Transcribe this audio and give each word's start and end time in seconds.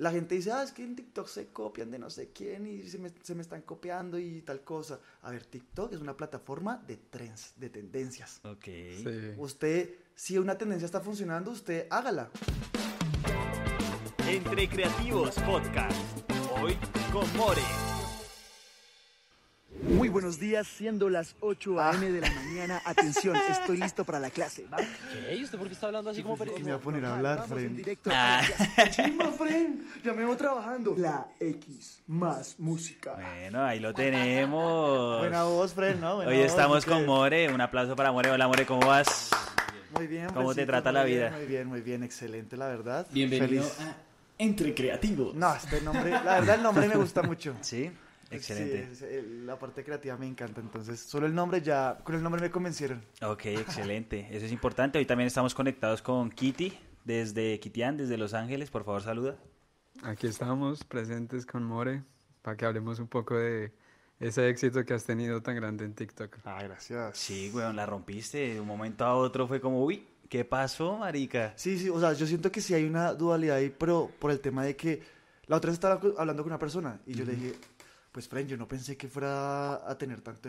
la 0.00 0.10
gente 0.10 0.34
dice, 0.34 0.50
ah, 0.50 0.62
es 0.62 0.72
que 0.72 0.82
en 0.82 0.96
TikTok 0.96 1.28
se 1.28 1.48
copian 1.48 1.90
de 1.90 1.98
no 1.98 2.08
sé 2.08 2.30
quién 2.32 2.66
y 2.66 2.82
se 2.88 2.98
me, 2.98 3.10
se 3.22 3.34
me 3.34 3.42
están 3.42 3.60
copiando 3.60 4.18
y 4.18 4.40
tal 4.40 4.62
cosa. 4.64 4.98
A 5.20 5.30
ver, 5.30 5.44
TikTok 5.44 5.92
es 5.92 6.00
una 6.00 6.16
plataforma 6.16 6.82
de 6.86 6.96
trends, 6.96 7.52
de 7.56 7.68
tendencias. 7.68 8.40
Ok. 8.44 8.64
Sí. 8.64 9.04
Usted, 9.36 9.90
si 10.14 10.38
una 10.38 10.56
tendencia 10.56 10.86
está 10.86 11.00
funcionando, 11.00 11.50
usted 11.50 11.86
hágala. 11.90 12.30
Entre 14.26 14.70
Creativos 14.70 15.34
Podcast. 15.40 15.98
Hoy 16.58 16.78
con 17.12 17.36
More. 17.36 17.60
Muy 19.82 20.08
buenos 20.08 20.38
días, 20.38 20.66
siendo 20.68 21.08
las 21.08 21.34
8 21.40 21.80
a.m. 21.80 22.10
de 22.12 22.20
la 22.20 22.30
mañana. 22.30 22.80
Atención, 22.84 23.34
estoy 23.48 23.78
listo 23.78 24.04
para 24.04 24.20
la 24.20 24.30
clase. 24.30 24.66
¿va? 24.72 24.76
¿Qué? 24.76 25.36
¿Y 25.36 25.42
usted 25.44 25.58
por 25.58 25.66
qué 25.68 25.74
está 25.74 25.86
hablando 25.86 26.10
así 26.10 26.22
como 26.22 26.34
Me 26.36 26.40
periodista? 26.40 26.70
voy 26.70 26.78
a 26.78 26.82
poner 26.82 27.04
a 27.06 27.16
hablar, 27.16 27.46
Fren. 27.48 27.76
directo 27.76 28.10
Ah. 28.12 28.38
a 28.38 28.42
la 28.42 28.48
clase. 28.48 28.90
Chimba, 29.02 29.32
Fren, 29.32 29.84
ya 30.04 30.12
me 30.12 30.24
voy 30.24 30.36
trabajando. 30.36 30.94
La 30.96 31.26
X 31.40 32.02
más 32.06 32.56
música. 32.58 33.14
Bueno, 33.14 33.64
ahí 33.64 33.80
lo 33.80 33.92
tenemos. 33.94 35.18
Buena 35.20 35.44
voz, 35.44 35.72
Fren, 35.72 36.00
¿no? 36.00 36.16
Buena 36.16 36.30
Hoy 36.30 36.36
voz, 36.38 36.46
estamos 36.46 36.84
con 36.84 37.06
More. 37.06 37.52
Un 37.52 37.60
aplauso 37.60 37.96
para 37.96 38.12
More. 38.12 38.30
Hola, 38.30 38.46
More, 38.48 38.66
¿cómo 38.66 38.86
vas? 38.86 39.30
Muy 39.96 40.06
bien. 40.06 40.28
¿Cómo 40.34 40.54
te 40.54 40.66
trata 40.66 40.92
la 40.92 41.04
bien, 41.04 41.18
vida? 41.18 41.30
Muy 41.36 41.46
bien, 41.46 41.66
muy 41.68 41.80
bien, 41.80 42.02
excelente, 42.04 42.56
la 42.56 42.68
verdad. 42.68 43.06
Bienvenido 43.10 43.64
Feliz. 43.64 43.80
a 43.80 43.96
Entre 44.38 44.74
Creativos. 44.74 45.34
No, 45.34 45.54
este 45.54 45.80
nombre, 45.80 46.10
la 46.10 46.22
verdad 46.40 46.54
el 46.56 46.62
nombre 46.62 46.86
me 46.86 46.94
gusta 46.96 47.22
mucho. 47.22 47.56
Sí, 47.62 47.90
excelente. 48.36 48.94
Sí, 48.94 49.04
el- 49.08 49.46
la 49.46 49.58
parte 49.58 49.82
creativa 49.84 50.16
me 50.16 50.26
encanta, 50.26 50.60
entonces 50.60 51.00
solo 51.00 51.26
el 51.26 51.34
nombre 51.34 51.60
ya, 51.60 51.98
con 52.04 52.14
el 52.14 52.22
nombre 52.22 52.40
me 52.40 52.50
convencieron. 52.50 53.02
Ok, 53.22 53.44
excelente. 53.90 54.26
Eso 54.30 54.46
es 54.46 54.52
importante. 54.52 54.98
Hoy 54.98 55.06
también 55.06 55.26
estamos 55.26 55.54
conectados 55.54 56.02
con 56.02 56.30
Kitty 56.30 56.78
desde 57.04 57.58
Kitian, 57.60 57.96
desde 57.96 58.16
Los 58.16 58.34
Ángeles. 58.34 58.70
Por 58.70 58.84
favor, 58.84 59.02
saluda. 59.02 59.36
Aquí 60.02 60.26
estamos 60.26 60.84
presentes 60.84 61.44
con 61.46 61.64
More 61.64 62.02
para 62.42 62.56
que 62.56 62.64
hablemos 62.64 62.98
un 63.00 63.08
poco 63.08 63.36
de 63.36 63.72
ese 64.18 64.48
éxito 64.48 64.84
que 64.84 64.94
has 64.94 65.04
tenido 65.04 65.42
tan 65.42 65.56
grande 65.56 65.84
en 65.84 65.94
TikTok. 65.94 66.38
Ah, 66.44 66.62
gracias. 66.62 67.16
Sí, 67.18 67.50
weón, 67.54 67.76
la 67.76 67.86
rompiste. 67.86 68.54
De 68.54 68.60
un 68.60 68.66
momento 68.66 69.04
a 69.04 69.14
otro 69.14 69.46
fue 69.48 69.60
como, 69.60 69.84
uy, 69.84 70.06
¿qué 70.28 70.44
pasó, 70.44 70.98
marica? 70.98 71.52
Sí, 71.56 71.78
sí, 71.78 71.88
o 71.88 71.98
sea, 71.98 72.12
yo 72.12 72.26
siento 72.26 72.52
que 72.52 72.60
sí 72.60 72.72
hay 72.74 72.84
una 72.84 73.12
dualidad 73.14 73.56
ahí, 73.56 73.74
pero 73.76 74.10
por 74.18 74.30
el 74.30 74.40
tema 74.40 74.62
de 74.64 74.76
que 74.76 75.02
la 75.46 75.56
otra 75.56 75.68
vez 75.70 75.74
estaba 75.74 76.00
hablando 76.18 76.42
con 76.42 76.52
una 76.52 76.58
persona 76.58 77.00
y 77.06 77.14
yo 77.14 77.24
le 77.24 77.32
dije, 77.34 77.54
pues 78.12 78.28
Fren, 78.28 78.48
yo 78.48 78.56
no 78.56 78.66
pensé 78.66 78.96
que 78.96 79.08
fuera 79.08 79.88
a 79.88 79.96
tener 79.96 80.20
tanto 80.20 80.48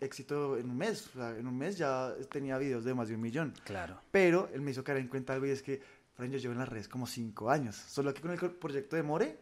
éxito 0.00 0.56
en 0.56 0.70
un 0.70 0.76
mes. 0.76 1.06
O 1.08 1.12
sea, 1.18 1.36
en 1.36 1.46
un 1.46 1.56
mes 1.56 1.76
ya 1.76 2.14
tenía 2.30 2.56
videos 2.58 2.84
de 2.84 2.94
más 2.94 3.08
de 3.08 3.14
un 3.14 3.20
millón. 3.20 3.52
Claro. 3.64 4.00
Pero 4.10 4.48
él 4.54 4.60
me 4.62 4.70
hizo 4.70 4.82
caer 4.84 4.98
en 4.98 5.08
cuenta 5.08 5.34
algo 5.34 5.46
y 5.46 5.50
es 5.50 5.62
que, 5.62 5.80
Fren, 6.14 6.30
yo 6.32 6.38
llevo 6.38 6.52
en 6.52 6.60
las 6.60 6.68
redes 6.68 6.88
como 6.88 7.06
cinco 7.06 7.50
años. 7.50 7.76
Solo 7.76 8.14
que 8.14 8.20
con 8.22 8.30
el 8.30 8.38
proyecto 8.38 8.96
de 8.96 9.02
More, 9.02 9.38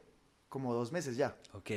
como 0.48 0.74
dos 0.74 0.90
meses 0.92 1.16
ya. 1.16 1.36
Ok. 1.52 1.70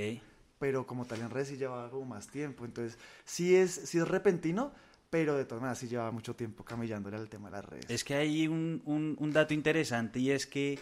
Pero 0.58 0.88
como 0.88 1.06
tal 1.06 1.20
en 1.22 1.30
redes 1.30 1.50
sí 1.50 1.58
llevaba 1.58 1.90
como 1.92 2.06
más 2.06 2.28
tiempo. 2.28 2.66
Entonces, 2.66 2.98
sí 3.24 3.56
es, 3.56 3.72
sí 3.72 3.98
es 4.00 4.08
repentino, 4.08 4.72
pero 5.10 5.36
de 5.38 5.46
todas 5.46 5.62
maneras 5.62 5.78
sí 5.78 5.88
llevaba 5.88 6.12
mucho 6.12 6.36
tiempo 6.36 6.64
camellándole 6.64 7.18
al 7.18 7.30
tema 7.30 7.50
de 7.50 7.58
las 7.58 7.66
redes. 7.66 7.86
Es 7.90 8.04
que 8.04 8.16
hay 8.16 8.48
un, 8.48 8.82
un- 8.86 9.16
un 9.20 9.32
dato 9.32 9.54
interesante 9.54 10.20
y 10.20 10.32
es 10.32 10.48
que 10.48 10.80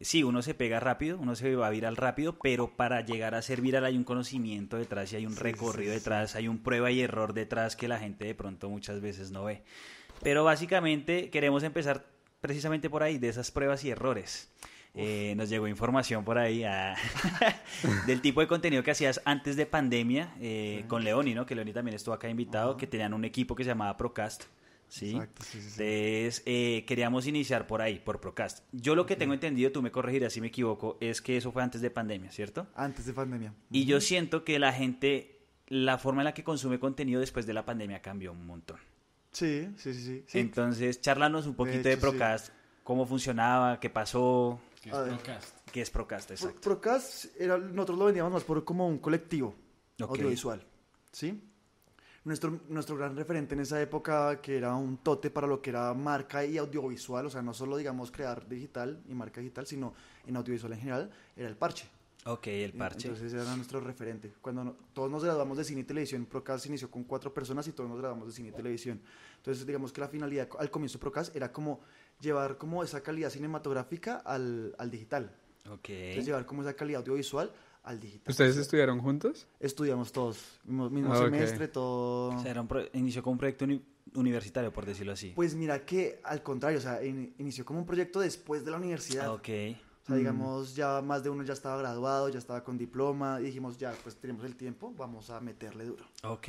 sí, 0.00 0.22
uno 0.22 0.42
se 0.42 0.54
pega 0.54 0.80
rápido, 0.80 1.18
uno 1.18 1.34
se 1.36 1.54
va 1.56 1.70
viral 1.70 1.96
rápido, 1.96 2.38
pero 2.38 2.76
para 2.76 3.00
llegar 3.00 3.34
a 3.34 3.42
ser 3.42 3.60
viral 3.60 3.84
hay 3.84 3.96
un 3.96 4.04
conocimiento 4.04 4.76
detrás 4.76 5.12
y 5.12 5.16
hay 5.16 5.26
un 5.26 5.34
Sí, 5.34 5.40
recorrido 5.40 5.92
sí, 5.92 5.98
sí. 5.98 6.04
detrás, 6.04 6.34
hay 6.36 6.48
un 6.48 6.58
prueba 6.58 6.90
y 6.90 7.00
error 7.00 7.32
detrás 7.34 7.76
que 7.76 7.88
la 7.88 7.98
gente 7.98 8.24
de 8.24 8.34
pronto 8.34 8.68
muchas 8.68 9.00
veces 9.00 9.30
no 9.30 9.44
ve. 9.44 9.62
Pero 10.22 10.44
básicamente 10.44 11.30
queremos 11.30 11.62
empezar 11.62 12.06
precisamente 12.40 12.88
por 12.90 13.02
ahí, 13.02 13.18
de 13.18 13.28
esas 13.28 13.50
pruebas 13.50 13.84
y 13.84 13.90
errores. 13.90 14.50
Eh, 14.98 15.34
nos 15.36 15.50
llegó 15.50 15.68
información 15.68 16.24
por 16.24 16.38
ahí 16.38 16.64
ah, 16.64 16.94
del 18.06 18.22
tipo 18.22 18.40
de 18.40 18.46
contenido 18.46 18.82
que 18.82 18.90
hacías 18.92 19.20
antes 19.26 19.54
de 19.56 19.66
pandemia 19.66 20.34
eh, 20.40 20.84
con 20.88 21.04
Leoni, 21.04 21.34
¿no? 21.34 21.44
Que 21.44 21.54
Leoni 21.54 21.72
también 21.74 21.94
estuvo 21.94 22.14
acá 22.14 22.30
invitado, 22.30 22.78
que 22.78 22.86
tenían 22.86 23.12
un 23.12 23.24
equipo 23.26 23.54
que 23.54 23.62
se 23.64 23.68
llamaba 23.68 23.96
Procast. 23.98 24.44
¿Sí? 24.88 25.10
Exacto, 25.12 25.42
sí, 25.44 25.60
sí, 25.60 25.70
sí. 25.70 25.82
Entonces, 25.82 26.42
eh, 26.46 26.84
queríamos 26.86 27.26
iniciar 27.26 27.66
por 27.66 27.82
ahí, 27.82 27.98
por 27.98 28.20
Procast. 28.20 28.64
Yo 28.72 28.94
lo 28.94 29.06
que 29.06 29.16
tengo 29.16 29.34
entendido, 29.34 29.72
tú 29.72 29.82
me 29.82 29.90
corregirás 29.90 30.32
si 30.32 30.40
me 30.40 30.48
equivoco, 30.48 30.96
es 31.00 31.20
que 31.22 31.36
eso 31.36 31.52
fue 31.52 31.62
antes 31.62 31.80
de 31.80 31.90
pandemia, 31.90 32.30
¿cierto? 32.30 32.66
Antes 32.74 33.06
de 33.06 33.12
pandemia. 33.12 33.54
Y 33.70 33.84
yo 33.84 34.00
siento 34.00 34.44
que 34.44 34.58
la 34.58 34.72
gente, 34.72 35.40
la 35.68 35.98
forma 35.98 36.22
en 36.22 36.26
la 36.26 36.34
que 36.34 36.44
consume 36.44 36.78
contenido 36.78 37.20
después 37.20 37.46
de 37.46 37.52
la 37.54 37.64
pandemia 37.64 38.00
cambió 38.02 38.32
un 38.32 38.46
montón. 38.46 38.78
Sí, 39.32 39.68
sí, 39.76 39.92
sí, 39.92 40.02
sí. 40.02 40.24
sí. 40.26 40.38
Entonces, 40.38 41.00
charlanos 41.00 41.46
un 41.46 41.54
poquito 41.54 41.82
de, 41.88 41.92
hecho. 41.92 42.00
Procast, 42.00 42.48
cómo 42.82 43.04
funcionaba, 43.04 43.78
qué 43.80 43.90
pasó, 43.90 44.60
Que 44.80 44.88
es. 44.90 44.96
Procast. 44.96 45.70
qué 45.72 45.80
es 45.82 45.90
Procast, 45.90 46.26
Pro- 46.28 46.34
exacto. 46.36 46.60
Procast, 46.62 47.24
era, 47.38 47.58
nosotros 47.58 47.98
lo 47.98 48.04
vendíamos 48.06 48.32
más 48.32 48.44
por 48.44 48.64
como 48.64 48.88
un 48.88 48.98
colectivo 48.98 49.54
Ok. 50.00 50.10
audiovisual, 50.10 50.64
¿sí? 51.12 51.42
Nuestro, 52.26 52.58
nuestro 52.68 52.96
gran 52.96 53.14
referente 53.16 53.54
en 53.54 53.60
esa 53.60 53.80
época, 53.80 54.40
que 54.42 54.56
era 54.56 54.74
un 54.74 54.96
tote 54.98 55.30
para 55.30 55.46
lo 55.46 55.62
que 55.62 55.70
era 55.70 55.94
marca 55.94 56.44
y 56.44 56.58
audiovisual, 56.58 57.24
o 57.26 57.30
sea, 57.30 57.40
no 57.40 57.54
solo, 57.54 57.76
digamos, 57.76 58.10
crear 58.10 58.48
digital 58.48 59.00
y 59.08 59.14
marca 59.14 59.40
digital, 59.40 59.64
sino 59.64 59.94
en 60.26 60.36
audiovisual 60.36 60.72
en 60.72 60.78
general, 60.80 61.10
era 61.36 61.48
el 61.48 61.56
parche. 61.56 61.86
Ok, 62.24 62.48
el 62.48 62.72
parche. 62.72 63.06
Entonces 63.06 63.32
era 63.32 63.54
nuestro 63.54 63.78
referente. 63.80 64.32
Cuando 64.42 64.64
no- 64.64 64.76
todos 64.92 65.08
nos 65.08 65.22
graduamos 65.22 65.56
de 65.56 65.62
cine 65.62 65.82
y 65.82 65.84
televisión, 65.84 66.26
Procast 66.26 66.66
inició 66.66 66.90
con 66.90 67.04
cuatro 67.04 67.32
personas 67.32 67.68
y 67.68 67.72
todos 67.72 67.88
nos 67.88 68.00
graduamos 68.00 68.26
de 68.26 68.32
cine 68.34 68.48
y 68.48 68.52
televisión. 68.52 69.00
Entonces 69.36 69.64
digamos 69.64 69.92
que 69.92 70.00
la 70.00 70.08
finalidad 70.08 70.48
al 70.58 70.68
comienzo 70.68 70.98
de 70.98 71.02
Procast 71.02 71.36
era 71.36 71.52
como 71.52 71.78
llevar 72.20 72.58
como 72.58 72.82
esa 72.82 73.00
calidad 73.02 73.30
cinematográfica 73.30 74.16
al, 74.16 74.74
al 74.78 74.90
digital. 74.90 75.30
ok. 75.70 75.88
Entonces 75.90 76.26
llevar 76.26 76.44
como 76.44 76.62
esa 76.62 76.74
calidad 76.74 77.02
audiovisual 77.02 77.52
al 77.86 77.98
digital. 78.00 78.30
¿Ustedes 78.30 78.56
estudiaron 78.58 79.00
juntos? 79.00 79.46
Estudiamos 79.60 80.12
todos, 80.12 80.58
mismo, 80.64 80.90
mismo 80.90 81.14
Ah, 81.14 81.18
semestre, 81.24 81.68
todo... 81.68 82.36
O 82.36 82.42
sea, 82.42 82.50
era 82.50 82.60
un 82.60 82.68
pro- 82.68 82.84
inició 82.92 83.22
como 83.22 83.32
un 83.32 83.38
proyecto 83.38 83.64
uni- 83.64 83.82
universitario, 84.14 84.72
por 84.72 84.84
decirlo 84.84 85.12
así. 85.12 85.32
Pues 85.34 85.54
mira 85.54 85.84
que 85.86 86.20
al 86.24 86.42
contrario, 86.42 86.78
o 86.78 86.82
sea, 86.82 87.02
in- 87.04 87.32
inició 87.38 87.64
como 87.64 87.78
un 87.78 87.86
proyecto 87.86 88.20
después 88.20 88.64
de 88.64 88.70
la 88.72 88.76
universidad. 88.76 89.26
Ah, 89.26 89.32
ok. 89.32 89.48
O 90.02 90.06
sea, 90.08 90.16
digamos, 90.16 90.76
ya 90.76 91.00
más 91.02 91.24
de 91.24 91.30
uno 91.30 91.42
ya 91.42 91.52
estaba 91.52 91.78
graduado, 91.78 92.28
ya 92.28 92.38
estaba 92.38 92.62
con 92.62 92.76
diploma, 92.78 93.40
y 93.40 93.44
dijimos, 93.44 93.76
ya, 93.78 93.92
pues 94.04 94.14
tenemos 94.16 94.44
el 94.44 94.54
tiempo, 94.54 94.92
vamos 94.96 95.30
a 95.30 95.40
meterle 95.40 95.84
duro. 95.84 96.04
Ok. 96.24 96.48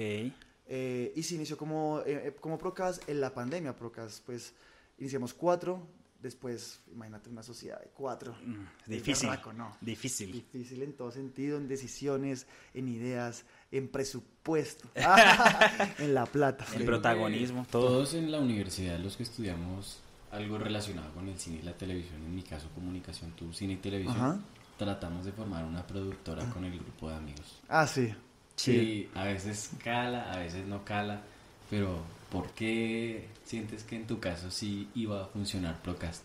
Eh, 0.70 1.14
y 1.16 1.24
se 1.24 1.36
inició 1.36 1.58
como, 1.58 2.02
eh, 2.06 2.28
eh, 2.28 2.36
como 2.40 2.58
Procast 2.58 3.08
en 3.10 3.22
la 3.22 3.34
pandemia. 3.34 3.76
Procast, 3.76 4.24
pues, 4.26 4.54
iniciamos 5.00 5.34
cuatro, 5.34 5.88
después, 6.22 6.82
imagínate 6.92 7.30
una 7.30 7.44
sociedad 7.44 7.80
de 7.80 7.88
cuatro. 7.94 8.36
Mm, 8.46 8.64
Es 8.84 8.88
Difícil. 8.88 9.30
¿no? 9.56 9.78
Difícil. 9.82 10.32
Difícil 10.32 10.84
en 10.84 10.94
todo 10.94 11.12
sentido, 11.12 11.58
en 11.58 11.68
decisiones, 11.68 12.48
en 12.74 12.88
ideas, 12.88 13.46
en 13.72 13.88
presupuesto, 13.88 14.90
en 16.00 16.14
la 16.14 16.26
plata. 16.26 16.66
El 16.76 16.86
protagonismo, 16.86 17.66
todo. 17.70 17.88
Todos 17.88 18.14
en 18.14 18.32
la 18.32 18.40
universidad, 18.40 19.00
los 19.00 19.18
que 19.18 19.24
estudiamos 19.24 20.00
algo 20.32 20.58
relacionado 20.58 21.14
con 21.14 21.28
el 21.30 21.40
cine 21.40 21.60
y 21.60 21.62
la 21.62 21.74
televisión, 21.74 22.22
en 22.24 22.36
mi 22.36 22.44
caso 22.44 22.70
comunicación, 22.76 23.32
tú 23.32 23.54
cine 23.54 23.74
y 23.74 23.78
televisión, 23.78 24.18
Ajá. 24.18 24.40
tratamos 24.78 25.26
de 25.26 25.32
formar 25.32 25.64
una 25.66 25.86
productora 25.88 26.50
con 26.50 26.66
el 26.66 26.78
grupo 26.78 27.10
de 27.10 27.16
amigos. 27.16 27.62
Ah, 27.70 27.88
sí. 27.88 28.14
Sí, 28.56 29.10
a 29.14 29.24
veces 29.24 29.70
cala, 29.84 30.32
a 30.34 30.38
veces 30.40 30.66
no 30.66 30.84
cala, 30.84 31.22
pero 31.70 32.02
¿por 32.32 32.52
qué 32.52 33.28
sientes 33.44 33.84
que 33.84 33.96
en 33.96 34.08
tu 34.08 34.20
caso 34.20 34.52
sí 34.52 34.90
iba 34.96 35.24
a 35.24 35.28
funcionar 35.28 35.82
Procast? 35.82 36.24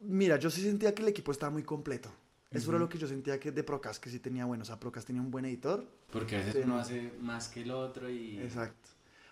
Mira, 0.00 0.38
yo 0.38 0.50
sí 0.50 0.62
sentía 0.62 0.94
que 0.94 1.02
el 1.02 1.08
equipo 1.08 1.30
estaba 1.32 1.50
muy 1.50 1.62
completo. 1.62 2.10
Eso 2.50 2.70
era 2.70 2.80
lo 2.80 2.88
que 2.88 2.98
yo 2.98 3.06
sentía 3.06 3.38
que 3.38 3.52
de 3.52 3.62
Procast, 3.62 4.02
que 4.02 4.10
sí 4.10 4.18
tenía 4.18 4.44
bueno. 4.44 4.62
O 4.62 4.64
sea, 4.66 4.80
Procast 4.80 5.06
tenía 5.06 5.22
un 5.22 5.30
buen 5.30 5.44
editor. 5.44 5.84
Porque 6.10 6.34
a 6.36 6.38
veces 6.40 6.54
Sí, 6.54 6.60
uno 6.64 6.74
no. 6.74 6.80
hace 6.80 7.12
más 7.20 7.48
que 7.48 7.62
el 7.62 7.70
otro 7.70 8.10
y... 8.10 8.38
Exacto. 8.38 8.88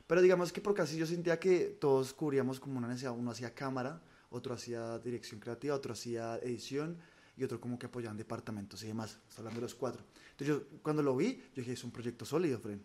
Pero 0.06 0.22
digamos 0.22 0.52
que 0.52 0.60
Procast 0.60 0.92
sí 0.92 0.98
yo 0.98 1.06
sentía 1.06 1.40
que 1.40 1.76
todos 1.80 2.12
cubríamos 2.12 2.60
como 2.60 2.78
una 2.78 2.86
necesidad. 2.86 3.12
Uno 3.12 3.32
hacía 3.32 3.52
cámara, 3.54 4.00
otro 4.30 4.54
hacía 4.54 4.98
dirección 5.00 5.40
creativa, 5.40 5.74
otro 5.74 5.94
hacía 5.94 6.36
edición 6.36 6.96
y 7.36 7.42
otro 7.44 7.60
como 7.60 7.76
que 7.78 7.86
apoyaban 7.86 8.16
departamentos 8.16 8.82
y 8.84 8.86
demás. 8.86 9.18
Estoy 9.28 9.38
hablando 9.42 9.60
de 9.60 9.64
los 9.64 9.74
cuatro. 9.74 10.04
Entonces 10.32 10.46
yo 10.48 10.78
cuando 10.82 11.02
lo 11.02 11.16
vi, 11.16 11.34
yo 11.54 11.62
dije, 11.62 11.72
es 11.72 11.82
un 11.82 11.90
proyecto 11.90 12.24
sólido, 12.24 12.60
Fren. 12.60 12.84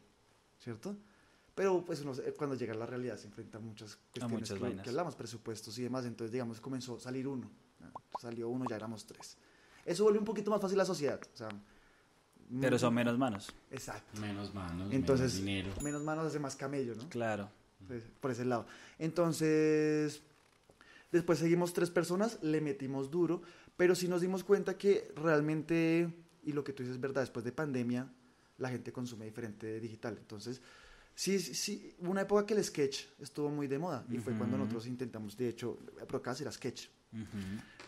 ¿Cierto? 0.60 0.96
Pero 1.56 1.86
pues 1.86 2.02
uno, 2.02 2.14
cuando 2.38 2.56
llega 2.56 2.74
a 2.74 2.78
la 2.78 2.86
realidad 2.86 3.18
se 3.18 3.28
enfrenta 3.28 3.60
a 3.60 3.62
muchas 3.62 3.96
cuestiones 4.12 4.52
muchas 4.52 4.60
que, 4.60 4.82
que 4.82 4.90
hablamos, 4.90 5.16
presupuestos 5.16 5.78
y 5.78 5.84
demás. 5.84 6.06
Entonces, 6.06 6.32
digamos, 6.32 6.60
comenzó 6.60 6.96
a 6.96 7.00
salir 7.00 7.28
uno. 7.28 7.50
¿no? 7.80 7.92
Salió 8.20 8.50
uno, 8.50 8.66
ya 8.68 8.76
éramos 8.76 9.06
tres. 9.06 9.38
Eso 9.86 10.04
vuelve 10.04 10.20
un 10.20 10.26
poquito 10.26 10.50
más 10.50 10.62
fácil 10.62 10.78
la 10.78 10.86
sociedad. 10.86 11.20
O 11.34 11.38
sea, 11.38 11.50
Pero 12.60 12.80
son 12.80 12.94
menos 12.94 13.18
manos. 13.18 13.54
Exacto. 13.70 14.20
Menos 14.20 14.54
manos, 14.54 14.92
Entonces, 14.92 15.34
menos 15.36 15.46
dinero. 15.46 15.82
menos 15.84 16.04
manos 16.04 16.26
hace 16.26 16.40
más 16.40 16.56
camello, 16.56 16.96
¿no? 16.96 17.08
Claro. 17.10 17.50
Pues, 17.88 18.04
por 18.20 18.32
ese 18.32 18.46
lado. 18.46 18.66
Entonces, 18.98 20.22
después 21.12 21.38
seguimos 21.40 21.74
tres 21.74 21.92
personas, 21.92 22.40
le 22.42 22.62
metimos 22.62 23.12
duro, 23.12 23.42
pero 23.78 23.94
sí 23.94 24.08
nos 24.08 24.22
dimos 24.22 24.44
cuenta 24.44 24.78
que 24.78 25.12
realmente, 25.16 26.12
y 26.44 26.54
lo 26.54 26.64
que 26.64 26.74
tú 26.74 26.84
dices 26.84 26.96
es 26.96 27.02
verdad, 27.02 27.22
después 27.22 27.44
de 27.46 27.52
pandemia, 27.52 28.08
la 28.58 28.70
gente 28.70 28.92
consume 28.94 29.26
diferente 29.26 29.80
digital. 29.80 30.18
Entonces, 30.18 30.62
sí, 31.16 31.40
sí, 31.40 31.96
una 32.00 32.22
época 32.22 32.46
que 32.46 32.54
el 32.54 32.64
sketch 32.64 33.06
estuvo 33.20 33.50
muy 33.50 33.68
de 33.68 33.80
moda, 33.80 34.06
y 34.10 34.18
fue 34.18 34.34
cuando 34.38 34.58
nosotros 34.58 34.88
intentamos, 34.88 35.38
de 35.38 35.50
hecho, 35.50 35.78
Procast 36.08 36.42
era 36.42 36.52
sketch. 36.52 36.88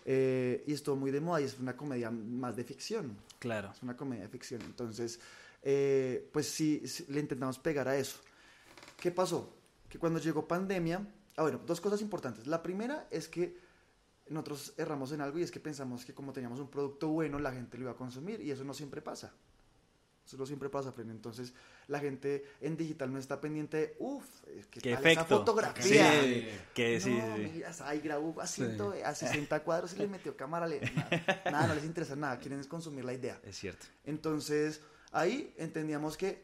Eh, 0.06 0.64
y 0.68 0.74
estuvo 0.74 0.96
muy 0.96 1.10
de 1.10 1.20
moda 1.20 1.42
y 1.42 1.46
es 1.46 1.60
una 1.60 1.76
comedia 1.76 2.12
más 2.12 2.56
de 2.56 2.64
ficción. 2.64 3.18
Claro. 3.40 3.72
Es 3.76 3.82
una 3.82 3.98
comedia 3.98 4.24
de 4.24 4.30
ficción. 4.30 4.62
Entonces, 4.62 5.20
eh, 5.64 6.30
pues 6.32 6.48
sí, 6.48 6.84
sí, 6.86 7.06
le 7.10 7.20
intentamos 7.20 7.58
pegar 7.58 7.88
a 7.88 7.98
eso. 7.98 8.20
¿Qué 9.00 9.12
pasó? 9.12 9.52
Que 9.90 9.98
cuando 9.98 10.20
llegó 10.20 10.48
pandemia, 10.48 11.08
ah, 11.38 11.42
bueno, 11.42 11.60
dos 11.66 11.82
cosas 11.82 12.02
importantes. 12.02 12.46
La 12.46 12.62
primera 12.62 13.08
es 13.10 13.28
que 13.28 13.58
nosotros 14.30 14.74
erramos 14.78 15.12
en 15.12 15.22
algo 15.22 15.40
y 15.40 15.44
es 15.44 15.52
que 15.52 15.60
pensamos 15.60 16.06
que 16.06 16.14
como 16.14 16.34
teníamos 16.34 16.60
un 16.60 16.70
producto 16.70 17.10
bueno, 17.10 17.40
la 17.40 17.52
gente 17.52 17.78
lo 17.78 17.84
iba 17.84 17.92
a 17.92 17.96
consumir 17.96 18.42
y 18.42 18.52
eso 18.52 18.64
no 18.64 18.74
siempre 18.74 19.02
pasa. 19.02 19.34
Eso 20.26 20.38
no 20.38 20.46
siempre 20.48 20.70
pasa, 20.70 20.92
Fren. 20.92 21.12
Entonces, 21.12 21.54
la 21.88 22.00
gente 22.00 22.44
en 22.60 22.76
digital 22.76 23.14
no 23.14 23.20
está 23.20 23.40
pendiente 23.40 23.78
de, 23.78 23.96
uff, 24.00 24.26
¿qué, 24.72 24.80
Qué 24.82 24.94
tal 24.96 25.06
esa 25.06 25.22
efecto. 25.22 25.38
fotografía? 25.38 26.24
Sí, 26.24 26.48
que 26.74 27.00
sí, 27.00 27.12
no, 27.12 27.36
sí, 27.38 27.44
sí. 27.44 27.52
mira, 27.54 27.72
ahí 27.84 28.00
grabó 28.00 28.42
a, 28.42 28.48
100, 28.48 28.82
a 29.06 29.14
60 29.14 29.64
cuadros 29.64 29.94
y 29.94 29.98
le 29.98 30.08
metió 30.08 30.36
cámara. 30.36 30.66
le- 30.68 30.80
nada, 30.82 31.42
nada, 31.52 31.68
no 31.68 31.76
les 31.76 31.84
interesa 31.86 32.16
nada, 32.16 32.40
quieren 32.40 32.60
es 32.60 32.66
consumir 32.68 33.06
la 33.06 33.14
idea. 33.14 33.40
Es 33.44 33.58
cierto. 33.58 33.86
Entonces, 34.04 34.82
ahí 35.12 35.54
entendíamos 35.58 36.18
que 36.18 36.44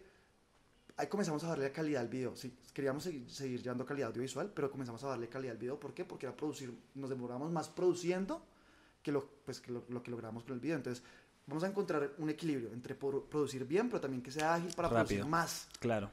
ahí 0.98 1.07
comenzamos 1.07 1.44
a 1.44 1.48
darle 1.48 1.72
calidad 1.72 2.01
al 2.04 2.10
video. 2.10 2.36
Sí, 2.36 2.54
queríamos 2.74 3.04
seguir, 3.04 3.28
seguir 3.31 3.63
llevando 3.63 3.83
calidad 3.86 4.10
audiovisual, 4.10 4.51
pero 4.54 4.69
comenzamos 4.69 5.04
a 5.04 5.07
darle 5.07 5.28
calidad 5.28 5.54
al 5.54 5.57
video. 5.57 5.80
¿Por 5.80 5.95
qué? 5.95 6.06
Porque 6.06 6.28
era 6.28 6.36
producir, 6.36 6.72
nos 6.94 7.10
demoramos 7.10 7.51
más 7.51 7.68
produciendo 7.69 8.45
que 9.01 9.12
lo, 9.12 9.28
pues, 9.44 9.60
que 9.60 9.72
lo, 9.72 9.83
lo 9.89 10.04
que 10.04 10.12
logramos 10.12 10.44
con 10.44 10.54
el 10.54 10.60
video. 10.60 10.75
Entonces, 10.78 11.04
vamos 11.47 11.63
a 11.63 11.67
encontrar 11.67 12.11
un 12.17 12.29
equilibrio 12.29 12.71
entre 12.71 12.95
producir 12.95 13.65
bien, 13.65 13.89
pero 13.89 13.99
también 14.01 14.21
que 14.21 14.31
sea 14.31 14.55
ágil 14.55 14.73
para 14.75 14.88
Rápido. 14.89 15.05
producir 15.07 15.25
más. 15.25 15.67
Claro. 15.79 16.09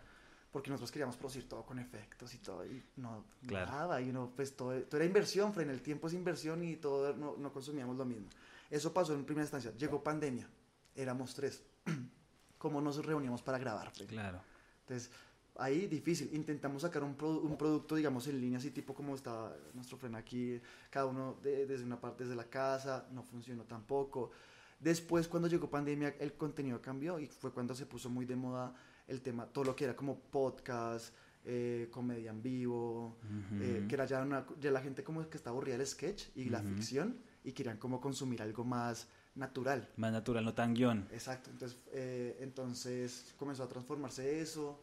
Porque 0.51 0.71
nosotros 0.71 0.91
queríamos 0.91 1.17
producir 1.17 1.47
todo 1.49 1.65
con 1.65 1.79
efectos 1.79 2.33
y 2.35 2.39
todo, 2.39 2.65
y 2.65 2.83
no, 2.97 3.25
Claro. 3.47 3.71
nada, 3.71 4.01
y 4.01 4.09
uno, 4.11 4.33
pues 4.35 4.57
todo, 4.57 4.73
todo 4.85 4.97
era 4.97 5.05
inversión, 5.05 5.53
Fren, 5.53 5.69
el 5.71 5.83
tiempo 5.83 6.07
es 6.09 6.15
inversión 6.15 6.65
y 6.65 6.77
todo 6.77 7.15
no, 7.15 7.37
no 7.37 7.53
consumíamos 7.53 7.97
lo 7.97 8.05
mismo. 8.07 8.29
Eso 8.71 8.93
pasó 8.93 9.15
en 9.15 9.25
primera 9.25 9.45
instancia. 9.45 9.73
Llegó 9.77 10.03
pandemia, 10.03 10.49
éramos 10.97 11.35
tres. 11.35 11.63
¿Cómo 12.59 12.81
nos 12.81 13.05
reuníamos 13.05 13.43
para 13.43 13.59
grabar, 13.59 13.91
Fren? 13.93 14.09
Claro. 14.09 14.41
Entonces, 14.81 15.11
ahí 15.57 15.87
difícil. 15.87 16.31
Intentamos 16.35 16.83
sacar 16.83 17.03
un, 17.05 17.17
produ- 17.17 17.43
un 17.43 17.57
producto, 17.57 17.95
digamos, 17.95 18.27
en 18.27 18.41
línea, 18.41 18.59
así 18.59 18.71
tipo 18.71 18.95
como 18.95 19.15
está 19.15 19.55
nuestro 19.75 19.97
Fren 19.99 20.17
aquí, 20.17 20.61
cada 20.91 21.07
uno 21.07 21.37
de- 21.43 21.67
desde 21.67 21.85
una 21.85 22.01
parte 22.01 22.25
desde 22.25 22.35
la 22.37 22.45
casa, 22.45 23.07
no 23.13 23.23
funcionó 23.23 23.65
tampoco. 23.65 24.31
Después, 24.81 25.27
cuando 25.27 25.49
llegó 25.49 25.69
pandemia, 25.69 26.15
el 26.21 26.35
contenido 26.35 26.81
cambió 26.81 27.19
y 27.19 27.27
fue 27.27 27.53
cuando 27.53 27.75
se 27.75 27.87
puso 27.87 28.09
muy 28.09 28.25
de 28.25 28.37
moda 28.37 28.75
el 29.09 29.21
tema, 29.23 29.47
todo 29.47 29.65
lo 29.65 29.77
que 29.77 29.85
era 29.85 29.97
como 29.97 30.21
podcast, 30.21 31.15
eh, 31.45 31.89
comedia 31.91 32.31
en 32.31 32.43
vivo, 32.43 33.17
eh, 33.61 33.87
que 33.89 33.95
era 33.95 34.05
ya, 34.05 34.23
una, 34.23 34.45
ya 34.61 34.71
la 34.71 34.81
gente 34.81 35.03
como 35.03 35.27
que 35.29 35.37
estaba 35.37 35.55
aburrida 35.55 35.79
del 35.79 35.87
sketch 35.87 36.27
y 36.35 36.51
la 36.51 36.63
ficción 36.63 37.17
y 37.43 37.53
querían 37.53 37.79
como 37.79 38.01
consumir 38.01 38.43
algo 38.43 38.65
más 38.65 39.09
natural. 39.35 39.89
Más 39.97 40.13
natural, 40.13 40.45
no 40.45 40.53
tan 40.53 40.75
guion. 40.75 41.09
Exacto, 41.11 41.51
entonces, 41.51 41.79
eh, 41.93 42.37
entonces 42.41 43.35
comenzó 43.39 43.63
a 43.63 43.69
transformarse 43.69 44.41
eso, 44.41 44.79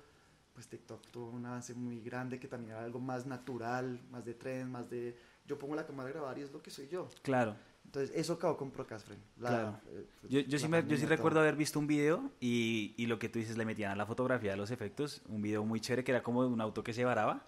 pues 0.53 0.68
TikTok 0.68 1.06
tuvo 1.12 1.30
un 1.30 1.45
avance 1.45 1.74
muy 1.74 2.01
grande 2.01 2.39
que 2.39 2.48
también 2.48 2.71
era 2.71 2.83
algo 2.83 3.00
más 3.00 3.25
natural, 3.25 4.01
más 4.09 4.25
de 4.25 4.33
tren, 4.33 4.71
más 4.71 4.89
de 4.89 5.15
yo 5.45 5.59
pongo 5.59 5.75
la 5.75 5.86
cámara 5.86 6.09
a 6.09 6.13
grabar 6.13 6.39
y 6.39 6.41
es 6.41 6.51
lo 6.51 6.62
que 6.62 6.71
soy 6.71 6.88
yo. 6.88 7.09
Claro. 7.21 7.56
Entonces 7.86 8.12
eso 8.16 8.34
acabó 8.34 8.58
con 8.58 8.72
Procast, 8.72 9.06
Fren. 9.08 9.20
La- 9.40 9.50
Claro. 9.50 9.80
eh, 9.88 10.06
Yo, 10.30 10.40
yo 10.42 10.60
sí, 10.60 10.68
me- 10.68 10.78
yo 10.78 10.84
sí 10.84 10.88
pandemia, 10.90 11.08
recuerdo 11.08 11.40
haber 11.40 11.56
visto 11.56 11.80
un 11.80 11.88
video 11.88 12.30
y, 12.42 12.94
y 12.98 13.06
lo 13.06 13.18
que 13.20 13.30
tú 13.30 13.40
dices, 13.40 13.58
le 13.58 13.64
metían 13.66 13.92
a 13.92 13.96
la 13.96 14.06
fotografía, 14.06 14.54
a 14.54 14.56
los 14.58 14.72
efectos, 14.72 15.22
un 15.30 15.42
video 15.42 15.64
muy 15.64 15.80
chévere 15.80 16.04
que 16.04 16.12
era 16.12 16.22
como 16.22 16.44
de 16.44 16.50
un 16.50 16.60
auto 16.62 16.84
que 16.84 16.94
se 16.94 17.06
varaba. 17.06 17.46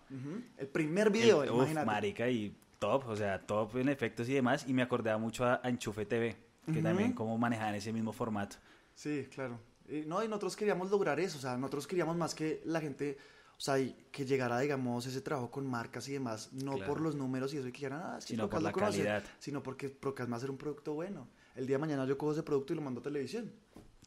El 0.57 0.67
primer 0.67 1.09
video, 1.09 1.43
El- 1.43 1.49
uf, 1.51 1.57
imagínate. 1.57 1.85
marica, 1.85 2.29
y 2.29 2.55
top, 2.79 3.07
o 3.07 3.15
sea, 3.15 3.45
top 3.45 3.75
en 3.77 3.89
efectos 3.89 4.29
y 4.29 4.33
demás. 4.33 4.65
Y 4.67 4.73
me 4.73 4.81
acordaba 4.83 5.17
mucho 5.17 5.43
a, 5.45 5.59
a 5.63 5.69
Enchufe 5.69 6.05
TV, 6.05 6.35
que 6.71 6.81
también 6.81 7.13
como 7.13 7.37
manejaban 7.37 7.75
ese 7.75 7.91
mismo 7.91 8.13
formato. 8.13 8.55
Sí, 8.95 9.27
claro. 9.33 9.59
Y, 9.89 10.01
no, 10.05 10.23
y 10.23 10.27
nosotros 10.27 10.55
queríamos 10.55 10.89
lograr 10.91 11.19
eso, 11.19 11.37
o 11.37 11.41
sea, 11.41 11.55
nosotros 11.57 11.87
queríamos 11.87 12.15
más 12.17 12.35
que 12.35 12.61
la 12.65 12.79
gente, 12.81 13.17
o 13.57 13.59
sea, 13.59 13.79
y 13.79 13.95
que 14.11 14.25
llegara, 14.25 14.59
digamos, 14.59 15.05
ese 15.07 15.19
trabajo 15.21 15.49
con 15.49 15.65
marcas 15.65 16.07
y 16.09 16.13
demás, 16.13 16.51
no 16.53 16.73
Claro. 16.75 16.85
por 16.93 17.01
los 17.01 17.15
números 17.15 17.53
y 17.53 17.57
eso, 17.57 17.67
y 17.67 17.71
que 17.71 17.77
dijeran, 17.77 18.01
ah, 18.03 18.15
que 18.19 18.25
Sino 18.27 18.43
por 18.43 18.49
Procast 18.61 18.63
la 18.63 18.69
lo 18.69 18.73
conoce", 18.73 18.97
calidad. 19.03 19.23
sino 19.39 19.63
porque 19.63 19.89
Procast 19.89 20.31
va 20.31 20.37
a 20.37 20.39
ser 20.39 20.51
un 20.51 20.57
producto 20.57 20.93
bueno. 20.93 21.27
El 21.55 21.65
día 21.65 21.77
de 21.77 21.81
mañana 21.81 22.05
yo 22.05 22.17
cojo 22.17 22.33
ese 22.33 22.43
producto 22.43 22.73
y 22.73 22.75
lo 22.75 22.83
mando 22.83 22.99
a 22.99 23.03
televisión, 23.03 23.51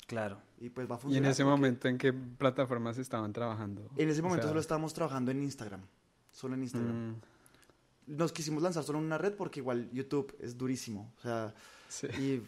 Claro. 0.07 0.39
y 0.61 0.69
pues 0.71 0.89
va 0.89 0.95
a 0.95 0.99
¿Y 0.99 1.03
funcionar. 1.03 1.27
en 1.27 1.31
ese 1.33 1.43
porque- 1.43 1.51
momento 1.57 1.89
en 1.89 1.99
qué 1.99 2.13
plataformas 2.13 2.97
estaban 2.99 3.33
trabajando? 3.33 3.91
En 3.97 4.09
ese 4.09 4.21
O 4.21 4.25
momento 4.25 4.43
sea, 4.45 4.51
solo 4.51 4.61
estábamos 4.61 4.95
trabajando 4.95 5.31
en 5.33 5.43
Instagram, 5.43 5.81
solo 6.31 6.55
en 6.55 6.63
Instagram. 6.63 7.11
mm, 7.11 7.15
Nos 8.07 8.33
quisimos 8.33 8.63
lanzar 8.63 8.83
solo 8.83 8.99
en 8.99 9.05
una 9.05 9.19
red 9.19 9.35
porque 9.35 9.61
igual 9.61 9.89
YouTube 9.93 10.35
es 10.41 10.57
durísimo, 10.59 11.13
o 11.19 11.21
sea, 11.23 11.55
sí. 11.89 12.07
y 12.19 12.43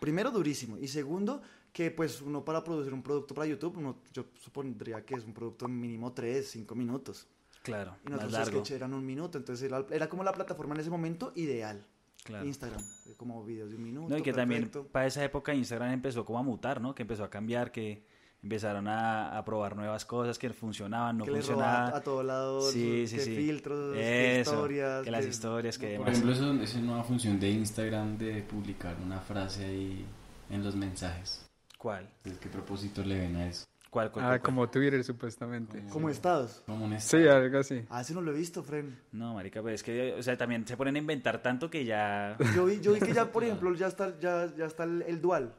primero 0.00 0.30
durísimo, 0.32 0.76
y 0.78 0.88
segundo 0.88 1.40
que 1.78 1.92
pues 1.92 2.20
uno 2.22 2.44
para 2.44 2.64
producir 2.64 2.92
un 2.92 3.04
producto 3.04 3.36
para 3.36 3.46
YouTube, 3.46 3.76
uno, 3.76 3.98
yo 4.12 4.24
supondría 4.34 5.04
que 5.04 5.14
es 5.14 5.24
un 5.24 5.32
producto 5.32 5.68
mínimo 5.68 6.12
3, 6.12 6.44
5 6.50 6.74
minutos. 6.74 7.28
Claro, 7.62 7.94
Y 8.04 8.10
más 8.10 8.18
nosotros 8.22 8.32
largo. 8.32 8.50
sketch 8.64 8.70
eran 8.72 8.94
un 8.94 9.06
minuto, 9.06 9.38
entonces 9.38 9.64
era, 9.70 9.86
era 9.92 10.08
como 10.08 10.24
la 10.24 10.32
plataforma 10.32 10.74
en 10.74 10.80
ese 10.80 10.90
momento 10.90 11.30
ideal. 11.36 11.86
Claro. 12.24 12.44
Instagram, 12.44 12.80
eh, 13.06 13.14
como 13.16 13.44
videos 13.44 13.70
de 13.70 13.76
un 13.76 13.82
minuto. 13.84 14.08
No, 14.08 14.18
y 14.18 14.22
que 14.22 14.32
también 14.32 14.68
para 14.90 15.06
esa 15.06 15.22
época 15.22 15.54
Instagram 15.54 15.92
empezó 15.92 16.24
como 16.24 16.40
a 16.40 16.42
mutar, 16.42 16.80
¿no? 16.80 16.96
Que 16.96 17.02
empezó 17.02 17.22
a 17.22 17.30
cambiar, 17.30 17.70
que 17.70 18.02
empezaron 18.42 18.88
a, 18.88 19.38
a 19.38 19.44
probar 19.44 19.76
nuevas 19.76 20.04
cosas 20.04 20.36
que 20.36 20.50
funcionaban, 20.52 21.16
no 21.16 21.24
que 21.26 21.30
funcionaban. 21.30 21.94
a 21.94 22.00
todo 22.00 22.24
lado, 22.24 22.60
Sí, 22.72 23.06
sí, 23.06 23.16
que 23.18 23.22
sí. 23.22 23.36
filtros, 23.36 23.94
que 23.94 24.40
historias. 24.40 25.04
que 25.04 25.10
las 25.12 25.24
que- 25.24 25.30
historias, 25.30 25.78
que 25.78 25.96
Por 25.96 26.06
demás. 26.10 26.34
ejemplo, 26.34 26.64
esa 26.64 26.80
nueva 26.80 27.04
función 27.04 27.38
de 27.38 27.50
Instagram 27.50 28.18
de 28.18 28.42
publicar 28.42 28.96
una 29.00 29.20
frase 29.20 29.64
ahí 29.64 30.04
en 30.50 30.64
los 30.64 30.74
mensajes. 30.74 31.44
¿Cuál? 31.78 32.10
¿Desde 32.24 32.38
¿Qué 32.40 32.48
propósito 32.48 33.02
le 33.02 33.18
ven 33.20 33.36
a 33.36 33.46
eso? 33.46 33.66
¿Cuál? 33.88 34.10
cuál, 34.10 34.24
Ah, 34.24 34.28
cuál, 34.30 34.40
como 34.42 34.68
Twitter 34.68 35.02
supuestamente. 35.02 35.84
¿Cómo 35.90 36.10
estados? 36.10 36.62
Como 36.66 36.84
un 36.84 37.00
Sí, 37.00 37.26
algo 37.26 37.58
así. 37.58 37.86
Ah, 37.88 38.00
ese 38.02 38.12
no 38.12 38.20
lo 38.20 38.32
he 38.32 38.36
visto, 38.36 38.62
Fren. 38.62 38.98
No, 39.12 39.34
marica, 39.34 39.62
pero 39.62 39.74
es 39.74 39.82
que, 39.82 40.12
o 40.12 40.22
sea, 40.22 40.36
también 40.36 40.66
se 40.66 40.76
ponen 40.76 40.96
a 40.96 40.98
inventar 40.98 41.40
tanto 41.40 41.70
que 41.70 41.84
ya... 41.84 42.36
Yo 42.54 42.66
vi, 42.66 42.80
yo 42.80 42.92
vi 42.92 43.00
que 43.00 43.14
ya, 43.14 43.24
por 43.32 43.44
ejemplo, 43.44 43.72
ya 43.74 43.86
está, 43.86 44.18
ya, 44.18 44.52
ya 44.56 44.66
está 44.66 44.84
el, 44.84 45.02
el 45.02 45.20
dual. 45.22 45.54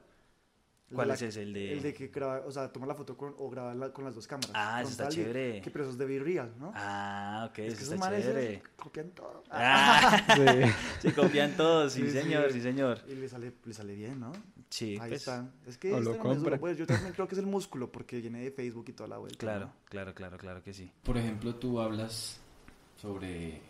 El 0.90 0.96
¿Cuál 0.96 1.08
de 1.10 1.14
es 1.14 1.22
ese? 1.22 1.44
El 1.44 1.54
de... 1.54 1.74
El 1.74 1.82
de 1.84 1.94
que 1.94 2.08
graba, 2.08 2.42
o 2.48 2.52
sea, 2.52 2.72
toma 2.72 2.88
la 2.88 2.96
foto 2.96 3.16
con, 3.16 3.36
o 3.38 3.50
grabarla 3.50 3.94
con 3.94 4.06
las 4.06 4.16
dos 4.16 4.26
cámaras. 4.26 4.50
Ah, 4.56 4.82
eso 4.82 4.90
está 4.92 5.06
y- 5.06 5.10
chévere. 5.10 5.62
Que 5.62 5.70
pero 5.70 5.84
eso 5.84 5.92
es 5.92 5.98
de 6.00 6.06
Be 6.06 6.20
Real, 6.20 6.52
¿no? 6.58 6.72
Ah, 6.76 7.48
ok, 7.52 7.60
es 7.60 7.66
eso 7.74 7.78
que 7.78 7.84
está 7.84 7.96
esos 7.96 8.00
manes 8.00 8.26
chévere. 8.26 8.56
se 8.56 8.64
copian 8.76 9.10
todo. 9.12 9.44
Ah, 9.52 10.26
Sí. 10.36 10.72
se 11.10 11.14
copian 11.14 11.56
todos, 11.56 11.94
sí, 11.94 12.10
señor, 12.10 12.52
sí, 12.52 12.62
señor. 12.62 13.02
Y 13.08 13.14
le 13.16 13.30
sale, 13.30 13.54
le 13.66 13.74
sale 13.74 13.94
bien, 13.94 14.20
¿no? 14.20 14.32
Sí, 14.72 14.94
Ahí 15.02 15.10
pues, 15.10 15.22
está. 15.22 15.48
Es 15.68 15.78
que 15.78 15.94
O 15.94 16.00
lo 16.00 16.12
es 16.14 16.18
duro, 16.18 16.20
compra. 16.20 16.58
pues, 16.60 16.78
yo 16.78 16.86
también 16.88 17.14
creo 17.14 17.28
que 17.28 17.36
es 17.36 17.40
el 17.40 17.48
músculo 17.48 17.92
porque 17.92 18.20
viene 18.22 18.40
de 18.42 18.52
Facebook 18.52 18.86
y 18.90 18.94
toda 18.94 19.10
la 19.10 19.18
vuelta. 19.18 19.38
claro, 19.38 19.66
¿no? 19.68 19.74
claro, 19.86 20.14
claro, 20.16 20.38
claro 20.38 20.64
que 20.64 20.74
sí. 20.74 20.92
Por 21.04 21.18
ejemplo, 21.18 21.54
tú 21.56 21.80
hablas 21.80 22.40
sobre 23.00 23.62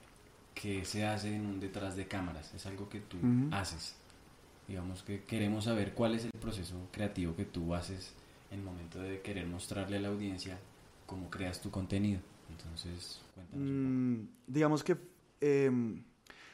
qué 0.53 0.83
se 0.85 1.05
hace 1.05 1.35
en 1.35 1.45
un 1.45 1.59
detrás 1.59 1.95
de 1.95 2.07
cámaras. 2.07 2.53
Es 2.53 2.65
algo 2.65 2.88
que 2.89 3.01
tú 3.01 3.17
haces. 3.51 3.95
Digamos 4.69 5.01
que 5.01 5.23
queremos 5.23 5.63
saber 5.65 5.95
cuál 5.95 6.13
es 6.13 6.25
el 6.25 6.31
proceso 6.39 6.75
creativo 6.91 7.35
que 7.35 7.43
tú 7.43 7.73
haces 7.73 8.13
en 8.51 8.59
el 8.59 8.65
momento 8.65 8.99
de 8.99 9.19
querer 9.21 9.47
mostrarle 9.47 9.97
a 9.97 9.99
la 9.99 10.09
audiencia 10.09 10.59
cómo 11.07 11.27
creas 11.31 11.59
tu 11.59 11.71
contenido. 11.71 12.21
Entonces, 12.51 13.19
cuéntanos 13.33 13.67
Mm, 13.67 14.27
digamos 14.45 14.83
que 14.83 14.95
em, 15.41 16.03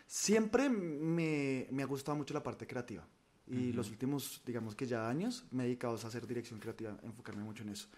siempre 0.08 0.70
me, 0.70 1.68
me 1.72 1.84
ha 1.84 1.86
gustado 1.86 2.16
mucho 2.18 2.34
la 2.34 2.42
parte 2.42 2.66
creativa. 2.66 3.06
Y 3.48 3.68
Ujú. 3.68 3.78
los 3.78 3.90
últimos, 3.90 4.42
digamos 4.46 4.76
que 4.76 4.88
ya 4.88 5.10
años, 5.10 5.46
me 5.52 5.64
he 5.64 5.66
dedicado 5.68 6.00
a 6.02 6.08
hacer 6.08 6.26
dirección 6.26 6.60
creativa, 6.60 6.98
enfocarme 7.04 7.44
mucho 7.44 7.64
en 7.64 7.70
eso. 7.70 7.90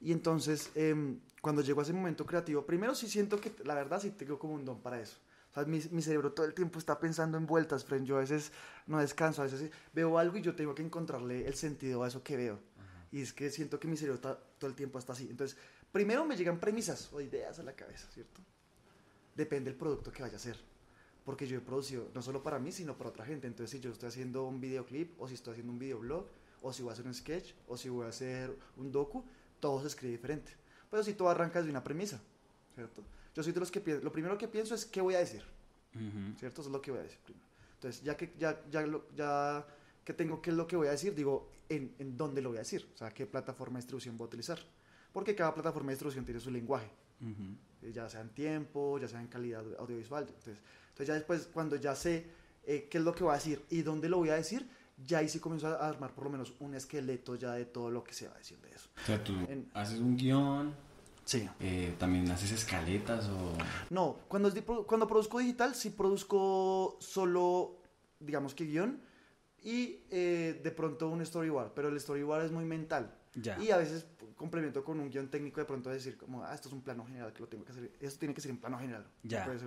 Y 0.00 0.12
entonces, 0.12 0.70
em, 0.76 1.18
cuando 1.42 1.60
llego 1.60 1.80
a 1.80 1.82
ese 1.82 1.92
momento 1.92 2.24
creativo, 2.24 2.64
primero 2.64 2.94
sí 2.94 3.06
siento 3.06 3.38
que, 3.38 3.52
la 3.64 3.74
verdad, 3.74 4.00
sí 4.00 4.12
tengo 4.12 4.38
como 4.38 4.54
un 4.54 4.64
don 4.64 4.80
para 4.80 4.98
eso. 4.98 5.18
O 5.50 5.54
sea, 5.54 5.64
mi, 5.64 5.80
mi 5.90 6.02
cerebro 6.02 6.32
todo 6.32 6.46
el 6.46 6.54
tiempo 6.54 6.78
está 6.78 6.98
pensando 7.00 7.38
en 7.38 7.46
vueltas, 7.46 7.84
friend. 7.84 8.06
Yo 8.06 8.16
a 8.16 8.20
veces 8.20 8.52
no 8.86 8.98
descanso, 8.98 9.42
a 9.42 9.44
veces 9.44 9.70
veo 9.92 10.18
algo 10.18 10.36
y 10.36 10.42
yo 10.42 10.54
tengo 10.54 10.74
que 10.74 10.82
encontrarle 10.82 11.46
el 11.46 11.54
sentido 11.54 12.02
a 12.02 12.08
eso 12.08 12.22
que 12.22 12.36
veo. 12.36 12.58
Y 13.10 13.22
es 13.22 13.32
que 13.32 13.50
siento 13.50 13.80
que 13.80 13.88
mi 13.88 13.96
cerebro 13.96 14.16
está, 14.16 14.38
todo 14.58 14.68
el 14.68 14.76
tiempo 14.76 14.98
está 14.98 15.12
así. 15.12 15.28
Entonces, 15.30 15.56
primero 15.92 16.24
me 16.24 16.36
llegan 16.36 16.60
premisas 16.60 17.12
o 17.12 17.20
ideas 17.20 17.58
a 17.58 17.62
la 17.62 17.74
cabeza, 17.74 18.06
¿cierto? 18.12 18.42
Depende 19.34 19.70
del 19.70 19.78
producto 19.78 20.12
que 20.12 20.22
vaya 20.22 20.34
a 20.34 20.36
hacer. 20.36 20.58
Porque 21.24 21.46
yo 21.46 21.58
he 21.58 21.60
producido 21.60 22.10
no 22.14 22.22
solo 22.22 22.42
para 22.42 22.58
mí, 22.58 22.72
sino 22.72 22.96
para 22.96 23.10
otra 23.10 23.24
gente. 23.24 23.46
Entonces, 23.46 23.70
si 23.70 23.80
yo 23.80 23.90
estoy 23.90 24.08
haciendo 24.08 24.46
un 24.46 24.60
videoclip, 24.60 25.20
o 25.20 25.28
si 25.28 25.34
estoy 25.34 25.52
haciendo 25.52 25.72
un 25.72 25.78
videoblog, 25.78 26.26
o 26.62 26.72
si 26.72 26.82
voy 26.82 26.90
a 26.90 26.92
hacer 26.92 27.06
un 27.06 27.14
sketch, 27.14 27.54
o 27.66 27.76
si 27.76 27.88
voy 27.88 28.06
a 28.06 28.08
hacer 28.08 28.56
un 28.76 28.90
docu, 28.90 29.24
todo 29.60 29.80
se 29.80 29.88
escribe 29.88 30.12
diferente. 30.12 30.52
Pero 30.90 31.02
si 31.02 31.14
todo 31.14 31.28
arranca 31.28 31.62
de 31.62 31.70
una 31.70 31.84
premisa, 31.84 32.20
¿cierto? 32.78 33.02
Yo 33.34 33.42
soy 33.42 33.52
de 33.52 33.58
los 33.60 33.70
que 33.72 33.80
pienso, 33.80 34.04
lo 34.04 34.12
primero 34.12 34.38
que 34.38 34.46
pienso 34.46 34.74
es 34.76 34.84
qué 34.86 35.00
voy 35.00 35.14
a 35.14 35.18
decir, 35.18 35.42
Ujú. 35.94 36.38
¿cierto? 36.38 36.60
Eso 36.60 36.70
es 36.70 36.72
lo 36.72 36.80
que 36.80 36.92
voy 36.92 37.00
a 37.00 37.02
decir 37.02 37.18
primero. 37.24 37.44
Entonces, 37.74 38.02
ya 38.04 38.16
que, 38.16 38.32
ya, 38.38 38.60
ya, 38.70 38.82
lo- 38.86 39.08
ya 39.16 39.66
que 40.04 40.12
tengo 40.14 40.40
qué 40.40 40.50
es 40.50 40.56
lo 40.56 40.66
que 40.66 40.76
voy 40.76 40.86
a 40.86 40.92
decir, 40.92 41.12
digo, 41.14 41.50
en, 41.68 41.92
en 41.98 42.16
dónde 42.16 42.40
lo 42.40 42.50
voy 42.50 42.58
a 42.58 42.60
decir, 42.60 42.88
o 42.94 42.96
sea, 42.96 43.10
qué 43.10 43.26
plataforma 43.26 43.74
de 43.78 43.82
distribución 43.82 44.16
voy 44.16 44.26
a 44.26 44.28
utilizar. 44.28 44.58
Porque 45.12 45.34
cada 45.34 45.52
plataforma 45.54 45.88
de 45.88 45.94
distribución 45.94 46.24
tiene 46.24 46.38
su 46.40 46.50
lenguaje 46.50 46.88
Ujú. 47.20 47.56
eh, 47.82 47.92
ya 47.92 48.08
sea 48.08 48.20
en 48.20 48.28
tiempo, 48.30 48.98
ya 49.00 49.08
sea 49.08 49.20
en 49.20 49.26
calidad 49.26 49.64
audiovisual. 49.78 50.24
Entonces, 50.28 50.58
entonces 50.90 51.08
ya 51.08 51.14
después, 51.14 51.48
cuando 51.52 51.76
ya 51.76 51.94
sé 51.96 52.26
eh, 52.64 52.86
qué 52.90 52.98
es 52.98 53.04
lo 53.04 53.12
que 53.14 53.24
voy 53.24 53.32
a 53.32 53.36
decir 53.36 53.60
y 53.70 53.82
dónde 53.82 54.08
lo 54.08 54.18
voy 54.18 54.28
a 54.30 54.34
decir, 54.34 54.68
ya 55.06 55.18
ahí 55.18 55.28
sí 55.28 55.38
comienzo 55.40 55.68
a 55.68 55.88
armar 55.88 56.12
por 56.14 56.24
lo 56.24 56.30
menos 56.30 56.52
un 56.60 56.74
esqueleto 56.74 57.36
ya 57.36 57.52
de 57.54 57.64
todo 57.66 57.90
lo 57.90 58.02
que 58.04 58.12
se 58.12 58.26
va 58.28 58.34
a 58.34 58.38
decir 58.38 58.58
de 58.60 58.70
eso. 58.70 58.88
O 59.02 59.06
sea, 59.06 59.22
tú 59.22 59.32
En- 59.48 59.70
haces 59.74 60.00
un 60.00 60.16
guion, 60.16 60.74
Sí. 61.28 61.46
eh, 61.60 61.94
también 61.98 62.30
haces 62.30 62.52
escaletas 62.52 63.28
o... 63.28 63.52
No, 63.90 64.16
cuando, 64.28 64.48
es 64.48 64.54
cuando 64.86 65.06
produzco 65.06 65.38
digital, 65.40 65.74
sí 65.74 65.90
produzco 65.90 66.96
solo, 67.00 67.82
digamos 68.18 68.54
que 68.54 68.64
guion 68.64 68.98
y 69.62 70.00
eh, 70.10 70.58
de 70.64 70.70
pronto 70.70 71.10
un 71.10 71.24
storyboard, 71.24 71.74
pero 71.74 71.88
el 71.88 72.00
storyboard 72.00 72.46
es 72.46 72.50
muy 72.50 72.64
mental. 72.64 73.14
Ya. 73.34 73.60
Y 73.60 73.70
a 73.70 73.76
veces 73.76 74.06
complemento 74.36 74.82
con 74.82 75.00
un 75.00 75.10
guion 75.10 75.28
técnico 75.28 75.60
de 75.60 75.66
pronto 75.66 75.90
decir 75.90 76.16
como, 76.16 76.44
ah, 76.44 76.54
esto 76.54 76.68
es 76.68 76.72
un 76.72 76.80
plano 76.80 77.04
general 77.04 77.30
que 77.34 77.40
lo 77.40 77.48
tengo 77.48 77.62
que 77.62 77.72
hacer, 77.72 77.92
esto 78.00 78.18
tiene 78.18 78.34
que 78.34 78.40
ser 78.40 78.50
en 78.52 78.56
plano 78.58 78.78
general. 78.78 79.04
no 79.22 79.28
Ya. 79.30 79.44
puede. 79.44 79.58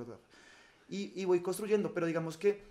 Y, 0.89 1.22
y 1.22 1.25
voy 1.25 1.41
construyendo, 1.41 1.94
pero 1.94 2.08
digamos 2.08 2.38
que 2.38 2.63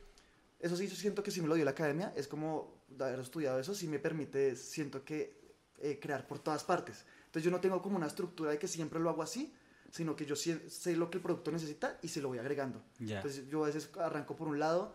eso 0.59 0.77
sí, 0.77 0.89
yo 0.89 0.97
siento 0.97 1.23
que 1.23 1.31
si 1.31 1.41
me 1.41 1.47
lo 1.47 1.55
dio 1.55 1.65
la 1.65 1.71
academia, 1.71 2.13
es 2.17 2.27
como 2.27 2.83
haber 2.99 3.21
estudiado 3.21 3.61
eso, 3.61 3.73
sí 3.73 3.87
me 3.87 4.01
permite, 4.01 4.57
siento 4.57 5.05
que 5.05 5.39
eh, 5.79 5.99
crear 6.03 6.27
por 6.27 6.41
todas 6.41 6.65
partes. 6.65 7.05
Entonces 7.31 7.45
yo 7.45 7.51
no 7.53 7.61
tengo 7.61 7.81
como 7.81 7.97
una 7.97 8.07
estructura 8.09 8.51
de 8.51 8.59
que 8.59 8.67
siempre 8.67 8.99
lo 8.99 9.09
hago 9.09 9.23
así, 9.23 9.55
sino 9.91 10.17
que 10.17 10.27
yo 10.27 10.35
sí 10.35 10.61
sé 10.69 10.97
lo 10.97 11.11
que 11.11 11.19
el 11.19 11.23
producto 11.23 11.53
necesita 11.53 11.97
y 12.03 12.09
se 12.09 12.21
lo 12.21 12.29
voy 12.29 12.39
agregando. 12.39 12.83
Ya. 12.99 13.17
Entonces 13.19 13.47
yo 13.49 13.63
a 13.65 13.69
veces 13.69 13.89
arranco 13.99 14.35
por 14.37 14.49
un 14.49 14.59
lado 14.59 14.93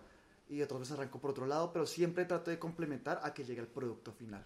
y 0.50 0.62
otras 0.62 0.82
veces 0.82 0.94
arranco 0.98 1.20
por 1.20 1.32
otro 1.32 1.46
lado, 1.46 1.72
pero 1.72 1.86
siempre 1.86 2.26
trato 2.26 2.52
de 2.52 2.60
complementar 2.60 3.20
a 3.24 3.34
que 3.34 3.44
llegue 3.46 3.62
el 3.62 3.68
producto 3.68 4.12
final. 4.12 4.46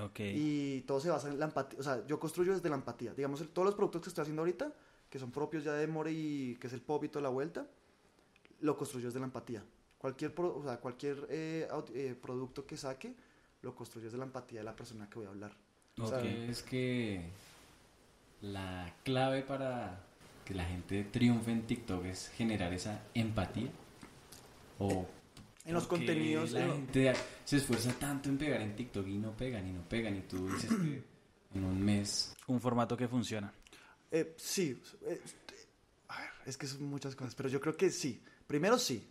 Ok. 0.00 0.20
Y 0.20 0.80
todo 0.82 1.00
se 1.00 1.10
basa 1.10 1.28
en 1.28 1.38
la 1.38 1.46
empatía. 1.46 1.80
O 1.80 1.82
sea, 1.82 2.06
yo 2.06 2.18
construyo 2.20 2.54
desde 2.54 2.68
la 2.68 2.76
empatía. 2.76 3.12
Digamos, 3.14 3.40
todos 3.52 3.66
los 3.66 3.74
productos 3.74 4.02
que 4.02 4.08
estoy 4.08 4.22
haciendo 4.22 4.42
ahorita, 4.42 4.72
que 5.10 5.18
son 5.18 5.30
propios 5.32 5.64
ya 5.64 5.72
de 5.72 5.86
More 5.88 6.12
y 6.12 6.56
que 6.60 6.66
es 6.68 6.72
el 6.72 6.80
pop 6.82 7.02
y 7.04 7.08
toda 7.08 7.22
la 7.22 7.28
vuelta, 7.30 7.66
lo 8.60 8.76
construyo 8.76 9.06
desde 9.08 9.18
la 9.20 9.26
empatía. 9.26 9.64
Cualquier, 9.98 10.34
pro- 10.34 10.56
o 10.56 10.62
sea, 10.62 10.78
cualquier 10.78 11.26
eh, 11.30 11.68
eh, 11.94 12.14
producto 12.20 12.66
que 12.66 12.76
saque, 12.76 13.14
lo 13.62 13.74
construyo 13.74 14.06
desde 14.06 14.18
la 14.18 14.24
empatía 14.24 14.60
de 14.60 14.64
la 14.64 14.76
persona 14.76 15.08
que 15.08 15.18
voy 15.18 15.26
a 15.26 15.30
hablar. 15.30 15.56
O 16.00 16.06
sea, 16.06 16.20
¿Crees 16.20 16.62
que 16.62 17.22
la 18.42 18.94
clave 19.02 19.42
para 19.42 20.04
que 20.44 20.54
la 20.54 20.64
gente 20.64 21.04
triunfe 21.04 21.50
en 21.50 21.66
TikTok 21.66 22.04
es 22.04 22.28
generar 22.28 22.72
esa 22.72 23.02
empatía? 23.14 23.70
¿O 24.78 25.06
en 25.64 25.74
los 25.74 25.86
contenidos... 25.86 26.52
La 26.52 26.66
gente 26.66 27.12
se 27.44 27.56
esfuerza 27.56 27.92
tanto 27.98 28.28
en 28.28 28.38
pegar 28.38 28.60
en 28.60 28.76
TikTok 28.76 29.06
y 29.06 29.18
no 29.18 29.36
pegan 29.36 29.66
y 29.66 29.72
no 29.72 29.82
pegan 29.88 30.16
y 30.16 30.20
tú 30.20 30.48
dices 30.48 30.70
que 30.70 31.02
en 31.54 31.64
un 31.64 31.82
mes... 31.82 32.36
Un 32.46 32.60
formato 32.60 32.96
que 32.96 33.08
funciona. 33.08 33.52
Eh, 34.10 34.34
sí, 34.36 34.80
eh, 35.02 35.20
a 36.08 36.20
ver, 36.20 36.30
es 36.44 36.56
que 36.56 36.66
son 36.66 36.84
muchas 36.84 37.16
cosas, 37.16 37.34
pero 37.34 37.48
yo 37.48 37.60
creo 37.60 37.76
que 37.76 37.90
sí. 37.90 38.22
Primero 38.46 38.78
sí, 38.78 39.08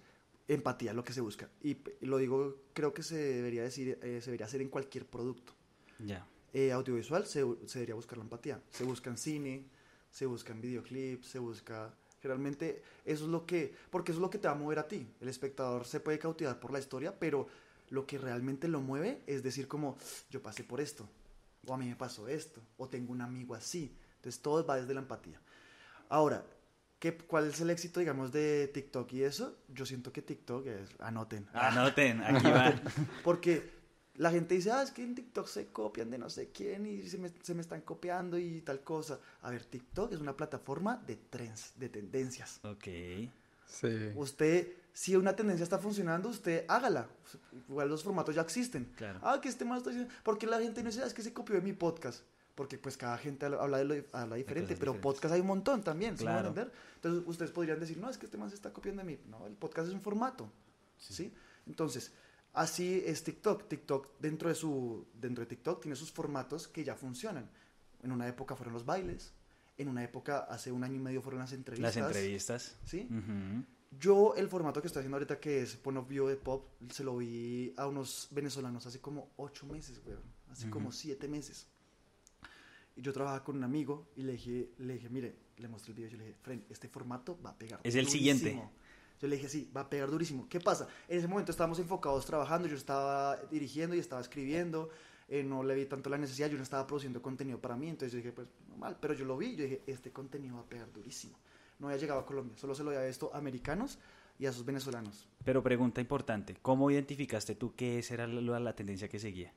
empatía, 0.47 0.93
lo 0.93 1.03
que 1.03 1.11
se 1.11 1.19
busca. 1.19 1.49
Y, 1.61 1.77
lo 2.01 2.17
digo, 2.17 2.63
creo 2.73 2.93
que 2.93 3.03
se 3.03 3.17
debería 3.17 3.63
decir, 3.63 3.99
eh, 4.01 4.21
se 4.21 4.27
debería 4.27 4.45
hacer 4.45 4.61
en 4.61 4.69
cualquier 4.69 5.05
producto. 5.05 5.53
Ya. 5.99 6.25
Eh, 6.57 6.71
audiovisual 6.71 7.25
se, 7.25 7.43
se 7.65 7.79
debería 7.79 7.95
buscar 7.95 8.17
la 8.17 8.23
empatía. 8.23 8.61
Se 8.69 8.85
busca 8.85 9.09
en 9.09 9.17
cine, 9.17 9.65
se 10.09 10.25
busca 10.25 10.53
en 10.53 10.61
videoclips, 10.61 11.27
se 11.27 11.39
busca... 11.39 11.93
Realmente 12.23 12.81
eso 13.03 13.25
es 13.25 13.29
lo 13.29 13.45
que... 13.45 13.75
Porque 13.89 14.13
eso 14.13 14.19
es 14.19 14.21
lo 14.21 14.29
que 14.29 14.37
te 14.37 14.47
va 14.47 14.53
a 14.53 14.57
mover 14.57 14.79
a 14.79 14.87
ti. 14.87 15.05
El 15.19 15.27
espectador 15.27 15.83
se 15.85 15.99
puede 15.99 16.17
cautivar 16.17 16.57
por 16.57 16.71
la 16.71 16.79
historia, 16.79 17.19
pero 17.19 17.49
lo 17.89 18.07
que 18.07 18.17
realmente 18.17 18.69
lo 18.69 18.79
mueve 18.79 19.21
es 19.27 19.43
decir 19.43 19.67
como, 19.67 19.97
yo 20.29 20.41
pasé 20.41 20.63
por 20.63 20.79
esto, 20.79 21.09
o 21.67 21.73
a 21.73 21.77
mí 21.77 21.89
me 21.89 21.97
pasó 21.97 22.29
esto, 22.29 22.61
o 22.77 22.87
tengo 22.87 23.11
un 23.11 23.19
amigo 23.19 23.53
así. 23.53 23.93
Entonces 24.15 24.41
todo 24.41 24.65
va 24.65 24.77
desde 24.77 24.93
la 24.93 25.01
empatía. 25.01 25.41
Ahora, 26.07 26.45
¿qué, 26.99 27.17
¿cuál 27.17 27.49
es 27.49 27.59
el 27.59 27.69
éxito, 27.69 27.99
digamos, 27.99 28.31
de 28.31 28.69
TikTok 28.73 29.11
y 29.11 29.23
eso? 29.23 29.57
Yo 29.67 29.85
siento 29.85 30.13
que 30.13 30.21
TikTok 30.21 30.67
es... 30.67 30.89
Anoten. 30.99 31.49
Anoten, 31.51 32.21
aquí 32.23 32.47
va. 32.49 32.81
Porque 33.25 33.74
la 34.17 34.31
gente 34.31 34.55
dice, 34.55 34.71
ah, 34.71 34.81
es 34.81 34.91
que 34.91 35.03
en 35.03 35.15
TikTok 35.15 35.47
se 35.47 35.67
copian 35.67 36.09
de 36.09 36.17
no 36.17 36.29
sé 36.29 36.49
quién 36.49 36.85
y 36.85 37.07
se 37.07 37.17
me, 37.17 37.29
se 37.41 37.53
me 37.53 37.61
están 37.61 37.81
copiando 37.81 38.37
y 38.37 38.61
tal 38.61 38.81
cosa. 38.81 39.19
A 39.41 39.49
ver, 39.51 39.63
TikTok 39.65 40.11
es 40.13 40.19
una 40.19 40.35
plataforma 40.37 40.97
de 41.05 41.15
trends, 41.15 41.73
de 41.77 41.89
tendencias. 41.89 42.59
Ok. 42.63 42.85
Sí. 43.67 44.11
Usted, 44.15 44.67
si 44.93 45.15
una 45.15 45.35
tendencia 45.35 45.63
está 45.63 45.79
funcionando, 45.79 46.29
usted 46.29 46.65
hágala. 46.67 47.07
Igual 47.67 47.89
los 47.89 48.03
formatos 48.03 48.35
ya 48.35 48.41
existen. 48.41 48.85
Claro. 48.95 49.19
Ah, 49.23 49.39
que 49.41 49.49
este 49.49 49.65
más 49.65 49.79
está 49.79 49.89
diciendo. 49.89 50.13
Porque 50.23 50.45
la 50.47 50.59
gente 50.59 50.81
no 50.83 50.89
dice, 50.89 51.01
ah, 51.03 51.07
es 51.07 51.13
que 51.13 51.21
se 51.23 51.33
copió 51.33 51.55
de 51.55 51.61
mi 51.61 51.73
podcast. 51.73 52.21
Porque 52.53 52.77
pues 52.77 52.95
cada 52.95 53.17
gente 53.17 53.45
habla 53.47 53.79
de 53.79 53.83
lo 53.83 53.95
habla 54.13 54.37
diferente, 54.37 54.75
pero 54.77 54.93
diferentes. 54.93 55.01
podcast 55.01 55.33
hay 55.33 55.41
un 55.41 55.47
montón 55.47 55.83
también, 55.83 56.17
¿sí 56.17 56.23
me 56.23 56.29
van 56.29 56.37
a 56.37 56.41
Claro. 56.43 56.49
entender? 56.61 56.73
Entonces 56.95 57.23
ustedes 57.27 57.51
podrían 57.51 57.81
decir, 57.81 57.97
no, 57.97 58.09
es 58.09 58.17
que 58.17 58.27
este 58.27 58.37
más 58.37 58.51
se 58.51 58.55
está 58.55 58.71
copiando 58.71 59.01
de 59.03 59.07
mí. 59.07 59.19
No, 59.29 59.45
el 59.45 59.53
podcast 59.55 59.89
es 59.89 59.93
un 59.93 59.99
formato, 59.99 60.49
¿sí? 60.97 61.33
Entonces, 61.67 62.13
así 62.55 63.03
es 63.05 63.23
TikTok. 63.23 63.67
TikTok, 63.67 64.19
dentro 64.19 64.49
de, 64.49 64.55
su, 64.55 65.05
dentro 65.13 65.43
de 65.43 65.47
TikTok, 65.47 65.81
tiene 65.81 65.95
sus 65.95 66.11
formatos 66.11 66.67
que 66.67 66.83
ya 66.83 66.95
funcionan. 66.95 67.49
En 68.03 68.11
una 68.11 68.27
época 68.27 68.55
fueron 68.55 68.73
los 68.73 68.85
bailes, 68.85 69.33
en 69.77 69.89
una 69.89 70.03
época, 70.03 70.39
hace 70.49 70.71
un 70.71 70.83
año 70.83 70.95
y 70.95 70.99
medio, 70.99 71.21
fueron 71.21 71.39
las 71.39 71.51
entrevistas. 71.51 71.95
Las 71.95 72.07
entrevistas. 72.07 72.75
¿Sí? 72.85 73.07
Yo 73.99 74.35
el 74.35 74.47
formato 74.47 74.81
que 74.81 74.87
estoy 74.87 75.01
haciendo 75.01 75.17
ahorita, 75.17 75.39
que 75.39 75.61
es 75.61 75.75
Point 75.75 75.99
of 75.99 76.07
View 76.07 76.27
de 76.27 76.35
Pop, 76.35 76.65
se 76.89 77.03
lo 77.03 77.17
vi 77.17 77.73
a 77.77 77.87
unos 77.87 78.27
venezolanos 78.31 78.85
hace 78.85 78.99
como 78.99 79.31
ocho 79.37 79.65
meses, 79.65 80.01
weón. 80.05 80.23
Hace 80.49 80.69
como 80.69 80.91
siete 80.91 81.27
meses. 81.27 81.67
Y 82.95 83.01
yo 83.01 83.11
trabajaba 83.11 83.43
con 83.43 83.57
un 83.57 83.63
amigo 83.63 84.09
y 84.15 84.23
le 84.23 84.33
dije, 84.33 84.71
le 84.77 84.93
dije, 84.93 85.09
mire, 85.09 85.35
le 85.57 85.67
mostré 85.67 85.91
el 85.91 85.95
video 85.95 86.07
y 86.07 86.11
yo 86.11 86.17
le 86.17 86.25
dije, 86.25 86.37
Fren, 86.41 86.65
este 86.69 86.87
formato 86.87 87.37
va 87.41 87.49
a 87.49 87.57
pegar 87.57 87.81
Es 87.83 87.95
el 87.95 88.07
siguiente. 88.07 88.61
Durísimo". 89.15 89.21
Yo 89.21 89.27
le 89.27 89.35
dije, 89.37 89.49
sí, 89.49 89.71
va 89.75 89.81
a 89.81 89.89
pegar 89.89 90.09
durísimo. 90.09 90.47
¿Qué 90.49 90.59
pasa? 90.59 90.87
En 91.07 91.17
ese 91.17 91.27
momento 91.27 91.51
estábamos 91.51 91.79
enfocados 91.79 92.25
trabajando, 92.25 92.67
yo 92.67 92.75
estaba 92.75 93.37
dirigiendo 93.51 93.95
y 93.95 93.99
estaba 93.99 94.21
escribiendo, 94.21 94.89
eh, 95.27 95.43
no 95.43 95.63
le 95.63 95.73
vi 95.75 95.85
tanto 95.85 96.09
la 96.09 96.17
necesidad, 96.17 96.49
yo 96.49 96.57
no 96.57 96.63
estaba 96.63 96.85
produciendo 96.85 97.21
contenido 97.21 97.59
para 97.59 97.75
mí, 97.75 97.89
entonces 97.89 98.11
yo 98.11 98.17
dije, 98.17 98.31
pues 98.31 98.47
normal, 98.69 98.97
pero 98.99 99.13
yo 99.13 99.25
lo 99.25 99.37
vi, 99.37 99.55
yo 99.55 99.63
dije, 99.63 99.81
este 99.87 100.11
contenido 100.11 100.55
va 100.55 100.61
a 100.61 100.65
pegar 100.65 100.91
durísimo. 100.91 101.37
No 101.79 101.87
había 101.87 101.99
llegado 101.99 102.19
a 102.19 102.25
Colombia, 102.25 102.55
solo 102.57 102.75
se 102.75 102.83
lo 102.83 102.91
había 102.91 103.03
visto 103.05 103.31
a 103.33 103.37
americanos 103.37 103.97
y 104.37 104.45
a 104.45 104.51
sus 104.53 104.65
venezolanos. 104.65 105.27
Pero 105.43 105.63
pregunta 105.63 106.01
importante, 106.01 106.55
¿cómo 106.61 106.91
identificaste 106.91 107.55
tú 107.55 107.73
esa 107.77 108.13
era 108.13 108.27
la, 108.27 108.59
la 108.59 108.75
tendencia 108.75 109.07
que 109.07 109.19
seguía? 109.19 109.51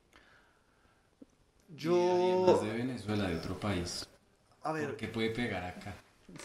Y 1.69 1.75
Yo, 1.75 2.59
de 2.63 2.73
Venezuela, 2.73 3.29
de 3.29 3.37
otro 3.37 3.59
país. 3.59 4.07
a 4.63 4.71
ver, 4.71 4.95
¿Qué 4.95 5.07
puede 5.07 5.29
pegar 5.29 5.63
acá? 5.63 5.95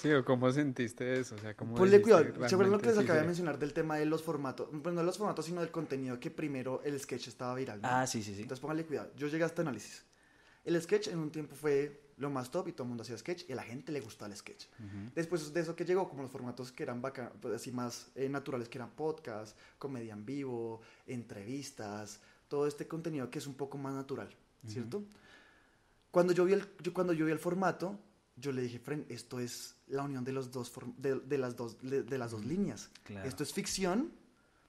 Sí, 0.00 0.12
o 0.12 0.24
cómo 0.24 0.50
sentiste 0.52 1.20
eso, 1.20 1.34
o 1.34 1.38
sea, 1.38 1.56
cómo 1.56 1.74
ponle 1.74 1.98
dijiste, 1.98 2.22
cuidado, 2.22 2.48
¿se 2.48 2.54
acuerdan 2.54 2.72
lo 2.72 2.80
que 2.80 2.86
les 2.86 2.98
acabé 2.98 3.20
de 3.20 3.26
mencionar 3.26 3.58
del 3.58 3.72
tema 3.72 3.96
de 3.96 4.06
los 4.06 4.22
formatos? 4.22 4.68
Pues 4.70 4.94
no 4.94 5.00
de 5.00 5.06
los 5.06 5.18
formatos, 5.18 5.44
sino 5.44 5.60
del 5.60 5.70
contenido, 5.70 6.18
que 6.18 6.30
primero 6.30 6.82
el 6.84 6.98
sketch 6.98 7.28
estaba 7.28 7.54
viral. 7.54 7.80
¿no? 7.82 7.88
Ah, 7.88 8.06
sí, 8.06 8.22
sí, 8.22 8.34
sí. 8.34 8.42
Entonces 8.42 8.60
póngale 8.60 8.84
cuidado. 8.84 9.10
Yo 9.16 9.28
llegué 9.28 9.44
a 9.44 9.46
este 9.46 9.62
análisis. 9.62 10.04
El 10.64 10.80
sketch 10.80 11.08
en 11.08 11.18
un 11.18 11.30
tiempo 11.30 11.54
fue 11.54 12.04
lo 12.16 12.30
más 12.30 12.50
top 12.50 12.68
y 12.68 12.72
todo 12.72 12.84
el 12.84 12.88
mundo 12.88 13.02
hacía 13.02 13.18
sketch 13.18 13.48
y 13.48 13.52
a 13.52 13.56
la 13.56 13.62
gente 13.62 13.92
le 13.92 14.00
gustó 14.00 14.24
el 14.26 14.34
sketch. 14.34 14.66
Ujú. 14.78 15.10
Después 15.14 15.52
de 15.52 15.60
eso 15.60 15.74
que 15.76 15.84
llegó, 15.84 16.08
como 16.08 16.22
los 16.22 16.30
formatos 16.30 16.72
que 16.72 16.82
eran 16.82 17.02
bacán, 17.02 17.32
pues, 17.40 17.54
así 17.54 17.72
más 17.72 18.08
eh, 18.14 18.28
naturales, 18.28 18.68
que 18.68 18.78
eran 18.78 18.90
podcast, 18.90 19.56
comedia 19.78 20.14
en 20.14 20.24
vivo, 20.24 20.80
entrevistas, 21.06 22.20
todo 22.48 22.66
este 22.66 22.86
contenido 22.86 23.30
que 23.30 23.38
es 23.38 23.46
un 23.46 23.54
poco 23.54 23.78
más 23.78 23.94
natural, 23.94 24.28
¿cierto? 24.66 25.04
Cuando 26.10 26.32
yo 26.32 26.44
vi 26.44 26.52
el, 26.52 26.64
yo, 26.80 26.94
cuando 26.94 27.12
yo 27.12 27.26
vi 27.26 27.32
el 27.32 27.38
formato, 27.38 27.98
yo 28.36 28.52
le 28.52 28.62
dije, 28.62 28.78
Fren, 28.78 29.06
esto 29.08 29.38
es 29.38 29.76
la 29.88 30.02
unión 30.02 30.24
de, 30.24 30.32
los 30.32 30.50
dos 30.50 30.72
de, 30.96 31.20
de 31.20 31.38
las, 31.38 31.56
dos, 31.56 31.76
de, 31.82 32.02
de 32.02 32.18
las 32.18 32.30
dos 32.32 32.44
líneas. 32.44 32.90
Claro. 33.04 33.28
Esto 33.28 33.42
es 33.42 33.52
ficción, 33.52 34.12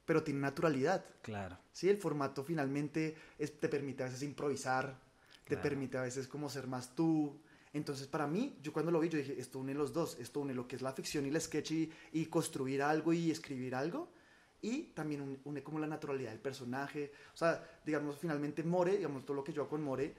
pero 0.05 0.23
tiene 0.23 0.39
naturalidad. 0.41 1.03
Claro. 1.21 1.57
Sí, 1.71 1.89
el 1.89 1.97
formato 1.97 2.43
finalmente 2.43 3.15
es- 3.39 3.59
te 3.59 3.67
permite 3.69 4.03
a 4.03 4.05
veces 4.07 4.21
improvisar, 4.23 4.99
te 5.43 5.55
Claro. 5.55 5.61
permite 5.63 5.97
a 5.97 6.01
veces 6.01 6.27
como 6.27 6.49
ser 6.49 6.67
más 6.67 6.95
tú. 6.95 7.39
Entonces, 7.73 8.07
para 8.07 8.25
mí, 8.27 8.57
yo 8.61 8.71
cuando 8.71 8.91
lo 8.91 8.99
vi, 8.99 9.09
yo 9.09 9.17
dije, 9.17 9.35
esto 9.39 9.59
une 9.59 9.73
los 9.73 9.91
dos, 9.91 10.15
esto 10.19 10.39
une 10.39 10.53
lo 10.53 10.67
que 10.67 10.75
es 10.77 10.81
la 10.81 10.93
ficción 10.93 11.25
y 11.25 11.29
el 11.29 11.41
sketch 11.41 11.71
y, 11.71 11.91
y 12.13 12.25
construir 12.27 12.81
algo 12.81 13.11
y 13.13 13.31
escribir 13.31 13.75
algo, 13.75 14.09
y 14.61 14.83
también 14.93 15.21
une, 15.21 15.39
une 15.43 15.61
como 15.63 15.77
la 15.79 15.85
naturalidad 15.87 16.31
del 16.31 16.39
personaje. 16.39 17.11
O 17.33 17.37
sea, 17.37 17.79
digamos, 17.85 18.17
finalmente 18.17 18.63
More, 18.63 18.95
digamos, 18.97 19.25
todo 19.25 19.35
lo 19.35 19.43
que 19.43 19.51
yo 19.51 19.63
hago 19.63 19.69
con 19.71 19.83
More, 19.83 20.13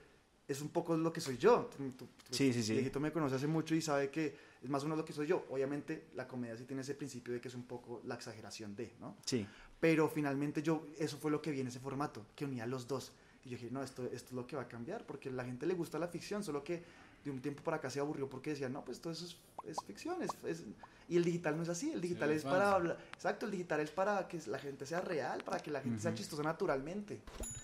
es 0.48 0.60
un 0.60 0.68
poco 0.68 0.96
lo 0.96 1.12
que 1.12 1.20
soy 1.20 1.36
yo. 1.38 1.68
Tú- 1.76 1.90
tú- 1.92 2.08
Sí, 2.30 2.52
sí, 2.52 2.62
sí. 2.62 2.72
Dieguito 2.74 3.00
me 3.00 3.12
conoce 3.12 3.34
hace 3.36 3.46
mucho 3.46 3.74
y 3.74 3.80
sabe 3.82 4.10
que 4.10 4.34
es 4.62 4.68
más 4.70 4.82
o 4.82 4.86
menos 4.86 4.98
lo 4.98 5.04
que 5.04 5.12
soy 5.12 5.26
yo. 5.26 5.44
Obviamente, 5.50 6.06
la 6.14 6.26
comedia 6.28 6.56
sí 6.56 6.64
tiene 6.64 6.82
ese 6.82 6.94
principio 6.94 7.32
de 7.34 7.40
que 7.40 7.48
es 7.48 7.54
un 7.54 7.64
poco 7.64 8.00
la 8.04 8.14
exageración 8.14 8.74
de, 8.76 8.92
¿no? 9.00 9.16
Sí. 9.24 9.46
Pero 9.80 10.08
finalmente 10.08 10.62
yo, 10.62 10.86
eso 10.98 11.18
fue 11.18 11.30
lo 11.30 11.42
que 11.42 11.50
vi 11.50 11.60
en 11.60 11.66
ese 11.68 11.80
formato, 11.80 12.26
que 12.34 12.44
unía 12.44 12.64
a 12.64 12.66
los 12.66 12.86
dos. 12.86 13.12
Y 13.44 13.50
yo 13.50 13.56
dije, 13.58 13.70
no, 13.70 13.82
esto, 13.82 14.04
esto 14.06 14.28
es 14.28 14.32
lo 14.32 14.46
que 14.46 14.56
va 14.56 14.62
a 14.62 14.68
cambiar, 14.68 15.04
porque 15.06 15.28
a 15.28 15.32
la 15.32 15.44
gente 15.44 15.66
le 15.66 15.74
gusta 15.74 15.98
la 15.98 16.08
ficción, 16.08 16.42
solo 16.42 16.64
que 16.64 16.82
de 17.24 17.30
un 17.30 17.40
tiempo 17.40 17.62
para 17.62 17.76
acá 17.78 17.90
se 17.90 18.00
aburrió 18.00 18.28
porque 18.28 18.50
decía, 18.50 18.68
no, 18.68 18.84
pues 18.84 19.00
todo 19.00 19.12
eso 19.12 19.24
es, 19.26 19.36
es 19.70 19.76
ficción. 19.86 20.22
Es, 20.22 20.30
es-". 20.44 20.64
Y 21.08 21.16
el 21.16 21.24
digital 21.24 21.56
no 21.56 21.62
es 21.62 21.68
así, 21.68 21.92
el 21.92 22.00
digital 22.00 22.30
ve 22.30 22.34
es 22.34 22.42
para 22.42 22.72
hablar, 22.72 22.98
exacto, 23.14 23.46
el 23.46 23.52
digital 23.52 23.78
es 23.80 23.90
para 23.92 24.26
que 24.26 24.40
la 24.48 24.58
gente 24.58 24.86
sea 24.86 25.00
real, 25.00 25.42
para 25.44 25.58
que 25.60 25.70
la 25.70 25.80
gente 25.80 26.00
sea 26.00 26.12
chistosa 26.14 26.42
naturalmente. 26.42 27.20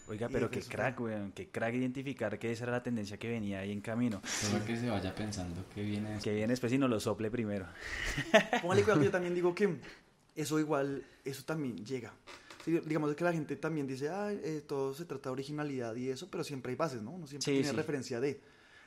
Oiga, 0.07 0.29
Y 0.31 0.33
pero 0.33 0.49
qué 0.51 0.61
fue- 0.61 0.71
crack, 0.71 1.01
weón. 1.01 1.33
Qué 1.33 1.49
crack 1.49 1.75
identificar 1.75 2.39
que 2.39 2.53
esa 2.53 2.65
era 2.65 2.73
la 2.73 2.83
tendencia 2.83 3.19
que 3.19 3.29
venía 3.29 3.59
ahí 3.61 3.73
en 3.73 3.81
camino. 3.81 4.23
Solo 4.25 4.65
que 4.65 4.77
se 4.77 4.89
vaya 4.89 5.13
pensando 5.15 5.65
que 5.75 5.83
viene 5.83 6.11
después. 6.11 6.25
Que 6.25 6.35
viene 6.35 6.53
después 6.53 6.73
y 6.73 6.79
nos 6.79 6.89
lo 6.91 7.01
sople 7.01 7.31
primero. 7.33 7.67
Póngale 8.61 8.83
cuidado 8.83 9.01
que 9.01 9.07
yo 9.07 9.11
también 9.13 9.35
digo 9.35 9.55
que 9.55 9.77
eso 10.37 10.59
igual, 10.61 11.05
eso 11.25 11.45
también 11.45 11.85
llega. 11.85 12.13
Sí, 12.65 12.79
digamos 12.87 13.15
que 13.17 13.25
la 13.25 13.33
gente 13.33 13.57
también 13.57 13.89
dice, 13.89 14.09
ah, 14.09 14.33
eh, 14.33 14.63
todo 14.67 14.95
se 14.95 15.05
trata 15.05 15.31
de 15.31 15.33
originalidad 15.33 15.97
y 15.97 16.11
eso, 16.11 16.31
pero 16.31 16.45
siempre 16.45 16.71
hay 16.71 16.77
bases, 16.77 17.03
¿no? 17.03 17.11
Uno 17.11 17.27
siempre 17.27 17.45
Sí, 17.45 17.53
tiene 17.59 17.71
sí. 17.71 17.75
referencia 17.77 18.21
de. 18.21 18.41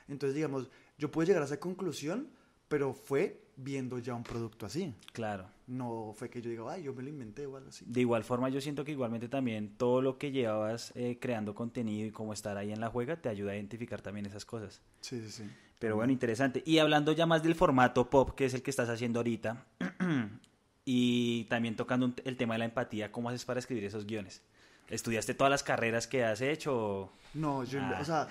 Entonces, 0.08 0.34
digamos, 0.34 0.70
yo 0.96 1.10
pude 1.10 1.26
llegar 1.26 1.42
a 1.42 1.44
esa 1.46 1.60
conclusión, 1.60 2.30
pero 2.68 2.94
fue 2.94 3.42
viendo 3.56 3.98
ya 3.98 4.14
un 4.14 4.22
producto 4.22 4.66
así. 4.66 4.94
Claro. 5.12 5.48
No 5.66 6.12
fue 6.14 6.30
que 6.30 6.40
yo 6.40 6.50
diga, 6.50 6.70
ay, 6.70 6.84
yo 6.84 6.94
me 6.94 7.02
lo 7.02 7.08
inventé 7.08 7.46
o 7.46 7.56
algo 7.56 7.70
así. 7.70 7.84
De 7.88 8.00
igual 8.00 8.22
forma, 8.22 8.48
yo 8.48 8.60
siento 8.60 8.84
que 8.84 8.92
igualmente 8.92 9.28
también 9.28 9.76
todo 9.76 10.02
lo 10.02 10.18
que 10.18 10.30
llevabas 10.30 10.92
eh, 10.94 11.18
creando 11.20 11.54
contenido 11.54 12.06
y 12.06 12.10
cómo 12.10 12.32
estar 12.32 12.56
ahí 12.56 12.72
en 12.72 12.80
la 12.80 12.88
juega 12.88 13.20
te 13.20 13.28
ayuda 13.28 13.52
a 13.52 13.56
identificar 13.56 14.02
también 14.02 14.26
esas 14.26 14.44
cosas. 14.44 14.80
Sí, 15.00 15.20
sí, 15.20 15.30
sí. 15.30 15.50
Pero 15.78 15.96
bueno, 15.96 16.12
interesante. 16.12 16.62
Y 16.64 16.78
hablando 16.78 17.12
ya 17.12 17.26
más 17.26 17.42
del 17.42 17.54
formato 17.54 18.08
pop, 18.08 18.30
que 18.30 18.46
es 18.46 18.54
el 18.54 18.62
que 18.62 18.70
estás 18.70 18.88
haciendo 18.88 19.18
ahorita, 19.18 19.66
y 20.84 21.44
también 21.44 21.76
tocando 21.76 22.12
el 22.24 22.36
tema 22.36 22.54
de 22.54 22.58
la 22.58 22.64
empatía, 22.66 23.12
¿cómo 23.12 23.28
haces 23.28 23.44
para 23.44 23.60
escribir 23.60 23.84
esos 23.84 24.06
guiones? 24.06 24.42
¿Estudiaste 24.88 25.34
todas 25.34 25.50
las 25.50 25.62
carreras 25.62 26.06
que 26.06 26.24
has 26.24 26.40
hecho? 26.40 27.10
No, 27.34 27.64
yo, 27.64 27.80
Ah. 27.82 27.98
o 28.00 28.04
sea, 28.04 28.28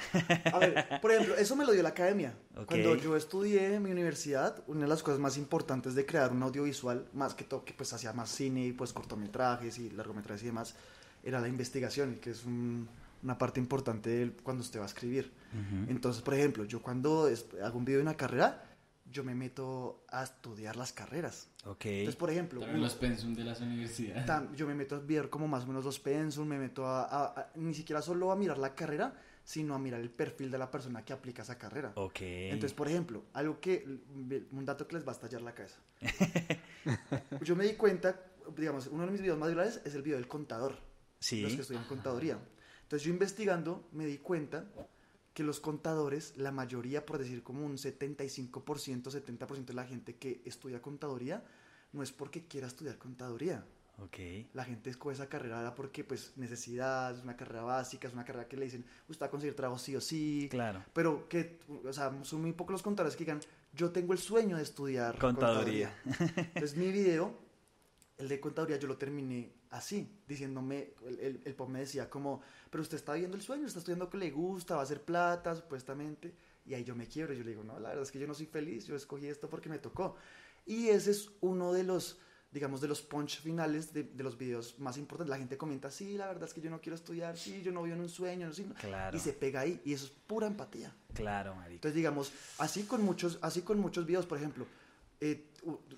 a 0.54 0.60
ver, 0.60 1.00
por 1.02 1.12
ejemplo, 1.12 1.36
eso 1.36 1.56
me 1.56 1.66
lo 1.66 1.74
dio 1.74 1.84
la 1.84 1.90
academia. 1.90 2.34
Ok. 2.56 2.66
Cuando 2.68 2.96
yo 2.96 3.16
estudié 3.16 3.76
en 3.76 3.84
mi 3.84 3.92
universidad, 3.92 4.64
una 4.68 4.82
de 4.82 4.88
las 4.88 5.04
cosas 5.04 5.20
más 5.20 5.38
importantes 5.38 5.94
de 5.96 6.06
crear 6.06 6.32
un 6.32 6.42
audiovisual, 6.44 7.06
más 7.14 7.34
que 7.36 7.44
todo 7.44 7.64
que 7.66 7.74
pues 7.74 7.92
hacía 7.94 8.14
más 8.14 8.30
cine 8.30 8.68
y 8.68 8.72
pues 8.72 8.94
cortometrajes 8.94 9.78
y 9.80 9.90
largometrajes 9.92 10.44
y 10.44 10.46
demás, 10.48 10.76
era 11.24 11.40
la 11.42 11.48
investigación, 11.48 12.16
que 12.16 12.32
es 12.32 12.46
un- 12.46 12.88
una 13.22 13.38
parte 13.38 13.60
importante 13.60 14.32
cuando 14.44 14.62
usted 14.62 14.80
va 14.80 14.84
a 14.84 14.88
escribir. 14.88 15.32
Entonces, 15.88 16.22
por 16.22 16.34
ejemplo, 16.36 16.64
yo 16.66 16.82
cuando 16.82 17.30
hago 17.64 17.78
un 17.78 17.86
video 17.86 18.00
de 18.00 18.04
una 18.04 18.16
carrera, 18.18 18.64
yo 19.06 19.24
me 19.24 19.36
meto 19.36 20.04
a 20.10 20.24
estudiar 20.24 20.76
las 20.76 20.92
carreras. 20.92 21.50
Ok. 21.66 21.86
Entonces, 21.86 22.16
por 22.16 22.30
ejemplo, 22.32 22.60
También 22.60 22.82
los 22.82 22.96
pensum 22.96 23.34
de 23.34 23.44
las 23.44 23.62
universidades. 23.62 24.26
Tam- 24.26 24.54
yo 24.56 24.66
me 24.68 24.74
meto 24.76 24.96
a 24.96 25.00
ver 25.00 25.30
como 25.30 25.48
más 25.48 25.64
o 25.64 25.68
menos 25.68 25.86
los 25.86 26.00
pensum, 26.00 26.48
me 26.48 26.58
meto 26.58 26.86
a, 26.86 27.04
a- 27.04 27.26
a- 27.40 27.52
ni 27.56 27.74
siquiera 27.74 28.02
solo 28.02 28.32
a 28.32 28.36
mirar 28.36 28.58
la 28.58 28.74
carrera, 28.76 29.14
sino 29.44 29.76
a 29.76 29.80
mirar 29.80 30.02
el 30.02 30.10
perfil 30.10 30.50
de 30.50 30.58
la 30.58 30.72
persona 30.72 31.06
que 31.06 31.14
aplica 31.14 31.44
esa 31.44 31.58
carrera. 31.58 31.92
Ok. 31.96 32.18
Entonces, 32.22 32.74
por 32.74 32.88
ejemplo, 32.88 33.24
algo 33.34 33.60
que, 33.60 33.86
un 34.52 34.66
dato 34.66 34.88
que 34.88 34.96
les 34.96 35.06
va 35.06 35.12
a 35.12 35.16
estallar 35.16 35.42
la 35.44 35.54
cabeza. 35.54 35.78
yo 37.42 37.56
me 37.56 37.66
di 37.66 37.74
cuenta, 37.74 38.20
digamos, 38.58 38.88
uno 38.88 39.06
de 39.06 39.12
mis 39.12 39.22
videos 39.22 39.38
más 39.38 39.50
virales 39.50 39.82
es 39.86 39.94
el 39.96 40.02
video 40.02 40.18
del 40.18 40.28
contador, 40.28 40.72
los 40.72 40.82
sí. 41.20 41.44
que 41.44 41.62
estudian 41.62 41.84
contaduría. 41.86 42.40
Entonces, 42.84 43.06
yo 43.06 43.12
investigando 43.14 43.88
me 43.92 44.06
di 44.06 44.18
cuenta 44.18 44.66
que 45.36 45.44
los 45.44 45.60
contadores, 45.60 46.34
la 46.38 46.54
mayoría, 46.54 47.06
por 47.06 47.18
decir 47.18 47.44
como 47.44 47.66
un 47.66 47.76
75%, 47.76 48.50
70% 48.50 49.66
de 49.66 49.74
la 49.74 49.84
gente 49.84 50.16
que 50.16 50.42
estudia 50.46 50.82
contaduría, 50.82 51.44
no 51.92 52.02
es 52.02 52.14
porque 52.14 52.48
quiera 52.48 52.68
estudiar 52.68 52.98
contaduría. 52.98 53.66
Ok. 54.00 54.18
La 54.54 54.64
gente 54.64 54.90
escoge 54.90 55.14
esa 55.16 55.28
carrera 55.28 55.76
porque, 55.76 56.06
pues, 56.06 56.32
necesidad, 56.38 57.14
es 57.14 57.22
una 57.22 57.36
carrera 57.36 57.64
básica, 57.64 58.08
es 58.08 58.14
una 58.14 58.24
carrera 58.24 58.48
que 58.48 58.56
le 58.56 58.64
dicen, 58.64 58.86
usted 59.10 59.24
va 59.24 59.28
a 59.28 59.30
conseguir 59.30 59.58
trabajo 59.58 59.78
sí 59.78 59.94
o 59.94 60.00
sí. 60.00 60.48
Claro. 60.50 60.86
Pero 60.94 61.28
que, 61.28 61.60
o 61.84 61.92
sea, 61.92 62.18
son 62.24 62.42
muy 62.42 62.54
pocos 62.54 62.72
los 62.72 62.82
contadores 62.82 63.18
que 63.18 63.26
digan, 63.26 63.42
yo 63.74 63.92
tengo 63.92 64.14
el 64.14 64.20
sueño 64.20 64.56
de 64.56 64.64
estudiar 64.64 65.20
Contaduría. 65.20 65.94
Entonces, 66.06 66.78
mi 66.78 66.92
video, 66.92 67.38
el 68.18 68.30
de 68.30 68.40
contaduría, 68.40 68.78
yo 68.78 68.88
lo 68.88 68.98
terminé 68.98 69.52
así, 69.76 70.10
diciéndome, 70.28 70.94
el, 71.06 71.20
el, 71.20 71.42
el 71.44 71.56
pop 71.56 71.70
me 71.70 71.80
decía 71.80 72.10
como, 72.10 72.42
pero 72.70 72.82
usted 72.82 72.98
está 72.98 73.14
viendo 73.14 73.36
el 73.36 73.44
sueño, 73.44 73.68
está 73.68 73.80
estudiando 73.80 74.10
que 74.10 74.18
le 74.18 74.32
gusta, 74.32 74.76
va 74.76 74.82
a 74.82 74.84
hacer 74.84 75.02
plata, 75.02 75.56
supuestamente. 75.56 76.34
Y 76.66 76.74
ahí 76.74 76.84
yo 76.84 76.96
me 76.96 77.08
quiebro, 77.08 77.34
yo 77.34 77.44
le 77.44 77.52
digo, 77.52 77.64
no, 77.64 77.80
la 77.80 77.90
verdad 77.90 78.04
es 78.04 78.12
que 78.12 78.20
yo 78.20 78.28
no 78.28 78.34
soy 78.34 78.48
feliz, 78.48 78.88
yo 78.88 78.96
escogí 78.96 79.28
esto 79.28 79.50
porque 79.50 79.70
me 79.70 79.78
tocó. 79.78 80.16
Y 80.66 80.88
ese 80.88 81.12
es 81.12 81.30
uno 81.42 81.74
de 81.74 81.84
los, 81.84 82.18
digamos, 82.52 82.82
de 82.82 82.88
los 82.88 83.02
punch 83.02 83.42
finales 83.42 83.94
de, 83.94 84.04
de 84.04 84.24
los 84.24 84.38
videos 84.38 84.80
más 84.80 84.98
importantes. 84.98 85.30
La 85.30 85.38
gente 85.38 85.58
comenta, 85.58 85.92
sí, 85.92 86.18
la 86.18 86.28
verdad 86.28 86.46
es 86.48 86.54
que 86.54 86.62
yo 86.62 86.70
no 86.72 86.82
quiero 86.82 86.96
estudiar, 86.96 87.38
sí, 87.38 87.62
yo 87.62 87.72
no 87.72 87.84
vivo 87.84 87.96
en 87.96 88.02
un 88.02 88.10
sueño, 88.10 88.48
no, 88.48 88.54
sí, 88.54 88.64
no". 88.64 88.74
Claro. 88.76 89.16
y 89.16 89.20
se 89.20 89.34
pega 89.34 89.60
ahí, 89.60 89.80
y 89.86 89.94
eso 89.94 90.06
es 90.06 90.12
pura 90.12 90.48
empatía. 90.48 90.96
Claro, 91.14 91.54
marico. 91.54 91.74
Entonces, 91.76 91.96
digamos, 91.96 92.32
así 92.58 92.84
con 92.84 93.04
muchos, 93.04 93.38
así 93.42 93.62
con 93.62 93.80
muchos 93.80 94.06
videos, 94.06 94.26
por 94.26 94.38
ejemplo, 94.38 94.66
eh, 95.20 95.52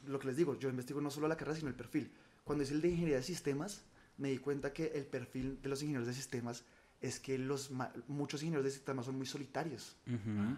lo 0.06 0.20
que 0.20 0.28
les 0.28 0.36
digo, 0.36 0.58
yo 0.60 0.70
investigo 0.70 1.00
no 1.00 1.12
solo 1.12 1.28
la 1.28 1.38
carrera, 1.38 1.58
sino 1.58 1.70
el 1.70 1.76
perfil. 1.76 2.12
Cuando 2.48 2.64
hice 2.64 2.74
el 2.74 2.82
de 2.82 2.88
ingeniería 2.88 3.18
de 3.18 3.24
sistemas, 3.24 3.84
me 4.18 4.30
di 4.30 4.38
cuenta 4.38 4.72
que 4.74 4.88
el 4.96 5.06
perfil 5.06 5.62
de 5.62 5.68
los 5.70 5.82
ingenieros 5.82 6.08
de 6.08 6.14
sistemas 6.14 6.64
es 7.02 7.20
que 7.20 7.38
los 7.38 7.70
muchos 8.08 8.42
ingenieros 8.42 8.64
de 8.64 8.72
sistemas 8.72 9.06
son 9.06 9.18
muy 9.18 9.26
solitarios. 9.28 9.98
Ujú. 10.08 10.56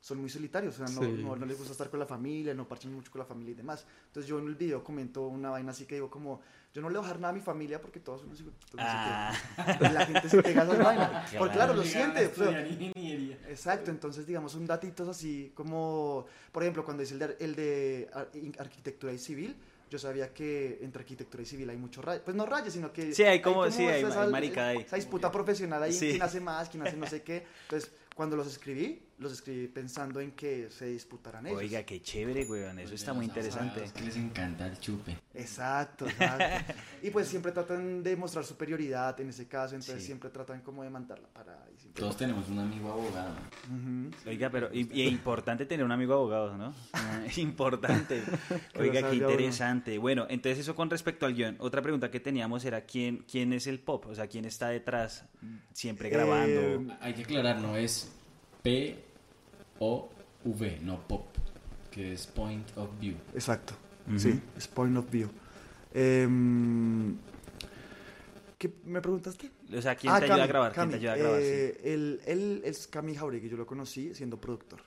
Son 0.00 0.20
muy 0.20 0.30
solitarios, 0.30 0.78
o 0.78 0.86
sea, 0.86 0.94
no, 0.94 1.02
Sí. 1.02 1.22
no, 1.22 1.34
no 1.36 1.44
les 1.44 1.58
gusta 1.58 1.72
estar 1.72 1.90
con 1.90 1.98
la 2.00 2.06
familia, 2.06 2.54
no 2.54 2.66
parchan 2.68 2.94
mucho 2.94 3.10
con 3.10 3.18
la 3.18 3.24
familia 3.24 3.50
y 3.52 3.56
demás. 3.56 3.84
Entonces 4.06 4.28
yo 4.28 4.38
en 4.38 4.46
el 4.46 4.54
video 4.54 4.82
comento 4.82 5.26
una 5.26 5.50
vaina 5.50 5.72
así 5.72 5.86
que 5.86 5.96
digo 5.96 6.08
como, 6.08 6.40
yo 6.72 6.80
no 6.80 6.88
le 6.88 6.96
voy 6.96 7.04
a 7.04 7.08
dejar 7.08 7.20
nada 7.20 7.32
a 7.32 7.34
mi 7.34 7.40
familia 7.42 7.80
porque 7.80 7.98
todos 8.00 8.20
son 8.22 8.34
sé 8.34 8.44
qué". 8.44 8.50
Ah. 8.78 9.34
La 9.80 10.06
gente 10.06 10.28
se 10.28 10.40
pega 10.42 10.62
a 10.62 10.64
esas 10.64 10.78
vainas. 10.78 11.30
Porque 11.38 11.54
claro, 11.54 11.74
lo 11.74 11.82
siente. 11.82 12.26
o 12.26 12.34
sea, 12.34 12.60
estudiar 12.62 12.66
ingeniería. 12.68 13.38
Exacto, 13.48 13.90
entonces 13.90 14.24
digamos 14.26 14.54
un 14.54 14.66
datitos 14.66 15.08
así 15.08 15.52
como, 15.54 16.26
por 16.52 16.62
ejemplo, 16.62 16.84
cuando 16.84 17.02
dice 17.02 17.14
el 17.14 17.18
de, 17.18 17.36
el 17.40 17.54
de 17.56 18.10
arquitectura 18.58 19.12
y 19.12 19.18
civil, 19.18 19.56
yo 19.90 19.98
sabía 19.98 20.32
que 20.34 20.78
entre 20.82 21.00
arquitectura 21.02 21.42
y 21.42 21.46
civil 21.46 21.70
hay 21.70 21.76
mucho 21.76 22.02
rayo, 22.02 22.20
pues 22.24 22.36
no 22.36 22.44
rayos, 22.46 22.72
sino 22.72 22.92
que... 22.92 23.14
Sí, 23.14 23.22
hay 23.24 23.40
como- 23.40 23.70
sí, 23.70 23.86
hay- 23.86 24.02
esa- 24.04 24.22
hay 24.22 24.30
maricada 24.30 24.68
ahí. 24.68 24.78
Esa 24.78 24.96
disputa 24.96 25.30
profesional 25.32 25.82
ahí, 25.82 25.92
Sí. 25.92 26.10
quién 26.10 26.22
hace 26.22 26.40
más, 26.40 26.68
quién 26.68 26.86
hace 26.86 26.96
no 26.96 27.06
sé 27.06 27.22
qué. 27.22 27.44
Entonces, 27.64 27.90
cuando 28.14 28.36
los 28.36 28.46
escribí, 28.46 29.02
los 29.18 29.32
escribí 29.32 29.66
pensando 29.68 30.20
en 30.20 30.30
que 30.32 30.70
se 30.70 30.86
disputaran 30.86 31.44
ellos. 31.46 31.58
Oiga, 31.58 31.82
qué 31.82 32.00
chévere, 32.00 32.44
weón. 32.44 32.78
Eso 32.78 32.90
Pues 32.90 33.00
está 33.00 33.12
muy 33.12 33.24
interesante. 33.26 33.70
abogados 33.80 33.92
que 33.92 34.02
les 34.04 34.16
encanta 34.16 34.66
el 34.66 34.78
chupe. 34.78 35.16
Exacto, 35.34 36.06
exacto. 36.06 36.72
y 37.02 37.10
pues 37.10 37.26
siempre 37.28 37.50
tratan 37.52 38.02
de 38.02 38.16
mostrar 38.16 38.44
superioridad 38.44 39.18
en 39.20 39.30
ese 39.30 39.46
caso, 39.48 39.74
entonces 39.74 40.00
Sí. 40.00 40.06
siempre 40.06 40.30
tratan 40.30 40.60
como 40.60 40.82
de 40.84 40.90
mandar 40.90 41.18
la 41.18 41.28
parada. 41.28 41.66
y 41.74 41.78
siempre- 41.80 42.00
Todos 42.00 42.16
tenemos 42.16 42.48
un 42.48 42.58
amigo 42.60 42.90
abogado. 42.92 43.34
Oiga, 44.26 44.50
pero 44.50 44.72
y, 44.72 44.88
y 44.92 45.06
es 45.06 45.12
importante 45.12 45.66
tener 45.66 45.84
un 45.84 45.92
amigo 45.92 46.14
abogado, 46.14 46.56
¿no? 46.56 46.72
Ah, 46.92 47.24
importante. 47.36 48.22
Oiga, 48.78 49.08
qué 49.10 49.16
interesante. 49.16 49.98
Bueno, 49.98 50.26
entonces 50.28 50.60
eso 50.60 50.74
con 50.74 50.90
respecto 50.90 51.26
al 51.26 51.34
guion. 51.34 51.56
Otra 51.58 51.82
pregunta 51.82 52.10
que 52.10 52.20
teníamos 52.20 52.64
era 52.64 52.82
quién 52.82 53.24
quién 53.30 53.52
es 53.52 53.66
el 53.66 53.80
pop, 53.80 54.06
o 54.06 54.14
sea, 54.14 54.26
quién 54.28 54.44
está 54.44 54.68
detrás 54.68 55.24
siempre 55.72 56.08
grabando. 56.10 56.60
Eh, 56.60 56.86
Hay 57.00 57.14
que 57.14 57.22
aclarar, 57.22 57.58
no 57.60 57.76
es 57.76 58.10
P 58.62 58.96
O 59.80 60.08
V, 60.44 60.78
no 60.82 61.06
pop, 61.06 61.26
que 61.90 62.12
es 62.12 62.26
point 62.26 62.66
of 62.76 62.88
view. 63.00 63.16
Exacto, 63.34 63.74
Ujú. 64.08 64.18
sí, 64.18 64.40
es 64.56 64.68
point 64.68 64.96
of 64.96 65.10
view. 65.10 65.28
Em, 65.94 67.16
¿Qué 68.58 68.72
me 68.84 69.00
preguntaste? 69.00 69.50
O 69.76 69.80
sea, 69.80 69.94
quién 69.94 70.12
Ah, 70.12 70.18
te 70.18 70.24
ayuda 70.24 70.34
a 70.36 70.38
Cami, 70.38 70.48
grabar, 70.48 70.72
quién 70.72 70.90
te 70.90 70.96
ayuda 70.96 71.12
a 71.12 71.16
grabar. 71.16 71.40
sí. 71.40 71.46
Eh, 71.48 71.80
él, 71.84 72.20
él 72.26 72.62
es 72.64 72.88
Cami 72.88 73.14
Jauregui, 73.14 73.48
yo 73.48 73.56
lo 73.56 73.66
conocí 73.66 74.14
siendo 74.14 74.40
productor. 74.40 74.80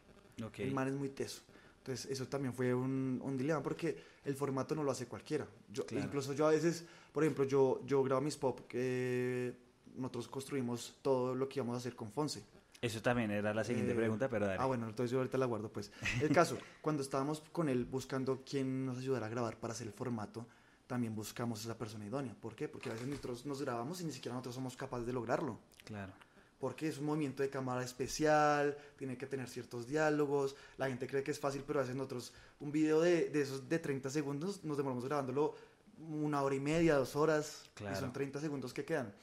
Ok. 0.44 0.60
El 0.60 0.74
man 0.74 0.88
es 0.90 0.96
muy 0.96 1.10
teso. 1.10 1.42
Entonces, 1.78 2.12
eso 2.12 2.28
también 2.28 2.54
fue 2.54 2.74
un, 2.74 3.20
un 3.24 3.38
dilema 3.38 3.64
porque 3.64 3.98
el 4.26 4.36
formato 4.36 4.76
no 4.76 4.84
lo 4.84 4.92
hace 4.92 5.06
cualquiera. 5.08 5.48
Yo, 5.72 5.86
Claro. 5.86 6.06
Incluso 6.06 6.34
yo 6.34 6.46
a 6.48 6.52
veces, 6.52 6.84
por 7.14 7.24
ejemplo, 7.24 7.44
yo, 7.46 7.82
yo 7.86 8.04
grabo 8.04 8.22
mis 8.22 8.36
pop, 8.36 8.60
que 8.68 9.54
nosotros 9.96 10.28
construimos 10.28 10.98
todo 11.02 11.34
lo 11.34 11.48
que 11.50 11.60
íbamos 11.60 11.76
a 11.76 11.78
hacer 11.78 11.96
con 11.96 12.12
Fonse. 12.12 12.44
Eso 12.82 13.02
también 13.02 13.30
era 13.30 13.54
la 13.54 13.63
siguiente 13.63 13.91
Eh, 13.91 13.96
pregunta, 13.96 14.28
pero 14.28 14.48
dale. 14.48 14.58
Ah, 14.60 14.65
bueno, 14.65 14.88
entonces 14.89 15.12
yo 15.12 15.20
ahorita 15.20 15.38
la 15.38 15.46
guardo, 15.46 15.70
pues. 15.72 15.91
El 16.20 16.30
caso, 16.34 16.58
cuando 16.82 17.04
estábamos 17.04 17.44
con 17.52 17.70
él 17.70 17.86
buscando 17.86 18.41
quién 18.44 18.86
nos 18.86 18.98
ayudara 18.98 19.28
a 19.28 19.30
grabar 19.30 19.58
para 19.58 19.74
hacer 19.74 19.86
el 19.88 19.94
formato, 19.94 20.48
también 20.88 21.15
buscamos 21.15 21.63
esa 21.63 21.78
persona 21.78 22.06
idónea. 22.08 22.36
¿Por 22.41 22.56
qué? 22.56 22.67
Porque 22.67 22.89
a 22.89 22.94
veces 22.94 23.08
nosotros 23.08 23.46
nos 23.46 23.62
grabamos 23.62 24.02
y 24.02 24.06
ni 24.06 24.12
siquiera 24.12 24.34
nosotros 24.34 24.56
somos 24.56 24.76
capaces 24.76 25.06
de 25.06 25.13
lograrlo. 25.13 25.60
Claro. 25.86 26.12
Porque 26.60 26.88
es 26.88 26.98
un 26.98 27.06
movimiento 27.06 27.44
de 27.44 27.50
cámara 27.50 27.84
especial, 27.84 28.76
tiene 28.98 29.15
que 29.17 29.26
tener 29.28 29.48
ciertos 29.48 29.88
diálogos, 29.88 30.56
la 30.78 30.88
gente 30.89 31.08
cree 31.08 31.24
que 31.24 31.32
es 31.32 31.39
fácil, 31.39 31.63
pero 31.65 31.80
a 31.80 31.84
veces 31.84 31.96
nosotros, 31.96 32.34
un 32.60 32.72
video 32.72 33.00
de, 33.02 33.30
de 33.30 33.41
esos 33.41 33.67
de 33.70 33.80
30 33.80 34.10
segundos, 34.10 34.63
nos 34.63 34.78
demoramos 34.78 35.06
grabándolo 35.06 35.56
una 36.10 36.41
hora 36.41 36.56
y 36.56 36.60
media, 36.60 36.96
dos 36.96 37.15
horas, 37.15 37.70
Claro. 37.76 37.96
y 37.96 38.00
son 38.00 38.12
30 38.12 38.39
segundos 38.41 38.74
que 38.74 38.84
quedan. 38.86 39.13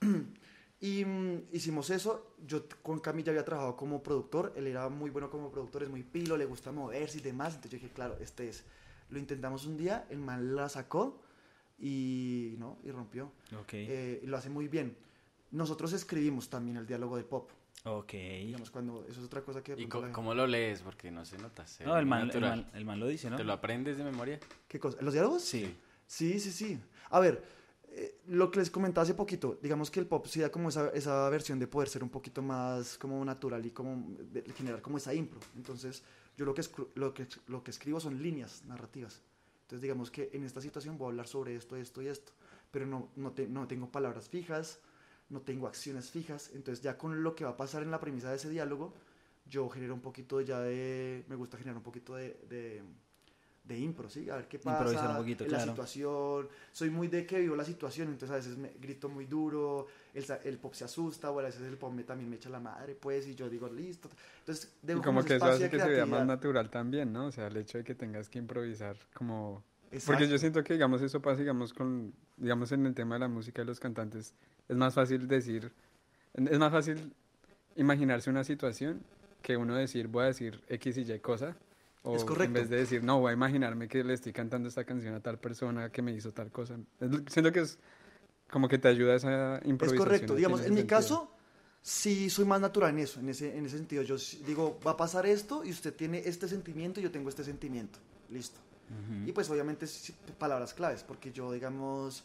y 0.82 1.04
mm, 1.06 1.44
hicimos 1.52 1.88
eso, 1.90 2.34
yo 2.46 2.62
t- 2.64 2.76
con 2.82 2.98
Cami 3.00 3.22
ya 3.22 3.30
había 3.32 3.44
trabajado 3.44 3.74
como 3.76 4.02
productor, 4.02 4.52
él 4.56 4.66
era 4.66 4.88
muy 4.90 5.08
bueno 5.10 5.30
como 5.30 5.50
productor, 5.50 5.84
es 5.84 5.88
muy 5.88 6.02
pilo, 6.02 6.36
le 6.36 6.44
gusta 6.44 6.72
moverse 6.72 7.18
y 7.18 7.20
demás, 7.22 7.54
entonces 7.54 7.70
yo 7.72 7.78
dije, 7.84 7.94
claro, 7.94 8.18
este 8.20 8.48
es. 8.50 8.64
Lo 9.08 9.18
intentamos 9.18 9.64
un 9.66 9.76
día, 9.78 10.06
el 10.10 10.18
man 10.18 10.54
la 10.56 10.68
sacó 10.68 11.22
y, 11.78 12.54
¿no? 12.58 12.78
y 12.84 12.90
rompió. 12.90 13.32
Ok. 13.60 13.74
Eh, 13.74 14.20
y 14.22 14.26
lo 14.26 14.36
hace 14.36 14.50
muy 14.50 14.68
bien. 14.68 14.96
Nosotros 15.50 15.92
escribimos 15.92 16.48
también 16.48 16.76
el 16.78 16.86
diálogo 16.86 17.16
de 17.16 17.24
pop. 17.24 17.50
ok. 17.84 18.12
Digamos, 18.12 18.70
cuando 18.70 19.04
eso 19.08 19.20
es 19.20 19.26
otra 19.26 19.42
cosa 19.42 19.62
que. 19.62 19.72
¿Y 19.72 19.86
pronto 19.86 20.00
co- 20.00 20.06
la- 20.06 20.12
cómo 20.12 20.34
lo 20.34 20.46
lees? 20.46 20.80
Porque 20.80 21.10
no 21.10 21.24
se 21.24 21.36
nota. 21.38 21.66
se 21.66 21.84
No, 21.84 21.98
el 21.98 22.06
man, 22.06 22.30
el, 22.32 22.40
man, 22.40 22.70
el 22.74 22.84
man 22.84 22.98
lo 23.00 23.06
dice, 23.06 23.28
¿no? 23.28 23.36
¿Te 23.36 23.44
lo 23.44 23.52
aprendes 23.52 23.98
de 23.98 24.04
memoria? 24.04 24.40
¿Qué 24.68 24.78
cosa? 24.80 24.96
¿Los 25.02 25.12
diálogos? 25.12 25.42
Sí. 25.42 25.76
Sí, 26.06 26.40
sí, 26.40 26.50
sí. 26.52 26.80
A 27.10 27.20
ver, 27.20 27.42
eh, 27.94 28.20
lo 28.28 28.50
que 28.50 28.58
les 28.60 28.70
comentaba 28.70 29.02
hace 29.04 29.14
poquito, 29.14 29.58
digamos 29.62 29.90
que 29.90 30.00
el 30.00 30.06
pop 30.06 30.26
sí 30.26 30.40
da 30.40 30.50
como 30.50 30.68
esa, 30.70 30.88
esa 30.90 31.28
versión 31.30 31.58
de 31.58 31.66
poder 31.66 31.88
ser 31.88 32.02
un 32.02 32.10
poquito 32.10 32.42
más 32.42 32.98
como 32.98 33.24
natural 33.24 33.64
y 33.66 33.70
como 33.70 34.14
de- 34.32 34.42
generar 34.52 34.80
como 34.82 34.98
esa 34.98 35.14
impro. 35.14 35.40
Entonces, 35.56 36.02
yo 36.36 36.44
lo 36.44 36.54
que, 36.54 36.62
lo, 36.94 37.12
que, 37.14 37.26
lo 37.48 37.62
que 37.62 37.70
escribo 37.70 38.00
son 38.00 38.22
líneas 38.22 38.64
narrativas. 38.66 39.22
Entonces, 39.62 39.82
digamos 39.82 40.10
que 40.10 40.30
en 40.32 40.44
esta 40.44 40.60
situación 40.60 40.98
voy 40.98 41.06
a 41.06 41.10
hablar 41.10 41.26
sobre 41.28 41.54
esto, 41.56 41.76
esto 41.76 42.02
y 42.02 42.08
esto. 42.08 42.32
pero 42.70 42.86
no, 42.86 43.08
no, 43.16 43.32
te- 43.32 43.46
no 43.48 43.66
tengo 43.68 43.90
palabras 43.90 44.28
fijas, 44.28 44.80
no 45.28 45.40
tengo 45.42 45.66
acciones 45.66 46.10
fijas, 46.10 46.50
entonces 46.54 46.82
ya 46.82 46.96
con 46.98 47.22
lo 47.22 47.34
que 47.34 47.44
va 47.44 47.50
a 47.50 47.56
pasar 47.56 47.82
en 47.82 47.90
la 47.90 48.00
premisa 48.00 48.30
de 48.30 48.36
ese 48.36 48.50
diálogo, 48.50 48.94
yo 49.46 49.68
genero 49.68 49.94
un 49.94 50.00
poquito 50.00 50.40
ya 50.40 50.60
de, 50.60 51.24
me 51.28 51.36
gusta 51.36 51.56
generar 51.58 51.76
un 51.76 51.82
poquito 51.82 52.14
de, 52.14 52.38
de, 52.48 52.82
de 53.64 53.78
impro, 53.78 54.08
¿sí? 54.08 54.28
A 54.28 54.36
ver 54.36 54.48
qué 54.48 54.58
pasa, 54.58 54.78
Improvisar 54.78 55.10
un 55.10 55.16
poquito, 55.18 55.44
en 55.44 55.52
la 55.52 55.58
claro. 55.58 55.72
situación, 55.72 56.48
soy 56.72 56.90
muy 56.90 57.08
de 57.08 57.24
que 57.24 57.38
vivo 57.38 57.54
la 57.54 57.64
situación, 57.64 58.08
entonces 58.08 58.30
a 58.30 58.36
veces 58.36 58.56
me 58.56 58.70
grito 58.80 59.08
muy 59.08 59.26
duro, 59.26 59.86
el, 60.14 60.24
el 60.44 60.58
pop 60.58 60.74
se 60.74 60.84
asusta, 60.84 61.30
o 61.30 61.38
a 61.38 61.44
veces 61.44 61.62
el 61.62 61.76
pop 61.76 61.92
me, 61.92 62.02
también 62.02 62.28
me 62.28 62.36
echa 62.36 62.50
la 62.50 62.58
madre, 62.58 62.96
pues, 62.96 63.26
y 63.28 63.34
yo 63.34 63.48
digo, 63.48 63.68
listo, 63.68 64.08
entonces 64.40 64.72
Y 64.86 64.94
como 64.94 65.24
que 65.24 65.36
eso 65.36 65.44
hace 65.44 65.64
de 65.64 65.70
que 65.70 65.78
se 65.78 65.88
vea 65.88 66.06
más 66.06 66.26
natural 66.26 66.70
también, 66.70 67.12
¿no? 67.12 67.26
O 67.26 67.32
sea, 67.32 67.46
el 67.46 67.56
hecho 67.56 67.78
de 67.78 67.84
que 67.84 67.94
tengas 67.94 68.28
que 68.28 68.38
improvisar 68.38 68.96
como... 69.14 69.62
Porque 70.06 70.26
yo 70.26 70.38
siento 70.38 70.64
que, 70.64 70.72
digamos, 70.72 71.02
eso 71.02 71.20
pasa, 71.20 71.40
digamos, 71.40 71.74
con, 71.74 72.14
digamos, 72.38 72.72
en 72.72 72.86
el 72.86 72.94
tema 72.94 73.16
de 73.16 73.20
la 73.20 73.28
música 73.28 73.62
y 73.62 73.66
los 73.66 73.78
cantantes, 73.78 74.32
es 74.66 74.76
más 74.76 74.94
fácil 74.94 75.28
decir, 75.28 75.70
es 76.34 76.58
más 76.58 76.72
fácil 76.72 77.12
imaginarse 77.76 78.30
una 78.30 78.42
situación 78.42 79.02
que 79.42 79.56
uno 79.56 79.74
decir, 79.74 80.08
voy 80.08 80.24
a 80.24 80.26
decir 80.28 80.62
X 80.68 80.96
y 80.96 81.12
Y 81.12 81.18
cosa, 81.18 81.54
o 82.02 82.16
Es 82.16 82.22
en 82.22 82.26
correcto. 82.28 82.54
vez 82.54 82.68
de 82.68 82.76
decir, 82.76 83.02
no, 83.04 83.20
voy 83.20 83.30
a 83.30 83.34
imaginarme 83.34 83.88
que 83.88 84.02
le 84.04 84.14
estoy 84.14 84.32
cantando 84.32 84.68
esta 84.68 84.84
canción 84.84 85.14
a 85.14 85.20
tal 85.20 85.38
persona 85.38 85.90
que 85.90 86.02
me 86.02 86.12
hizo 86.12 86.32
tal 86.32 86.50
cosa. 86.50 86.76
Es- 87.00 87.10
siento 87.32 87.52
que 87.52 87.60
es 87.60 87.78
como 88.50 88.68
que 88.68 88.78
te 88.78 88.88
ayuda 88.88 89.14
esa 89.14 89.56
Es 89.58 89.66
improvisación. 89.68 89.98
correcto, 89.98 90.32
así 90.32 90.36
digamos, 90.36 90.60
en 90.62 90.74
mi 90.74 90.84
caso, 90.84 91.32
sí 91.80 92.28
soy 92.28 92.44
más 92.44 92.60
natural 92.60 92.90
en 92.90 92.98
eso, 92.98 93.20
en 93.20 93.28
ese, 93.28 93.56
en 93.56 93.66
ese 93.66 93.76
sentido. 93.78 94.02
Yo 94.02 94.16
digo, 94.46 94.78
va 94.86 94.92
a 94.92 94.96
pasar 94.96 95.26
esto 95.26 95.64
y 95.64 95.70
usted 95.70 95.94
tiene 95.94 96.18
este 96.26 96.48
sentimiento 96.48 97.00
y 97.00 97.04
yo 97.04 97.10
tengo 97.10 97.28
este 97.28 97.44
sentimiento. 97.44 97.98
Listo. 98.30 98.60
Y 99.24 99.32
pues 99.32 99.48
obviamente 99.48 99.86
palabras 100.38 100.74
claves, 100.74 101.02
porque 101.02 101.32
yo, 101.32 101.50
digamos, 101.50 102.24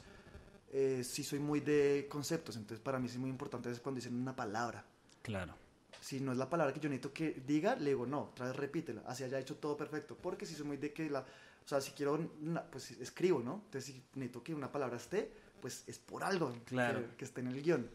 eh, 0.74 1.02
sí 1.06 1.24
soy 1.24 1.40
muy 1.40 1.62
de 1.62 2.08
conceptos, 2.10 2.58
entonces 2.58 2.84
para 2.84 3.00
mí 3.00 3.08
sí 3.08 3.14
es 3.14 3.20
muy 3.22 3.30
importante 3.30 3.72
es 3.72 3.80
cuando 3.80 3.98
dicen 4.00 4.16
una 4.20 4.36
palabra. 4.36 4.84
Claro. 5.22 5.56
Si 6.08 6.22
no 6.22 6.32
es 6.32 6.38
la 6.38 6.50
palabra 6.50 6.74
que 6.74 6.80
yo 6.80 6.88
necesito 6.88 7.12
que 7.12 7.44
diga, 7.46 7.76
le 7.76 7.90
digo, 7.90 8.06
no, 8.06 8.22
otra 8.32 8.46
vez 8.46 8.56
repítela, 8.56 9.04
así 9.08 9.26
haya 9.26 9.40
hecho 9.40 9.58
todo 9.58 9.76
perfecto, 9.76 10.16
porque 10.16 10.46
si 10.46 10.56
soy 10.56 10.66
muy 10.66 10.78
de 10.78 10.94
que 10.94 11.10
la, 11.10 11.20
o 11.20 11.68
sea, 11.68 11.82
si 11.82 11.92
quiero, 11.92 12.18
pues 12.72 12.92
escribo, 12.92 13.42
¿no? 13.42 13.56
Entonces 13.66 13.84
si 13.94 14.02
necesito 14.16 14.42
que 14.42 14.56
una 14.56 14.72
palabra 14.72 14.96
esté, 14.96 15.30
pues 15.60 15.84
es 15.86 16.00
por 16.00 16.24
algo 16.24 16.56
Claro. 16.64 17.02
que, 17.10 17.16
que 17.18 17.26
esté 17.26 17.42
en 17.42 17.48
el 17.48 17.62
guion. 17.62 17.90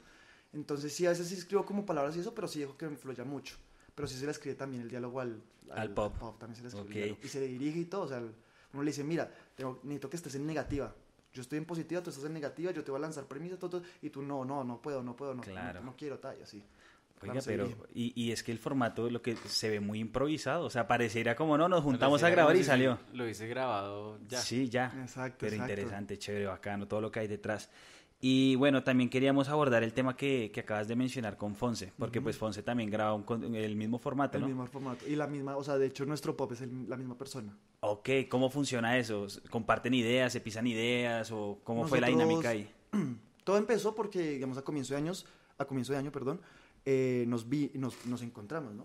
Entonces 0.52 0.92
sí, 0.92 1.06
a 1.06 1.08
veces 1.08 1.26
sí 1.28 1.36
escribo 1.36 1.64
como 1.64 1.86
palabras 1.86 2.14
y 2.14 2.20
eso, 2.20 2.34
pero 2.34 2.48
sí 2.48 2.60
dejo 2.60 2.76
que 2.76 2.86
me 2.86 2.98
fluya 2.98 3.24
mucho. 3.24 3.56
Pero 3.94 4.06
sí 4.06 4.18
se 4.18 4.26
le 4.26 4.32
escribe 4.32 4.56
también 4.56 4.82
el 4.82 4.90
diálogo 4.90 5.18
al, 5.18 5.42
Al 5.70 5.88
pop. 5.94 6.14
también 6.38 6.56
se 6.56 6.60
le 6.64 6.68
escribe 6.68 6.88
el 6.88 6.92
Ok. 6.92 6.96
diálogo. 6.96 7.20
Y 7.24 7.28
se 7.28 7.40
le 7.40 7.46
dirige 7.46 7.78
y 7.78 7.84
todo, 7.86 8.02
o 8.02 8.08
sea, 8.08 8.18
uno 8.18 8.82
le 8.82 8.90
dice, 8.90 9.04
mira, 9.04 9.32
tengo, 9.56 9.80
necesito 9.84 10.10
que 10.10 10.16
estés 10.18 10.34
en 10.34 10.44
negativa. 10.46 10.94
Yo 11.32 11.40
estoy 11.40 11.56
en 11.56 11.64
positiva, 11.64 12.02
tú 12.02 12.10
estás 12.10 12.26
en 12.26 12.34
negativa, 12.34 12.72
yo 12.72 12.84
te 12.84 12.90
voy 12.90 12.98
a 12.98 13.00
lanzar 13.00 13.24
premisas, 13.24 13.58
todo, 13.58 13.70
todo, 13.70 13.82
y 14.02 14.10
tú 14.10 14.20
no, 14.20 14.44
no, 14.44 14.64
no 14.64 14.82
puedo, 14.82 15.02
no 15.02 15.16
puedo, 15.16 15.34
no, 15.34 15.40
Claro. 15.40 15.80
no, 15.80 15.86
no 15.86 15.96
quiero, 15.96 16.18
tal, 16.18 16.38
y 16.38 16.42
así. 16.42 16.62
Oiga, 17.22 17.40
pero, 17.44 17.68
y, 17.94 18.12
y 18.20 18.32
es 18.32 18.42
que 18.42 18.52
el 18.52 18.58
formato, 18.58 19.08
lo 19.10 19.22
que 19.22 19.36
se 19.36 19.70
ve 19.70 19.80
muy 19.80 20.00
improvisado, 20.00 20.64
o 20.66 20.70
sea, 20.70 20.86
pareciera 20.86 21.36
como 21.36 21.56
no, 21.56 21.68
nos 21.68 21.82
juntamos 21.82 22.22
a 22.22 22.30
grabar 22.30 22.56
y 22.56 22.64
salió. 22.64 22.98
Lo 23.12 23.28
hice 23.28 23.46
grabado 23.46 24.18
ya. 24.28 24.38
Sí, 24.40 24.68
ya. 24.68 24.92
Exacto, 25.02 25.38
Pero 25.40 25.52
exacto. 25.54 25.72
interesante, 25.72 26.18
chévere, 26.18 26.46
bacano, 26.46 26.86
todo 26.88 27.00
lo 27.00 27.10
que 27.10 27.20
hay 27.20 27.28
detrás. 27.28 27.70
Y 28.24 28.54
bueno, 28.54 28.84
también 28.84 29.10
queríamos 29.10 29.48
abordar 29.48 29.82
el 29.82 29.92
tema 29.92 30.16
que, 30.16 30.52
que 30.54 30.60
acabas 30.60 30.86
de 30.86 30.94
mencionar 30.94 31.36
con 31.36 31.56
Fonse, 31.56 31.92
porque 31.98 32.20
pues 32.20 32.36
Fonse 32.38 32.62
también 32.62 32.88
graba 32.88 33.14
un 33.14 33.54
el 33.56 33.74
mismo 33.74 33.98
formato, 33.98 34.36
El 34.38 34.42
¿no? 34.42 34.46
mismo 34.48 34.66
formato. 34.68 35.04
Y 35.08 35.16
la 35.16 35.26
misma, 35.26 35.56
o 35.56 35.64
sea, 35.64 35.76
de 35.76 35.86
hecho 35.86 36.06
nuestro 36.06 36.36
pop 36.36 36.52
es 36.52 36.60
el- 36.60 36.88
la 36.88 36.96
misma 36.96 37.18
persona. 37.18 37.56
Ok, 37.80 38.08
¿cómo 38.28 38.48
funciona 38.48 38.96
eso? 38.96 39.26
¿Comparten 39.50 39.92
ideas, 39.94 40.32
se 40.32 40.40
pisan 40.40 40.68
ideas 40.68 41.32
o 41.32 41.58
cómo 41.64 41.84
fue 41.88 42.00
la 42.00 42.06
Nosotros- 42.10 42.28
dinámica 42.28 42.48
ahí? 42.50 42.70
Todo 43.44 43.56
empezó 43.56 43.92
porque, 43.96 44.20
digamos, 44.34 44.56
a 44.56 44.62
comienzo 44.62 44.94
de 44.94 44.98
años, 44.98 45.26
a 45.58 45.64
comienzo 45.64 45.92
de 45.92 45.98
año, 45.98 46.12
perdón, 46.12 46.40
eh, 46.84 47.24
nos 47.28 47.48
vi, 47.48 47.70
nos, 47.74 48.04
nos 48.06 48.22
encontramos, 48.22 48.74
¿no? 48.74 48.84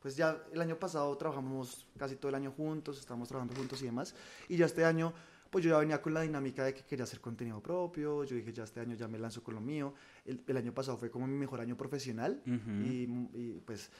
Pues 0.00 0.16
ya 0.16 0.42
el 0.52 0.60
año 0.60 0.78
pasado 0.78 1.16
trabajamos 1.16 1.86
casi 1.98 2.16
todo 2.16 2.28
el 2.28 2.36
año 2.36 2.52
juntos, 2.52 2.98
estábamos 3.00 3.28
trabajando 3.28 3.56
juntos 3.56 3.82
y 3.82 3.86
demás, 3.86 4.14
y 4.48 4.56
ya 4.56 4.66
este 4.66 4.84
año, 4.84 5.12
pues 5.50 5.64
yo 5.64 5.70
ya 5.72 5.78
venía 5.78 6.00
con 6.00 6.14
la 6.14 6.20
dinámica 6.22 6.64
de 6.64 6.72
que 6.72 6.82
quería 6.82 7.02
hacer 7.04 7.20
contenido 7.20 7.60
propio, 7.60 8.22
yo 8.22 8.36
dije, 8.36 8.52
ya 8.52 8.62
este 8.64 8.78
año 8.80 8.94
ya 8.94 9.08
me 9.08 9.18
lanzo 9.18 9.42
con 9.42 9.54
lo 9.54 9.60
mío, 9.60 9.94
el, 10.24 10.40
el 10.46 10.56
año 10.56 10.72
pasado 10.72 10.96
fue 10.98 11.10
como 11.10 11.26
mi 11.26 11.36
mejor 11.36 11.60
año 11.60 11.76
profesional, 11.76 12.40
Ujú. 12.46 12.70
y, 12.86 13.28
y, 13.34 13.62
pues, 13.66 13.90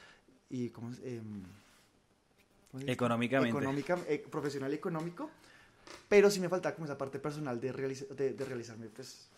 y 0.50 0.70
¿cómo 0.70 0.90
es? 0.92 1.00
Em. 1.00 1.42
Económicamente. 2.86 3.50
Económica, 3.50 3.98
eh, 4.08 4.24
profesional 4.30 4.70
y 4.72 4.76
económico, 4.76 5.30
pero 6.08 6.30
sí 6.30 6.38
me 6.38 6.48
faltaba 6.48 6.74
como 6.74 6.84
esa 6.84 6.98
parte 6.98 7.18
personal 7.18 7.58
de, 7.60 7.72
realiza- 7.72 8.06
de, 8.14 8.34
de 8.34 8.44
realizarme, 8.44 8.88
pues 8.88 9.28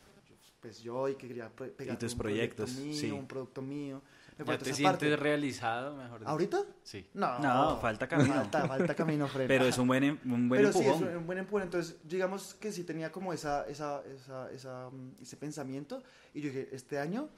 pues 0.61 0.83
yo 0.83 1.09
y 1.09 1.15
que 1.17 1.27
quería 1.29 1.49
pe- 1.49 1.69
pegar 1.69 1.99
tus 1.99 2.13
un 2.13 2.19
proyecto 2.19 2.65
proyectos, 2.65 2.85
mío, 2.85 3.01
sí. 3.01 3.11
un 3.11 3.27
producto 3.27 3.63
mío. 3.63 4.03
Me 4.39 4.47
¿Ya 4.47 4.57
te 4.59 4.73
sientes 4.73 4.83
parte. 4.93 5.17
realizado, 5.17 5.95
mejor 5.97 6.21
dicho? 6.21 6.31
¿Ahorita? 6.31 6.63
Sí. 6.83 7.07
No, 7.13 7.39
No, 7.41 7.79
falta 7.79 8.09
camino. 8.09 8.35
Falta, 8.35 8.67
falta 8.69 8.95
camino, 8.95 9.29
Fred. 9.29 9.47
Pero 9.47 9.67
es 9.67 9.77
un 9.77 9.87
buen, 9.87 10.03
em- 10.03 10.19
un 10.25 10.49
buen 10.49 10.63
Pero 10.63 10.73
sí, 10.73 10.79
empujón. 10.81 11.09
es 11.11 11.17
un 11.17 11.27
buen 11.27 11.39
empujón. 11.39 11.63
Entonces, 11.65 11.97
digamos 12.05 12.55
que 12.55 12.73
sí 12.73 12.85
tenía 12.85 13.13
como 13.13 13.35
esa, 13.35 13.67
esa, 13.69 14.03
esa, 14.07 14.51
esa, 14.51 14.89
mm, 14.91 15.17
ese 15.21 15.37
pensamiento. 15.37 16.03
Y 16.33 16.41
yo 16.41 16.49
dije, 16.49 16.69
este 16.73 16.99
año 16.99 17.29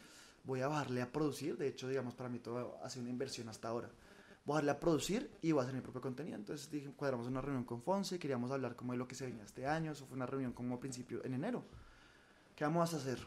voy 0.45 0.61
a 0.61 0.69
bajarle 0.69 1.03
a 1.03 1.11
producir. 1.11 1.57
De 1.57 1.67
hecho, 1.67 1.89
digamos, 1.89 2.15
para 2.15 2.29
mí 2.29 2.39
todo 2.39 2.79
ha 2.85 2.89
sido 2.89 3.03
una 3.03 3.11
inversión 3.11 3.49
hasta 3.49 3.67
ahora. 3.69 3.89
Voy 4.45 4.53
a 4.53 4.55
bajarle 4.55 4.71
a 4.71 4.79
producir 4.81 5.31
y 5.43 5.51
voy 5.51 5.61
a 5.61 5.63
hacer 5.65 5.75
mi 5.75 5.81
propio 5.81 6.01
contenido. 6.01 6.37
Entonces, 6.37 6.71
dije, 6.71 6.89
cuadramos 6.95 7.27
una 7.27 7.41
reunión 7.41 7.65
con 7.65 7.83
Fonse. 7.83 8.21
Queríamos 8.21 8.53
hablar 8.53 8.77
como 8.77 8.93
de 8.93 8.99
lo 8.99 9.09
que 9.09 9.17
se 9.17 9.27
venía 9.27 9.43
este 9.43 9.67
año. 9.67 9.91
Eso 9.91 10.07
fue 10.07 10.15
una 10.17 10.27
reunión 10.27 10.53
como 10.53 10.77
a 10.77 10.81
principio, 10.81 11.25
en 11.25 11.35
enero. 11.35 11.65
¿Qué 12.55 12.65
vamos 12.65 12.93
a 12.93 12.97
hacer? 12.97 13.19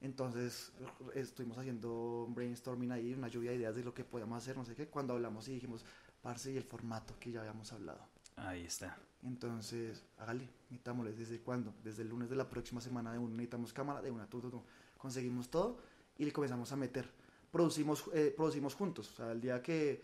Entonces 0.00 0.72
estuvimos 1.14 1.58
haciendo 1.58 2.24
un 2.24 2.34
brainstorming 2.34 2.92
ahí, 2.92 3.12
una 3.12 3.28
lluvia 3.28 3.50
de 3.50 3.58
ideas 3.58 3.74
de 3.74 3.84
lo 3.84 3.92
que 3.92 4.04
podíamos 4.04 4.38
hacer, 4.42 4.56
no 4.56 4.64
sé 4.64 4.74
qué. 4.74 4.86
Cuando 4.86 5.14
hablamos 5.14 5.48
y 5.48 5.54
dijimos, 5.54 5.84
parce, 6.22 6.52
y 6.52 6.56
el 6.56 6.64
formato 6.64 7.14
que 7.18 7.32
ya 7.32 7.40
habíamos 7.40 7.72
hablado. 7.72 8.00
Ahí 8.36 8.64
está. 8.64 8.96
Entonces, 9.22 10.02
hágale, 10.18 10.48
necesitámosles. 10.70 11.18
¿Desde 11.18 11.40
cuándo? 11.40 11.74
Desde 11.84 12.02
el 12.02 12.08
lunes 12.08 12.30
de 12.30 12.36
la 12.36 12.48
próxima 12.48 12.80
semana 12.80 13.12
de 13.12 13.18
uno. 13.18 13.30
Necesitamos 13.30 13.72
cámara, 13.72 14.00
de 14.00 14.10
una, 14.10 14.26
tú, 14.26 14.40
tú, 14.40 14.50
tú. 14.50 14.62
Conseguimos 14.96 15.50
todo 15.50 15.78
y 16.16 16.24
le 16.24 16.32
comenzamos 16.32 16.72
a 16.72 16.76
meter. 16.76 17.10
Producimos, 17.50 18.04
eh, 18.14 18.32
producimos 18.34 18.74
juntos. 18.74 19.10
O 19.10 19.16
sea, 19.16 19.32
el 19.32 19.40
día 19.40 19.60
que 19.60 20.02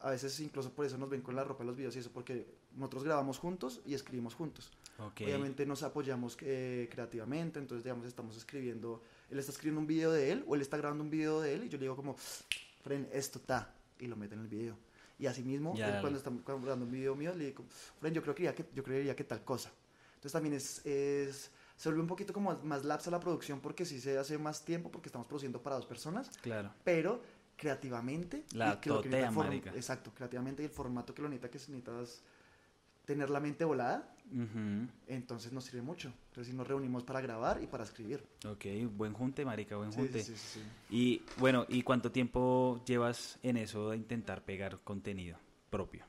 a 0.00 0.10
veces 0.10 0.38
incluso 0.40 0.72
por 0.72 0.86
eso 0.86 0.96
nos 0.98 1.08
ven 1.08 1.22
con 1.22 1.34
la 1.34 1.44
ropa 1.44 1.62
en 1.62 1.68
los 1.68 1.76
videos 1.76 1.96
y 1.96 1.98
eso, 1.98 2.10
porque 2.12 2.46
nosotros 2.76 3.04
grabamos 3.04 3.38
juntos 3.38 3.80
y 3.86 3.94
escribimos 3.94 4.34
juntos. 4.34 4.70
Ok. 4.98 5.22
Obviamente 5.22 5.66
nos 5.66 5.82
apoyamos 5.82 6.36
eh, 6.40 6.88
creativamente, 6.90 7.58
entonces 7.58 7.84
digamos 7.84 8.06
estamos 8.06 8.36
escribiendo, 8.36 9.02
él 9.30 9.38
está 9.38 9.52
escribiendo 9.52 9.80
un 9.80 9.86
video 9.86 10.12
de 10.12 10.30
él 10.32 10.44
o 10.46 10.54
él 10.54 10.60
está 10.60 10.76
grabando 10.76 11.02
un 11.04 11.10
video 11.10 11.40
de 11.40 11.54
él 11.54 11.64
y 11.64 11.68
yo 11.68 11.78
le 11.78 11.82
digo 11.84 11.96
como, 11.96 12.14
Fren, 12.82 13.08
esto 13.12 13.38
está, 13.38 13.72
y 13.98 14.06
lo 14.06 14.16
mete 14.16 14.34
en 14.34 14.40
el 14.42 14.48
video. 14.48 14.76
Y 15.18 15.26
así 15.26 15.42
mismo, 15.42 15.74
Ya. 15.76 15.94
él 15.96 16.00
cuando 16.00 16.18
está 16.18 16.30
grabando 16.44 16.84
un 16.84 16.90
video 16.92 17.14
mío, 17.14 17.32
le 17.34 17.46
digo, 17.46 17.64
Fren, 18.00 18.12
yo 18.14 18.22
creo 18.22 18.34
que, 18.34 18.42
ya 18.44 18.54
que 18.54 18.64
yo 18.74 18.82
creería 18.82 19.14
que 19.16 19.24
tal 19.24 19.42
cosa. 19.44 19.70
Entonces 20.16 20.32
también 20.32 20.54
es, 20.54 20.84
es, 20.86 21.50
se 21.76 21.88
vuelve 21.88 22.02
un 22.02 22.08
poquito 22.08 22.32
como 22.32 22.54
más 22.64 22.84
lapsa 22.84 23.10
la 23.10 23.20
producción 23.20 23.60
porque 23.60 23.84
sí 23.84 24.00
se 24.00 24.16
hace 24.18 24.38
más 24.38 24.64
tiempo 24.64 24.90
porque 24.90 25.08
estamos 25.08 25.26
produciendo 25.26 25.62
para 25.62 25.76
dos 25.76 25.86
personas, 25.86 26.30
Claro. 26.42 26.72
pero 26.84 27.20
creativamente 27.56 28.44
La 28.52 28.80
totea, 28.80 29.30
exacto 29.76 30.12
creativamente 30.14 30.62
y 30.62 30.66
el 30.66 30.70
formato 30.72 31.14
que 31.14 31.22
lo 31.22 31.28
necesita 31.28 31.48
que 31.50 31.58
necesitas 31.58 32.22
tener 33.04 33.30
la 33.30 33.40
mente 33.40 33.64
volada 33.64 34.10
entonces 35.06 35.52
nos 35.52 35.64
sirve 35.64 35.82
mucho. 35.82 36.12
Entonces 36.30 36.54
nos 36.54 36.66
reunimos 36.66 37.04
para 37.04 37.20
grabar 37.20 37.62
y 37.62 37.66
para 37.66 37.84
escribir. 37.84 38.24
Ok, 38.48 38.64
buen 38.96 39.12
junte, 39.12 39.44
marica, 39.44 39.76
buen 39.76 39.92
Sí, 39.92 39.98
junte. 39.98 40.22
sí, 40.24 40.32
sí, 40.34 40.38
sí, 40.38 40.60
sí. 40.60 40.94
Y 40.96 41.22
bueno, 41.38 41.66
¿y 41.68 41.82
cuánto 41.82 42.10
tiempo 42.10 42.82
llevas 42.86 43.38
en 43.42 43.56
eso 43.58 43.90
de 43.90 43.96
intentar 43.98 44.42
pegar 44.44 44.80
contenido 44.82 45.38
propio? 45.70 46.04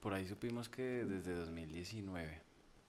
Por 0.00 0.12
ahí 0.12 0.26
supimos 0.28 0.68
que 0.68 0.82
desde 1.04 1.34
2019. 1.34 2.40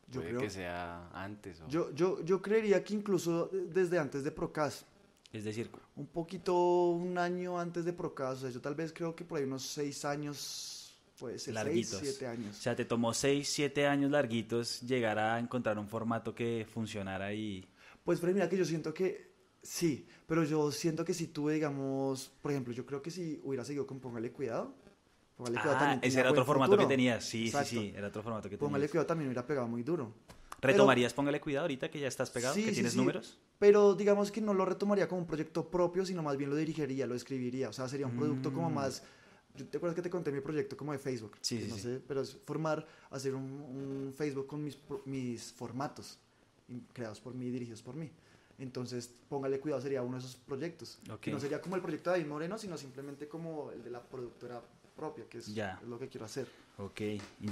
Yo 0.09 0.19
Puede 0.21 0.29
creo- 0.29 0.41
que 0.41 0.49
sea 0.49 1.09
antes 1.13 1.59
o... 1.61 1.67
Yo, 1.67 1.91
yo, 1.95 2.23
yo 2.23 2.41
creería 2.41 2.83
que 2.83 2.93
incluso 2.93 3.49
desde 3.51 3.97
antes 3.97 4.23
de 4.23 4.31
Procas, 4.31 4.85
Es 5.33 5.43
decir, 5.43 5.69
un 5.95 6.05
poquito, 6.07 6.89
un 6.91 7.17
año 7.17 7.59
antes 7.59 7.83
de 7.85 7.91
Procas, 7.93 8.37
o 8.37 8.41
sea, 8.41 8.49
yo 8.51 8.61
tal 8.61 8.75
vez 8.75 8.93
creo 8.93 9.15
que 9.15 9.25
por 9.25 9.39
ahí 9.39 9.45
unos 9.45 9.63
seis 9.63 10.05
años, 10.05 10.76
puede 11.19 11.39
ser 11.39 11.53
Larguitos. 11.53 11.99
seis, 11.99 12.11
siete 12.17 12.27
o 12.27 12.29
años. 12.31 12.55
sea, 12.57 12.75
te 12.75 12.85
tomó 12.85 13.13
6, 13.13 13.47
7 13.49 13.87
años 13.87 14.11
larguitos 14.11 14.81
llegar 14.81 15.17
a 15.19 15.39
encontrar 15.39 15.77
un 15.79 15.87
formato 15.87 16.33
que 16.35 16.65
funcionara 16.71 17.33
y... 17.33 17.65
Pues, 18.03 18.19
Fred, 18.21 18.33
mira 18.33 18.47
que 18.47 18.57
yo 18.57 18.65
siento 18.65 18.93
que 18.93 19.31
sí, 19.61 20.07
pero 20.27 20.43
yo 20.43 20.71
siento 20.71 21.03
que 21.03 21.13
si 21.13 21.27
tuve, 21.27 21.53
digamos, 21.55 22.31
por 22.41 22.51
ejemplo, 22.51 22.73
yo 22.73 22.85
creo 22.85 23.01
que 23.01 23.11
si 23.11 23.39
hubiera 23.43 23.65
seguido 23.65 23.85
con 23.85 23.99
Póngale 23.99 24.31
Cuidado, 24.31 24.73
Póngale 25.35 25.57
Cuidado 25.59 25.75
Ah, 25.75 25.79
también 25.79 25.99
ese 26.03 26.19
era 26.19 26.31
otro 26.31 26.45
formato 26.45 26.71
futuro. 26.71 26.87
que 26.87 26.93
tenías. 26.93 27.23
Sí, 27.25 27.47
Exacto. 27.47 27.69
sí, 27.69 27.75
sí, 27.77 27.93
era 27.95 28.07
otro 28.07 28.23
formato 28.23 28.49
que 28.49 28.57
Póngale 28.57 28.81
tenías. 28.83 28.91
Cuidado 28.91 29.07
también 29.07 29.27
hubiera 29.27 29.45
pegado 29.45 29.67
muy 29.67 29.83
duro. 29.83 30.13
¿Retomarías 30.61 31.13
Póngale 31.13 31.39
Cuidado 31.39 31.65
ahorita 31.65 31.91
que 31.91 31.99
ya 31.99 32.07
estás 32.07 32.31
pegado? 32.31 32.55
Sí, 32.55 32.61
¿Que 32.63 32.69
sí, 32.69 32.73
tienes 32.75 32.93
sí. 32.93 32.97
números? 32.97 33.37
Pero 33.59 33.93
digamos 33.93 34.31
que 34.31 34.41
no 34.41 34.53
lo 34.55 34.65
retomaría 34.65 35.07
como 35.07 35.21
un 35.21 35.27
proyecto 35.27 35.69
propio, 35.69 36.05
sino 36.05 36.23
más 36.23 36.37
bien 36.37 36.49
lo 36.49 36.55
dirigiría, 36.55 37.05
lo 37.05 37.13
escribiría. 37.15 37.69
O 37.69 37.73
sea, 37.73 37.87
sería 37.87 38.07
un 38.07 38.15
producto 38.17 38.51
como 38.53 38.69
Mm. 38.69 38.73
más... 38.73 39.03
¿Te 39.65 39.77
acuerdas 39.77 39.95
que 39.95 40.01
te 40.01 40.09
conté 40.09 40.31
mi 40.31 40.41
proyecto 40.41 40.75
como 40.77 40.91
de 40.91 40.99
Facebook? 40.99 41.37
Sí, 41.41 41.61
sí, 41.61 41.67
no 41.69 41.75
sí. 41.75 41.81
sé, 41.81 42.01
pero 42.07 42.21
es 42.21 42.35
formar, 42.45 42.85
hacer 43.09 43.35
un, 43.35 43.43
un 43.43 44.13
Facebook 44.15 44.47
con 44.47 44.63
mis, 44.63 44.77
mis 45.05 45.51
formatos. 45.53 46.17
y 46.69 46.79
creados 46.93 47.19
por 47.19 47.33
mí, 47.33 47.49
dirigidos 47.49 47.81
por 47.81 47.95
mí. 47.95 48.09
Entonces, 48.59 49.09
póngale 49.29 49.59
cuidado, 49.59 49.81
sería 49.81 50.01
uno 50.01 50.13
de 50.17 50.19
esos 50.19 50.35
proyectos. 50.35 50.99
Ok. 51.11 51.19
Que 51.21 51.31
no 51.31 51.39
sería 51.39 51.61
como 51.61 51.75
el 51.75 51.81
proyecto 51.81 52.09
de 52.09 52.17
David 52.17 52.29
Moreno, 52.29 52.57
sino 52.57 52.77
simplemente 52.77 53.27
como 53.27 53.71
el 53.71 53.83
de 53.83 53.91
la 53.91 54.01
productora 54.01 54.61
propia, 54.95 55.25
que 55.29 55.37
es, 55.37 55.53
Ya. 55.53 55.79
es 55.81 55.87
lo 55.87 55.99
que 55.99 56.07
quiero 56.09 56.25
hacer. 56.25 56.47
Ok, 56.79 57.01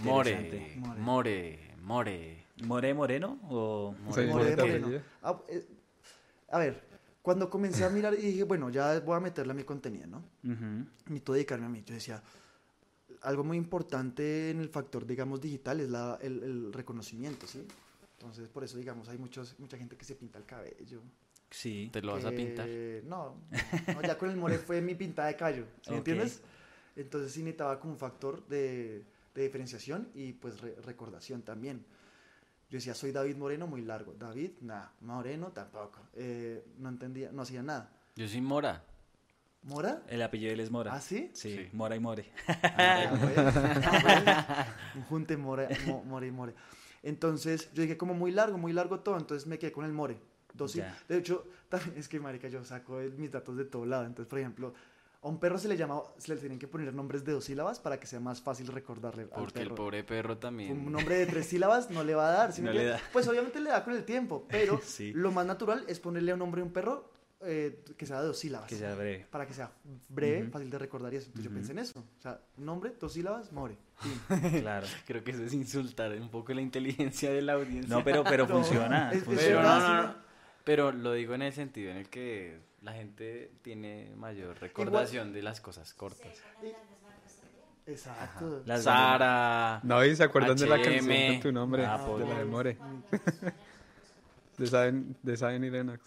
More, 0.04 0.32
interesante. 0.32 0.76
More. 0.78 1.00
more, 1.00 1.60
more. 1.82 2.44
¿More 2.64 2.94
Moreno 2.94 3.40
o 3.50 3.94
Sí, 3.98 4.04
Moreno, 4.04 4.34
Moreno. 4.34 4.88
Moreno. 4.88 5.04
Ah, 5.22 5.40
eh, 5.50 5.66
a 6.50 6.60
ver, 6.60 6.82
cuando 7.26 7.50
comencé 7.50 7.84
a 7.84 7.90
mirar 7.90 8.14
y 8.14 8.18
dije, 8.22 8.44
bueno, 8.44 8.70
ya 8.70 9.00
voy 9.00 9.18
a 9.18 9.20
meterle 9.20 9.52
a 9.52 9.56
mi 9.56 9.64
contenido, 9.64 10.06
¿no? 10.06 10.18
Ujú. 10.44 10.86
necesito 11.08 11.34
dedicarme 11.34 11.66
a 11.66 11.70
mí. 11.70 11.82
Yo 11.84 11.96
decía, 11.96 12.22
algo 13.24 13.44
muy 13.44 13.58
importante 13.58 14.52
en 14.52 14.60
el 14.62 14.70
factor, 14.70 15.08
digamos, 15.08 15.42
digital 15.42 15.80
es 15.80 15.90
la, 15.90 16.20
el, 16.22 16.44
el 16.44 16.72
reconocimiento, 16.72 17.48
¿sí? 17.48 17.66
Entonces, 18.20 18.48
por 18.48 18.64
eso, 18.64 18.78
digamos, 18.78 19.10
hay 19.10 19.18
muchos, 19.18 19.56
mucha 19.60 19.76
gente 19.76 19.98
que 19.98 20.06
se 20.06 20.14
pinta 20.16 20.38
el 20.38 20.46
cabello. 20.46 21.02
Sí. 21.50 21.90
¿Te 21.92 22.02
lo 22.04 22.14
vas 22.14 22.26
a 22.26 22.30
que- 22.30 22.36
pintar? 22.36 22.70
No, 23.10 23.36
no, 23.96 24.02
ya 24.04 24.18
con 24.20 24.30
el 24.30 24.38
more 24.38 24.60
fue 24.60 24.80
mi 24.82 24.94
pintada 24.94 25.28
de 25.30 25.36
callo, 25.36 25.66
¿sí 25.82 25.90
me 25.90 25.96
Ok. 25.98 26.08
entiendes? 26.08 26.42
Entonces 26.96 27.32
sí 27.32 27.40
necesitaba 27.42 27.80
como 27.80 27.94
un 27.94 28.00
factor 28.00 28.46
de, 28.48 29.04
de 29.34 29.42
diferenciación 29.44 30.10
y 30.14 30.34
pues 30.34 30.62
re- 30.62 30.76
recordación 30.86 31.42
también. 31.42 31.84
Yo 32.70 32.78
decía, 32.78 32.94
soy 32.96 33.12
David 33.12 33.36
Moreno, 33.38 33.68
muy 33.68 33.82
largo. 33.82 34.14
David, 34.18 34.52
nada. 34.62 34.92
Moreno, 35.02 35.52
tampoco. 35.52 36.00
Eh, 36.14 36.66
no 36.80 36.90
entendía, 36.90 37.32
no 37.32 37.44
hacía 37.44 37.62
nada. 37.62 37.92
Yo 38.16 38.28
soy 38.28 38.42
Mora. 38.42 38.84
¿Mora? 39.64 40.04
El 40.08 40.22
apellido 40.22 40.50
de 40.50 40.54
él 40.56 40.60
es 40.60 40.70
Mora. 40.72 40.94
¿Ah, 40.94 41.02
sí? 41.02 41.32
Sí, 41.34 41.56
Sí. 41.58 41.70
Mora 41.74 41.96
y 41.96 42.00
More. 42.00 42.32
Ah, 42.48 43.16
bueno, 43.20 43.52
bueno. 44.02 44.46
Un 44.96 45.04
junte 45.04 45.38
more, 45.38 45.68
mo- 45.88 46.04
more 46.04 46.28
y 46.28 46.32
more. 46.32 46.54
Entonces, 47.02 47.72
yo 47.74 47.82
dije 47.84 47.98
como 47.98 48.14
muy 48.14 48.32
largo, 48.32 48.58
muy 48.58 48.74
largo 48.74 49.00
todo, 49.00 49.18
entonces 49.18 49.48
me 49.48 49.58
quedé 49.60 49.72
con 49.72 49.86
el 49.86 49.92
more. 49.92 50.18
Dos. 50.54 50.74
De 50.74 51.18
hecho, 51.18 51.46
también 51.70 51.94
es 51.98 52.08
que, 52.08 52.20
marica, 52.20 52.48
yo 52.48 52.64
saco 52.64 52.98
mis 53.18 53.32
datos 53.32 53.58
de 53.58 53.66
todo 53.66 53.86
lado. 53.86 54.06
Entonces, 54.06 54.30
por 54.30 54.40
ejemplo, 54.40 54.74
a 55.26 55.28
un 55.28 55.40
perro 55.40 55.58
se 55.58 55.68
le 55.68 55.76
llama, 55.76 56.02
se 56.20 56.34
le 56.34 56.40
tienen 56.40 56.60
que 56.60 56.68
poner 56.68 56.94
nombres 56.94 57.26
de 57.26 57.32
dos 57.32 57.46
sílabas 57.46 57.80
para 57.80 58.00
que 58.00 58.06
sea 58.06 58.20
más 58.20 58.42
fácil 58.42 58.68
recordarle 58.68 59.24
al 59.24 59.30
Porque 59.30 59.60
el 59.62 59.66
perro. 59.70 59.76
pobre 59.76 60.04
perro 60.04 60.38
también. 60.38 60.72
Un 60.72 60.92
nombre 60.92 61.16
de 61.18 61.26
tres 61.26 61.48
sílabas 61.48 61.90
no 61.90 62.04
le 62.04 62.14
va 62.14 62.30
a 62.30 62.32
dar. 62.32 62.54
¿sí 62.54 62.62
me 62.62 62.68
No 62.68 62.74
le 62.74 62.80
entiendes? 62.82 63.04
da. 63.04 63.10
Pues 63.12 63.28
obviamente 63.28 63.60
le 63.60 63.70
da 63.72 63.84
con 63.84 63.94
el 63.96 64.04
tiempo, 64.06 64.46
pero 64.48 64.80
Sí. 64.84 65.12
lo 65.14 65.32
más 65.32 65.46
natural 65.46 65.84
es 65.88 66.00
ponerle 66.00 66.32
a 66.32 66.36
un 66.36 66.40
nombre 66.40 66.62
a 66.62 66.64
un 66.66 66.72
perro 66.72 67.12
eh, 67.42 67.84
que 67.98 68.06
sea 68.06 68.22
de 68.22 68.28
dos 68.28 68.40
sílabas 68.40 68.68
Que 68.70 68.76
sea 68.76 68.96
breve. 68.96 69.28
para 69.30 69.46
que 69.46 69.54
sea 69.54 69.72
breve, 70.10 70.48
fácil 70.50 70.70
de 70.70 70.78
recordar 70.80 71.14
y 71.14 71.18
eso. 71.18 71.28
Entonces 71.28 71.52
yo 71.52 71.56
pensé 71.56 71.72
en 71.74 71.80
eso. 71.80 72.00
O 72.00 72.22
sea, 72.22 72.40
nombre, 72.58 72.94
dos 73.00 73.14
sílabas, 73.14 73.52
more. 73.52 73.76
Claro. 74.62 74.88
Creo 75.06 75.24
que 75.24 75.32
eso 75.32 75.44
es 75.44 75.54
insultar 75.54 76.12
un 76.14 76.30
poco 76.30 76.54
la 76.54 76.62
inteligencia 76.62 77.32
de 77.32 77.42
la 77.42 77.54
audiencia. 77.54 77.96
No, 77.96 78.04
pero, 78.04 78.24
pero 78.24 78.48
No, 78.48 78.56
funciona. 78.56 79.12
es- 79.12 79.24
funciona. 79.24 79.48
Pero, 79.48 79.58
verdad, 79.58 79.80
no, 79.80 79.86
sí, 79.86 79.92
no, 79.92 80.02
no. 80.02 80.08
no. 80.08 80.26
Pero 80.64 80.92
lo 80.92 81.14
digo 81.14 81.34
en 81.36 81.42
el 81.44 81.54
sentido 81.54 81.92
en 81.92 81.98
el 81.98 82.10
que 82.10 82.58
la 82.86 82.94
gente 82.94 83.52
tiene 83.64 84.14
mayor 84.16 84.60
recordación 84.62 85.34
de 85.34 85.42
las 85.42 85.60
cosas 85.60 85.92
cortas. 85.96 86.38
Exacto. 87.88 88.62
Las 88.66 88.84
Sara. 88.84 89.80
No, 89.84 90.06
y 90.06 90.16
se 90.16 90.24
acuerdan 90.24 90.56
de 90.56 90.68
la 90.68 90.80
canción 90.82 91.34
con 91.34 91.40
tu 91.42 91.52
nombre, 91.52 91.84
Ah, 91.86 91.98
de 91.98 92.20
la 92.20 92.30
de 92.30 92.36
Dios. 92.36 92.48
More. 92.48 92.78
De 94.58 94.68
Zion, 94.68 95.18
de 95.22 95.36
Zion 95.38 95.64
y 95.64 95.70
Lennox. 95.72 96.02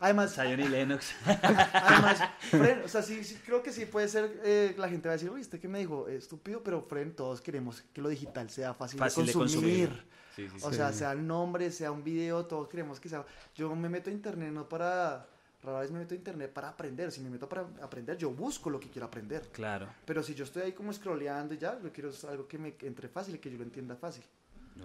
Además, 0.00 0.34
Zion 0.34 0.60
y 0.60 0.68
Lennox. 0.68 1.14
además, 1.24 2.20
Fren, 2.50 2.82
o 2.84 2.88
sea, 2.88 3.02
sí, 3.02 3.22
sí, 3.24 3.40
creo 3.44 3.62
que 3.62 3.72
sí 3.72 3.86
puede 3.86 4.08
ser, 4.08 4.40
eh, 4.44 4.74
la 4.76 4.88
gente 4.88 5.08
va 5.08 5.14
a 5.14 5.16
decir, 5.16 5.30
uy, 5.30 5.40
¿usted 5.40 5.60
qué 5.60 5.68
me 5.68 5.78
dijo? 5.78 6.06
Estúpido, 6.08 6.62
pero 6.62 6.82
Fren, 6.82 7.14
todos 7.16 7.40
queremos 7.40 7.82
que 7.92 8.00
lo 8.02 8.08
digital 8.08 8.50
sea 8.50 8.74
fácil, 8.74 8.98
Fácil 8.98 9.24
de 9.26 9.32
de 9.32 9.38
consumir. 9.38 9.88
consumir. 9.88 10.08
Sí, 10.36 10.48
sí, 10.48 10.56
O 10.64 10.70
sí. 10.70 10.76
sea, 10.76 10.92
sea 10.92 11.12
el 11.12 11.26
nombre, 11.26 11.70
sea 11.72 11.90
un 11.90 12.04
video, 12.04 12.44
todos 12.46 12.68
queremos 12.68 13.00
que 13.00 13.08
sea... 13.08 13.24
Yo 13.56 13.74
me 13.74 13.88
meto 13.88 14.10
a 14.10 14.12
internet 14.12 14.52
no 14.52 14.68
para... 14.68 15.26
Rara 15.62 15.80
vez 15.80 15.90
me 15.90 15.98
meto 15.98 16.14
a 16.14 16.16
internet 16.16 16.52
para 16.52 16.68
aprender. 16.68 17.10
Si 17.10 17.20
me 17.20 17.30
meto 17.30 17.48
para 17.48 17.62
aprender, 17.82 18.16
yo 18.16 18.30
busco 18.30 18.70
lo 18.70 18.78
que 18.78 18.88
quiero 18.88 19.06
aprender. 19.06 19.42
Claro. 19.52 19.88
Pero 20.04 20.22
si 20.22 20.34
yo 20.34 20.44
estoy 20.44 20.62
ahí 20.62 20.72
como 20.72 20.92
scrolleando 20.92 21.54
y 21.54 21.58
ya, 21.58 21.80
yo 21.82 21.92
quiero 21.92 22.10
algo 22.28 22.46
que 22.46 22.58
me 22.58 22.74
entre 22.82 23.08
fácil 23.08 23.34
y 23.34 23.38
que 23.38 23.50
yo 23.50 23.58
lo 23.58 23.64
entienda 23.64 23.96
fácil. 23.96 24.22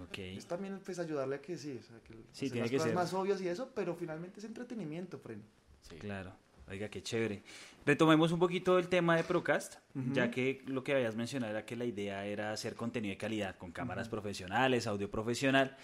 Ok. 0.02 0.18
Es 0.18 0.46
también 0.46 0.80
pues 0.84 0.98
ayudarle 0.98 1.36
a 1.36 1.40
que 1.40 1.56
sí, 1.56 1.78
o 1.80 1.82
sea, 1.86 1.98
que 2.00 2.14
Sí, 2.32 2.46
tiene 2.50 2.62
las 2.62 2.70
que 2.70 2.76
cosas 2.78 2.88
ser. 2.88 2.94
más 2.96 3.14
obvias 3.14 3.40
y 3.40 3.46
eso, 3.48 3.70
pero 3.74 3.94
finalmente 3.94 4.40
es 4.40 4.44
entretenimiento, 4.46 5.18
Fren. 5.18 5.42
Sí. 5.82 5.94
Claro. 5.96 6.32
Oiga, 6.68 6.88
qué 6.88 7.02
chévere. 7.02 7.42
Retomemos 7.84 8.32
un 8.32 8.38
poquito 8.38 8.78
el 8.78 8.88
tema 8.88 9.16
de 9.16 9.22
Procast, 9.22 9.74
ya 10.14 10.30
que 10.30 10.62
lo 10.66 10.82
que 10.82 10.94
habías 10.94 11.14
mencionado 11.14 11.50
era 11.52 11.66
que 11.66 11.76
la 11.76 11.84
idea 11.84 12.24
era 12.24 12.52
hacer 12.52 12.74
contenido 12.74 13.12
de 13.12 13.18
calidad 13.18 13.56
con 13.58 13.70
cámaras 13.70 14.08
profesionales, 14.08 14.86
audio 14.86 15.10
profesional. 15.10 15.76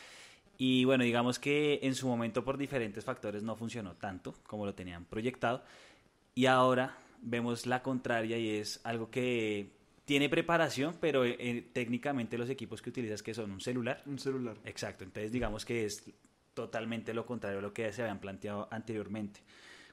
Y 0.63 0.85
bueno, 0.85 1.05
digamos 1.05 1.39
que 1.39 1.81
en 1.83 1.95
su 1.95 2.07
momento 2.07 2.45
por 2.45 2.59
diferentes 2.59 3.03
factores 3.03 3.43
no 3.43 3.57
funcionó 3.57 3.95
tanto 3.95 4.35
como 4.47 4.67
lo 4.67 4.75
tenían 4.75 5.07
proyectado. 5.07 5.65
Y 6.35 6.45
ahora 6.45 6.99
vemos 7.23 7.65
la 7.65 7.83
contraria 7.83 8.37
y 8.37 8.51
es 8.59 8.79
algo 8.85 9.11
que 9.11 9.71
tiene 10.05 10.29
preparación, 10.29 10.97
pero 11.01 11.25
eh, 11.25 11.71
técnicamente 11.73 12.37
los 12.37 12.51
equipos 12.51 12.83
que 12.83 12.91
utilizas 12.91 13.23
que 13.23 13.33
son 13.33 13.53
un 13.53 13.63
celular. 13.63 14.03
Un 14.05 14.19
celular. 14.19 14.59
Exacto, 14.67 15.03
entonces 15.03 15.33
digamos 15.33 15.65
que 15.65 15.87
es 15.87 16.05
totalmente 16.53 17.15
lo 17.15 17.25
contrario 17.25 17.61
a 17.61 17.63
lo 17.63 17.73
que 17.73 17.91
se 17.91 18.03
habían 18.03 18.19
planteado 18.19 18.69
anteriormente. 18.71 19.41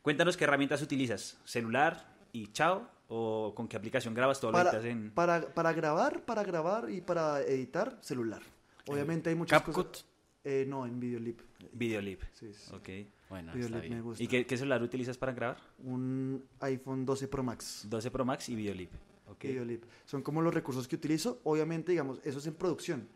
Cuéntanos 0.01 0.35
qué 0.35 0.43
herramientas 0.43 0.81
utilizas, 0.81 1.39
celular 1.45 2.13
y 2.33 2.47
chao, 2.47 2.89
o 3.07 3.53
con 3.55 3.69
qué 3.69 3.77
aplicación 3.77 4.13
grabas 4.13 4.41
todo 4.41 4.51
lo 4.51 4.57
Para, 4.57 4.71
editas 4.71 4.85
en 4.85 5.11
para, 5.11 5.47
para 5.47 5.71
grabar, 5.71 6.25
para 6.25 6.43
grabar 6.43 6.89
y 6.89 6.99
para 6.99 7.41
editar, 7.41 7.97
celular. 8.01 8.41
Obviamente 8.85 9.29
hay 9.29 9.35
muchas 9.37 9.61
CapCut. 9.61 9.87
cosas... 9.87 10.16
Eh, 10.49 10.65
no, 10.65 10.85
en 10.85 10.97
Videolip. 10.97 11.41
Videolip. 11.73 12.21
Sí, 12.31 12.53
sí. 12.53 12.73
Ok. 12.73 12.89
Bueno, 13.29 13.51
está 13.53 13.67
Videolip 13.67 13.91
me 13.91 14.01
gusta. 14.01 14.23
¿Y 14.23 14.27
qué, 14.27 14.45
qué 14.45 14.55
celular 14.55 14.81
utilizas 14.81 15.17
para 15.17 15.33
grabar? 15.33 15.57
Un 15.79 16.41
iPhone 16.61 17.05
12 17.05 17.27
Pro 17.27 17.43
Max. 17.43 17.85
12 17.89 18.11
Pro 18.11 18.23
Max 18.23 18.47
y 18.47 18.55
Videolip. 18.55 18.89
Ok. 19.27 19.43
Videolip. 19.43 19.83
Son 20.05 20.21
como 20.21 20.41
los 20.41 20.53
recursos 20.53 20.87
que 20.87 20.95
utilizo. 20.95 21.41
Obviamente, 21.43 21.91
digamos, 21.91 22.21
eso 22.23 22.39
es 22.39 22.47
en 22.47 22.53
producción. 22.53 23.09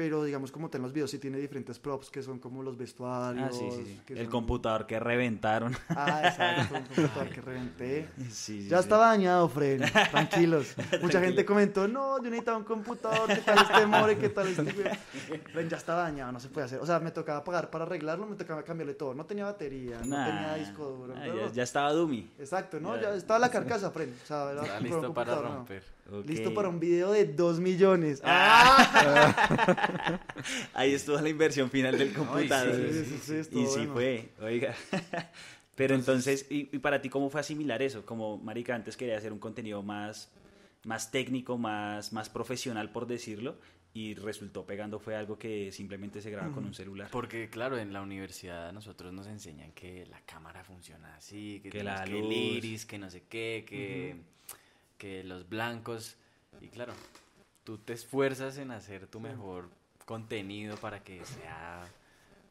Pero, 0.00 0.24
digamos, 0.24 0.50
como 0.50 0.70
en 0.72 0.80
los 0.80 0.94
videos, 0.94 1.10
sí 1.10 1.18
tiene 1.18 1.36
diferentes 1.36 1.78
props 1.78 2.08
que 2.08 2.22
son 2.22 2.38
como 2.38 2.62
los 2.62 2.78
vestuarios. 2.78 3.50
Ah, 3.50 3.52
sí, 3.52 3.68
sí, 3.70 3.82
sí. 3.84 4.00
que 4.06 4.14
El 4.14 4.20
son- 4.22 4.30
computador 4.30 4.86
que 4.86 4.98
reventaron. 4.98 5.76
Ah, 5.90 6.22
exacto, 6.24 6.74
un 6.74 6.84
computador 6.86 7.28
que 7.28 7.40
reventé. 7.42 8.08
Sí, 8.30 8.62
sí, 8.62 8.68
Ya 8.70 8.78
sí. 8.78 8.84
estaba 8.84 9.08
dañado, 9.08 9.46
Fred. 9.50 9.82
Tranquilos. 10.10 10.74
Mucha 11.02 11.20
gente 11.20 11.44
comentó, 11.44 11.86
no, 11.86 12.16
yo 12.16 12.30
necesitaba 12.30 12.56
un 12.56 12.64
computador, 12.64 13.28
¿qué 13.28 13.42
tal 13.42 13.58
este 13.58 13.86
more? 13.86 14.16
¿Qué 14.16 14.28
tal 14.30 14.46
este 14.48 14.62
güey?" 14.72 15.40
Fred, 15.52 15.68
ya 15.68 15.76
estaba 15.76 16.00
dañado, 16.04 16.32
no 16.32 16.40
se 16.40 16.48
puede 16.48 16.64
hacer. 16.64 16.78
O 16.80 16.86
sea, 16.86 16.98
me 16.98 17.10
tocaba 17.10 17.44
pagar 17.44 17.68
para 17.68 17.84
arreglarlo, 17.84 18.26
me 18.26 18.36
tocaba 18.36 18.62
cambiarle 18.62 18.94
todo. 18.94 19.12
No 19.12 19.26
tenía 19.26 19.44
batería, 19.44 19.96
no 19.98 20.16
tenía 20.24 20.54
disco 20.54 20.82
duro. 20.82 21.14
Ah, 21.14 21.50
ya, 21.52 21.62
estaba 21.62 21.92
Dumi. 21.92 22.26
Exacto, 22.38 22.80
¿no? 22.80 22.96
Ya. 22.96 23.02
Ya 23.02 23.14
estaba 23.16 23.38
la 23.38 23.50
carcasa, 23.50 23.90
Fred. 23.90 24.08
O 24.22 24.26
sea, 24.26 24.50
era 24.52 24.80
listo 24.80 25.12
para 25.12 25.34
¿no? 25.36 25.66
Listo 26.26 26.52
para 26.54 26.68
un 26.68 26.80
video 26.80 27.12
de 27.12 27.26
2 27.26 27.60
millones. 27.60 28.20
¡Ah! 28.24 30.20
Ahí 30.74 30.92
estuvo 30.94 31.20
la 31.20 31.28
inversión 31.28 31.70
final 31.70 31.96
del 31.98 32.12
computador. 32.12 32.74
sí, 32.92 33.04
sí, 33.04 33.44
sí, 33.44 33.58
y 33.60 33.66
sí 33.66 33.86
fue, 33.86 34.30
oiga. 34.40 34.74
Pero 35.74 35.94
entonces, 35.94 36.46
¿y, 36.50 36.68
y 36.72 36.78
para 36.78 37.00
ti 37.00 37.08
cómo 37.08 37.30
fue 37.30 37.40
asimilar 37.40 37.80
eso? 37.80 38.04
Como, 38.04 38.36
marica, 38.38 38.74
antes 38.74 38.96
quería 38.96 39.16
hacer 39.16 39.32
un 39.32 39.38
contenido 39.38 39.82
más, 39.82 40.30
más 40.84 41.10
técnico, 41.10 41.56
más, 41.56 42.12
más 42.12 42.28
profesional, 42.28 42.90
por 42.90 43.06
decirlo, 43.06 43.56
y 43.94 44.14
resultó 44.14 44.66
pegando 44.66 44.98
fue 45.00 45.16
algo 45.16 45.38
que 45.38 45.72
simplemente 45.72 46.20
se 46.20 46.30
graba 46.30 46.52
con 46.52 46.64
un 46.64 46.74
celular. 46.74 47.08
Porque, 47.10 47.48
claro, 47.48 47.78
en 47.78 47.92
la 47.92 48.02
universidad 48.02 48.68
a 48.68 48.72
nosotros 48.72 49.12
nos 49.12 49.26
enseñan 49.26 49.72
que 49.72 50.06
la 50.06 50.20
cámara 50.26 50.62
funciona 50.64 51.16
así, 51.16 51.60
que, 51.62 51.70
Que 51.70 51.82
la 51.82 52.04
que 52.04 52.12
el 52.18 52.24
luz. 52.24 52.34
iris, 52.34 52.84
que 52.86 52.98
no 52.98 53.10
sé 53.10 53.24
qué, 53.28 53.64
que, 53.66 54.16
que 55.00 55.24
los 55.24 55.48
blancos. 55.48 56.16
Y 56.60 56.68
claro, 56.68 56.92
tú 57.64 57.78
te 57.78 57.94
esfuerzas 57.94 58.58
en 58.58 58.70
hacer 58.70 59.06
tu 59.06 59.18
mejor 59.18 59.70
contenido 60.04 60.76
para 60.76 61.02
que 61.02 61.24
sea, 61.24 61.88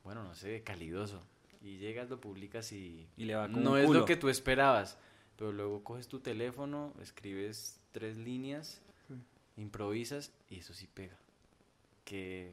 bueno, 0.03 0.23
no 0.23 0.33
sé, 0.35 0.63
calidoso. 0.63 1.21
Y 1.61 1.77
llegas, 1.77 2.09
lo 2.09 2.19
publicas 2.19 2.71
y, 2.71 3.07
Y 3.17 3.25
le 3.25 3.35
va 3.35 3.47
como 3.47 3.61
no 3.61 3.71
un 3.73 3.77
es 3.79 3.85
culo. 3.85 3.99
lo 3.99 4.05
que 4.05 4.15
tú 4.15 4.29
esperabas. 4.29 4.97
Pero 5.37 5.51
luego 5.51 5.83
coges 5.83 6.07
tu 6.07 6.19
teléfono, 6.21 6.93
escribes 7.01 7.79
tres 7.91 8.17
líneas, 8.17 8.81
improvisas 9.57 10.31
y 10.49 10.59
eso 10.59 10.73
sí 10.73 10.87
pega. 10.93 11.17
Que 12.03 12.51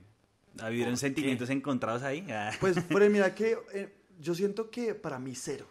¿Habieron 0.61 0.93
¿Por 0.93 0.99
sentimientos 0.99 1.51
encontrados 1.51 2.03
ahí? 2.03 2.27
Ah, 2.31 2.51
Pues, 2.61 2.79
Fred, 2.85 3.11
mira 3.11 3.35
que 3.35 3.57
eh, 3.73 3.93
yo 4.21 4.35
siento 4.35 4.71
que 4.71 4.95
para 4.95 5.19
mí 5.19 5.35
cero. 5.35 5.67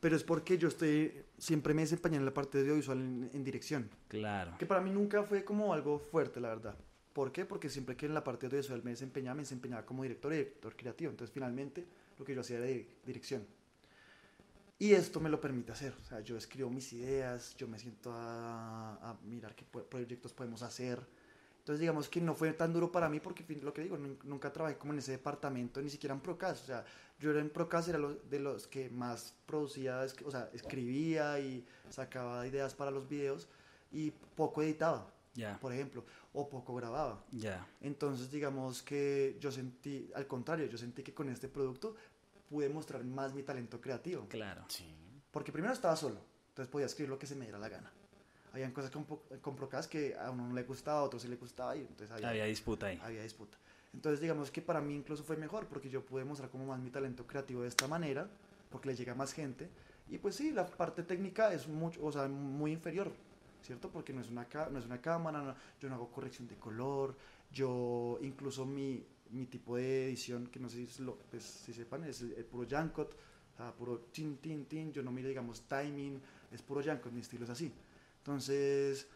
Pero 0.00 0.16
es 0.16 0.24
porque 0.24 0.58
yo 0.58 0.68
estoy, 0.68 1.12
siempre 1.38 1.74
me 1.74 1.82
desempeñé 1.82 2.16
en 2.16 2.24
la 2.24 2.32
parte 2.34 2.58
de 2.58 2.64
audiovisual 2.64 2.98
en, 3.00 3.30
en 3.32 3.44
dirección. 3.44 3.90
claro. 4.08 4.56
Que 4.58 4.66
para 4.66 4.80
mí 4.80 4.90
nunca 4.90 5.22
fue 5.22 5.44
como 5.44 5.72
algo 5.74 5.98
fuerte, 5.98 6.40
la 6.40 6.48
verdad. 6.48 6.76
¿Por 7.12 7.32
qué? 7.32 7.44
Porque 7.46 7.68
siempre 7.70 7.96
que 7.96 8.06
en 8.06 8.14
la 8.14 8.22
parte 8.24 8.46
de 8.46 8.56
audiovisual 8.56 8.82
me 8.84 8.90
desempeñaba, 8.90 9.34
me 9.36 9.42
desempeñaba 9.42 9.86
como 9.86 10.02
director 10.02 10.32
y 10.32 10.36
director 10.36 10.76
creativo. 10.76 11.10
Entonces, 11.10 11.32
finalmente, 11.32 11.86
lo 12.18 12.24
que 12.24 12.34
yo 12.34 12.40
hacía 12.42 12.58
era 12.58 12.66
di- 12.66 12.86
dirección. 13.06 13.46
Y 14.78 14.92
esto 14.92 15.20
me 15.20 15.30
lo 15.30 15.40
permite 15.40 15.72
hacer. 15.72 15.94
O 15.98 16.04
sea, 16.04 16.20
yo 16.20 16.36
escribo 16.36 16.68
mis 16.68 16.92
ideas, 16.92 17.56
yo 17.56 17.66
me 17.66 17.78
siento 17.78 18.12
a, 18.12 18.96
a 19.10 19.16
mirar 19.24 19.54
qué 19.54 19.64
proyectos 19.64 20.34
podemos 20.34 20.62
hacer. 20.62 21.00
Entonces, 21.66 21.80
digamos 21.80 22.08
que 22.08 22.20
no 22.20 22.32
fue 22.32 22.52
tan 22.52 22.72
duro 22.72 22.92
para 22.92 23.08
mí 23.08 23.18
porque, 23.18 23.42
fin- 23.42 23.64
lo 23.64 23.72
que 23.72 23.82
digo, 23.82 23.96
nun- 23.98 24.16
nunca 24.22 24.52
trabajé 24.52 24.78
como 24.78 24.92
en 24.92 25.00
ese 25.00 25.10
departamento, 25.10 25.82
ni 25.82 25.90
siquiera 25.90 26.14
en 26.14 26.20
Procast. 26.20 26.62
O 26.62 26.66
sea, 26.66 26.84
yo 27.18 27.32
era 27.32 27.40
en 27.40 27.50
Procast, 27.50 27.88
era 27.88 27.98
lo- 27.98 28.14
de 28.14 28.38
los 28.38 28.68
que 28.68 28.88
más 28.88 29.34
producía, 29.46 30.04
es- 30.04 30.14
o 30.24 30.30
sea, 30.30 30.48
escribía 30.52 31.40
y 31.40 31.66
sacaba 31.90 32.46
ideas 32.46 32.72
para 32.76 32.92
los 32.92 33.08
videos 33.08 33.48
y 33.90 34.12
poco 34.36 34.62
editaba, 34.62 35.12
Ya, 35.34 35.58
por 35.58 35.72
ejemplo, 35.72 36.04
o 36.32 36.48
poco 36.48 36.72
grababa. 36.76 37.24
ya. 37.32 37.66
Entonces, 37.80 38.30
digamos 38.30 38.80
que 38.84 39.36
yo 39.40 39.50
sentí, 39.50 40.08
al 40.14 40.28
contrario, 40.28 40.66
yo 40.66 40.78
sentí 40.78 41.02
que 41.02 41.12
con 41.14 41.28
este 41.30 41.48
producto 41.48 41.96
pude 42.48 42.68
mostrar 42.68 43.02
más 43.02 43.34
mi 43.34 43.42
talento 43.42 43.80
creativo. 43.80 44.28
Claro. 44.28 44.64
Sí. 44.68 44.86
Porque 45.32 45.50
primero 45.50 45.74
estaba 45.74 45.96
solo, 45.96 46.20
entonces 46.50 46.70
podía 46.70 46.86
escribir 46.86 47.10
lo 47.10 47.18
que 47.18 47.26
se 47.26 47.34
me 47.34 47.44
diera 47.46 47.58
la 47.58 47.68
gana. 47.68 47.92
Habían 48.52 48.72
cosas 48.72 48.90
Procast 49.56 49.90
que 49.90 50.16
a 50.16 50.30
uno 50.30 50.48
no 50.48 50.54
le 50.54 50.62
gustaba, 50.62 51.00
a 51.00 51.02
otro 51.02 51.18
sí 51.18 51.28
le 51.28 51.36
gustaba 51.36 51.76
y 51.76 51.80
entonces 51.80 52.10
había, 52.10 52.28
Había 52.30 52.44
disputa 52.44 52.86
ahí. 52.86 52.98
había 53.02 53.22
disputa. 53.22 53.58
Entonces, 53.92 54.20
digamos 54.20 54.50
que 54.50 54.60
para 54.62 54.80
mí 54.80 54.94
incluso 54.94 55.24
fue 55.24 55.36
mejor 55.36 55.66
porque 55.66 55.88
yo 55.88 56.04
pude 56.04 56.24
mostrar 56.24 56.50
como 56.50 56.66
más 56.66 56.78
mi 56.80 56.90
talento 56.90 57.26
creativo 57.26 57.62
de 57.62 57.68
esta 57.68 57.88
manera, 57.88 58.28
porque 58.70 58.88
le 58.88 58.96
llega 58.96 59.12
a 59.12 59.14
más 59.14 59.32
gente. 59.32 59.68
Y 60.08 60.18
pues 60.18 60.36
sí, 60.36 60.52
la 60.52 60.66
parte 60.66 61.02
técnica 61.02 61.52
es 61.52 61.66
mucho, 61.66 62.04
o 62.04 62.12
sea, 62.12 62.28
muy 62.28 62.72
inferior, 62.72 63.10
¿cierto? 63.62 63.88
Porque 63.90 64.12
no 64.12 64.20
es 64.20 64.30
una, 64.30 64.46
no 64.70 64.78
es 64.78 64.84
una 64.86 65.00
cámara, 65.00 65.42
no- 65.42 65.54
yo 65.80 65.88
no 65.88 65.96
hago 65.96 66.10
corrección 66.10 66.46
de 66.46 66.56
color, 66.56 67.16
yo 67.50 68.18
incluso 68.22 68.64
mi, 68.66 69.04
mi 69.30 69.46
tipo 69.46 69.76
de 69.76 70.06
edición, 70.06 70.46
que 70.48 70.60
no 70.60 70.68
sé 70.68 70.86
si, 70.86 71.02
lo, 71.02 71.16
pues, 71.30 71.42
si 71.42 71.72
sepan, 71.72 72.04
es 72.04 72.20
el, 72.20 72.32
el 72.34 72.44
puro 72.44 72.68
Jankot, 72.68 73.12
o 73.12 73.56
sea, 73.56 73.72
puro 73.72 73.98
tin, 74.12 74.36
tin, 74.38 74.66
tin, 74.66 74.92
yo 74.92 75.02
no 75.02 75.10
miro, 75.10 75.28
digamos, 75.28 75.62
timing, 75.62 76.20
es 76.52 76.62
puro 76.62 76.82
Jankot, 76.82 77.12
mi 77.12 77.20
estilo 77.20 77.44
es 77.44 77.50
así. 77.50 77.72
Entonces, 78.26 79.06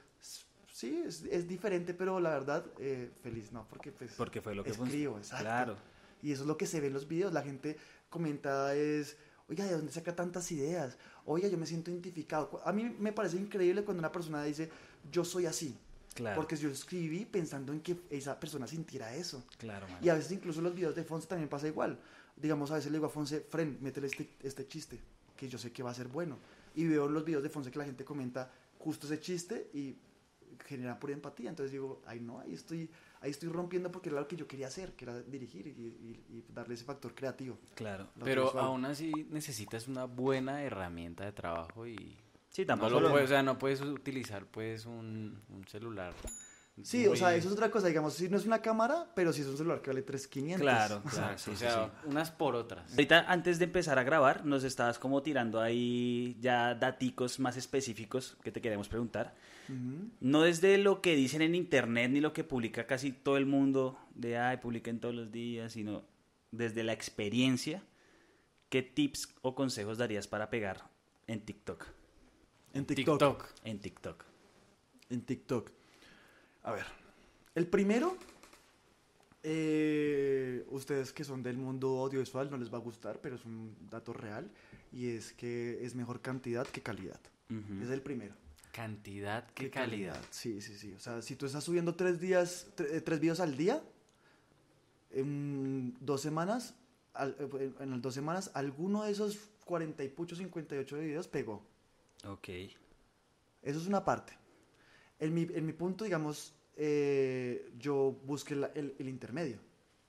sí, 0.73 1.03
es, 1.05 1.25
es 1.25 1.49
diferente, 1.49 1.95
pero 1.95 2.21
la 2.21 2.31
verdad, 2.31 2.65
eh, 2.79 3.11
feliz, 3.25 3.51
¿no? 3.51 3.67
Porque 3.69 3.91
pues... 3.91 4.13
Porque 4.13 4.41
fue 4.41 4.55
lo 4.55 4.63
que 4.63 4.71
Escribo, 4.71 5.19
exacto. 5.19 5.45
Claro. 5.45 5.77
Y 6.23 6.31
eso 6.31 6.43
es 6.43 6.47
lo 6.47 6.57
que 6.57 6.67
se 6.67 6.81
ve 6.81 6.87
en 6.87 6.93
los 6.93 7.09
videos. 7.09 7.33
La 7.33 7.43
gente 7.43 7.77
comenta 8.09 8.73
es, 8.77 9.17
oiga, 9.49 9.65
¿de 9.65 9.73
dónde 9.73 9.91
saca 9.91 10.15
tantas 10.15 10.53
ideas? 10.53 10.97
Oiga, 11.25 11.49
yo 11.49 11.59
me 11.59 11.67
siento 11.67 11.91
identificado. 11.91 12.63
A 12.65 12.73
mí 12.73 12.85
me 13.01 13.13
parece 13.13 13.37
increíble 13.37 13.83
cuando 13.83 13.99
una 13.99 14.13
persona 14.13 14.45
dice, 14.45 14.71
yo 15.11 15.25
soy 15.25 15.47
así. 15.47 15.77
Claro. 16.15 16.37
Porque 16.37 16.55
yo 16.55 16.69
escribí 16.69 17.25
pensando 17.25 17.73
en 17.73 17.81
que 17.81 17.97
esa 18.11 18.39
persona 18.39 18.69
sintiera 18.69 19.13
eso. 19.17 19.43
Claro, 19.59 19.89
man. 19.89 19.99
Y 20.01 20.09
a 20.09 20.15
veces 20.15 20.31
incluso 20.31 20.61
los 20.61 20.75
videos 20.75 20.95
de 20.95 21.03
Fonse 21.03 21.27
también 21.27 21.49
pasa 21.49 21.67
igual. 21.67 21.99
Digamos, 22.37 22.71
a 22.71 22.75
veces 22.75 22.93
le 22.93 22.99
digo 22.99 23.07
a 23.07 23.11
Fonse, 23.11 23.41
Fren, 23.41 23.79
métele 23.81 24.07
este, 24.07 24.29
este 24.43 24.69
chiste, 24.69 25.01
que 25.37 25.49
yo 25.49 25.59
sé 25.59 25.73
que 25.73 25.83
va 25.83 25.91
a 25.91 25.95
ser 25.95 26.07
bueno. 26.07 26.39
Y 26.77 26.87
veo 26.87 27.09
los 27.09 27.25
videos 27.25 27.43
de 27.43 27.49
Fonse 27.49 27.73
que 27.73 27.79
la 27.79 27.85
gente 27.85 28.05
comenta 28.05 28.51
justo 28.81 29.07
ese 29.07 29.21
chiste 29.21 29.71
y 29.73 29.97
genera 30.67 30.99
pura 30.99 31.13
empatía. 31.13 31.49
Entonces 31.51 31.71
digo, 31.73 32.03
ay 32.07 32.21
no, 32.21 32.41
ahí 32.41 32.53
estoy, 32.55 32.91
ahí 33.21 33.31
estoy 33.31 33.49
rompiendo 33.49 33.91
porque 33.93 34.09
era 34.09 34.21
lo 34.21 34.27
que 34.27 34.37
yo 34.37 34.47
quería 34.49 34.67
hacer, 34.67 34.93
que 34.95 35.05
era 35.05 35.21
dirigir 35.23 35.67
y, 35.69 35.71
y- 35.71 36.25
y 36.29 36.45
darle 36.53 36.75
ese 36.75 36.85
factor 36.85 37.15
creativo. 37.15 37.59
Claro. 37.75 38.09
Pero 38.25 38.45
visual. 38.47 38.65
aún 38.65 38.85
así 38.85 39.13
necesitas 39.31 39.87
una 39.89 40.05
buena 40.05 40.63
herramienta 40.65 41.25
de 41.25 41.33
trabajo 41.33 41.87
y 41.87 42.17
Sí, 42.51 42.67
tampoco 42.67 42.91
lo 42.95 43.01
lo- 43.01 43.11
puedes, 43.13 43.27
o 43.27 43.29
sea, 43.29 43.43
no 43.45 43.59
puedes 43.59 43.81
utilizar 43.81 44.45
pues 44.47 44.85
un, 44.85 45.41
un 45.51 45.67
celular. 45.69 46.13
Sí, 46.85 47.07
o 47.07 47.15
sea, 47.17 47.29
muy- 47.31 47.39
eso 47.39 47.49
es 47.49 47.55
otra 47.55 47.71
cosa. 47.71 47.89
Digamos, 47.89 48.15
si 48.15 48.29
no 48.29 48.37
es 48.37 48.47
una 48.47 48.61
cámara, 48.63 49.11
pero 49.15 49.33
si 49.33 49.43
es 49.43 49.47
un 49.49 49.57
celular 49.57 49.81
que 49.83 49.91
vale 49.91 50.03
3,500. 50.03 50.61
Claro, 50.63 50.97
Exacto, 51.05 51.11
claro. 51.17 51.39
sí, 51.39 51.51
o 51.51 51.55
sí, 51.55 51.59
sea, 51.61 51.85
sí. 51.87 52.09
unas 52.09 52.31
por 52.31 52.55
otras. 52.55 52.91
Ahorita, 52.93 53.25
antes 53.29 53.59
de 53.59 53.65
empezar 53.67 53.99
a 53.99 54.03
grabar, 54.03 54.45
nos 54.47 54.65
estabas 54.65 54.99
como 54.99 55.23
tirando 55.23 55.61
ahí 55.61 56.37
ya 56.41 56.75
daticos 56.75 57.39
más 57.41 57.57
específicos 57.57 58.37
que 58.43 58.51
te 58.53 58.61
queremos 58.61 58.89
preguntar. 58.89 59.35
Ujú. 59.69 60.09
No 60.21 60.43
desde 60.43 60.79
lo 60.79 61.01
que 61.01 61.15
dicen 61.17 61.43
en 61.43 61.55
internet 61.55 62.11
ni 62.11 62.21
lo 62.21 62.33
que 62.33 62.45
publica 62.45 62.87
casi 62.87 63.13
todo 63.13 63.37
el 63.37 63.47
mundo 63.47 63.99
de, 64.15 64.37
ay, 64.39 64.57
publiquen 64.57 64.99
todos 65.01 65.15
los 65.15 65.31
días, 65.31 65.73
sino 65.75 66.03
desde 66.51 66.83
la 66.83 66.93
experiencia, 66.93 67.83
¿qué 68.69 68.83
tips 68.83 69.29
o 69.43 69.55
consejos 69.55 69.99
darías 69.99 70.27
para 70.27 70.51
pegar 70.51 70.89
en 71.29 71.41
TikTok? 71.41 71.87
En 72.73 72.85
TikTok. 72.87 73.45
En 73.65 73.79
TikTok. 73.81 74.25
En 75.09 75.23
TikTok. 75.23 75.71
A 76.63 76.73
ver. 76.73 76.85
El 77.55 77.67
primero, 77.67 78.17
eh, 79.43 80.65
ustedes 80.71 81.13
que 81.13 81.25
son 81.25 81.43
del 81.43 81.57
mundo 81.57 81.99
audiovisual 82.01 82.51
no 82.51 82.57
les 82.57 82.73
va 82.73 82.79
a 82.79 82.81
gustar, 82.81 83.21
pero 83.21 83.37
es 83.37 83.45
un 83.45 83.75
dato 83.91 84.13
real. 84.13 84.51
Y 84.93 85.09
es 85.09 85.33
que 85.33 85.85
es 85.85 85.95
mejor 85.95 86.21
cantidad 86.21 86.67
que 86.67 86.83
calidad. 86.83 87.21
Es 87.83 87.91
el 87.91 88.01
primero. 88.03 88.35
Cantidad 88.73 89.45
que 89.51 89.65
¿Qué 89.65 89.71
calidad. 89.71 90.21
Sí, 90.31 90.61
sí, 90.61 90.77
sí. 90.77 90.93
O 90.93 91.01
sea, 91.01 91.21
si 91.23 91.35
tú 91.35 91.47
estás 91.47 91.65
subiendo 91.65 91.97
tres 91.97 92.21
días, 92.21 92.69
tre- 92.77 92.89
eh, 92.93 93.01
tres 93.01 93.19
videos 93.19 93.41
al 93.41 93.57
día, 93.57 93.83
en 95.11 95.97
dos 96.01 96.21
semanas, 96.21 96.75
al- 97.15 97.37
eh, 97.41 97.73
en 97.81 97.91
las 97.91 98.01
dos 98.03 98.15
semanas, 98.15 98.51
alguno 98.55 99.03
de 99.03 99.11
esos 99.11 99.39
40 99.65 100.05
y 100.05 100.09
pucho 100.09 100.37
58 100.37 100.99
videos 100.99 101.27
pegó. 101.27 101.63
Ok. 102.27 102.49
Eso 103.63 103.81
es 103.81 103.87
una 103.87 104.05
parte. 104.05 104.35
En 105.21 105.35
mi, 105.35 105.43
en 105.43 105.67
mi 105.67 105.73
punto, 105.73 106.05
digamos, 106.05 106.55
eh, 106.77 107.71
yo 107.79 108.19
busqué 108.25 108.55
el, 108.55 108.95
el 108.99 109.09
intermedio, 109.09 109.59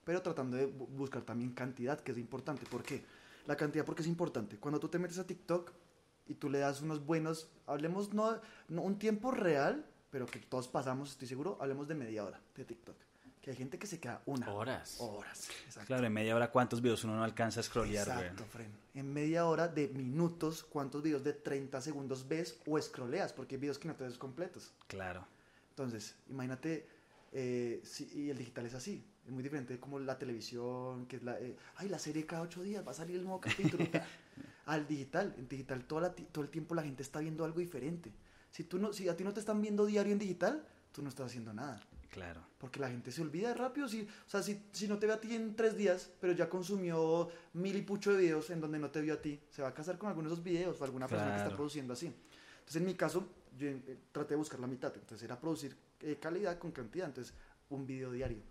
pero 0.04 0.22
tratando 0.22 0.56
de 0.56 0.66
bu- 0.66 0.88
buscar 0.88 1.22
también 1.22 1.52
cantidad, 1.52 2.00
que 2.00 2.12
es 2.12 2.18
importante. 2.18 2.64
¿Por 2.66 2.82
qué? 2.82 3.02
La 3.46 3.56
cantidad 3.56 3.84
porque 3.84 4.02
es 4.02 4.08
importante. 4.08 4.56
Cuando 4.56 4.80
tú 4.80 4.88
te 4.88 4.98
metes 4.98 5.18
a 5.18 5.26
TikTok 5.26 5.70
y 6.26 6.34
tú 6.34 6.48
le 6.48 6.58
das 6.60 6.80
unos 6.80 7.04
buenos, 7.04 7.48
hablemos 7.66 8.14
no 8.14 8.40
un 8.82 8.98
tiempo 8.98 9.30
real, 9.32 9.84
pero 10.10 10.26
que 10.26 10.38
todos 10.38 10.66
pasamos, 10.68 11.10
estoy 11.10 11.28
seguro, 11.28 11.58
hablemos 11.60 11.88
de 11.88 11.94
media 11.94 12.24
hora 12.24 12.40
de 12.56 12.64
TikTok. 12.64 12.96
Que 13.42 13.50
hay 13.50 13.56
gente 13.56 13.76
que 13.78 13.88
se 13.88 13.98
queda 13.98 14.22
una 14.26 14.50
Horas. 14.54 14.96
horas. 15.00 15.48
Exacto. 15.66 15.88
Claro, 15.88 16.06
en 16.06 16.12
media 16.12 16.36
hora, 16.36 16.50
¿cuántos 16.52 16.80
videos 16.80 17.02
uno 17.02 17.16
no 17.16 17.24
alcanza 17.24 17.58
a 17.60 17.62
scrollear, 17.64 18.06
güey? 18.06 18.18
Exacto, 18.20 18.44
Fren. 18.46 18.68
En 18.94 19.12
media 19.12 19.46
hora 19.46 19.66
de 19.66 19.88
minutos, 19.88 20.62
¿cuántos 20.62 21.02
videos 21.02 21.24
de 21.24 21.32
30 21.32 21.80
segundos 21.80 22.28
ves 22.28 22.60
o 22.66 22.80
scrolleas? 22.80 23.32
Porque 23.32 23.56
hay 23.56 23.60
videos 23.60 23.80
que 23.80 23.88
no 23.88 23.96
te 23.96 24.04
ves 24.04 24.16
completos. 24.16 24.72
Claro. 24.86 25.26
Entonces, 25.70 26.14
imagínate, 26.30 26.86
eh, 27.32 27.80
si- 27.84 28.08
y 28.14 28.30
el 28.30 28.38
digital 28.38 28.66
es 28.66 28.74
así. 28.74 29.04
Es 29.26 29.32
muy 29.32 29.42
diferente 29.42 29.78
como 29.80 29.98
la 29.98 30.18
televisión, 30.18 31.06
que 31.06 31.16
es 31.16 31.22
la... 31.24 31.38
eh, 31.40 31.56
ay, 31.76 31.88
la 31.88 31.98
serie 31.98 32.24
cada 32.26 32.42
ocho 32.42 32.62
días, 32.62 32.86
va 32.86 32.92
a 32.92 32.94
salir 32.94 33.16
el 33.16 33.22
nuevo 33.24 33.40
capítulo. 33.40 33.84
Al 34.66 34.86
digital, 34.86 35.34
en 35.36 35.48
digital 35.48 35.84
toda 35.84 36.02
la 36.02 36.12
todo 36.14 36.44
el 36.44 36.50
tiempo 36.50 36.76
la 36.76 36.82
gente 36.84 37.02
está 37.02 37.18
viendo 37.18 37.44
algo 37.44 37.58
diferente. 37.58 38.12
Si, 38.52 38.62
tú 38.62 38.78
no, 38.78 38.92
si 38.92 39.08
a 39.08 39.16
ti 39.16 39.24
no 39.24 39.32
te 39.34 39.40
están 39.40 39.60
viendo 39.60 39.84
diario 39.86 40.12
en 40.12 40.20
digital, 40.20 40.64
tú 40.92 41.02
no 41.02 41.08
estás 41.08 41.26
haciendo 41.26 41.52
nada. 41.52 41.80
Claro. 42.12 42.42
Porque 42.58 42.78
la 42.78 42.90
gente 42.90 43.10
se 43.10 43.22
olvida 43.22 43.54
rápido. 43.54 43.88
Si, 43.88 44.02
o 44.02 44.30
sea, 44.30 44.42
si, 44.42 44.62
si 44.70 44.86
no 44.86 44.98
te 44.98 45.06
ve 45.06 45.14
a 45.14 45.20
ti 45.20 45.34
en 45.34 45.56
tres 45.56 45.76
días, 45.76 46.10
pero 46.20 46.34
ya 46.34 46.46
consumió 46.48 47.30
mil 47.54 47.74
y 47.74 47.80
pucho 47.82 48.12
de 48.12 48.18
videos 48.18 48.50
en 48.50 48.60
donde 48.60 48.78
no 48.78 48.90
te 48.90 49.00
vio 49.00 49.14
a 49.14 49.16
ti, 49.22 49.40
se 49.50 49.62
va 49.62 49.68
a 49.68 49.74
casar 49.74 49.96
con 49.96 50.10
alguno 50.10 50.28
de 50.28 50.34
esos 50.34 50.44
videos 50.44 50.78
o 50.78 50.84
alguna 50.84 51.08
persona 51.08 51.30
que 51.30 51.36
está 51.36 51.44
Claro. 51.46 51.56
produciendo 51.56 51.94
así. 51.94 52.06
Entonces, 52.06 52.76
en 52.76 52.84
mi 52.84 52.94
caso, 52.94 53.26
yo 53.58 53.66
eh, 53.68 53.98
traté 54.12 54.34
de 54.34 54.36
buscar 54.36 54.60
la 54.60 54.66
mitad. 54.66 54.92
Entonces, 54.94 55.22
era 55.24 55.40
producir 55.40 55.74
eh, 56.02 56.18
calidad 56.20 56.58
con 56.58 56.70
cantidad. 56.70 57.06
Entonces, 57.08 57.32
un 57.70 57.86
video 57.86 58.12
diario. 58.12 58.42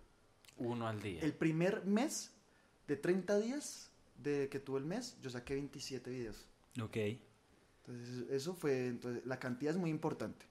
Uno 0.57 0.87
al 0.87 0.99
día. 0.99 1.21
El 1.21 1.33
primer 1.33 1.85
mes, 1.85 2.31
de 2.87 2.97
30 2.97 3.37
días 3.39 3.91
de 4.17 4.49
que 4.49 4.59
tuve 4.59 4.79
el 4.79 4.85
mes, 4.85 5.17
yo 5.21 5.29
saqué 5.29 5.53
27 5.53 6.09
videos. 6.09 6.47
Ok. 6.81 6.97
Entonces, 7.85 8.25
eso 8.31 8.55
fue, 8.55 8.87
entonces, 8.87 9.23
la 9.25 9.37
cantidad 9.39 9.71
es 9.73 9.79
muy 9.79 9.91
importante. 9.91 10.45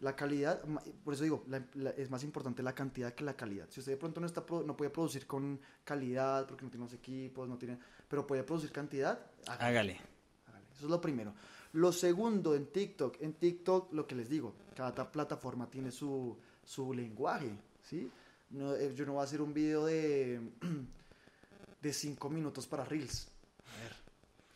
La 0.00 0.14
calidad, 0.14 0.62
por 1.04 1.14
eso 1.14 1.24
digo, 1.24 1.44
la- 1.48 1.66
la- 1.74 1.90
es 1.90 2.08
más 2.08 2.22
importante 2.22 2.62
la 2.62 2.74
cantidad 2.74 3.12
que 3.14 3.24
la 3.24 3.34
calidad. 3.34 3.66
Si 3.68 3.80
usted 3.80 3.92
de 3.92 3.96
pronto 3.98 4.20
no, 4.20 4.26
está, 4.26 4.44
no 4.64 4.76
puede 4.76 4.90
producir 4.90 5.26
con 5.26 5.60
calidad, 5.84 6.46
porque 6.46 6.64
no 6.64 6.70
tiene 6.70 6.84
los 6.86 6.92
equipos, 6.94 7.48
no 7.48 7.58
tiene, 7.58 7.78
pero 8.08 8.24
puede 8.26 8.44
producir 8.44 8.70
cantidad, 8.70 9.18
hágale, 9.48 9.98
Hágale. 10.46 10.66
Eso 10.76 10.84
es 10.84 10.90
lo 10.90 11.00
primero. 11.00 11.34
Lo 11.72 11.90
segundo, 11.92 12.54
en 12.54 12.66
TikTok, 12.66 13.20
en 13.20 13.34
TikTok, 13.34 13.92
lo 13.92 14.06
que 14.06 14.14
les 14.14 14.28
digo, 14.28 14.54
cada 14.76 14.94
ta- 14.94 15.10
plataforma 15.10 15.68
tiene 15.68 15.90
su, 15.90 16.38
su 16.64 16.94
lenguaje, 16.94 17.50
¿sí? 17.82 18.08
No, 18.50 18.74
eh, 18.76 18.94
yo 18.94 19.04
no 19.04 19.14
voy 19.14 19.20
a 19.22 19.24
hacer 19.24 19.42
un 19.42 19.52
video 19.52 19.84
de, 19.86 20.40
de 21.82 21.92
5 21.92 22.30
minutos 22.30 22.66
para 22.66 22.84
Reels. 22.84 23.28
A 23.66 23.82
ver, 23.82 23.92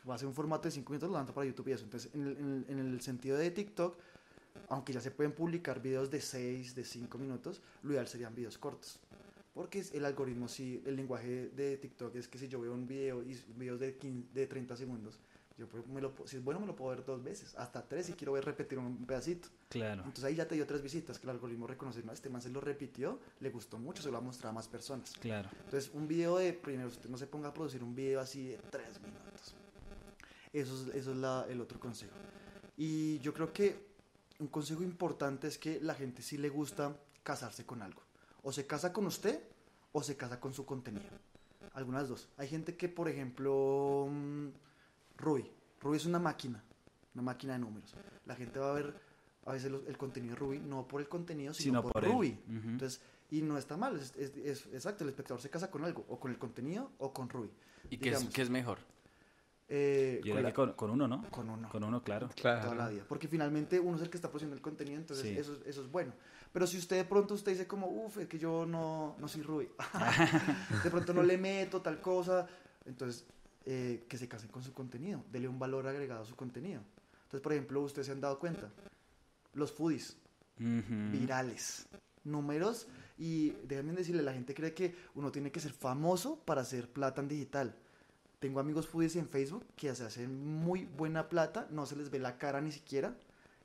voy 0.04 0.12
a 0.12 0.14
hacer 0.16 0.28
un 0.28 0.34
formato 0.34 0.68
de 0.68 0.70
5 0.70 0.90
minutos, 0.92 1.10
lo 1.10 1.16
lanzo 1.16 1.34
para 1.34 1.46
YouTube 1.46 1.68
y 1.68 1.72
eso. 1.72 1.84
Entonces, 1.84 2.14
en 2.14 2.26
el, 2.26 2.36
en 2.38 2.48
el- 2.48 2.64
en 2.68 2.78
el 2.94 3.00
sentido 3.00 3.36
de 3.36 3.50
TikTok, 3.50 3.98
aunque 4.68 4.92
ya 4.92 5.00
se 5.00 5.10
pueden 5.10 5.32
publicar 5.32 5.80
videos 5.82 6.10
de 6.10 6.20
6, 6.20 6.74
de 6.74 6.84
5 6.84 7.18
minutos, 7.18 7.60
lo 7.82 7.92
ideal 7.92 8.08
serían 8.08 8.34
videos 8.34 8.58
cortos. 8.58 8.98
Porque 9.54 9.84
el 9.92 10.04
algoritmo, 10.06 10.48
si 10.48 10.82
el 10.86 10.96
lenguaje 10.96 11.48
de 11.50 11.76
TikTok 11.76 12.14
es 12.16 12.26
que 12.26 12.38
si 12.38 12.48
yo 12.48 12.60
veo 12.60 12.72
un 12.72 12.86
video 12.86 13.22
y 13.22 13.34
videos 13.56 13.80
de, 13.80 13.96
15 13.96 14.28
de 14.32 14.46
30 14.46 14.76
segundos, 14.76 15.18
yo 15.58 15.66
me 15.92 16.00
lo, 16.00 16.14
si 16.24 16.38
es 16.38 16.42
bueno 16.42 16.58
me 16.60 16.66
lo 16.66 16.74
puedo 16.74 16.96
ver 16.96 17.04
dos 17.04 17.22
veces, 17.22 17.54
hasta 17.56 17.86
tres 17.86 18.06
si 18.06 18.14
quiero 18.14 18.32
ver 18.32 18.46
repetir 18.46 18.78
un 18.78 19.04
pedacito. 19.04 19.48
Claro. 19.68 19.98
Entonces 20.00 20.24
ahí 20.24 20.34
ya 20.34 20.48
te 20.48 20.54
dio 20.54 20.66
tres 20.66 20.80
visitas 20.82 21.18
que 21.18 21.26
el 21.26 21.30
algoritmo 21.30 21.66
reconoce, 21.66 22.02
no, 22.02 22.12
este 22.12 22.30
man 22.30 22.40
se 22.40 22.48
lo 22.48 22.62
repitió, 22.62 23.20
le 23.40 23.50
gustó 23.50 23.78
mucho, 23.78 24.02
se 24.02 24.08
lo 24.08 24.14
va 24.14 24.18
a 24.20 24.22
mostrar 24.22 24.50
a 24.50 24.54
más 24.54 24.66
personas. 24.66 25.12
Claro. 25.20 25.50
Entonces, 25.66 25.90
un 25.92 26.08
video 26.08 26.38
de, 26.38 26.54
primero, 26.54 26.88
usted 26.88 27.10
no 27.10 27.18
se 27.18 27.26
ponga 27.26 27.48
a 27.50 27.54
producir 27.54 27.84
un 27.84 27.94
video 27.94 28.20
así 28.20 28.48
de 28.48 28.56
tres 28.70 28.98
minutos. 29.02 29.54
Eso 30.54 30.88
es, 30.88 30.94
eso 30.94 31.10
es 31.12 31.16
la- 31.18 31.46
el 31.50 31.60
otro 31.60 31.78
consejo. 31.78 32.14
Y 32.78 33.18
yo 33.18 33.34
creo 33.34 33.52
que 33.52 33.91
un 34.42 34.48
consejo 34.48 34.82
importante 34.82 35.46
es 35.46 35.56
que 35.56 35.80
la 35.80 35.94
gente 35.94 36.20
sí 36.20 36.36
le 36.36 36.48
gusta 36.48 36.96
casarse 37.22 37.64
con 37.64 37.80
algo. 37.80 38.02
O 38.42 38.52
se 38.52 38.66
casa 38.66 38.92
con 38.92 39.06
usted 39.06 39.40
o 39.92 40.02
se 40.02 40.16
casa 40.16 40.40
con 40.40 40.52
su 40.52 40.66
contenido. 40.66 41.06
Algunas 41.74 42.08
dos. 42.08 42.28
Hay 42.36 42.48
gente 42.48 42.76
que, 42.76 42.88
por 42.88 43.08
ejemplo, 43.08 44.08
mm, 44.10 44.48
Ruby. 45.18 45.48
Ruby 45.80 45.96
es 45.96 46.06
una 46.06 46.18
máquina, 46.18 46.62
una 47.14 47.22
máquina 47.22 47.52
de 47.54 47.60
números. 47.60 47.94
La 48.26 48.34
gente 48.34 48.58
va 48.58 48.70
a 48.70 48.74
ver 48.74 48.94
a 49.46 49.52
veces 49.52 49.70
los- 49.70 49.86
el 49.86 49.96
contenido 49.96 50.34
de 50.34 50.40
Ruby 50.40 50.58
no 50.58 50.86
por 50.88 51.00
el 51.00 51.08
contenido, 51.08 51.54
sino, 51.54 51.64
Sino 51.80 51.82
por, 51.82 51.92
por. 51.92 52.02
Entonces, 52.72 53.00
y 53.30 53.42
no 53.42 53.56
está 53.58 53.76
mal, 53.76 53.96
es, 53.96 54.14
es- 54.16 54.36
es- 54.36 54.66
exacto, 54.72 55.04
el 55.04 55.10
espectador 55.10 55.40
se 55.40 55.50
casa 55.50 55.70
con 55.70 55.84
algo, 55.84 56.04
o 56.08 56.18
con 56.18 56.30
el 56.32 56.38
contenido 56.38 56.90
o 56.98 57.12
con 57.12 57.28
Ruby. 57.28 57.50
¿Y 57.90 57.96
qué 57.98 58.10
es, 58.10 58.28
qué 58.34 58.42
es 58.42 58.50
mejor? 58.50 58.78
Eh, 59.74 60.20
Yo 60.22 60.34
con 60.34 60.42
la- 60.42 60.52
con, 60.52 60.72
con 60.74 60.90
uno, 60.90 61.08
¿no? 61.08 61.30
con 61.30 61.48
uno. 61.48 61.66
Con 61.70 61.82
uno, 61.82 62.04
claro. 62.04 62.28
toda 62.28 62.56
la 62.56 62.72
Claro. 62.74 62.90
vida. 62.92 63.04
Porque 63.08 63.26
finalmente 63.26 63.80
uno 63.80 63.96
es 63.96 64.02
el 64.02 64.10
que 64.10 64.18
está 64.18 64.28
produciendo 64.28 64.54
el 64.54 64.60
contenido, 64.60 64.98
entonces 65.00 65.26
Sí. 65.26 65.34
eso, 65.38 65.56
eso 65.64 65.80
es 65.82 65.90
bueno. 65.90 66.12
Pero 66.52 66.66
si 66.66 66.76
usted 66.76 66.96
de 66.96 67.04
pronto 67.06 67.32
usted 67.32 67.52
dice 67.52 67.66
como, 67.66 67.86
uff, 67.86 68.18
es 68.18 68.28
que 68.28 68.38
yo 68.38 68.66
no, 68.66 69.16
no 69.18 69.28
soy 69.28 69.40
Ruby, 69.40 69.68
de 70.84 70.90
pronto 70.90 71.14
no 71.14 71.22
le 71.22 71.38
meto 71.38 71.80
tal 71.80 72.02
cosa, 72.02 72.46
entonces 72.84 73.24
eh, 73.64 74.04
que 74.08 74.18
se 74.18 74.28
casen 74.28 74.50
con 74.50 74.62
su 74.62 74.74
contenido, 74.74 75.24
dele 75.32 75.48
un 75.48 75.58
valor 75.58 75.86
agregado 75.88 76.22
a 76.22 76.26
su 76.26 76.36
contenido. 76.36 76.82
Entonces, 77.22 77.40
por 77.40 77.52
ejemplo, 77.54 77.80
ustedes 77.80 78.06
se 78.06 78.12
han 78.12 78.20
dado 78.20 78.38
cuenta, 78.38 78.68
los 79.54 79.72
foodies 79.72 80.18
virales, 81.10 81.88
números, 82.24 82.86
y 83.18 83.50
déjenme 83.66 83.92
decirle, 83.92 84.22
la 84.22 84.32
gente 84.32 84.54
cree 84.54 84.74
que 84.74 84.94
uno 85.14 85.30
tiene 85.32 85.50
que 85.50 85.60
ser 85.60 85.72
famoso 85.72 86.38
para 86.44 86.60
hacer 86.62 86.88
plata 86.90 87.20
en 87.22 87.28
digital. 87.28 87.74
Tengo 88.42 88.58
amigos 88.58 88.88
foodies 88.88 89.14
en 89.14 89.28
Facebook 89.28 89.64
que 89.76 89.94
se 89.94 90.04
hacen 90.04 90.44
muy 90.44 90.84
buena 90.84 91.28
plata, 91.28 91.68
no 91.70 91.86
se 91.86 91.94
les 91.94 92.10
ve 92.10 92.18
la 92.18 92.38
cara 92.38 92.60
ni 92.60 92.72
siquiera, 92.72 93.14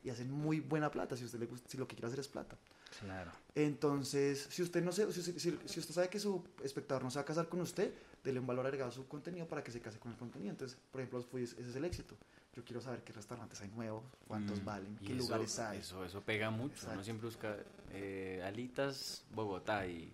y 0.04 0.10
hacen 0.10 0.30
muy 0.30 0.60
buena 0.60 0.88
plata 0.92 1.16
si 1.16 1.24
usted 1.24 1.40
le 1.40 1.46
gusta, 1.46 1.68
si 1.68 1.76
lo 1.76 1.88
que 1.88 1.96
quiere 1.96 2.06
hacer 2.06 2.20
es 2.20 2.28
plata. 2.28 2.56
Claro. 3.00 3.32
Entonces, 3.56 4.46
si 4.50 4.62
usted 4.62 4.80
no 4.84 4.92
se, 4.92 5.12
si, 5.12 5.20
si- 5.22 5.58
si- 5.66 5.80
usted 5.80 5.92
sabe 5.94 6.08
que 6.08 6.20
su 6.20 6.44
espectador 6.62 7.02
no 7.02 7.10
se 7.10 7.16
va 7.18 7.22
a 7.22 7.24
casar 7.24 7.48
con 7.48 7.60
usted, 7.60 7.92
dele 8.22 8.38
un 8.38 8.46
valor 8.46 8.64
agregado 8.66 8.90
a 8.90 8.94
su 8.94 9.08
contenido 9.08 9.48
para 9.48 9.64
que 9.64 9.72
se 9.72 9.80
case 9.80 9.98
con 9.98 10.12
el 10.12 10.16
contenido. 10.18 10.52
Entonces, 10.52 10.78
por 10.92 11.00
ejemplo, 11.00 11.18
los 11.18 11.26
foodies, 11.26 11.54
ese 11.58 11.70
es 11.70 11.74
el 11.76 11.84
éxito. 11.84 12.14
Yo 12.54 12.64
quiero 12.64 12.80
saber 12.80 13.02
qué 13.02 13.12
restaurantes 13.12 13.60
hay 13.60 13.68
nuevos, 13.70 14.04
cuántos 14.28 14.60
Mm, 14.62 14.64
valen, 14.64 14.96
qué 14.98 15.06
eso, 15.12 15.16
lugares 15.16 15.58
hay. 15.58 15.78
Eso, 15.80 16.04
eso 16.04 16.22
pega 16.22 16.50
mucho. 16.50 16.74
Exacto. 16.74 16.94
Uno 16.94 17.02
siempre 17.04 17.26
busca 17.26 17.56
eh, 17.90 18.42
alitas 18.46 19.24
Bogotá 19.34 19.86
y 19.88 20.12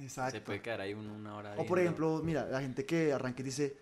Exacto. 0.00 0.32
se 0.38 0.40
puede 0.40 0.60
quedar 0.62 0.80
ahí 0.80 0.94
un- 0.94 1.08
una 1.10 1.36
hora. 1.36 1.54
O 1.58 1.66
por 1.66 1.78
ejemplo, 1.78 2.20
mira, 2.24 2.46
la 2.46 2.60
gente 2.60 2.84
que 2.86 3.12
arranca 3.12 3.40
y 3.40 3.44
dice, 3.44 3.76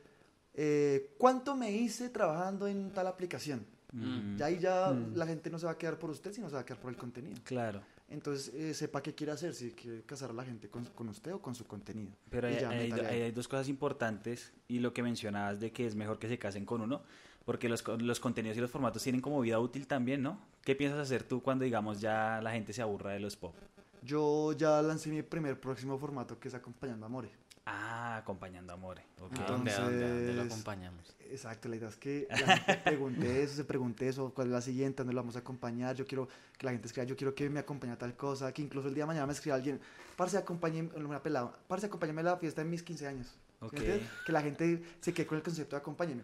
eh, 0.54 1.14
¿cuánto 1.18 1.54
me 1.56 1.70
hice 1.70 2.08
trabajando 2.10 2.66
en 2.66 2.90
tal 2.92 3.06
aplicación? 3.06 3.64
Mm. 3.92 4.36
Ya 4.36 4.46
ahí 4.46 4.58
ya 4.58 4.90
Mm. 4.90 5.16
la 5.16 5.26
gente 5.26 5.50
no 5.50 5.58
se 5.58 5.66
va 5.66 5.72
a 5.72 5.78
quedar 5.78 5.98
por 5.98 6.10
usted, 6.10 6.32
sino 6.32 6.48
se 6.48 6.54
va 6.54 6.60
a 6.60 6.64
quedar 6.66 6.80
por 6.80 6.90
el 6.90 6.96
contenido. 6.96 7.36
Claro. 7.44 7.80
Entonces, 8.10 8.52
eh, 8.54 8.72
sepa 8.74 9.02
qué 9.02 9.14
quiere 9.14 9.32
hacer, 9.32 9.54
si 9.54 9.70
quiere 9.72 10.02
casar 10.02 10.30
a 10.30 10.32
la 10.32 10.42
gente 10.44 10.68
con, 10.68 10.84
con 10.86 11.08
usted 11.10 11.32
o 11.34 11.40
con 11.42 11.54
su 11.54 11.66
contenido. 11.66 12.10
Pero 12.30 12.50
Y 12.50 12.54
hay, 12.54 12.64
hay- 12.64 12.92
hay- 12.92 13.22
hay 13.22 13.30
dos 13.32 13.46
cosas 13.48 13.68
importantes 13.68 14.50
y 14.66 14.78
lo 14.78 14.94
que 14.94 15.02
mencionabas 15.02 15.60
de 15.60 15.72
que 15.72 15.86
es 15.86 15.94
mejor 15.94 16.18
que 16.18 16.26
se 16.28 16.38
casen 16.38 16.64
con 16.64 16.80
uno, 16.80 17.02
porque 17.44 17.68
los, 17.68 17.86
los 18.00 18.18
contenidos 18.20 18.56
y 18.56 18.60
los 18.60 18.70
formatos 18.70 19.02
tienen 19.02 19.20
como 19.20 19.40
vida 19.40 19.58
útil 19.58 19.86
también, 19.86 20.22
¿no? 20.22 20.38
¿Qué 20.64 20.74
piensas 20.74 21.00
hacer 21.00 21.22
tú 21.22 21.42
cuando, 21.42 21.64
digamos, 21.64 22.00
ya 22.00 22.40
la 22.42 22.52
gente 22.52 22.72
se 22.72 22.80
aburra 22.82 23.12
de 23.12 23.20
los 23.20 23.36
pop? 23.36 23.54
Yo 24.02 24.52
ya 24.52 24.80
lancé 24.82 25.10
mi 25.10 25.22
primer 25.22 25.60
próximo 25.60 25.98
formato 25.98 26.38
que 26.38 26.48
es 26.48 26.54
Acompañando 26.54 27.06
a 27.06 27.08
More. 27.08 27.30
Ah, 27.66 28.16
acompañando 28.16 28.72
a 28.72 28.76
More. 28.76 29.02
ok. 29.20 29.38
¿A 29.40 29.50
dónde, 29.50 29.72
dónde, 29.72 30.32
lo 30.32 30.42
acompañamos? 30.42 31.14
Exacto, 31.30 31.68
la 31.68 31.76
idea 31.76 31.88
es 31.90 31.96
que 31.96 32.26
la 32.30 32.56
gente 32.56 32.74
pregunte 32.84 33.42
eso, 33.42 33.56
se 33.56 33.64
pregunte 33.64 34.08
eso, 34.08 34.32
cuál 34.32 34.46
es 34.46 34.52
la 34.54 34.60
siguiente, 34.62 34.98
dónde 35.02 35.12
lo 35.12 35.20
vamos 35.20 35.36
a 35.36 35.40
acompañar. 35.40 35.94
Yo 35.94 36.06
quiero 36.06 36.28
que 36.56 36.64
la 36.64 36.72
gente 36.72 36.86
escriba, 36.86 37.04
yo 37.04 37.14
quiero 37.16 37.34
que 37.34 37.50
me 37.50 37.60
acompañe 37.60 37.92
a 37.92 37.98
tal 37.98 38.16
cosa, 38.16 38.52
que 38.52 38.62
incluso 38.62 38.88
el 38.88 38.94
día 38.94 39.02
de 39.02 39.08
mañana 39.08 39.26
me 39.26 39.34
escriba 39.34 39.56
alguien, 39.56 39.80
parce, 40.16 40.38
acompáñeme, 40.38 40.90
una 40.96 41.22
pelada, 41.22 41.52
parce, 41.68 41.86
acompáñame 41.86 42.22
a 42.22 42.24
la 42.24 42.36
fiesta 42.38 42.62
de 42.64 42.70
mis 42.70 42.82
15 42.82 43.06
años. 43.06 43.26
¿Sí 43.26 43.66
Ok. 43.66 43.72
me 43.74 43.78
entiendes? 43.80 44.08
Que 44.24 44.32
la 44.32 44.40
gente 44.40 44.82
se 45.00 45.12
quede 45.12 45.26
con 45.26 45.36
el 45.36 45.42
concepto 45.44 45.76
de 45.76 45.80
acompáñeme. 45.80 46.22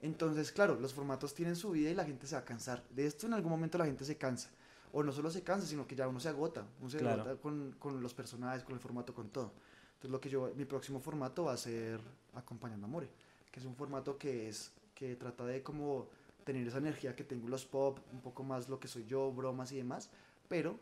Entonces, 0.00 0.52
claro, 0.52 0.78
los 0.80 0.94
formatos 0.94 1.34
tienen 1.34 1.56
su 1.56 1.72
vida 1.72 1.90
y 1.90 1.94
la 1.94 2.04
gente 2.04 2.26
se 2.26 2.36
va 2.36 2.40
a 2.42 2.44
cansar. 2.44 2.82
De 2.90 3.06
esto 3.06 3.26
en 3.26 3.34
algún 3.34 3.50
momento 3.50 3.76
la 3.76 3.84
gente 3.86 4.04
se 4.04 4.16
cansa. 4.16 4.48
O 4.92 5.02
no 5.02 5.12
solo 5.12 5.30
se 5.30 5.42
cansa, 5.42 5.66
sino 5.66 5.86
que 5.86 5.94
ya 5.96 6.08
uno 6.08 6.20
se 6.20 6.28
agota. 6.28 6.66
Uno 6.80 6.90
se 6.90 6.98
Claro. 6.98 7.22
agota 7.22 7.40
con, 7.40 7.72
con 7.78 8.02
los 8.02 8.14
personajes, 8.14 8.62
con 8.64 8.74
el 8.74 8.80
formato, 8.80 9.14
con 9.14 9.28
todo. 9.30 9.52
Entonces, 9.94 10.10
lo 10.10 10.20
que 10.20 10.28
yo, 10.30 10.52
mi 10.56 10.64
próximo 10.64 11.00
formato 11.00 11.44
va 11.44 11.52
a 11.52 11.56
ser 11.56 12.00
Acompañando 12.34 12.86
a 12.86 12.88
More, 12.90 13.08
que 13.50 13.60
es 13.60 13.66
un 13.66 13.74
formato 13.74 14.18
que 14.18 14.48
es, 14.48 14.72
que 14.94 15.16
trata 15.16 15.44
de 15.46 15.62
como 15.62 16.06
tener 16.44 16.66
esa 16.68 16.78
energía 16.78 17.16
que 17.16 17.24
tengo 17.24 17.44
en 17.46 17.50
los 17.50 17.64
pop, 17.64 17.98
un 18.12 18.20
poco 18.20 18.44
más 18.44 18.68
lo 18.68 18.78
que 18.78 18.88
soy 18.88 19.04
yo, 19.06 19.32
bromas 19.32 19.72
y 19.72 19.76
demás, 19.76 20.10
pero 20.48 20.78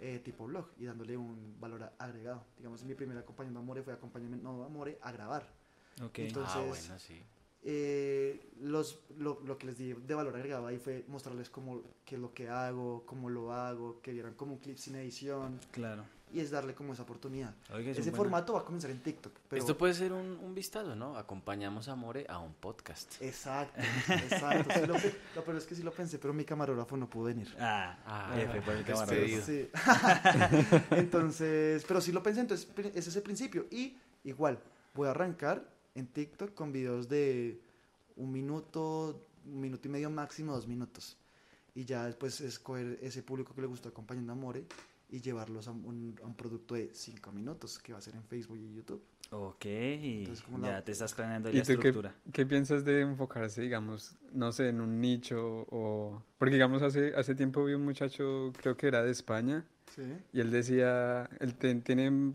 eh, 0.00 0.18
tipo 0.24 0.46
blog 0.46 0.66
y 0.78 0.86
dándole 0.86 1.16
un 1.16 1.54
valor 1.60 1.92
agregado. 1.98 2.42
Digamos, 2.58 2.82
mi 2.84 2.94
primer 2.94 3.16
Acompañando 3.18 3.60
a 3.60 3.62
More 3.62 3.82
fue 3.82 3.92
Acompañando 3.92 4.64
a 4.64 4.68
More 4.68 4.98
a 5.02 5.12
grabar. 5.12 5.46
Ok. 6.02 6.18
Entonces- 6.20 6.54
ah, 6.56 6.64
bueno, 6.66 6.98
sí. 6.98 7.22
Eh, 7.66 8.50
los, 8.60 9.00
lo, 9.18 9.40
lo 9.46 9.56
que 9.56 9.66
les 9.68 9.78
di 9.78 9.94
de 9.94 10.14
valor 10.14 10.36
agregado 10.36 10.66
ahí 10.66 10.76
fue 10.78 11.04
mostrarles 11.08 11.48
cómo, 11.48 11.80
qué 12.04 12.16
es 12.16 12.20
lo 12.20 12.32
que 12.34 12.48
hago, 12.50 13.04
cómo 13.06 13.30
lo 13.30 13.52
hago, 13.52 14.00
que 14.02 14.12
vieran 14.12 14.34
como 14.34 14.52
un 14.52 14.58
clip 14.58 14.76
sin 14.76 14.96
edición 14.96 15.58
Claro. 15.70 16.04
y 16.30 16.40
es 16.40 16.50
darle 16.50 16.74
como 16.74 16.92
esa 16.92 17.04
oportunidad. 17.04 17.54
Oiga, 17.72 17.90
es 17.92 17.98
Ese 17.98 18.12
formato 18.12 18.52
va 18.52 18.60
a 18.60 18.64
comenzar 18.66 18.90
en 18.90 19.00
TikTok. 19.02 19.32
Pero 19.48 19.60
Esto 19.60 19.78
puede 19.78 19.94
ser 19.94 20.12
un, 20.12 20.38
un 20.42 20.54
vistazo, 20.54 20.94
¿no? 20.94 21.16
Acompañamos 21.16 21.88
a 21.88 21.94
More 21.96 22.26
a 22.28 22.38
un 22.38 22.52
podcast. 22.52 23.14
Exacto, 23.22 23.80
exacto. 24.08 24.70
Sí 24.74 24.86
lo, 24.86 24.94
no, 24.94 25.42
pero 25.46 25.56
es 25.56 25.64
que 25.64 25.74
sí 25.74 25.82
lo 25.82 25.92
pensé, 25.92 26.18
pero 26.18 26.34
mi 26.34 26.44
camarógrafo 26.44 26.98
no 26.98 27.08
pudo 27.08 27.24
venir. 27.24 27.48
Ah, 27.58 27.96
Ah, 28.04 28.40
F 28.42 28.60
por 28.60 28.74
el 28.74 28.84
camarógrafo. 28.84 29.20
despedido. 29.22 29.42
Sí. 29.42 29.70
entonces, 30.90 31.84
pero 31.88 32.00
sí 32.00 32.12
lo 32.12 32.22
pensé, 32.22 32.40
entonces 32.40 32.68
ese 32.94 33.08
es 33.10 33.16
el 33.16 33.22
principio. 33.22 33.66
Y 33.70 33.96
igual, 34.24 34.58
voy 34.94 35.08
a 35.08 35.12
arrancar 35.12 35.72
en 35.94 36.06
TikTok 36.06 36.54
con 36.54 36.72
videos 36.72 37.08
de 37.08 37.60
un 38.16 38.32
minuto, 38.32 39.26
un 39.46 39.60
minuto 39.60 39.88
y 39.88 39.90
medio 39.90 40.10
máximo, 40.10 40.52
dos 40.52 40.66
minutos. 40.66 41.16
Y 41.74 41.84
ya 41.84 42.04
después 42.06 42.40
escoger 42.40 42.98
ese 43.02 43.22
público 43.22 43.54
que 43.54 43.60
le 43.60 43.66
gustó 43.66 43.88
acompañando 43.88 44.32
a 44.32 44.36
More 44.36 44.64
y 45.10 45.20
llevarlos 45.20 45.68
a 45.68 45.72
un, 45.72 46.14
a 46.22 46.26
un 46.26 46.34
producto 46.34 46.74
de 46.74 46.90
cinco 46.94 47.32
minutos 47.32 47.78
que 47.78 47.92
va 47.92 47.98
a 47.98 48.02
ser 48.02 48.14
en 48.14 48.22
Facebook 48.24 48.58
y 48.58 48.74
YouTube. 48.74 49.02
Ok, 49.30 49.64
Entonces, 49.64 50.44
ya 50.48 50.58
la- 50.58 50.84
te 50.84 50.92
estás 50.92 51.14
planeando 51.14 51.50
¿Y 51.50 51.54
la 51.54 51.62
tú 51.62 51.66
qué, 51.66 51.72
estructura. 51.88 52.14
qué 52.32 52.46
piensas 52.46 52.84
de 52.84 53.00
enfocarse, 53.00 53.62
digamos, 53.62 54.16
no 54.32 54.52
sé, 54.52 54.68
en 54.68 54.80
un 54.80 55.00
nicho 55.00 55.66
o... 55.70 56.22
Porque, 56.38 56.54
digamos, 56.54 56.82
hace, 56.82 57.14
hace 57.16 57.34
tiempo 57.34 57.64
vi 57.64 57.74
un 57.74 57.84
muchacho, 57.84 58.52
creo 58.56 58.76
que 58.76 58.86
era 58.86 59.02
de 59.02 59.10
España, 59.10 59.64
Sí. 59.94 60.02
y 60.32 60.40
él 60.40 60.50
decía, 60.50 61.28
él 61.40 61.54
te- 61.54 61.74
tiene, 61.76 62.32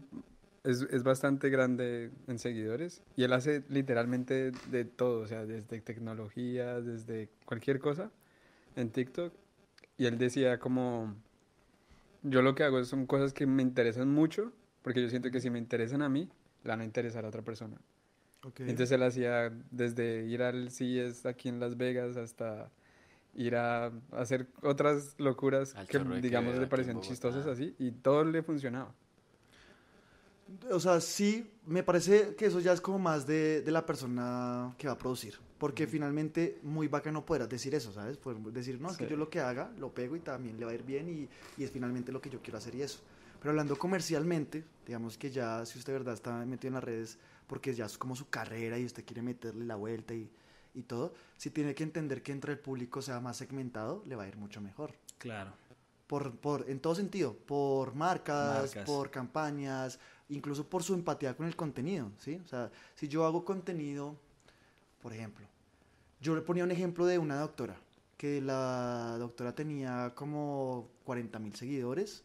es, 0.64 0.82
es 0.82 1.04
bastante 1.04 1.50
grande 1.50 2.12
en 2.28 2.40
seguidores, 2.40 3.02
y 3.16 3.24
él 3.24 3.34
hace 3.34 3.64
literalmente 3.70 4.52
de 4.72 4.86
todo, 4.86 5.22
o 5.22 5.28
sea, 5.28 5.46
desde 5.46 5.82
tecnología, 5.82 6.82
desde 6.82 7.30
cualquier 7.46 7.80
cosa 7.80 8.12
en 8.76 8.90
TikTok, 8.90 9.34
y 9.98 10.06
él 10.06 10.18
decía 10.18 10.60
como, 10.60 11.16
yo 12.24 12.42
lo 12.42 12.56
que 12.56 12.64
hago 12.64 12.84
son 12.84 13.06
cosas 13.06 13.34
que 13.34 13.46
me 13.46 13.62
interesan 13.62 14.10
mucho, 14.10 14.54
porque 14.82 15.02
yo 15.02 15.10
siento 15.10 15.32
que 15.32 15.42
si 15.42 15.50
me 15.50 15.60
interesan 15.60 16.02
a 16.02 16.10
mí, 16.10 16.30
le 16.64 16.70
van 16.70 16.82
a 16.82 16.86
interesar 16.86 17.26
a 17.26 17.30
otra 17.30 17.42
persona. 17.42 17.78
Ok. 18.44 18.62
Entonces 18.62 18.92
él 18.92 19.04
hacía 19.04 19.52
desde 19.72 20.26
ir 20.26 20.42
al 20.42 20.72
CES 20.72 21.26
aquí 21.26 21.50
en 21.50 21.60
Las 21.60 21.76
Vegas 21.78 22.16
hasta 22.16 22.72
ir 23.34 23.56
a 23.56 23.92
hacer 24.12 24.48
otras 24.62 25.16
locuras 25.18 25.76
Al 25.76 25.88
que 25.88 26.00
digamos 26.22 26.58
le 26.58 26.68
parecían 26.68 27.02
chistosas 27.02 27.46
así 27.46 27.76
y 27.78 27.92
todo 27.92 28.24
le 28.24 28.42
funcionaba. 28.42 28.94
O 30.72 30.80
sea, 30.80 31.00
sí, 31.02 31.50
me 31.66 31.84
parece 31.84 32.36
que 32.36 32.46
eso 32.48 32.60
ya 32.60 32.74
es 32.74 32.82
como 32.82 33.00
más 33.00 33.26
de, 33.28 33.62
de 33.62 33.72
la 33.72 33.86
persona 33.86 34.74
que 34.78 34.88
va 34.88 34.94
a 34.94 34.98
producir. 34.98 35.40
Porque 35.58 35.88
finalmente 35.88 36.60
muy 36.64 36.88
bacano 36.88 37.26
poder 37.26 37.48
decir 37.50 37.76
eso, 37.76 37.92
¿sabes? 37.92 38.18
Poder 38.18 38.38
decir, 38.54 38.80
no, 38.80 38.90
es 38.90 38.98
que 38.98 39.04
Sí. 39.06 39.10
yo 39.12 39.18
lo 39.18 39.30
que 39.30 39.40
haga, 39.42 39.72
lo 39.78 39.94
pego 39.94 40.16
y 40.16 40.22
también 40.22 40.58
le 40.58 40.66
va 40.66 40.72
a 40.72 40.74
ir 40.76 40.84
bien 40.84 41.10
y, 41.10 41.28
y 41.62 41.64
es 41.66 41.72
finalmente 41.72 42.12
lo 42.14 42.22
que 42.22 42.30
yo 42.30 42.42
quiero 42.42 42.58
hacer 42.58 42.76
y 42.76 42.82
eso. 42.82 43.00
Pero 43.40 43.52
hablando 43.52 43.78
comercialmente, 43.78 44.64
digamos 44.86 45.18
que 45.18 45.30
ya 45.32 45.66
si 45.66 45.78
usted 45.78 45.94
de 45.94 46.00
verdad 46.00 46.14
está 46.14 46.46
metido 46.46 46.70
en 46.70 46.74
las 46.76 46.84
redes, 46.84 47.18
porque 47.48 47.74
ya 47.74 47.86
es 47.86 47.98
como 47.98 48.16
su 48.16 48.30
carrera 48.30 48.78
y 48.80 48.86
usted 48.86 49.04
quiere 49.06 49.22
meterle 49.22 49.66
la 49.66 49.76
vuelta 49.76 50.14
y, 50.14 50.30
y 50.74 50.84
todo, 50.84 51.14
si 51.36 51.50
tiene 51.50 51.76
que 51.76 51.84
entender 51.84 52.22
que 52.24 52.32
entre 52.32 52.54
el 52.54 52.60
público 52.60 53.02
sea 53.02 53.20
más 53.20 53.36
segmentado, 53.38 54.02
le 54.06 54.16
va 54.16 54.24
a 54.24 54.28
ir 54.30 54.38
mucho 54.38 54.62
mejor 54.62 54.94
Claro. 55.18 55.52
por, 56.08 56.36
por, 56.38 56.70
en 56.70 56.80
todo 56.80 56.96
sentido, 56.96 57.34
por 57.36 57.96
marcas, 57.96 58.62
Marcas. 58.76 58.86
por 58.86 59.12
campañas, 59.12 60.00
incluso 60.30 60.68
por 60.68 60.84
su 60.84 60.94
empatía 60.94 61.36
con 61.36 61.46
el 61.48 61.56
contenido, 61.56 62.12
¿sí? 62.20 62.40
O 62.44 62.48
sea, 62.48 62.72
si 62.96 63.08
yo 63.08 63.26
hago 63.26 63.44
contenido, 63.46 64.16
por 65.02 65.14
ejemplo, 65.14 65.46
yo 66.22 66.36
le 66.36 66.42
ponía 66.42 66.64
un 66.64 66.72
ejemplo 66.72 67.06
de 67.06 67.18
una 67.18 67.40
doctora, 67.40 67.78
que 68.18 68.42
la 68.42 69.16
doctora 69.18 69.54
tenía 69.56 70.12
como 70.16 70.90
40 71.06 71.40
mil 71.40 71.56
seguidores 71.56 72.24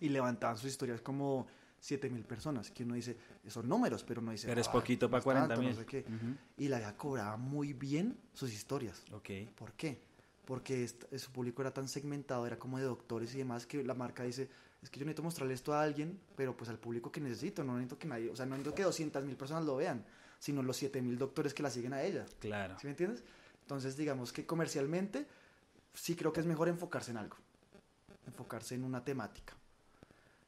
y 0.00 0.08
levantaban 0.08 0.56
sus 0.56 0.70
historias 0.70 1.00
como 1.02 1.46
7 1.78 2.08
mil 2.10 2.24
personas, 2.24 2.70
que 2.70 2.84
uno 2.84 2.94
dice, 2.94 3.16
son 3.48 3.68
números, 3.68 4.02
pero 4.04 4.20
uno 4.20 4.32
dice, 4.32 4.46
Pero 4.46 4.60
es 4.60 4.66
"Ay, 4.68 4.72
poquito 4.72 5.06
no 5.06 5.10
para 5.10 5.18
es 5.18 5.24
40 5.24 5.48
tanto, 5.48 5.62
no 5.62 5.68
mil. 5.68 5.76
sé 5.76 5.86
qué". 5.86 6.04
Ujú. 6.06 6.36
Y 6.56 6.68
la 6.68 6.78
vieja 6.78 6.96
cobraba 6.96 7.36
muy 7.36 7.72
bien 7.74 8.16
sus 8.34 8.52
historias. 8.52 9.02
Ok. 9.12 9.30
¿Por 9.56 9.72
qué? 9.74 10.00
Porque 10.46 10.88
su 11.16 11.30
público 11.30 11.62
era 11.62 11.72
tan 11.72 11.86
segmentado, 11.88 12.46
era 12.46 12.58
como 12.58 12.78
de 12.78 12.84
doctores 12.84 13.34
y 13.34 13.38
demás, 13.38 13.66
que 13.66 13.84
la 13.84 13.94
marca 13.94 14.24
dice, 14.24 14.48
es 14.82 14.88
que 14.88 14.98
yo 14.98 15.04
necesito 15.04 15.22
mostrarle 15.22 15.54
esto 15.54 15.74
a 15.74 15.82
alguien, 15.82 16.18
pero 16.36 16.56
pues 16.56 16.70
al 16.70 16.78
público 16.78 17.12
que 17.12 17.20
necesito, 17.20 17.62
no 17.62 17.74
necesito 17.74 17.98
que 17.98 18.08
nadie, 18.08 18.30
o 18.30 18.36
sea, 18.36 18.46
no 18.46 18.52
necesito 18.52 18.74
que 18.74 18.82
200 18.82 19.24
mil 19.24 19.36
personas 19.36 19.64
lo 19.64 19.76
vean, 19.76 20.04
sino 20.38 20.62
los 20.62 20.76
7 20.76 21.02
mil 21.02 21.18
doctores 21.18 21.52
que 21.52 21.62
la 21.62 21.70
siguen 21.70 21.92
a 21.92 22.02
ella. 22.02 22.24
Claro. 22.38 22.76
¿Sí 22.80 22.86
me 22.86 22.92
entiendes? 22.92 23.22
Entonces, 23.62 23.96
digamos 23.96 24.32
que 24.32 24.46
comercialmente 24.46 25.26
sí 25.94 26.16
creo 26.16 26.32
que 26.32 26.40
es 26.40 26.46
mejor 26.46 26.68
enfocarse 26.68 27.10
en 27.10 27.18
algo, 27.18 27.36
enfocarse 28.26 28.74
en 28.74 28.84
una 28.84 29.04
temática. 29.04 29.54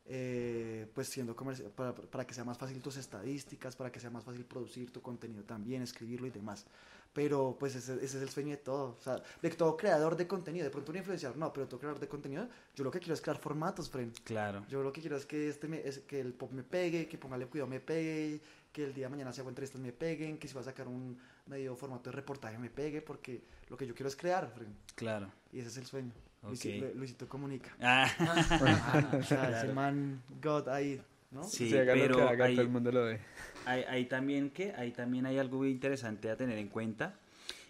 Eh, 0.04 0.90
pues 0.94 1.08
siendo 1.08 1.36
comercial, 1.36 1.70
para, 1.70 1.94
para 1.94 2.26
que 2.26 2.34
sea 2.34 2.44
más 2.44 2.58
fácil 2.58 2.82
tus 2.82 2.96
estadísticas, 2.96 3.76
para 3.76 3.92
que 3.92 4.00
sea 4.00 4.10
más 4.10 4.24
fácil 4.24 4.44
producir 4.44 4.92
tu 4.92 5.00
contenido 5.00 5.44
también, 5.44 5.82
escribirlo 5.82 6.26
y 6.26 6.30
demás. 6.30 6.66
Pero 7.12 7.56
pues 7.60 7.74
ese, 7.74 7.94
ese 7.96 8.04
es 8.16 8.22
el 8.22 8.30
sueño 8.30 8.50
de 8.52 8.56
todo, 8.56 8.96
o 8.98 9.02
sea, 9.02 9.22
de 9.42 9.50
todo 9.50 9.76
creador 9.76 10.16
de 10.16 10.26
contenido, 10.26 10.64
de 10.64 10.70
pronto 10.70 10.92
un 10.92 10.96
influenciador, 10.98 11.36
no, 11.36 11.52
pero 11.52 11.68
todo 11.68 11.78
creador 11.78 12.00
de 12.00 12.08
contenido, 12.08 12.48
yo 12.74 12.84
lo 12.84 12.90
que 12.90 13.00
quiero 13.00 13.12
es 13.12 13.20
crear 13.20 13.38
formatos, 13.38 13.90
friend. 13.90 14.16
Claro. 14.24 14.64
Yo 14.70 14.82
lo 14.82 14.92
que 14.92 15.02
quiero 15.02 15.16
es 15.18 15.26
que, 15.26 15.48
este 15.48 15.68
me- 15.68 15.86
es 15.86 15.98
que 15.98 16.20
el 16.20 16.32
pop 16.32 16.52
me 16.52 16.62
pegue, 16.62 17.06
que 17.08 17.18
póngale 17.18 17.46
cuidado 17.46 17.68
me 17.68 17.80
pegue, 17.80 18.40
que 18.72 18.84
el 18.84 18.94
día 18.94 19.06
de 19.06 19.10
mañana 19.10 19.30
si 19.32 19.40
hago 19.40 19.50
entrevistas 19.50 19.80
me 19.80 19.92
peguen, 19.92 20.38
que 20.38 20.48
si 20.48 20.54
va 20.54 20.62
a 20.62 20.64
sacar 20.64 20.88
un 20.88 21.18
medio 21.46 21.76
formato 21.76 22.08
de 22.08 22.16
reportaje 22.16 22.56
me 22.58 22.70
pegue, 22.70 23.02
porque 23.02 23.42
lo 23.68 23.76
que 23.76 23.86
yo 23.86 23.94
quiero 23.94 24.08
es 24.08 24.16
crear, 24.16 24.50
friend. 24.50 24.74
Claro. 24.94 25.30
Y 25.52 25.58
ese 25.58 25.68
es 25.68 25.76
el 25.76 25.84
sueño. 25.86 26.12
Ok. 26.44 26.48
Luisito, 26.48 26.86
Luisito 26.94 27.28
comunica. 27.28 27.76
Ah, 27.80 28.10
Ah, 28.18 29.10
o 29.20 29.22
sea, 29.22 29.60
ese 29.62 29.72
man 29.74 30.22
God 30.40 30.68
ahí, 30.68 31.00
¿no? 31.32 31.42
sí, 31.44 31.70
Si 31.70 31.76
haga 31.76 31.94
lo 31.94 32.02
pero 32.02 32.16
que 32.16 32.22
haga, 32.22 32.44
ahí, 32.46 32.54
todo 32.54 32.64
el 32.64 32.70
mundo 32.70 32.92
lo 32.92 33.04
ve. 33.04 33.20
hay, 33.66 33.82
hay 33.88 34.04
también 34.06 34.50
que, 34.50 34.72
ahí 34.76 34.90
también 34.92 35.26
hay 35.26 35.38
algo 35.38 35.58
muy 35.58 35.70
interesante 35.70 36.30
a 36.30 36.36
tener 36.36 36.58
en 36.58 36.68
cuenta. 36.68 37.14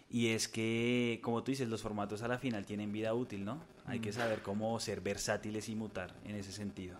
Y 0.09 0.27
es 0.27 0.47
que, 0.47 1.19
como 1.23 1.43
tú 1.43 1.49
dices, 1.51 1.67
los 1.67 1.81
formatos 1.81 2.21
a 2.21 2.27
la 2.27 2.37
final 2.37 2.65
tienen 2.67 2.91
vida 2.91 3.15
útil, 3.15 3.43
¿no? 3.43 3.63
Hay 3.87 3.99
que 3.99 4.13
saber 4.13 4.43
cómo 4.43 4.79
ser 4.79 5.01
versátiles 5.01 5.69
y 5.69 5.75
mutar 5.75 6.13
en 6.25 6.35
ese 6.35 6.51
sentido. 6.51 6.99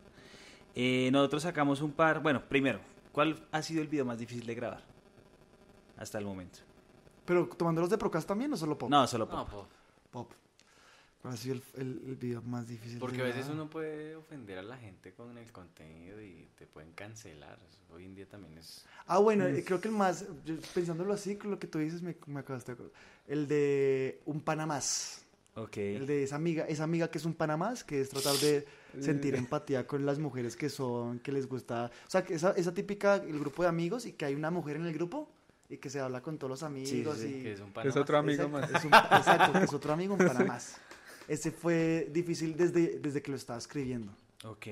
Eh, 0.74 1.09
nosotros 1.11 1.43
sacamos 1.43 1.82
un 1.82 1.91
par. 1.91 2.24
Bueno, 2.24 2.41
primero, 2.49 2.80
¿cuál 3.11 3.39
ha 3.51 3.61
sido 3.61 3.84
el 3.84 3.88
video 3.88 4.03
más 4.03 4.18
difícil 4.18 4.47
de 4.47 4.55
grabar? 4.55 4.82
Hasta 5.97 6.18
el 6.18 6.26
momento. 6.26 6.59
Pero 7.26 7.47
tomándolos 7.47 7.91
de 7.91 7.99
Procast 7.99 8.28
también 8.28 8.51
o 8.51 8.57
solo 8.57 8.78
pop? 8.80 8.89
No, 8.89 9.05
solo 9.05 9.26
No, 9.28 9.45
pop. 9.45 9.49
po, 9.49 9.68
Pop. 10.09 10.32
¿Cuál 11.24 11.36
ha 11.36 11.38
sido 11.38 11.55
el, 11.55 11.63
el, 11.76 12.01
el 12.05 12.15
video 12.17 12.41
más 12.41 12.67
difícil? 12.67 12.99
porque 12.99 13.15
de 13.15 13.24
a 13.24 13.26
veces 13.28 13.47
uno 13.49 13.69
puede 13.69 14.13
ofender 14.13 14.57
a 14.57 14.61
la 14.61 14.76
gente 14.76 15.13
con 15.13 15.38
el 15.38 15.49
contenido 15.53 16.21
y 16.21 16.49
te 16.57 16.67
pueden 16.67 16.91
cancelar. 16.91 17.57
Hoy 17.95 18.03
en 18.03 18.13
día 18.13 18.28
también 18.28 18.57
es... 18.57 18.84
Ah, 19.07 19.19
bueno, 19.19 19.45
creo 19.65 19.80
que 19.80 19.88
el 19.88 19.93
más, 19.93 20.26
yo 20.43 20.55
pensándolo 20.74 21.13
así, 21.13 21.38
con 21.38 21.51
lo 21.51 21.59
que 21.59 21.67
tú 21.67 21.80
dices, 21.80 22.01
me, 22.01 22.17
me 22.28 22.41
acabaste 22.41 22.71
de 22.71 22.74
acordar. 22.74 22.93
El 23.26 23.47
de 23.47 24.21
un 24.26 24.41
pana 24.41 24.65
más. 24.65 25.24
Ok. 25.55 25.78
El 25.78 26.07
de 26.07 26.24
esa 26.24 26.36
amiga, 26.36 26.65
esa 26.65 26.84
amiga 26.84 27.09
que 27.09 27.19
es 27.19 27.24
un 27.26 27.36
pana 27.36 27.55
más, 27.55 27.86
que 27.86 28.01
es 28.01 28.09
tratar 28.09 28.36
de 28.36 28.65
sentir 28.99 29.36
empatía 29.36 29.88
con 29.88 30.05
las 30.05 30.19
mujeres 30.19 30.57
que 30.57 30.67
son, 30.67 31.19
que 31.19 31.32
les 31.32 31.47
gusta. 31.47 31.89
O 32.05 32.09
sea, 32.09 32.26
que 32.26 32.34
esa, 32.34 32.51
esa 32.51 32.74
típica, 32.74 33.15
el 33.15 33.39
grupo 33.39 33.63
de 33.63 33.69
amigos 33.69 34.05
y 34.05 34.11
que 34.11 34.26
hay 34.26 34.36
una 34.36 34.51
mujer 34.51 34.76
en 34.76 34.88
el 34.88 34.93
grupo 34.93 35.30
y 35.69 35.78
que 35.78 35.89
se 35.89 36.01
habla 36.01 36.21
con 36.21 36.38
todos 36.38 36.51
los 36.51 36.63
amigos. 36.63 37.17
sí, 37.17 37.28
y... 37.28 37.43
Que 37.43 37.53
es 37.53 37.61
un 37.61 37.71
Es 37.82 37.95
otro 37.95 38.17
amigo 38.17 38.43
Exacto, 38.43 38.59
más. 38.59 38.69
Es 38.69 38.86
un, 38.86 38.93
exacto, 38.93 39.59
es 39.59 39.74
otro 39.74 39.93
amigo, 39.93 40.15
un 40.15 40.19
pana 40.19 40.43
más. 40.43 40.82
Ese 41.28 41.51
fue 41.51 42.09
difícil 42.11 42.55
desde, 42.57 42.99
desde 42.99 43.21
que 43.21 43.32
lo 43.32 43.38
estaba 43.38 43.59
escribiendo. 43.59 44.11
Ok. 44.45 44.67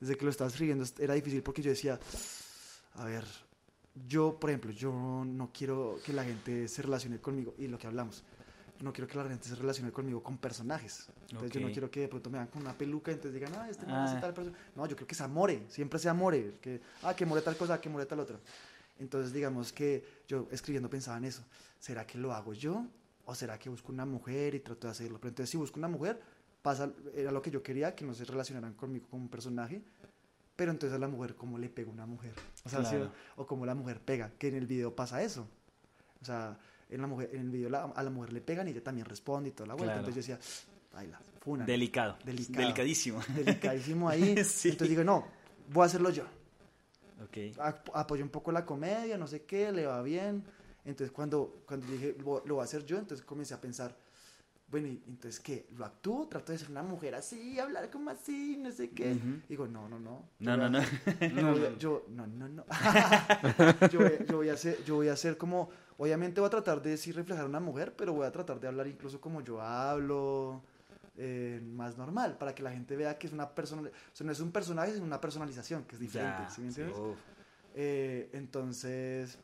Desde 0.00 0.16
que 0.16 0.24
lo 0.24 0.30
estaba 0.30 0.48
escribiendo 0.48 0.84
era 0.98 1.14
difícil 1.14 1.42
porque 1.42 1.62
yo 1.62 1.70
decía, 1.70 1.98
a 2.94 3.04
ver, 3.04 3.24
yo, 4.06 4.38
por 4.38 4.50
ejemplo, 4.50 4.70
yo 4.70 4.92
no 5.26 5.50
quiero 5.52 5.98
que 6.04 6.12
la 6.12 6.22
gente 6.24 6.68
se 6.68 6.82
relacione 6.82 7.18
conmigo, 7.18 7.54
y 7.58 7.66
lo 7.66 7.78
que 7.78 7.86
hablamos, 7.86 8.22
no 8.80 8.92
quiero 8.92 9.08
que 9.08 9.16
la 9.16 9.24
gente 9.24 9.48
se 9.48 9.54
relacione 9.54 9.90
conmigo 9.90 10.22
con 10.22 10.36
personajes. 10.36 11.08
Entonces 11.30 11.50
yo 11.50 11.60
no 11.60 11.72
quiero 11.72 11.90
que 11.90 12.00
de 12.00 12.08
pronto 12.08 12.28
me 12.30 12.38
vean 12.38 12.48
con 12.48 12.62
una 12.62 12.76
peluca 12.76 13.10
y 13.10 13.14
entonces 13.14 13.32
digan, 13.34 13.54
ah, 13.56 13.68
este 13.70 13.86
man 13.86 13.94
Ah. 13.96 14.04
hace 14.04 14.20
tal 14.20 14.34
persona. 14.34 14.56
No, 14.76 14.86
yo 14.86 14.94
creo 14.94 15.08
que 15.08 15.14
se 15.14 15.22
amore, 15.22 15.62
siempre 15.68 15.98
se 15.98 16.08
amore, 16.10 16.54
que, 16.60 16.80
ah, 17.02 17.14
que 17.16 17.24
more 17.24 17.40
tal 17.40 17.56
cosa, 17.56 17.80
que 17.80 17.88
more 17.88 18.04
tal 18.04 18.20
otra. 18.20 18.38
Entonces 18.98 19.32
digamos 19.32 19.72
que 19.72 20.04
yo 20.28 20.46
escribiendo 20.50 20.88
pensaba 20.90 21.16
en 21.18 21.24
eso, 21.24 21.42
¿será 21.80 22.06
que 22.06 22.18
lo 22.18 22.32
hago 22.34 22.52
yo? 22.52 22.84
¿O 23.26 23.34
será 23.34 23.58
que 23.58 23.68
busco 23.68 23.92
una 23.92 24.04
mujer 24.06 24.54
y 24.54 24.60
trato 24.60 24.86
de 24.86 24.92
hacerlo? 24.92 25.18
Pero 25.20 25.28
entonces 25.30 25.50
si 25.50 25.56
busco 25.56 25.78
una 25.78 25.88
mujer, 25.88 26.20
pasa, 26.62 26.90
era 27.14 27.30
lo 27.30 27.42
que 27.42 27.50
yo 27.50 27.62
quería, 27.62 27.94
que 27.94 28.04
no 28.04 28.14
se 28.14 28.24
relacionaran 28.24 28.74
conmigo 28.74 29.06
como 29.10 29.22
un 29.24 29.28
personaje, 29.28 29.82
pero 30.56 30.70
entonces 30.70 30.96
a 30.96 30.98
la 31.00 31.08
mujer, 31.08 31.34
¿cómo 31.34 31.58
le 31.58 31.68
pega 31.68 31.90
una 31.90 32.06
mujer? 32.06 32.32
O 32.64 32.68
sea, 32.68 32.80
Claro. 32.80 33.04
sí, 33.06 33.10
o 33.36 33.46
cómo 33.46 33.66
la 33.66 33.74
mujer 33.74 34.00
pega, 34.00 34.30
que 34.38 34.48
en 34.48 34.54
el 34.54 34.66
video 34.66 34.94
pasa 34.94 35.22
eso. 35.22 35.46
O 36.22 36.24
sea, 36.24 36.56
en, 36.88 37.00
la 37.00 37.06
mujer, 37.06 37.30
en 37.34 37.40
el 37.42 37.50
video 37.50 37.68
la- 37.68 37.84
a 37.84 38.02
la 38.02 38.10
mujer 38.10 38.32
le 38.32 38.40
pegan 38.40 38.66
y 38.68 38.70
ella 38.70 38.82
también 38.82 39.04
responde 39.06 39.50
y 39.50 39.52
toda 39.52 39.66
la 39.68 39.74
vuelta. 39.74 39.94
Claro. 39.94 40.08
Entonces 40.08 40.26
yo 40.26 40.34
decía, 40.36 40.66
baila, 40.94 41.20
funa. 41.40 41.64
Delicado. 41.66 42.16
Delicado. 42.24 42.60
Delicadísimo. 42.62 43.20
Delicadísimo 43.36 44.08
ahí. 44.08 44.42
Sí. 44.44 44.70
Entonces 44.70 44.88
digo, 44.90 45.04
no, 45.04 45.26
voy 45.72 45.82
a 45.82 45.86
hacerlo 45.86 46.10
yo. 46.10 46.24
Ok. 47.24 47.58
Ap- 47.58 47.90
Apoyo 47.94 48.22
un 48.24 48.30
poco 48.30 48.50
la 48.52 48.64
comedia, 48.64 49.18
no 49.18 49.26
sé 49.26 49.42
qué, 49.44 49.72
le 49.72 49.84
va 49.86 50.00
bien. 50.02 50.44
Entonces 50.86 51.12
cuando, 51.12 51.62
cuando 51.66 51.86
dije, 51.86 52.16
lo, 52.18 52.42
lo 52.46 52.54
voy 52.56 52.62
a 52.62 52.64
hacer 52.64 52.84
yo, 52.86 52.98
entonces 52.98 53.26
comencé 53.26 53.52
a 53.54 53.60
pensar, 53.60 53.94
bueno, 54.68 54.88
¿y 54.88 55.02
entonces 55.06 55.40
qué? 55.40 55.66
¿Lo 55.76 55.84
actúo? 55.84 56.26
¿Trato 56.28 56.52
de 56.52 56.58
ser 56.58 56.70
una 56.70 56.82
mujer 56.82 57.14
así, 57.14 57.58
hablar 57.58 57.90
como 57.90 58.10
así, 58.10 58.56
no 58.56 58.70
sé 58.72 58.90
qué? 58.90 59.12
Ujú. 59.12 59.42
Digo, 59.48 59.66
no, 59.68 59.88
no, 59.88 59.98
no. 59.98 60.30
No, 60.40 60.56
no, 60.56 60.68
no. 60.68 60.80
yo, 61.78 62.04
no, 62.08 62.26
no, 62.26 62.48
no. 62.48 62.64
yo, 63.92 64.00
voy, 64.00 64.12
yo 64.28 64.36
voy 64.36 64.48
a 64.48 64.54
hacer, 64.54 64.82
yo 64.84 64.96
voy 64.96 65.08
a 65.08 65.12
hacer 65.12 65.36
como, 65.36 65.70
obviamente 65.98 66.40
voy 66.40 66.48
a 66.48 66.50
tratar 66.50 66.82
de 66.82 66.96
sí 66.96 67.12
reflejar 67.12 67.44
a 67.44 67.48
una 67.48 67.60
mujer, 67.60 67.94
pero 67.96 68.12
voy 68.12 68.26
a 68.26 68.32
tratar 68.32 68.58
de 68.60 68.68
hablar 68.68 68.86
incluso 68.88 69.20
como 69.20 69.40
yo 69.42 69.60
hablo, 69.60 70.62
eh, 71.16 71.60
más 71.64 71.96
normal, 71.96 72.36
para 72.38 72.54
que 72.54 72.62
la 72.62 72.70
gente 72.72 72.96
vea 72.96 73.18
que 73.18 73.26
es 73.28 73.32
una 73.32 73.48
persona, 73.54 73.82
o 73.88 74.16
sea, 74.16 74.26
no 74.26 74.32
es 74.32 74.40
un 74.40 74.52
personaje, 74.52 74.92
sino 74.92 75.04
una 75.04 75.20
personalización, 75.20 75.84
que 75.84 75.94
es 75.96 76.00
diferente, 76.00 76.42
Ya, 76.42 76.50
¿sí 76.50 76.60
me 76.60 76.68
entiendes? 76.68 76.96
Eh, 77.74 78.30
entonces, 78.32 79.38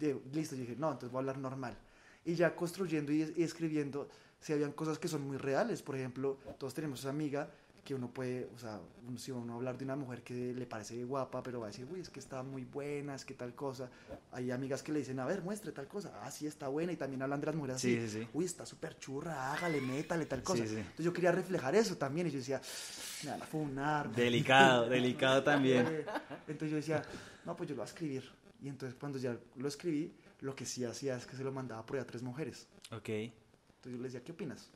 digo, 0.00 0.22
listo, 0.32 0.54
yo 0.54 0.62
dije, 0.62 0.76
no, 0.76 0.88
entonces 0.92 1.10
voy 1.10 1.18
a 1.18 1.20
hablar 1.20 1.38
normal. 1.38 1.76
Y 2.24 2.34
ya 2.34 2.54
construyendo 2.56 3.12
y, 3.12 3.32
y 3.36 3.42
escribiendo, 3.42 4.08
si 4.40 4.52
habían 4.52 4.72
cosas 4.72 4.98
que 4.98 5.08
son 5.08 5.22
muy 5.22 5.36
reales. 5.36 5.82
Por 5.82 5.96
ejemplo, 5.96 6.38
todos 6.58 6.74
tenemos 6.74 7.00
esa 7.00 7.10
amiga 7.10 7.50
que 7.84 7.94
uno 7.94 8.08
puede, 8.08 8.48
o 8.54 8.58
sea, 8.58 8.80
uno, 9.06 9.18
si 9.18 9.30
uno 9.30 9.56
hablar 9.56 9.76
de 9.76 9.84
una 9.84 9.94
mujer 9.94 10.22
que 10.22 10.54
le 10.54 10.64
parece 10.64 11.04
guapa, 11.04 11.42
pero 11.42 11.60
va 11.60 11.66
a 11.66 11.68
decir, 11.68 11.86
uy, 11.92 12.00
es 12.00 12.08
que 12.08 12.18
está 12.18 12.42
muy 12.42 12.64
buena, 12.64 13.14
es 13.14 13.26
que 13.26 13.34
tal 13.34 13.54
cosa. 13.54 13.90
Hay 14.32 14.50
amigas 14.50 14.82
que 14.82 14.90
le 14.90 15.00
dicen, 15.00 15.20
a 15.20 15.26
ver, 15.26 15.42
muestre 15.42 15.70
tal 15.70 15.86
cosa. 15.86 16.18
Ah, 16.22 16.30
sí, 16.30 16.46
está 16.46 16.68
buena. 16.68 16.92
Y 16.92 16.96
también 16.96 17.20
hablan 17.20 17.40
de 17.40 17.46
las 17.46 17.54
mujeres 17.54 17.82
Sí, 17.82 17.94
así. 17.98 18.08
sí, 18.08 18.20
sí. 18.22 18.28
Uy, 18.32 18.46
está 18.46 18.64
súper 18.64 18.98
churra, 18.98 19.52
hágale, 19.52 19.82
métale 19.82 20.24
tal 20.24 20.42
cosa. 20.42 20.64
Entonces 20.64 21.04
yo 21.04 21.12
quería 21.12 21.30
reflejar 21.32 21.74
eso 21.74 21.98
también. 21.98 22.26
Y 22.26 22.30
yo 22.30 22.38
decía, 22.38 22.58
me 23.24 23.30
van 23.32 23.42
a 23.42 23.44
funar. 23.46 24.10
Delicado, 24.14 24.88
delicado 24.88 25.42
también. 25.42 25.86
Entonces 26.48 26.70
yo 26.70 26.76
decía, 26.76 27.02
no, 27.44 27.54
pues 27.54 27.68
yo 27.68 27.74
lo 27.74 27.82
voy 27.82 27.86
a 27.86 27.92
escribir. 27.92 28.24
Y 28.64 28.68
entonces 28.70 28.96
cuando 28.98 29.18
ya 29.18 29.38
lo 29.56 29.68
escribí, 29.68 30.10
lo 30.40 30.56
que 30.56 30.64
sí 30.64 30.86
hacía 30.86 31.16
es 31.18 31.26
que 31.26 31.36
se 31.36 31.44
lo 31.44 31.52
mandaba 31.52 31.84
por 31.84 31.96
ahí 31.96 32.02
a 32.02 32.06
tres 32.06 32.22
mujeres. 32.22 32.66
Ok. 32.92 33.10
Entonces 33.10 33.32
yo 33.84 33.90
les 33.98 34.12
decía, 34.14 34.24
¿qué 34.24 34.32
opinas? 34.32 34.70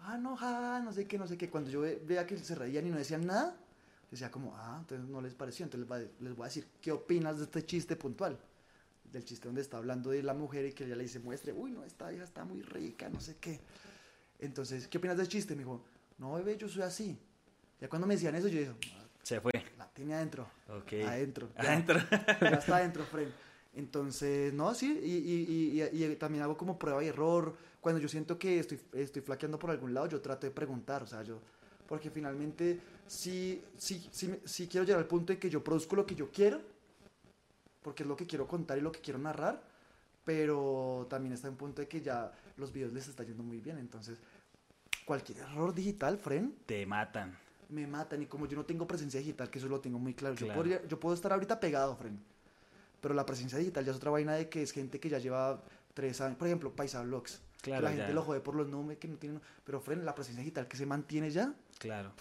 Ah, 0.00 0.18
no, 0.18 0.36
ja, 0.36 0.80
no 0.84 0.92
sé 0.92 1.06
qué, 1.06 1.18
no 1.18 1.28
sé 1.28 1.38
qué. 1.38 1.48
Cuando 1.48 1.70
yo 1.70 1.82
ve- 1.82 2.02
veía 2.04 2.26
que 2.26 2.36
se 2.36 2.56
reían 2.56 2.84
y 2.84 2.90
no 2.90 2.96
decían 2.98 3.24
nada, 3.24 3.56
decía 4.10 4.28
como, 4.32 4.56
ah, 4.56 4.78
entonces 4.80 5.08
no 5.08 5.20
les 5.20 5.34
pareció. 5.34 5.64
Entonces 5.66 5.88
les 5.88 5.88
voy, 5.88 5.98
a, 5.98 6.22
les 6.24 6.34
voy 6.36 6.44
a 6.44 6.48
decir, 6.48 6.66
¿qué 6.82 6.90
opinas 6.90 7.38
de 7.38 7.44
este 7.44 7.64
chiste 7.64 7.94
puntual? 7.94 8.36
Del 9.12 9.24
chiste 9.24 9.46
donde 9.46 9.60
está 9.60 9.76
hablando 9.76 10.10
de 10.10 10.24
la 10.24 10.34
mujer 10.34 10.66
y 10.66 10.72
que 10.72 10.84
ella 10.84 10.96
le 10.96 11.04
dice, 11.04 11.20
muestre, 11.20 11.52
uy, 11.52 11.70
no, 11.70 11.84
esta 11.84 12.12
hija 12.12 12.24
está 12.24 12.44
muy 12.44 12.62
rica, 12.62 13.08
no 13.08 13.20
sé 13.20 13.36
qué. 13.40 13.60
Entonces, 14.40 14.88
¿qué 14.88 14.98
opinas 14.98 15.16
del 15.16 15.28
chiste? 15.28 15.54
Me 15.54 15.60
dijo, 15.62 15.84
no, 16.18 16.34
bebé, 16.34 16.56
yo 16.56 16.68
soy 16.68 16.82
así. 16.82 17.16
Ya 17.80 17.88
cuando 17.88 18.08
me 18.08 18.14
decían 18.14 18.34
eso, 18.34 18.48
yo 18.48 18.58
dije, 18.58 18.72
"Ah, 18.96 18.97
Se 19.28 19.40
fue. 19.42 19.52
la 19.76 19.86
tiene 19.92 20.14
adentro. 20.14 20.48
Ok. 20.68 20.92
Adentro. 21.06 21.48
ya. 21.54 21.60
Adentro. 21.72 22.00
ya 22.40 22.48
está 22.48 22.76
adentro, 22.76 23.04
Fren. 23.12 23.30
Entonces, 23.74 24.54
no, 24.54 24.74
sí, 24.74 24.98
y, 25.04 25.12
y, 25.16 25.80
y, 25.82 26.02
y- 26.02 26.04
y 26.12 26.16
también 26.16 26.42
hago 26.44 26.56
como 26.56 26.78
prueba 26.78 27.04
y 27.04 27.08
error. 27.08 27.54
Cuando 27.82 28.00
yo 28.00 28.08
siento 28.08 28.38
que 28.38 28.58
estoy, 28.58 28.80
estoy 28.94 29.20
flaqueando 29.20 29.58
por 29.58 29.70
algún 29.70 29.92
lado, 29.92 30.08
yo 30.08 30.20
trato 30.22 30.46
de 30.46 30.50
preguntar, 30.50 31.02
o 31.02 31.06
sea, 31.06 31.22
yo, 31.22 31.40
porque 31.86 32.10
finalmente 32.10 32.80
sí, 33.06 33.62
sí, 33.76 34.08
sí, 34.10 34.40
sí 34.46 34.66
quiero 34.66 34.86
llegar 34.86 35.00
al 35.00 35.06
punto 35.06 35.32
de 35.34 35.38
que 35.38 35.50
yo 35.50 35.62
produzco 35.62 35.94
lo 35.94 36.06
que 36.06 36.14
yo 36.14 36.30
quiero, 36.32 36.60
porque 37.82 38.02
es 38.04 38.08
lo 38.08 38.16
que 38.16 38.26
quiero 38.26 38.48
contar 38.48 38.78
y 38.78 38.80
lo 38.80 38.90
que 38.90 39.00
quiero 39.00 39.18
narrar, 39.18 39.62
pero 40.24 41.06
también 41.10 41.34
está 41.34 41.48
en 41.48 41.56
punto 41.56 41.82
de 41.82 41.88
que 41.88 42.00
ya 42.00 42.32
los 42.56 42.72
videos 42.72 42.92
les 42.94 43.06
está 43.08 43.22
yendo 43.24 43.42
muy 43.42 43.60
bien, 43.60 43.78
entonces 43.78 44.18
cualquier 45.04 45.38
error 45.38 45.72
digital, 45.74 46.18
Fren, 46.18 46.54
Te 46.66 46.84
matan. 46.86 47.38
Me 47.70 47.86
matan 47.86 48.22
y 48.22 48.26
como 48.26 48.46
yo 48.46 48.56
no 48.56 48.64
tengo 48.64 48.86
presencia 48.86 49.20
digital, 49.20 49.50
que 49.50 49.58
eso 49.58 49.68
lo 49.68 49.80
tengo 49.80 49.98
muy 49.98 50.14
claro, 50.14 50.34
Yo, 50.34 50.52
podría- 50.54 50.84
yo 50.86 50.98
puedo 50.98 51.14
estar 51.14 51.32
ahorita 51.32 51.60
pegado, 51.60 51.96
Fren, 51.96 52.18
pero 53.00 53.14
la 53.14 53.26
presencia 53.26 53.58
digital 53.58 53.84
ya 53.84 53.90
es 53.90 53.96
otra 53.96 54.10
vaina 54.10 54.34
de 54.34 54.48
que 54.48 54.62
es 54.62 54.72
gente 54.72 54.98
que 54.98 55.08
ya 55.08 55.18
lleva 55.18 55.62
tres 55.94 56.20
años, 56.20 56.36
por 56.38 56.48
ejemplo, 56.48 56.72
Paisa 56.72 57.02
Vlogs, 57.02 57.40
Claro, 57.60 57.82
la 57.84 57.90
gente 57.90 58.08
ya. 58.08 58.14
lo 58.14 58.22
jode 58.22 58.40
por 58.40 58.54
los 58.54 58.68
números 58.68 58.98
que 59.00 59.08
no 59.08 59.16
tienen, 59.16 59.40
pero 59.64 59.80
Fren, 59.80 60.04
la 60.04 60.14
presencia 60.14 60.40
digital 60.42 60.66
que 60.68 60.76
se 60.76 60.86
mantiene 60.86 61.30
ya, 61.30 61.52
Claro. 61.78 62.12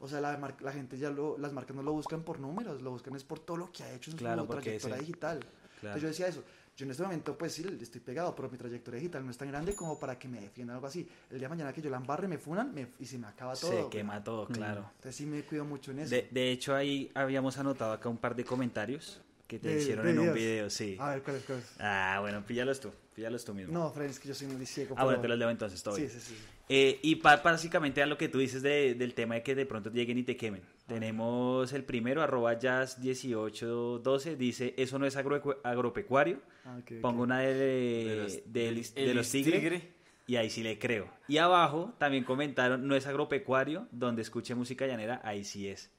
o 0.00 0.06
sea, 0.08 0.20
la, 0.20 0.54
la 0.60 0.72
gente 0.72 0.98
ya 0.98 1.10
lo, 1.10 1.36
las 1.38 1.52
marcas 1.52 1.74
no 1.74 1.82
lo 1.82 1.92
buscan 1.92 2.22
por 2.22 2.38
números, 2.38 2.80
lo 2.82 2.90
buscan 2.90 3.16
es 3.16 3.24
por 3.24 3.38
todo 3.40 3.56
lo 3.56 3.72
que 3.72 3.82
ha 3.82 3.92
hecho 3.92 4.10
en 4.10 4.16
Claro, 4.18 4.42
su 4.42 4.48
trayectoria 4.48 4.96
sí. 4.96 5.00
digital. 5.00 5.40
Claro. 5.80 5.96
Entonces 5.96 6.02
yo 6.02 6.08
decía 6.08 6.26
eso, 6.28 6.44
Yo 6.76 6.84
en 6.86 6.90
este 6.90 7.04
momento, 7.04 7.38
pues 7.38 7.52
sí, 7.52 7.64
estoy 7.80 8.00
pegado, 8.00 8.34
pero 8.34 8.50
mi 8.50 8.58
trayectoria 8.58 8.98
digital 8.98 9.24
no 9.24 9.30
es 9.30 9.38
tan 9.38 9.46
grande 9.48 9.74
como 9.76 9.96
para 9.98 10.18
que 10.18 10.26
me 10.26 10.40
defiendan 10.40 10.74
algo 10.74 10.88
así. 10.88 11.08
El 11.30 11.38
día 11.38 11.46
de 11.46 11.50
mañana 11.50 11.72
que 11.72 11.80
yo 11.80 11.88
la 11.88 11.98
embarre, 11.98 12.26
me 12.26 12.36
funan 12.36 12.74
me- 12.74 12.88
y 12.98 13.06
se 13.06 13.16
me 13.16 13.28
acaba 13.28 13.54
todo. 13.54 13.70
Se 13.70 13.76
güey. 13.78 13.90
quema 13.90 14.24
todo, 14.24 14.46
claro. 14.48 14.80
Entonces 14.96 15.14
sí 15.14 15.24
me 15.24 15.42
cuido 15.44 15.64
mucho 15.64 15.92
en 15.92 16.00
eso. 16.00 16.10
De, 16.10 16.26
de 16.32 16.50
hecho, 16.50 16.74
ahí 16.74 17.12
habíamos 17.14 17.58
anotado 17.58 17.92
acá 17.92 18.08
un 18.08 18.18
par 18.18 18.34
de 18.34 18.44
comentarios 18.44 19.20
que 19.46 19.58
te 19.58 19.68
De- 19.68 19.80
hicieron 19.82 20.04
de 20.06 20.12
en 20.12 20.18
un 20.20 20.32
video, 20.34 20.70
sí. 20.70 20.96
A 20.98 21.10
ver, 21.10 21.22
¿cuál 21.22 21.36
es? 21.36 21.42
cuál 21.44 21.58
es? 21.58 21.74
Ah, 21.78 22.18
bueno, 22.20 22.44
píllalos 22.46 22.80
tú, 22.80 22.90
píllalos 23.14 23.44
tú 23.44 23.52
mismo. 23.54 23.72
No, 23.72 23.90
Fred, 23.90 24.06
es 24.06 24.18
que 24.18 24.28
yo 24.28 24.34
soy 24.34 24.46
muy 24.48 24.64
ciego. 24.66 24.94
ah, 24.98 25.04
bueno, 25.04 25.20
te 25.20 25.28
los 25.28 25.38
leo 25.38 25.50
entonces, 25.50 25.82
todo 25.82 25.96
Sí, 25.96 26.08
sí, 26.08 26.18
sí. 26.20 26.34
Eh, 26.70 26.98
y 27.02 27.16
pa- 27.16 27.36
básicamente 27.36 28.02
a 28.02 28.06
lo 28.06 28.16
que 28.16 28.28
tú 28.28 28.38
dices 28.38 28.62
de- 28.62 28.94
del 28.94 29.12
tema 29.12 29.34
de 29.34 29.42
que 29.42 29.54
de 29.54 29.66
pronto 29.66 29.90
lleguen 29.90 30.16
y 30.16 30.22
te 30.22 30.34
quemen. 30.36 30.62
Tenemos 30.86 31.72
el 31.74 31.84
primero, 31.84 32.22
arroba 32.22 32.58
jazz1812, 32.58 34.36
dice, 34.36 34.74
eso 34.76 34.98
no 34.98 35.06
es 35.06 35.16
agro- 35.16 35.60
agropecuario. 35.62 36.40
Ah. 36.64 36.78
Pongo 37.02 37.22
una 37.22 37.40
de, 37.40 37.54
De 37.54 38.16
los- 38.16 38.32
de, 38.32 38.42
del- 38.46 38.82
de 38.94 39.10
el 39.10 39.16
los 39.16 39.30
tigres 39.30 39.60
tigre. 39.60 39.92
y 40.26 40.36
ahí 40.36 40.48
sí 40.50 40.62
le 40.62 40.78
creo. 40.78 41.10
Y 41.28 41.36
abajo 41.38 41.94
también 41.98 42.24
comentaron, 42.24 42.86
no 42.86 42.96
es 42.96 43.06
agropecuario, 43.06 43.86
donde 43.92 44.22
escuche 44.22 44.54
música 44.54 44.86
llanera, 44.86 45.20
ahí 45.24 45.44
sí 45.44 45.68
es. 45.68 45.90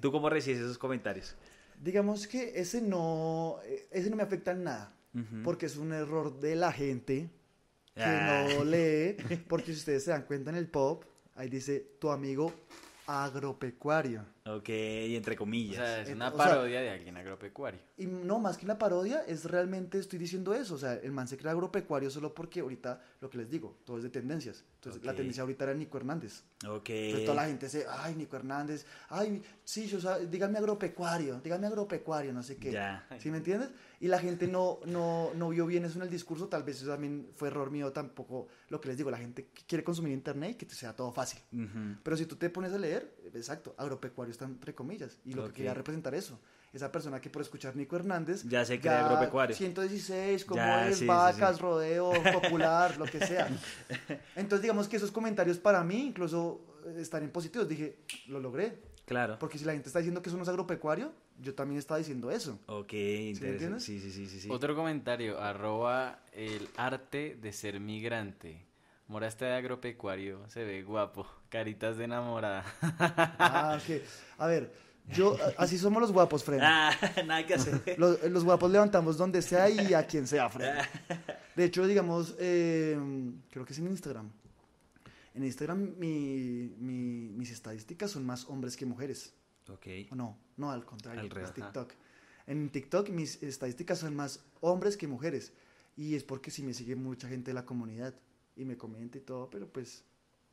¿Tú 0.00 0.12
cómo 0.12 0.30
recibes 0.30 0.60
esos 0.60 0.78
comentarios? 0.78 1.34
Digamos 1.84 2.26
que 2.26 2.58
ese 2.58 2.80
no, 2.80 3.58
eh, 3.64 3.86
ese 3.90 4.08
no 4.08 4.16
me 4.16 4.22
afecta 4.22 4.52
en 4.52 4.64
nada, 4.64 4.90
porque 5.44 5.66
es 5.66 5.76
un 5.76 5.92
error 5.92 6.40
de 6.40 6.56
la 6.56 6.72
gente 6.72 7.28
que 7.94 8.02
Ah. 8.02 8.46
no 8.48 8.64
lee, 8.64 9.16
porque 9.48 9.66
si 9.72 9.78
ustedes 9.80 10.04
se 10.04 10.10
dan 10.10 10.22
cuenta 10.22 10.48
en 10.50 10.56
el 10.56 10.66
pop, 10.66 11.04
ahí 11.34 11.48
dice 11.50 11.96
tu 12.00 12.10
amigo 12.10 12.52
agropecuario. 13.06 14.24
Ok, 14.46 14.68
y 14.68 15.16
entre 15.16 15.36
O 15.36 15.38
comillas. 15.38 15.76
sea, 15.76 16.00
es 16.02 16.10
una 16.10 16.28
o 16.28 16.36
sea- 16.36 16.46
parodia 16.46 16.82
de 16.82 16.90
alguien 16.90 17.16
agropecuario. 17.16 17.80
Y 17.96 18.04
no, 18.06 18.38
más 18.40 18.58
que 18.58 18.66
una 18.66 18.76
parodia, 18.78 19.22
es 19.26 19.44
realmente 19.46 19.98
estoy 19.98 20.18
diciendo 20.18 20.52
eso. 20.52 20.74
O 20.74 20.78
sea, 20.78 20.94
el 20.94 21.12
man 21.12 21.26
se 21.28 21.38
crea 21.38 21.52
agropecuario 21.52 22.10
solo 22.10 22.34
porque 22.34 22.60
ahorita, 22.60 23.00
lo 23.22 23.30
que 23.30 23.38
les 23.38 23.48
digo, 23.48 23.78
todo 23.86 23.96
es 23.96 24.02
de 24.02 24.10
tendencias. 24.10 24.62
Entonces, 24.74 25.02
la 25.02 25.14
tendencia 25.14 25.42
ahorita 25.44 25.64
era 25.64 25.72
Nico 25.74 25.96
Hernández. 25.96 26.42
ok. 26.68 26.90
Entonces, 26.90 27.24
toda 27.24 27.36
la 27.42 27.46
gente 27.48 27.66
dice, 27.66 27.86
ay, 27.88 28.16
Nico 28.16 28.36
Hernández, 28.36 28.84
ay, 29.08 29.42
sí, 29.64 29.86
yo, 29.86 29.98
sa- 29.98 30.18
dígame 30.18 30.58
agropecuario, 30.58 31.40
dígame 31.40 31.66
agropecuario, 31.68 32.32
no 32.34 32.42
sé 32.42 32.56
qué. 32.58 32.70
Ya. 32.72 33.06
¿Sí 33.18 33.30
me 33.30 33.38
entiendes? 33.38 33.70
Y 34.00 34.08
la 34.08 34.18
gente 34.18 34.46
no, 34.46 34.80
no, 34.84 35.30
no 35.34 35.48
vio 35.48 35.64
bien 35.64 35.86
eso 35.86 35.96
en 35.98 36.02
el 36.04 36.10
discurso, 36.10 36.48
tal 36.48 36.64
vez 36.64 36.76
eso 36.82 36.90
también 36.90 37.28
fue 37.34 37.48
error 37.48 37.70
mío 37.70 37.92
tampoco, 37.92 38.48
lo 38.68 38.78
que 38.78 38.88
les 38.88 38.98
digo, 38.98 39.10
la 39.10 39.16
gente 39.16 39.48
quiere 39.66 39.82
consumir 39.84 40.12
internet 40.12 40.50
y 40.50 40.54
que 40.56 40.66
te 40.66 40.74
sea 40.74 40.94
todo 40.94 41.12
fácil. 41.12 41.40
Ujú. 41.52 41.96
Pero 42.02 42.16
si 42.18 42.26
tú 42.26 42.36
te 42.36 42.50
pones 42.50 42.72
a 42.74 42.78
leer, 42.78 43.14
exacto, 43.32 43.74
agropecuario 43.78 44.33
está 44.34 44.44
entre 44.44 44.74
comillas, 44.74 45.18
y 45.24 45.32
lo 45.32 45.46
que 45.48 45.54
quería 45.54 45.74
representar 45.74 46.14
eso. 46.14 46.38
Esa 46.72 46.90
persona 46.90 47.20
que 47.20 47.30
por 47.30 47.40
escuchar 47.40 47.76
Nico 47.76 47.94
Hernández... 47.94 48.42
Ya 48.48 48.64
se 48.64 48.80
cree 48.80 48.94
agropecuario. 48.94 49.54
116, 49.54 50.44
como 50.44 50.56
Ya, 50.56 50.88
es, 50.88 50.98
sí, 50.98 51.06
vacas, 51.06 51.56
sí. 51.56 51.62
rodeo, 51.62 52.12
popular, 52.32 52.98
lo 52.98 53.04
que 53.04 53.24
sea. 53.24 53.48
Entonces 54.36 54.62
digamos 54.62 54.88
que 54.88 54.96
esos 54.96 55.12
comentarios 55.12 55.58
para 55.58 55.84
mí 55.84 56.06
incluso 56.08 56.66
eh, 56.86 56.96
están 57.00 57.22
en 57.22 57.30
positivos. 57.30 57.68
Dije, 57.68 57.98
lo 58.26 58.40
logré. 58.40 58.82
Claro. 59.06 59.38
Porque 59.38 59.56
si 59.58 59.64
la 59.64 59.72
gente 59.72 59.88
está 59.88 60.00
diciendo 60.00 60.20
que 60.20 60.30
eso 60.30 60.36
no 60.36 60.42
es 60.42 60.48
agropecuario, 60.48 61.12
yo 61.38 61.54
también 61.54 61.78
estaba 61.78 61.98
diciendo 61.98 62.30
eso. 62.30 62.58
Ok, 62.66 62.92
entiendes? 62.92 63.42
interesante. 63.52 63.80
Sí, 63.80 64.00
sí, 64.00 64.10
sí, 64.10 64.26
sí, 64.26 64.40
sí. 64.40 64.48
Otro 64.50 64.74
comentario, 64.74 65.38
arroba 65.40 66.20
el 66.32 66.68
arte 66.76 67.36
de 67.40 67.52
ser 67.52 67.78
migrante. 67.80 68.66
Mora 69.06 69.28
de 69.28 69.52
agropecuario, 69.52 70.48
se 70.48 70.64
ve 70.64 70.82
guapo, 70.82 71.26
caritas 71.50 71.96
de 71.98 72.04
enamorada. 72.04 72.64
Ah, 73.38 73.78
ok. 73.80 74.02
A 74.38 74.46
ver, 74.46 74.72
yo, 75.08 75.36
así 75.58 75.76
somos 75.76 76.00
los 76.00 76.10
guapos, 76.10 76.42
Fred. 76.42 76.60
Ah, 76.62 76.90
nada 77.26 77.46
que 77.46 77.54
hacer. 77.54 77.98
Los, 77.98 78.22
los 78.22 78.44
guapos 78.44 78.70
levantamos 78.70 79.18
donde 79.18 79.42
sea 79.42 79.68
y 79.68 79.92
a 79.92 80.06
quien 80.06 80.26
sea, 80.26 80.48
Fred. 80.48 80.74
De 81.54 81.64
hecho, 81.64 81.86
digamos, 81.86 82.34
eh, 82.38 82.98
creo 83.50 83.64
que 83.66 83.74
es 83.74 83.78
en 83.78 83.86
Instagram. 83.88 84.30
En 85.34 85.44
Instagram 85.44 85.94
mi- 85.98 86.74
mi- 86.78 87.28
mis 87.36 87.50
estadísticas 87.50 88.10
son 88.10 88.24
más 88.24 88.46
hombres 88.46 88.76
que 88.76 88.86
mujeres. 88.86 89.34
ok. 89.68 89.86
O 90.12 90.14
no, 90.14 90.38
no, 90.56 90.70
al 90.70 90.84
contrario, 90.86 91.20
Al 91.20 91.42
es 91.42 91.52
TikTok. 91.52 91.92
En 92.46 92.70
TikTok 92.70 93.10
mis 93.10 93.42
estadísticas 93.42 93.98
son 93.98 94.16
más 94.16 94.40
hombres 94.60 94.96
que 94.96 95.06
mujeres. 95.06 95.52
Y 95.96 96.14
es 96.16 96.24
porque 96.24 96.50
sí 96.50 96.62
me 96.62 96.72
sigue 96.72 96.96
mucha 96.96 97.28
gente 97.28 97.50
de 97.50 97.54
la 97.54 97.64
comunidad 97.66 98.14
y 98.56 98.64
me 98.64 98.76
comenta 98.76 99.18
y 99.18 99.20
todo, 99.22 99.48
pero 99.50 99.66
pues, 99.66 100.04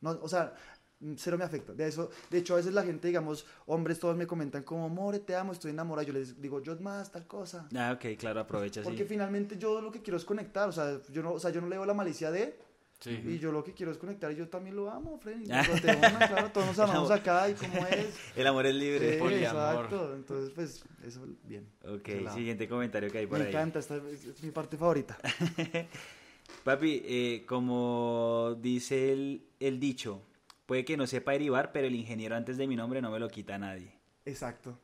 no, 0.02 0.12
o 0.22 0.28
sea, 0.28 0.54
mm, 1.00 1.14
cero 1.18 1.38
me 1.38 1.44
afecta. 1.44 1.74
De 1.74 1.88
eso, 1.88 2.10
de 2.30 2.38
hecho, 2.40 2.54
a 2.54 2.58
veces 2.58 2.74
la 2.74 2.84
gente, 2.84 3.08
digamos, 3.08 3.46
hombres 3.68 4.00
todos 4.00 4.16
me 4.18 4.26
comentan 4.28 4.64
como, 4.64 4.90
more, 4.90 5.20
te 5.20 5.36
amo, 5.36 5.52
estoy 5.52 5.72
enamorado. 5.72 6.08
Yo 6.08 6.14
les 6.14 6.42
digo, 6.42 6.62
yo 6.62 6.76
más, 6.80 7.12
tal 7.12 7.28
cosa. 7.28 7.68
Ah, 7.76 7.94
ok, 7.96 8.18
claro, 8.18 8.40
aprovecha 8.40 8.82
Porque 8.82 9.04
sí. 9.04 9.10
finalmente 9.10 9.58
yo 9.58 9.82
lo 9.82 9.92
que 9.92 10.02
quiero 10.02 10.18
es 10.18 10.26
conectar, 10.26 10.68
o 10.68 10.72
sea, 10.72 11.00
yo 11.12 11.22
no, 11.22 11.34
o 11.34 11.40
sea, 11.40 11.52
yo 11.52 11.62
no 11.62 11.68
leo 11.68 11.86
la 11.86 11.94
malicia 11.94 12.32
de, 12.32 12.60
Sí. 13.00 13.20
y 13.26 13.40
yo 13.40 13.52
lo 13.52 13.64
que 13.64 13.74
quiero 13.74 13.92
es 13.92 13.98
conectar 13.98 14.32
y 14.32 14.36
yo 14.36 14.48
también 14.48 14.76
lo 14.76 14.88
amo, 14.92 15.18
Freddy. 15.18 15.46
Claro, 15.82 16.52
todos 16.54 16.68
nos 16.68 16.78
amamos 16.78 17.10
acá 17.10 17.50
y 17.50 17.56
cómo 17.56 17.74
es. 17.90 18.16
El 18.36 18.46
amor 18.46 18.68
es 18.68 18.76
libre. 18.76 19.14
Sí, 19.14 19.20
poliamor. 19.20 19.86
exacto. 19.86 20.14
Entonces, 20.16 20.52
pues, 20.54 20.84
eso, 21.04 21.26
bien. 21.46 21.68
Ok, 21.84 22.08
siguiente 22.32 22.68
comentario 22.70 23.10
que 23.10 23.18
hay 23.18 23.26
por 23.26 23.40
Me 23.40 23.46
ahí. 23.46 23.50
encanta, 23.50 23.80
esta 23.80 23.96
es, 23.96 24.24
es 24.26 24.44
mi 24.44 24.52
parte 24.52 24.78
favorita. 24.78 25.18
Papi, 26.64 27.02
eh, 27.06 27.46
como 27.48 28.56
dice 28.62 29.12
el, 29.12 29.44
el 29.60 29.80
dicho, 29.80 30.22
puede 30.66 30.86
que 30.86 30.96
no 30.98 31.08
sepa 31.08 31.32
derivar, 31.32 31.72
pero 31.72 31.88
el 31.88 31.96
ingeniero 31.96 32.36
antes 32.36 32.58
de 32.58 32.68
mi 32.68 32.76
nombre 32.76 33.02
no 33.02 33.10
me 33.12 33.20
lo 33.20 33.28
quita 33.30 33.56
a 33.56 33.58
nadie. 33.58 33.94
Exacto. 34.26 34.78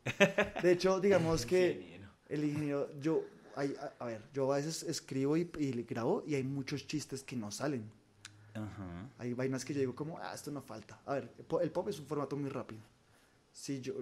De 0.64 0.72
hecho, 0.72 1.00
digamos 1.00 1.46
que 1.46 1.72
Ingeniero. 1.74 2.10
el 2.30 2.44
ingeniero, 2.46 2.90
yo, 3.00 3.24
hay- 3.56 3.76
a, 3.80 4.04
a 4.04 4.08
ver, 4.08 4.24
yo 4.34 4.52
a 4.52 4.58
veces 4.58 4.82
escribo 4.84 5.38
y, 5.38 5.50
y 5.60 5.72
grabo 5.84 6.24
y 6.26 6.34
hay 6.36 6.44
muchos 6.44 6.88
chistes 6.88 7.24
que 7.24 7.36
no 7.36 7.52
salen. 7.52 7.84
Ajá. 8.56 9.10
Hay 9.20 9.34
vainas 9.34 9.64
que 9.64 9.74
yo 9.76 9.80
digo 9.80 9.94
como, 9.96 10.18
ah, 10.18 10.34
esto 10.34 10.50
no 10.50 10.64
falta. 10.64 11.00
A 11.06 11.14
ver, 11.14 11.32
el 11.38 11.46
po- 11.46 11.62
el 11.62 11.70
pop 11.72 11.88
es 11.90 12.00
un 12.00 12.08
formato 12.08 12.36
muy 12.36 12.50
rápido. 12.50 12.82
Sí, 13.52 13.82
yo, 13.82 13.94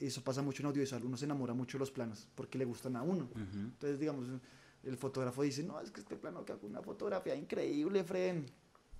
eso 0.00 0.22
pasa 0.22 0.42
mucho 0.42 0.62
en 0.62 0.66
audiovisual, 0.66 1.04
uno 1.04 1.16
se 1.16 1.24
enamora 1.26 1.54
mucho 1.54 1.78
de 1.78 1.80
los 1.80 1.90
planos 1.92 2.28
porque 2.34 2.58
le 2.58 2.64
gustan 2.64 2.96
a 2.96 3.02
uno. 3.02 3.28
Entonces, 3.36 3.98
digamos, 4.00 4.26
el 4.84 4.96
fotógrafo 4.96 5.42
dice, 5.42 5.62
no, 5.62 5.80
es 5.80 5.90
que 5.90 6.00
este 6.00 6.16
plano 6.16 6.44
que 6.44 6.52
hago 6.52 6.66
una 6.66 6.82
fotografía 6.82 7.34
increíble, 7.34 8.04
Fren. 8.04 8.46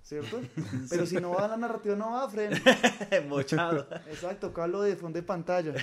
¿Cierto? 0.03 0.41
Pero 0.89 1.05
si 1.05 1.15
no 1.17 1.31
va 1.31 1.47
la 1.47 1.57
narrativa, 1.57 1.95
no 1.95 2.11
va, 2.11 2.27
Fren. 2.29 2.51
Mochado. 3.29 3.87
Exacto, 4.09 4.51
hablo 4.57 4.81
de 4.81 4.95
fondo 4.95 5.19
de 5.19 5.23
pantalla. 5.23 5.73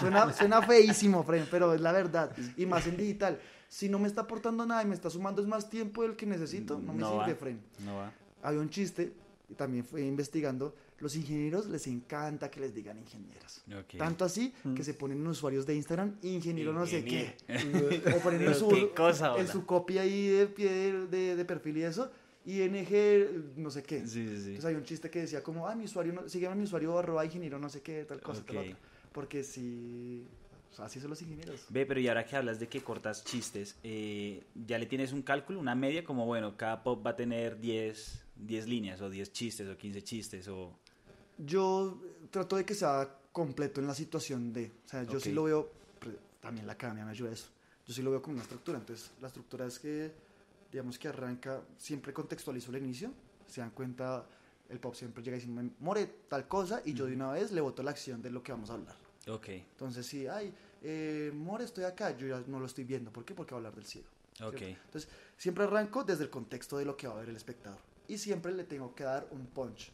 Suena, 0.00 0.32
suena 0.32 0.62
feísimo, 0.62 1.22
Fren, 1.22 1.46
pero 1.50 1.74
es 1.74 1.80
la 1.80 1.92
verdad. 1.92 2.34
Y 2.56 2.66
más 2.66 2.86
en 2.86 2.96
digital. 2.96 3.38
Si 3.68 3.88
no 3.88 3.98
me 3.98 4.08
está 4.08 4.22
aportando 4.22 4.64
nada 4.64 4.82
y 4.82 4.86
me 4.86 4.94
está 4.94 5.10
sumando 5.10 5.42
es 5.42 5.48
más 5.48 5.68
tiempo 5.68 6.02
del 6.02 6.16
que 6.16 6.24
necesito, 6.24 6.78
no 6.78 6.92
me 6.92 7.00
No 7.00 7.10
sirve, 7.10 7.32
va. 7.32 7.38
Fren. 7.38 7.60
No 7.80 7.96
va. 7.96 8.12
Había 8.42 8.60
un 8.60 8.70
chiste, 8.70 9.12
y 9.48 9.54
también 9.54 9.84
fue 9.84 10.02
investigando, 10.02 10.74
los 10.98 11.14
ingenieros 11.14 11.66
les 11.66 11.86
encanta 11.86 12.50
que 12.50 12.58
les 12.60 12.74
digan 12.74 12.98
ingenieros. 12.98 13.62
Ok. 13.68 13.96
Tanto 13.98 14.24
así 14.24 14.52
que 14.74 14.82
se 14.82 14.94
ponen 14.94 15.18
en 15.18 15.26
usuarios 15.26 15.64
de 15.66 15.74
Instagram, 15.76 16.16
ingeniero 16.22 16.72
no 16.72 16.84
sé 16.86 17.04
qué. 17.04 17.36
O 18.16 18.18
ponen 18.20 18.42
en 18.42 18.54
su, 18.54 18.90
cosa, 18.96 19.38
en 19.38 19.46
su 19.46 19.64
copia 19.64 20.02
ahí 20.02 20.26
de 20.28 20.46
pie 20.46 20.70
de, 20.72 21.06
de- 21.06 21.36
de 21.36 21.44
perfil 21.44 21.76
y 21.78 21.82
eso, 21.84 22.10
ING 22.44 23.54
no 23.56 23.70
sé 23.70 23.82
qué. 23.82 24.00
Sí, 24.06 24.26
sí, 24.28 24.36
sí. 24.36 24.46
Entonces 24.48 24.64
hay 24.64 24.74
un 24.74 24.84
chiste 24.84 25.10
que 25.10 25.20
decía 25.20 25.42
como, 25.42 25.66
ah, 25.68 25.74
mi 25.74 25.84
usuario, 25.84 26.12
no, 26.12 26.28
sígueme 26.28 26.52
a 26.52 26.56
mi 26.56 26.64
usuario 26.64 26.98
arroba 26.98 27.24
ingeniero 27.24 27.58
no 27.58 27.68
sé 27.68 27.82
qué, 27.82 28.04
tal 28.04 28.20
cosa, 28.20 28.44
tal 28.44 28.56
Ok. 28.58 28.62
otra. 28.64 28.78
Porque 29.12 29.42
si, 29.44 30.24
sea, 30.76 30.84
así 30.86 31.00
son 31.00 31.10
los 31.10 31.22
ingenieros. 31.22 31.64
Ve, 31.70 31.86
pero 31.86 31.98
y 32.00 32.08
ahora 32.08 32.24
que 32.24 32.36
hablas 32.36 32.60
de 32.60 32.68
que 32.68 32.82
cortas 32.82 33.24
chistes, 33.24 33.76
eh, 33.82 34.44
¿ya 34.54 34.78
le 34.78 34.86
tienes 34.86 35.12
un 35.12 35.22
cálculo, 35.22 35.58
una 35.58 35.74
media? 35.74 36.04
Como, 36.04 36.26
bueno, 36.26 36.56
cada 36.56 36.82
pop 36.82 37.04
va 37.04 37.10
a 37.10 37.16
tener 37.16 37.58
10, 37.60 38.24
10 38.36 38.66
líneas, 38.68 39.00
o 39.00 39.08
10 39.10 39.32
chistes, 39.32 39.68
o 39.68 39.76
15 39.76 40.02
chistes, 40.02 40.48
o... 40.48 40.78
Yo 41.38 42.00
trato 42.30 42.56
de 42.56 42.64
que 42.64 42.74
sea 42.74 43.18
completo 43.32 43.80
en 43.80 43.86
la 43.86 43.94
situación 43.94 44.52
de, 44.52 44.70
o 44.84 44.88
sea, 44.88 45.02
yo 45.04 45.20
sí 45.20 45.30
Ok. 45.30 45.34
lo 45.34 45.42
veo, 45.44 45.70
también 46.40 46.66
la 46.66 46.72
academia 46.74 47.04
me 47.04 47.10
ayuda 47.10 47.30
a 47.30 47.32
eso, 47.34 47.48
yo 47.86 47.92
sí 47.94 48.02
lo 48.02 48.10
veo 48.10 48.22
como 48.22 48.34
una 48.34 48.42
estructura, 48.42 48.78
entonces 48.78 49.10
la 49.20 49.28
estructura 49.28 49.66
es 49.66 49.78
que, 49.78 50.12
digamos 50.72 50.98
que 50.98 51.08
arranca, 51.08 51.60
siempre 51.76 52.12
contextualizo 52.14 52.70
el 52.70 52.78
inicio, 52.82 53.12
se 53.46 53.60
dan 53.60 53.70
cuenta, 53.70 54.24
el 54.70 54.80
pop 54.80 54.94
siempre 54.94 55.22
llega 55.22 55.36
diciendo, 55.36 55.62
more 55.80 56.06
tal 56.28 56.48
cosa, 56.48 56.80
y 56.84 56.94
yo 56.94 57.04
de 57.06 57.14
una 57.14 57.32
vez 57.32 57.52
le 57.52 57.60
boto 57.60 57.82
la 57.82 57.90
acción 57.90 58.22
de 58.22 58.30
lo 58.30 58.42
que 58.42 58.52
vamos 58.52 58.70
a 58.70 58.74
hablar. 58.74 58.96
Ok, 59.28 59.48
Entonces, 59.48 60.06
sí, 60.06 60.26
ay, 60.28 60.52
eh, 60.88 61.32
more, 61.34 61.64
estoy 61.64 61.82
acá, 61.84 62.16
yo 62.16 62.28
ya 62.28 62.42
no 62.46 62.60
lo 62.60 62.66
estoy 62.66 62.84
viendo, 62.84 63.12
¿por 63.12 63.24
qué? 63.24 63.34
Porque 63.34 63.52
va 63.52 63.56
a 63.56 63.58
hablar 63.58 63.74
del 63.74 63.84
cielo. 63.86 64.06
ok. 64.40 64.56
¿cierto? 64.56 64.80
Entonces, 64.84 65.10
siempre 65.36 65.64
arranco 65.64 66.04
desde 66.04 66.22
el 66.24 66.30
contexto 66.30 66.78
de 66.78 66.84
lo 66.84 66.96
que 66.96 67.08
va 67.08 67.14
a 67.14 67.20
ver 67.20 67.28
el 67.30 67.36
espectador. 67.36 67.80
Y 68.08 68.18
siempre 68.18 68.52
le 68.52 68.62
tengo 68.64 68.94
que 68.94 69.02
dar 69.04 69.26
un 69.32 69.46
punch, 69.46 69.90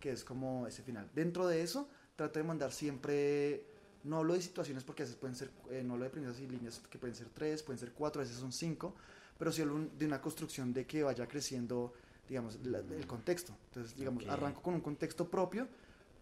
que 0.00 0.10
es 0.10 0.24
como 0.24 0.66
ese 0.66 0.82
final. 0.82 1.08
Dentro 1.14 1.46
de 1.46 1.62
eso, 1.62 1.88
trato 2.16 2.40
de 2.40 2.44
mandar 2.44 2.72
siempre, 2.72 3.64
no 4.02 4.16
hablo 4.18 4.34
de 4.34 4.42
situaciones 4.42 4.82
porque 4.82 5.02
a 5.02 5.06
veces 5.06 5.16
pueden 5.16 5.36
ser, 5.36 5.50
eh, 5.70 5.82
no 5.84 5.92
hablo 5.94 6.04
de 6.04 6.10
premisas 6.10 6.40
y 6.40 6.48
líneas 6.48 6.80
que 6.90 6.98
pueden 6.98 7.14
ser 7.14 7.28
tres, 7.32 7.62
pueden 7.62 7.78
ser 7.78 7.92
cuatro, 7.92 8.20
a 8.20 8.24
veces 8.24 8.38
son 8.40 8.50
cinco, 8.52 8.96
pero 9.38 9.52
sí 9.52 9.62
hablo 9.62 9.78
de 9.96 10.06
una 10.06 10.20
construcción 10.20 10.72
de 10.72 10.86
que 10.86 11.04
vaya 11.04 11.28
creciendo, 11.28 11.92
digamos, 12.28 12.58
la- 12.66 12.78
el 12.80 13.06
contexto. 13.06 13.54
Entonces, 13.66 13.96
digamos, 13.96 14.24
Ok. 14.24 14.30
arranco 14.30 14.60
con 14.60 14.74
un 14.74 14.80
contexto 14.80 15.28
propio, 15.30 15.68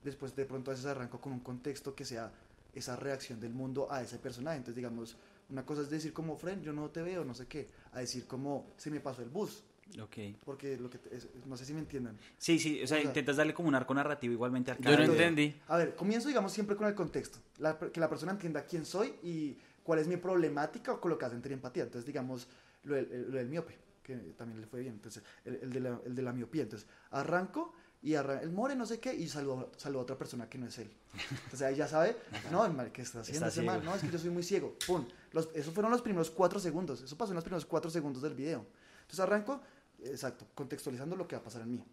después 0.05 0.35
de 0.37 0.45
pronto 0.45 0.71
a 0.71 0.75
veces 0.75 0.87
arranco 0.87 1.21
con 1.21 1.33
un 1.33 1.41
contexto 1.41 1.95
que 1.95 2.05
sea 2.05 2.31
esa 2.75 2.97
reacción 2.97 3.41
del 3.41 3.53
mundo 3.53 3.91
a 3.91 4.03
ese 4.03 4.19
personaje. 4.19 4.57
Entonces, 4.59 4.77
digamos, 4.77 5.17
Una 5.51 5.67
cosa 5.67 5.83
es 5.83 5.91
decir 5.91 6.13
como, 6.13 6.37
friend, 6.37 6.63
yo 6.63 6.73
no 6.73 6.91
te 6.91 7.03
veo, 7.03 7.25
no 7.25 7.35
sé 7.35 7.49
qué, 7.49 7.67
a 7.91 7.99
decir 7.99 8.25
como, 8.29 8.69
se 8.77 8.89
me 8.89 9.01
pasó 9.01 9.21
el 9.23 9.31
bus, 9.31 9.65
Ok. 10.01 10.17
porque 10.45 10.77
lo 10.77 10.89
que 10.89 10.99
te- 10.99 11.17
es- 11.17 11.27
no 11.45 11.57
sé 11.57 11.65
si 11.65 11.75
me 11.75 11.81
entiendan. 11.81 12.17
Sí, 12.39 12.57
sí, 12.61 12.81
o 12.81 12.87
sea, 12.87 12.99
O 12.99 13.01
sea- 13.01 13.09
intentas 13.09 13.37
darle 13.37 13.53
como 13.53 13.69
un 13.69 13.75
arco 13.75 13.93
narrativo 13.93 14.33
igualmente 14.33 14.71
al 14.71 14.79
Yo 14.79 14.97
no 14.97 15.03
entendí. 15.03 15.61
A 15.67 15.77
ver, 15.77 15.97
comienzo, 15.97 16.29
digamos, 16.29 16.53
siempre 16.53 16.77
con 16.77 16.87
el 16.87 16.95
contexto. 16.95 17.41
La- 17.59 17.77
que 17.77 17.99
la 17.99 18.09
persona 18.09 18.31
entienda 18.31 18.65
quién 18.65 18.85
soy 18.85 19.13
y 19.25 19.59
cuál 19.83 19.99
es 19.99 20.07
mi 20.07 20.19
problemática 20.19 20.93
o 20.93 21.01
con 21.01 21.11
lo 21.11 21.19
que 21.19 21.25
hace 21.25 21.35
sentir 21.35 21.51
empatía. 21.51 21.83
Entonces, 21.83 22.07
digamos, 22.07 22.47
lo 22.85 22.95
del, 22.95 23.11
el- 23.11 23.31
lo 23.33 23.37
del 23.39 23.49
miope, 23.49 23.77
que 24.05 24.15
también 24.37 24.61
le 24.61 24.69
fue 24.69 24.79
bien. 24.83 24.95
Entonces, 24.95 25.25
el, 25.45 25.57
el 25.63 25.73
de, 25.73 25.81
la, 25.81 26.01
el 26.07 26.15
de 26.15 26.23
la 26.23 26.33
miopía. 26.33 26.63
Entonces, 26.63 26.87
arranco 27.11 27.75
y 28.03 28.15
el 28.15 28.51
more, 28.51 28.75
no 28.77 28.87
sé 28.87 28.99
qué, 28.99 29.15
y 29.15 29.29
saludo, 29.29 29.71
saludo 29.77 30.01
a 30.01 30.03
otra 30.05 30.17
persona 30.17 30.49
que 30.49 30.57
no 30.59 30.67
es 30.67 30.79
él. 30.79 30.91
Entonces, 31.31 31.63
ahí 31.63 31.77
ya 31.77 31.87
sabe, 31.87 32.17
no, 32.51 32.65
el 32.65 32.73
mal, 32.73 32.91
¿qué 32.93 33.03
está 33.03 33.21
haciendo 33.21 33.47
Está 33.47 33.61
ese 33.61 33.67
mal? 33.67 33.85
No, 33.85 33.95
es 33.95 34.01
que 34.01 34.11
yo 34.11 34.19
soy 34.19 34.31
muy 34.31 34.43
ciego. 34.43 34.75
Pum. 34.87 35.07
Los, 35.33 35.49
esos 35.55 35.75
fueron 35.75 35.91
los 35.93 36.01
primeros 36.03 36.31
cuatro 36.31 36.59
segundos. 36.61 37.03
Eso 37.03 37.17
pasó 37.17 37.33
en 37.33 37.37
los 37.37 37.45
primeros 37.45 37.67
cuatro 37.67 37.91
segundos 37.91 38.23
del 38.23 38.35
video. 38.35 38.65
Entonces, 39.03 39.21
arranco, 39.21 39.61
exacto, 40.05 40.47
contextualizando 40.55 41.15
lo 41.17 41.29
que 41.29 41.37
va 41.37 41.41
a 41.43 41.45
pasar 41.45 41.63
en 41.63 41.73
mí. 41.73 41.85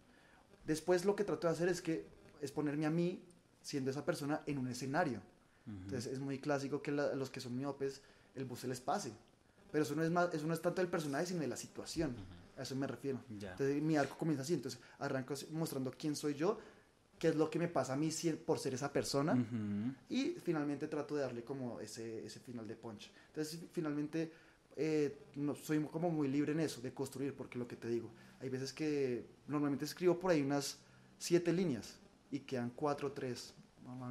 Después 0.65 1.03
lo 1.05 1.15
que 1.15 1.23
trato 1.23 1.47
de 1.47 1.53
hacer 1.53 1.67
es 1.69 1.81
que 1.81 2.05
es 2.41 2.51
ponerme 2.51 2.85
a 2.85 2.89
mí 2.89 3.21
siendo 3.61 3.91
esa 3.91 4.05
persona 4.05 4.41
en 4.45 4.57
un 4.59 4.67
escenario. 4.69 5.21
Entonces 5.67 6.13
es 6.13 6.19
muy 6.19 6.39
clásico 6.39 6.81
que 6.81 6.91
la- 6.93 7.13
los 7.15 7.29
que 7.29 7.41
son 7.41 7.55
miopes 7.57 8.01
el 8.35 8.45
bus 8.45 8.61
se 8.61 8.67
les 8.69 8.79
pase. 8.79 9.11
Pero 9.71 9.83
eso 9.83 9.95
no 9.95 10.03
es 10.03 10.09
más, 10.11 10.33
eso 10.33 10.47
no 10.47 10.53
es 10.53 10.61
tanto 10.61 10.79
del 10.81 10.89
personaje 10.89 11.25
sino 11.25 11.41
de 11.41 11.47
la 11.47 11.57
situación. 11.57 12.15
A 12.57 12.63
eso 12.63 12.75
me 12.75 12.87
refiero. 12.87 13.19
Ya. 13.37 13.51
Entonces 13.51 13.81
mi 13.81 13.95
arco 13.97 14.17
comienza 14.17 14.43
así. 14.43 14.53
Entonces 14.53 14.79
arranco 14.99 15.33
mostrando 15.51 15.91
quién 15.91 16.15
soy 16.15 16.33
yo, 16.33 16.57
qué 17.19 17.29
es 17.29 17.35
lo 17.35 17.49
que 17.49 17.59
me 17.59 17.67
pasa 17.67 17.93
a 17.93 17.95
mí 17.95 18.09
por 18.45 18.59
ser 18.59 18.73
esa 18.73 18.91
persona. 18.91 19.33
Ujú. 19.33 19.93
Y 20.09 20.35
finalmente 20.43 20.87
trato 20.87 21.15
de 21.15 21.21
darle 21.21 21.43
como 21.43 21.79
ese, 21.79 22.25
ese 22.25 22.39
final 22.39 22.67
de 22.67 22.75
punch. 22.75 23.11
Entonces 23.27 23.59
finalmente 23.71 24.31
eh, 24.75 25.25
no, 25.35 25.55
soy 25.55 25.83
como 25.85 26.09
muy 26.09 26.27
libre 26.27 26.51
en 26.51 26.59
eso, 26.59 26.81
de 26.81 26.93
construir, 26.93 27.33
porque 27.35 27.57
lo 27.57 27.67
que 27.67 27.75
te 27.75 27.87
digo, 27.87 28.11
hay 28.39 28.49
veces 28.49 28.71
que 28.73 29.25
normalmente 29.47 29.85
escribo 29.85 30.19
por 30.19 30.31
ahí 30.31 30.41
unas 30.41 30.77
siete 31.17 31.51
líneas 31.51 31.97
y 32.29 32.41
quedan 32.41 32.69
cuatro 32.69 33.07
o 33.07 33.11
tres. 33.11 33.55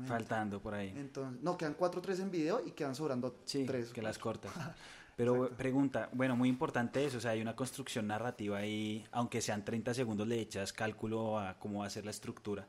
Faltando 0.07 0.61
por 0.61 0.75
ahí. 0.75 0.93
Entonces, 0.97 1.41
no, 1.43 1.57
quedan 1.57 1.75
cuatro 1.75 2.01
o 2.01 2.03
tres 2.03 2.19
en 2.19 2.31
video 2.31 2.63
y 2.67 2.71
quedan 2.73 2.95
sobrando 2.95 3.41
Sí, 3.45 3.65
tres. 3.67 3.93
que 3.93 4.03
las 4.03 4.19
cortas. 4.19 4.53
Pero 5.17 5.35
Exacto. 5.37 5.57
pregunta, 5.57 6.11
bueno, 6.13 6.37
muy 6.37 6.49
importante 6.49 7.05
eso, 7.05 7.19
o 7.19 7.21
sea, 7.21 7.31
hay 7.33 7.41
una 7.41 7.57
construcción 7.57 8.07
narrativa 8.07 8.59
ahí, 8.59 9.05
aunque 9.13 9.41
sean 9.41 9.65
30 9.65 9.95
segundos, 9.95 10.29
le 10.29 10.41
echas 10.41 10.73
cálculo 10.75 11.39
a 11.39 11.59
cómo 11.59 11.81
va 11.81 11.87
a 11.87 11.91
ser 11.91 12.05
la 12.05 12.11
estructura. 12.11 12.67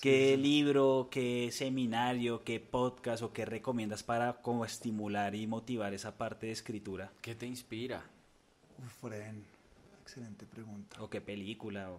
¿Qué 0.00 0.36
libro, 0.36 1.08
qué 1.10 1.50
seminario, 1.52 2.42
qué 2.44 2.58
podcast 2.60 3.22
o 3.22 3.32
qué 3.32 3.44
recomiendas 3.44 4.02
para 4.02 4.34
como 4.40 4.64
estimular 4.64 5.34
y 5.34 5.46
motivar 5.46 5.92
esa 5.92 6.16
parte 6.16 6.46
de 6.46 6.52
escritura? 6.52 7.12
¿Qué 7.20 7.34
te 7.34 7.46
inspira? 7.46 8.02
Uf, 8.78 8.92
Fren, 9.00 9.44
excelente 10.00 10.46
pregunta. 10.46 11.02
¿O 11.02 11.10
qué 11.10 11.20
película? 11.20 11.90
O... 11.90 11.98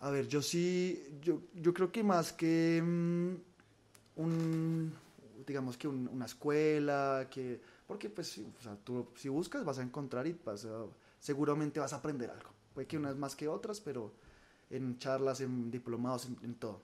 A 0.00 0.10
ver, 0.10 0.28
yo 0.28 0.42
sí, 0.42 1.02
yo, 1.22 1.40
yo 1.54 1.72
creo 1.74 1.90
que 1.90 2.04
más 2.04 2.32
que 2.32 2.80
mm, 2.84 3.34
un, 4.16 4.92
digamos 5.46 5.76
que 5.76 5.88
un- 5.88 6.08
una 6.08 6.26
escuela, 6.26 7.26
que, 7.30 7.60
porque 7.86 8.10
pues, 8.10 8.28
sí, 8.28 8.46
o 8.58 8.62
sea, 8.62 8.76
tú 8.76 9.06
si 9.14 9.28
buscas 9.28 9.64
vas 9.64 9.78
a 9.78 9.82
encontrar 9.82 10.26
y 10.26 10.36
vas 10.44 10.64
a- 10.64 10.86
seguramente 11.20 11.80
vas 11.80 11.92
a 11.92 11.96
aprender 11.96 12.30
algo. 12.30 12.50
Puede 12.74 12.86
que 12.86 12.96
unas 12.98 13.16
más 13.16 13.34
que 13.36 13.48
otras, 13.48 13.80
pero 13.80 14.12
en 14.70 14.98
charlas, 14.98 15.40
en 15.40 15.70
diplomados, 15.70 16.26
en, 16.26 16.36
en 16.42 16.54
todo. 16.54 16.80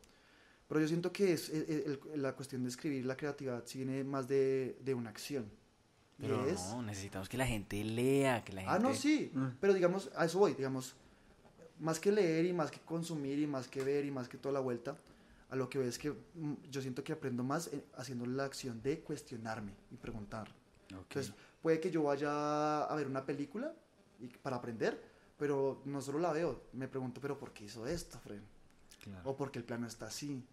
Pero 0.69 0.81
yo 0.81 0.89
siento 0.89 1.13
que 1.13 1.33
es, 1.33 1.51
el- 1.51 1.99
el- 2.15 2.23
la 2.23 2.35
cuestión 2.35 2.63
de 2.63 2.69
escribir, 2.71 3.05
la 3.05 3.17
creatividad, 3.17 3.63
sí 3.67 3.79
viene 3.79 4.05
más 4.05 4.27
de, 4.29 4.79
de 4.85 4.95
una 4.95 5.11
acción. 5.11 5.51
Pero 6.19 6.47
es- 6.47 6.69
no, 6.73 6.83
necesitamos 6.83 7.29
que 7.29 7.37
la 7.37 7.47
gente 7.47 7.83
lea, 7.85 8.43
que 8.45 8.53
la 8.53 8.63
gente... 8.63 8.75
Ah, 8.77 8.79
no, 8.79 8.95
sí, 8.95 9.31
Mm. 9.35 9.47
pero 9.61 9.75
digamos, 9.75 10.11
a 10.17 10.25
eso 10.25 10.39
voy, 10.39 10.55
digamos, 10.55 10.95
más 11.81 11.99
que 11.99 12.13
leer 12.13 12.47
y 12.47 12.53
más 12.53 12.71
que 12.71 12.79
consumir 12.81 13.39
y 13.41 13.47
más 13.47 13.67
que 13.67 13.83
ver 13.83 14.05
y 14.05 14.11
más 14.13 14.29
que 14.29 14.39
toda 14.39 14.53
la 14.53 14.61
vuelta, 14.61 14.97
a 15.51 15.57
lo 15.57 15.69
que 15.69 15.79
veo 15.79 15.89
es 15.89 15.99
que 15.99 16.11
mm, 16.13 16.55
yo 16.71 16.81
siento 16.81 17.03
que 17.05 17.13
aprendo 17.13 17.43
más 17.43 17.67
eh, 17.69 17.85
haciendo 17.97 18.25
la 18.25 18.45
acción 18.45 18.81
de 18.83 19.01
cuestionarme 19.01 19.73
y 19.91 19.97
preguntar. 19.97 20.49
Entonces, 20.99 21.33
puede 21.61 21.81
que 21.81 21.91
yo 21.91 22.03
vaya 22.05 22.85
a 22.85 22.95
ver 22.95 23.07
una 23.07 23.25
película 23.25 23.75
y, 24.21 24.27
para 24.29 24.57
aprender, 24.57 25.01
pero 25.39 25.83
no 25.85 26.01
solo 26.01 26.19
la 26.19 26.33
veo, 26.33 26.63
me 26.75 26.89
pregunto, 26.89 27.21
pero 27.21 27.39
¿por 27.39 27.53
qué 27.53 27.65
hizo 27.65 27.87
esto, 27.87 28.19
Fred? 28.21 28.41
Claro. 29.03 29.31
O 29.31 29.37
porque 29.37 29.59
el 29.59 29.65
plano 29.65 29.87
está 29.87 30.07
así. 30.07 30.45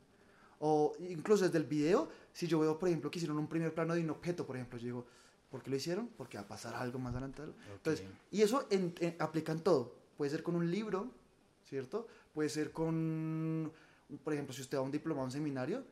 O 0.60 0.94
incluso 1.00 1.46
desde 1.46 1.58
el 1.58 1.66
video, 1.66 2.10
si 2.34 2.48
yo 2.48 2.60
veo, 2.60 2.78
por 2.78 2.90
ejemplo, 2.90 3.10
que 3.12 3.20
hicieron 3.20 3.38
un 3.38 3.48
primer 3.48 3.74
plano 3.74 3.94
de 3.94 4.02
un 4.02 4.10
objeto, 4.10 4.46
por 4.46 4.56
ejemplo, 4.56 4.78
yo 4.80 4.86
digo, 4.86 5.06
¿por 5.50 5.62
qué 5.64 5.70
lo 5.70 5.76
hicieron? 5.76 6.08
Porque 6.18 6.38
va 6.38 6.44
a 6.44 6.48
pasar 6.48 6.76
algo 6.76 7.00
más 7.00 7.12
adelante. 7.14 7.44
Entonces, 7.72 8.06
y 8.32 8.42
eso 8.42 8.66
en- 8.70 8.94
en- 9.00 9.16
aplica 9.20 9.52
en 9.52 9.62
todo. 9.62 9.96
Puede 10.18 10.32
ser 10.32 10.44
con 10.44 10.56
un 10.56 10.70
libro, 10.70 11.08
¿cierto? 11.66 12.08
Puede 12.34 12.50
ser 12.50 12.72
con, 12.72 13.72
por 14.24 14.34
ejemplo, 14.34 14.54
si 14.54 14.62
usted 14.62 14.78
va 14.78 14.82
a 14.82 14.84
un 14.86 14.92
diplomado, 14.92 15.22
a 15.22 15.26
un 15.26 15.32
seminario, 15.32 15.84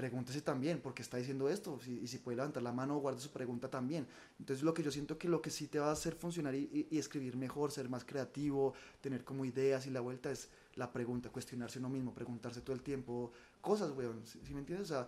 pregúntese 0.00 0.40
también 0.40 0.80
por 0.80 0.94
qué 0.94 1.02
está 1.02 1.18
diciendo 1.18 1.50
esto. 1.50 1.78
si- 1.78 1.98
y 2.00 2.06
si 2.06 2.16
puede 2.18 2.36
levantar 2.36 2.62
la 2.62 2.72
mano, 2.72 2.96
guarde 2.98 3.20
su 3.20 3.28
pregunta 3.30 3.68
también. 3.68 4.06
Entonces, 4.38 4.62
lo 4.64 4.72
que 4.72 4.82
yo 4.82 4.90
siento 4.90 5.18
que 5.18 5.28
lo 5.28 5.42
que 5.42 5.50
sí 5.50 5.66
te 5.68 5.78
va 5.78 5.88
a 5.90 5.92
hacer 5.92 6.14
funcionar 6.14 6.54
y, 6.54 6.70
y- 6.72 6.86
y 6.90 6.98
escribir 6.98 7.36
mejor, 7.36 7.70
ser 7.70 7.90
más 7.90 8.02
creativo, 8.06 8.72
tener 9.02 9.24
como 9.24 9.44
ideas 9.44 9.86
y 9.86 9.90
la 9.90 10.00
vuelta 10.00 10.30
es 10.30 10.48
la 10.76 10.90
pregunta, 10.90 11.28
cuestionarse 11.28 11.78
uno 11.80 11.90
mismo, 11.90 12.14
preguntarse 12.14 12.62
todo 12.62 12.74
el 12.74 12.80
tiempo 12.82 13.30
cosas, 13.60 13.90
weón. 13.90 14.22
¿Sí, 14.24 14.40
sí 14.46 14.54
me 14.54 14.60
entiendes? 14.60 14.90
O 14.90 14.94
sea, 14.94 15.06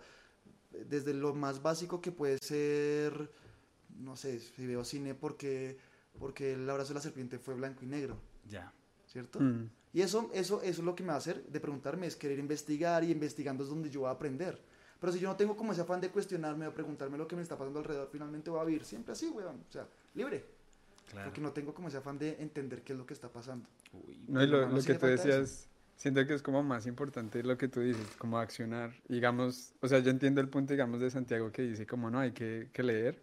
desde 0.87 1.13
lo 1.15 1.33
más 1.33 1.63
básico 1.63 1.99
que 1.99 2.11
puede 2.11 2.37
ser, 2.37 3.31
no 3.99 4.15
sé, 4.15 4.39
si 4.39 4.67
veo 4.67 4.83
cine 4.85 5.15
porque, 5.15 5.77
porque 6.19 6.53
el 6.53 6.69
abrazo 6.69 6.89
de 6.89 6.95
la 6.95 7.01
serpiente 7.01 7.39
fue 7.39 7.55
blanco 7.55 7.83
y 7.83 7.87
negro, 7.87 8.17
Ya. 8.47 8.71
¿cierto? 9.07 9.39
Mm. 9.39 9.69
Y 9.95 10.01
eso, 10.01 10.29
eso, 10.33 10.61
eso 10.61 10.81
es 10.81 10.85
lo 10.85 10.95
que 10.95 11.03
me 11.03 11.09
va 11.09 11.15
a 11.15 11.17
hacer 11.17 11.43
de 11.47 11.59
preguntarme, 11.59 12.05
es 12.07 12.15
querer 12.15 12.37
investigar 12.39 13.03
y 13.03 13.11
investigando 13.11 13.63
es 13.63 13.69
donde 13.69 13.89
yo 13.89 14.01
voy 14.01 14.09
a 14.09 14.13
aprender. 14.13 14.59
Pero 15.03 15.11
si 15.11 15.19
yo 15.19 15.27
no 15.27 15.35
tengo 15.35 15.57
como 15.57 15.73
ese 15.73 15.81
afán 15.81 15.99
de 15.99 16.07
cuestionarme 16.07 16.65
o 16.65 16.73
preguntarme 16.73 17.17
lo 17.17 17.27
que 17.27 17.35
me 17.35 17.41
está 17.41 17.57
pasando 17.57 17.79
alrededor, 17.79 18.07
finalmente 18.09 18.49
voy 18.49 18.61
a 18.61 18.63
vivir 18.63 18.85
siempre 18.85 19.11
así, 19.11 19.27
weón. 19.27 19.57
O 19.67 19.69
sea, 19.69 19.85
libre. 20.15 20.45
Claro. 21.11 21.25
Porque 21.25 21.41
no 21.41 21.51
tengo 21.51 21.73
como 21.73 21.89
ese 21.89 21.97
afán 21.97 22.17
de 22.17 22.37
entender 22.39 22.83
qué 22.83 22.93
es 22.93 22.99
lo 22.99 23.05
que 23.05 23.13
está 23.13 23.27
pasando. 23.27 23.67
Uy, 23.91 24.23
No, 24.29 24.41
y 24.41 24.47
lo, 24.47 24.61
que 24.61 24.65
tú 24.65 24.81
falta 24.81 25.11
eso. 25.11 25.27
decías, 25.27 25.67
siento 25.97 26.25
que 26.25 26.33
es 26.33 26.41
como 26.41 26.63
más 26.63 26.87
importante 26.87 27.43
lo 27.43 27.57
que 27.57 27.67
tú 27.67 27.81
dices, 27.81 28.15
como 28.17 28.37
accionar. 28.37 28.93
Digamos, 29.09 29.73
o 29.81 29.89
sea, 29.89 29.99
yo 29.99 30.09
entiendo 30.09 30.39
el 30.39 30.47
punto, 30.47 30.71
digamos, 30.71 31.01
de 31.01 31.11
Santiago 31.11 31.51
que 31.51 31.63
dice 31.63 31.85
como 31.85 32.09
no, 32.09 32.19
hay 32.19 32.31
que, 32.31 32.69
que 32.71 32.81
leer, 32.81 33.21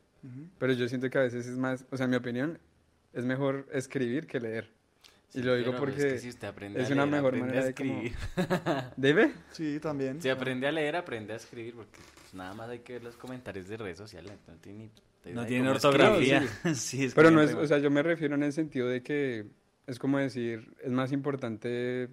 pero 0.58 0.74
yo 0.74 0.86
siento 0.86 1.08
que 1.08 1.16
a 1.16 1.22
veces 1.22 1.46
es 1.46 1.56
más, 1.56 1.86
o 1.90 1.96
sea, 1.96 2.04
en 2.04 2.10
mi 2.10 2.18
opinión, 2.18 2.58
es 3.14 3.24
mejor 3.24 3.66
escribir 3.72 4.26
que 4.26 4.38
leer. 4.38 4.70
Y 5.34 5.42
lo 5.42 5.54
digo 5.56 5.70
Pero 5.72 5.76
es 5.76 5.80
porque 5.94 6.08
que 6.14 6.18
si 6.18 6.28
usted 6.30 6.48
aprende 6.48 6.82
es 6.82 6.90
a 6.90 6.92
una 6.92 7.02
leer, 7.06 7.14
mejor 7.16 7.28
aprende 7.34 7.46
manera 7.48 7.62
a 7.62 7.66
de 7.66 7.74
como- 7.74 8.02
escribir. 8.02 8.92
¿Debe? 8.96 9.32
Sí, 9.52 9.78
también. 9.80 10.20
Si 10.22 10.28
aprende 10.28 10.66
a 10.66 10.72
leer, 10.72 10.96
aprende 10.96 11.32
a 11.32 11.36
escribir, 11.36 11.74
porque 11.74 11.98
pues, 12.14 12.34
nada 12.34 12.52
más 12.54 12.68
hay 12.70 12.80
que 12.80 12.94
ver 12.94 13.04
los 13.04 13.16
comentarios 13.16 13.68
de 13.68 13.76
redes 13.76 13.98
sociales. 13.98 14.32
No 14.48 14.54
tiene, 14.54 14.90
No 15.32 15.46
tiene 15.46 15.68
ortografía. 15.68 16.38
escribir. 16.42 16.74
sí, 16.76 17.04
es 17.04 17.14
Pero 17.14 17.28
que 17.28 17.34
no 17.34 17.42
es, 17.42 17.54
o 17.54 17.66
sea, 17.66 17.78
yo 17.78 17.90
me 17.90 18.02
refiero 18.02 18.34
en 18.34 18.42
el 18.42 18.52
sentido 18.52 18.88
de 18.88 19.02
que 19.02 19.46
es 19.86 19.98
como 19.98 20.18
decir, 20.18 20.72
es 20.82 20.90
más 20.90 21.12
importante 21.12 22.08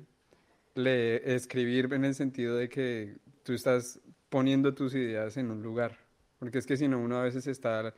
leer, 0.76 1.22
escribir 1.30 1.92
en 1.94 2.06
el 2.06 2.16
sentido 2.16 2.56
de 2.56 2.70
que 2.70 3.16
tú 3.44 3.54
estás 3.54 4.00
poniendo 4.30 4.74
tus 4.74 4.94
ideas 4.96 5.38
en 5.38 5.52
un 5.52 5.62
lugar. 5.64 5.98
Porque 6.40 6.60
es 6.60 6.66
que 6.68 6.78
si 6.78 6.88
no, 6.88 7.00
uno 7.00 7.18
a 7.18 7.24
veces 7.24 7.48
está 7.48 7.94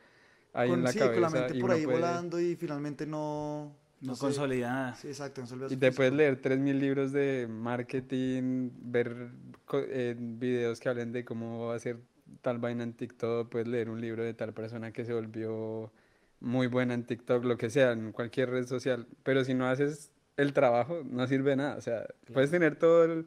ahí 0.54 0.68
con, 0.70 0.78
en 0.78 0.84
la 0.84 0.92
sí, 0.92 0.98
cabeza 0.98 1.12
con 1.14 1.22
la 1.22 1.30
mente 1.30 1.56
y 1.58 1.60
por 1.60 1.70
ahí 1.72 1.84
puede- 1.84 1.98
volando 1.98 2.40
y 2.40 2.56
finalmente 2.56 3.06
no... 3.06 3.76
no 4.00 4.14
sé. 4.14 4.20
consolida 4.20 4.70
nada. 4.70 4.94
Sí, 4.94 5.08
exacto. 5.08 5.42
no 5.56 5.66
Y 5.68 5.76
te 5.76 5.92
puedes 5.92 6.12
leer 6.12 6.40
3.000 6.40 6.78
libros 6.78 7.12
de 7.12 7.46
marketing, 7.48 8.70
ver 8.80 9.30
eh, 9.72 10.16
videos 10.18 10.80
que 10.80 10.88
hablen 10.88 11.12
de 11.12 11.24
cómo 11.24 11.70
hacer 11.70 11.98
tal 12.42 12.58
vaina 12.58 12.84
en 12.84 12.94
TikTok, 12.94 13.50
puedes 13.50 13.68
leer 13.68 13.90
un 13.90 14.00
libro 14.00 14.22
de 14.22 14.34
tal 14.34 14.52
persona 14.52 14.92
que 14.92 15.04
se 15.04 15.12
volvió 15.12 15.92
muy 16.40 16.66
buena 16.66 16.94
en 16.94 17.04
TikTok, 17.04 17.44
lo 17.44 17.56
que 17.56 17.70
sea, 17.70 17.92
en 17.92 18.12
cualquier 18.12 18.50
red 18.50 18.66
social. 18.66 19.06
Pero 19.22 19.44
si 19.44 19.54
no 19.54 19.66
haces 19.66 20.10
el 20.36 20.52
trabajo, 20.52 21.02
no 21.04 21.26
sirve 21.26 21.50
de 21.50 21.56
nada. 21.56 21.76
O 21.76 21.80
sea, 21.80 22.06
puedes 22.32 22.50
tener 22.50 22.76
todo 22.76 23.04
el, 23.04 23.26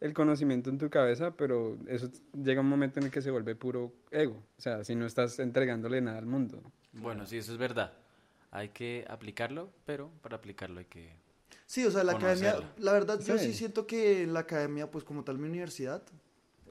el 0.00 0.12
conocimiento 0.12 0.68
en 0.70 0.78
tu 0.78 0.90
cabeza, 0.90 1.32
pero 1.32 1.78
eso 1.88 2.10
llega 2.34 2.60
un 2.60 2.68
momento 2.68 3.00
en 3.00 3.06
el 3.06 3.10
que 3.10 3.22
se 3.22 3.30
vuelve 3.30 3.54
puro 3.54 3.92
ego. 4.10 4.42
O 4.58 4.60
sea, 4.60 4.84
si 4.84 4.94
no 4.94 5.06
estás 5.06 5.38
entregándole 5.38 6.00
nada 6.00 6.18
al 6.18 6.26
mundo. 6.26 6.62
Bueno, 6.92 7.24
sí, 7.26 7.38
eso 7.38 7.52
es 7.52 7.58
verdad. 7.58 7.92
Hay 8.50 8.70
que 8.70 9.04
aplicarlo, 9.08 9.70
pero 9.84 10.10
para 10.22 10.36
aplicarlo 10.36 10.80
hay 10.80 10.86
que... 10.86 11.12
Sí, 11.66 11.84
o 11.84 11.90
sea, 11.90 12.02
la 12.02 12.12
academia, 12.12 12.56
la 12.78 12.92
verdad, 12.92 13.20
yo 13.24 13.38
sí 13.38 13.54
siento 13.54 13.86
que 13.86 14.26
la 14.26 14.40
academia, 14.40 14.90
pues 14.90 15.04
como 15.04 15.22
tal 15.22 15.38
mi 15.38 15.48
universidad, 15.48 16.02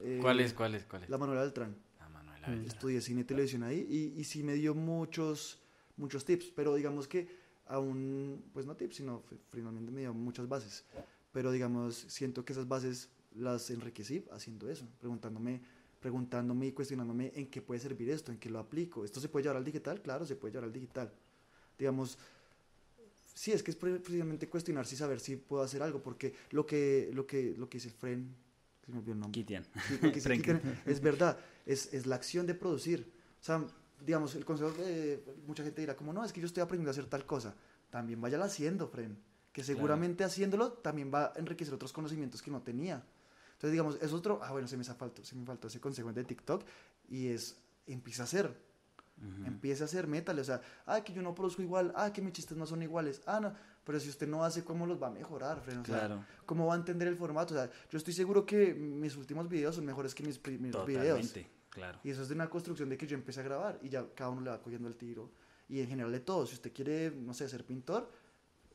eh, 0.02 0.18
¿Cuál 0.20 0.40
es? 0.40 0.52
¿Cuál 0.52 0.74
es? 0.74 0.84
¿Cuál 0.84 1.04
es? 1.04 1.10
La 1.10 1.16
Manuela 1.18 1.42
Beltrán. 1.42 1.74
Ah, 2.00 2.08
Manuela 2.08 2.48
Beltrán. 2.48 2.66
Estudié 2.66 3.00
cine 3.00 3.22
y 3.22 3.24
televisión 3.24 3.62
ahí 3.62 3.86
y, 3.88 4.20
y 4.20 4.24
sí 4.24 4.42
me 4.42 4.54
dio 4.54 4.74
muchos, 4.74 5.58
muchos 5.96 6.24
tips, 6.24 6.52
pero 6.54 6.74
digamos 6.74 7.08
que 7.08 7.28
aún, 7.66 8.44
pues 8.52 8.66
no 8.66 8.76
tips, 8.76 8.96
sino 8.96 9.20
fi- 9.20 9.38
finalmente 9.50 9.90
me 9.90 10.00
dio 10.00 10.12
muchas 10.12 10.48
bases. 10.48 10.84
Pero 11.32 11.50
digamos, 11.50 11.94
siento 12.08 12.44
que 12.44 12.52
esas 12.52 12.68
bases 12.68 13.08
las 13.34 13.70
enriquecí 13.70 14.24
haciendo 14.32 14.68
eso, 14.68 14.86
preguntándome 14.98 15.60
preguntándome 16.00 16.66
y 16.68 16.72
cuestionándome 16.72 17.30
en 17.34 17.50
qué 17.50 17.60
puede 17.60 17.78
servir 17.78 18.08
esto, 18.08 18.32
en 18.32 18.38
qué 18.38 18.48
lo 18.48 18.58
aplico. 18.58 19.04
¿Esto 19.04 19.20
se 19.20 19.28
puede 19.28 19.42
llevar 19.42 19.58
al 19.58 19.64
digital? 19.64 20.00
Claro, 20.00 20.24
se 20.24 20.34
puede 20.34 20.52
llevar 20.52 20.64
al 20.64 20.72
digital. 20.72 21.12
Digamos, 21.80 22.18
sí, 23.34 23.52
es 23.52 23.62
que 23.62 23.72
es 23.72 23.76
pre- 23.76 23.98
precisamente 23.98 24.48
cuestionarse 24.48 24.94
y 24.94 24.98
saber 24.98 25.18
si 25.18 25.36
puedo 25.36 25.62
hacer 25.62 25.82
algo, 25.82 26.02
porque 26.02 26.34
lo 26.50 26.66
que, 26.66 27.10
lo 27.14 27.26
que, 27.26 27.54
lo 27.56 27.68
que 27.68 27.78
dice 27.78 27.90
Fren, 27.90 28.36
se 28.84 28.92
me 28.92 28.98
olvidó 28.98 29.14
el 29.14 29.20
nombre. 29.20 29.40
Kitian. 29.40 29.64
Sí. 29.88 30.12
Kitten 30.12 30.60
es 30.84 31.00
verdad, 31.00 31.38
es, 31.64 31.92
es 31.94 32.06
la 32.06 32.16
acción 32.16 32.46
de 32.46 32.54
producir. 32.54 33.10
O 33.40 33.42
sea, 33.42 33.64
digamos, 34.04 34.34
el 34.34 34.44
consejo, 34.44 34.72
mucha 35.46 35.64
gente 35.64 35.80
dirá 35.80 35.96
como, 35.96 36.12
no, 36.12 36.22
es 36.24 36.32
que 36.32 36.40
yo 36.40 36.46
estoy 36.46 36.62
aprendiendo 36.62 36.90
a 36.90 36.92
hacer 36.92 37.06
tal 37.06 37.24
cosa. 37.24 37.54
También 37.88 38.20
váyala 38.20 38.44
haciendo, 38.44 38.86
Fren. 38.86 39.18
Que 39.52 39.64
seguramente 39.64 40.22
haciéndolo 40.22 40.72
también 40.72 41.10
va 41.12 41.32
a 41.34 41.38
enriquecer 41.38 41.74
otros 41.74 41.92
conocimientos 41.92 42.40
que 42.42 42.50
no 42.50 42.62
tenía. 42.62 43.02
Entonces, 43.54 43.72
digamos, 43.72 43.98
es 44.00 44.12
otro, 44.12 44.38
ah, 44.42 44.52
bueno, 44.52 44.68
se 44.68 44.76
me 44.76 44.84
faltó, 44.84 45.24
se 45.24 45.34
me 45.34 45.44
faltó 45.44 45.66
ese 45.68 45.80
consejo 45.80 46.12
de 46.12 46.24
TikTok 46.24 46.62
y 47.08 47.28
es, 47.28 47.56
empieza 47.86 48.22
a 48.22 48.24
hacer, 48.24 48.54
Ujú. 49.20 49.44
empieza 49.46 49.84
a 49.84 49.86
hacer, 49.86 50.06
métale, 50.06 50.40
o 50.40 50.44
sea, 50.44 50.60
ah, 50.86 51.02
que 51.04 51.12
yo 51.12 51.20
no 51.22 51.34
produzco 51.34 51.60
igual, 51.62 51.92
ah, 51.94 52.12
que 52.12 52.22
mis 52.22 52.32
chistes 52.32 52.56
no 52.56 52.66
son 52.66 52.82
iguales, 52.82 53.20
ah, 53.26 53.38
no, 53.40 53.52
pero 53.84 54.00
si 54.00 54.08
usted 54.08 54.26
no 54.26 54.44
hace, 54.44 54.64
¿cómo 54.64 54.86
los 54.86 55.00
va 55.02 55.08
a 55.08 55.10
mejorar, 55.10 55.60
Fren? 55.60 55.78
O 55.80 55.84
sea, 55.84 55.98
Claro. 55.98 56.24
¿Cómo 56.46 56.66
va 56.66 56.74
a 56.74 56.76
entender 56.78 57.06
el 57.08 57.16
formato? 57.16 57.54
O 57.54 57.56
sea, 57.56 57.70
yo 57.90 57.98
estoy 57.98 58.14
seguro 58.14 58.46
que 58.46 58.72
mis 58.74 59.16
últimos 59.16 59.48
videos 59.48 59.74
son 59.76 59.84
mejores 59.84 60.14
que 60.14 60.22
mis 60.22 60.38
primeros 60.38 60.86
videos. 60.86 61.20
Totalmente, 61.20 61.50
claro. 61.68 61.98
Y 62.02 62.10
eso 62.10 62.22
es 62.22 62.28
de 62.28 62.34
una 62.34 62.48
construcción 62.48 62.88
de 62.88 62.96
que 62.96 63.06
yo 63.06 63.14
empecé 63.16 63.40
a 63.40 63.42
grabar 63.44 63.78
y 63.82 63.88
ya 63.90 64.06
cada 64.14 64.30
uno 64.30 64.40
le 64.40 64.50
va 64.50 64.60
cogiendo 64.62 64.88
el 64.88 64.96
tiro. 64.96 65.30
Y 65.68 65.80
en 65.80 65.86
general 65.88 66.10
de 66.12 66.20
todo, 66.20 66.46
si 66.46 66.54
usted 66.54 66.72
quiere, 66.72 67.10
no 67.10 67.32
sé, 67.34 67.48
ser 67.48 67.64
pintor, 67.64 68.10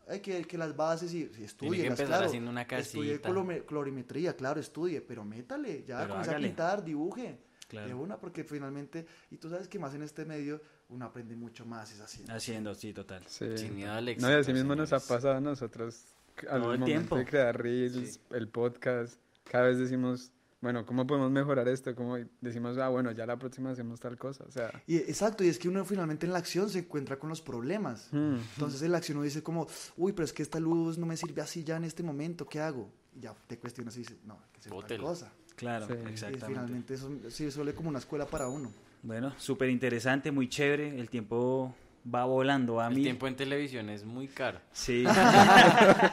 hay 0.08 0.20
que, 0.20 0.44
que 0.46 0.58
las 0.58 0.76
bases 0.76 1.12
y, 1.14 1.30
y 1.40 1.44
estudie. 1.44 1.82
que 1.82 1.88
empezar 1.88 2.06
claro. 2.08 2.26
haciendo 2.28 2.52
una 2.52 2.62
Estudie 2.62 3.14
casita. 3.18 3.30
colome- 3.30 3.66
colorimetría, 3.66 4.36
claro, 4.36 4.60
estudie, 4.60 5.02
pero 5.02 5.26
métale, 5.26 5.84
ya 5.84 5.98
Pero 5.98 6.10
comience 6.10 6.36
a 6.36 6.38
pintar, 6.38 6.86
dibuje. 6.86 7.40
Claro. 7.76 7.88
De 7.88 7.94
una, 7.94 8.18
porque 8.18 8.44
finalmente, 8.44 9.06
y 9.32 9.38
tú 9.38 9.50
sabes 9.50 9.68
que 9.68 9.80
más 9.80 9.94
en 9.94 10.02
este 10.04 10.26
medio, 10.26 10.62
uno 10.90 11.06
aprende 11.06 11.36
mucho 11.36 11.66
más, 11.66 11.92
es 11.92 12.00
así. 12.00 12.24
Haciendo, 12.30 12.74
sí, 12.76 12.94
total. 12.94 13.24
Sí. 13.28 13.58
Sin 13.58 13.76
miedo 13.76 13.92
al 13.94 14.06
No, 14.18 14.30
y 14.32 14.34
así 14.34 14.54
mismo 14.54 14.76
nos 14.76 14.92
ha 14.94 15.00
pasado 15.00 15.36
a 15.36 15.42
nosotros 15.42 16.06
al 16.50 16.62
Todo 16.62 16.74
el 16.74 16.80
momento 16.80 16.86
tiempo. 16.86 17.16
de 17.18 17.26
crear 17.26 17.62
reels, 17.62 18.20
el 18.32 18.48
podcast. 18.50 19.20
Cada 19.50 19.68
vez 19.68 19.78
decimos, 19.78 20.32
bueno, 20.62 20.86
¿cómo 20.86 21.06
podemos 21.08 21.32
mejorar 21.32 21.68
esto? 21.68 21.94
¿Cómo 21.96 22.18
decimos, 22.42 22.78
ah, 22.78 22.90
bueno, 22.90 23.12
ya 23.12 23.26
la 23.26 23.38
próxima 23.38 23.70
hacemos 23.72 24.00
tal 24.00 24.18
cosa? 24.18 24.44
O 24.48 24.52
sea, 24.52 24.72
Y, 24.88 24.98
exacto, 24.98 25.44
y 25.44 25.48
es 25.50 25.60
que 25.60 25.70
uno 25.70 25.86
finalmente 25.86 26.26
en 26.26 26.34
la 26.34 26.40
acción 26.40 26.70
se 26.70 26.80
encuentra 26.80 27.18
con 27.20 27.30
los 27.30 27.42
problemas. 27.42 28.10
hmm, 28.12 28.36
Entonces 28.56 28.82
en 28.82 28.92
la 28.92 28.98
acción 28.98 29.18
uno 29.18 29.24
dice 29.26 29.44
como, 29.44 29.68
uy, 29.98 30.12
pero 30.14 30.26
es 30.26 30.34
que 30.34 30.42
esta 30.44 30.60
luz 30.60 30.98
no 30.98 31.06
me 31.06 31.16
sirve 31.16 31.42
así 31.42 31.64
ya 31.64 31.78
en 31.78 31.84
este 31.84 32.04
momento, 32.04 32.48
¿qué 32.48 32.60
hago? 32.60 32.92
Y 33.16 33.22
ya 33.22 33.34
te 33.48 33.58
cuestionas 33.60 33.96
y 33.96 34.00
dices, 34.00 34.18
no, 34.26 34.34
hay 34.34 34.50
que 34.52 34.60
hacer 34.60 34.72
Bótela. 34.74 35.04
cosa. 35.04 35.32
Claro, 35.56 35.88
Sí. 35.88 35.94
Y 35.94 36.10
exactamente. 36.12 36.46
finalmente 36.48 36.94
eso 36.96 37.10
sí 37.30 37.50
suele 37.52 37.74
como 37.74 37.90
una 37.90 38.00
escuela 38.00 38.26
para 38.26 38.48
uno. 38.48 38.72
Bueno, 39.04 39.34
súper 39.38 39.70
interesante, 39.70 40.32
muy 40.32 40.50
chévere. 40.50 41.00
El 41.00 41.10
tiempo 41.10 41.74
va 42.14 42.26
volando 42.26 42.80
a 42.82 42.88
El 42.88 42.96
mí. 42.96 43.04
tiempo 43.04 43.28
en 43.28 43.36
televisión 43.36 43.90
es 43.90 44.04
muy 44.04 44.28
caro. 44.28 44.60
Sí. 44.74 45.06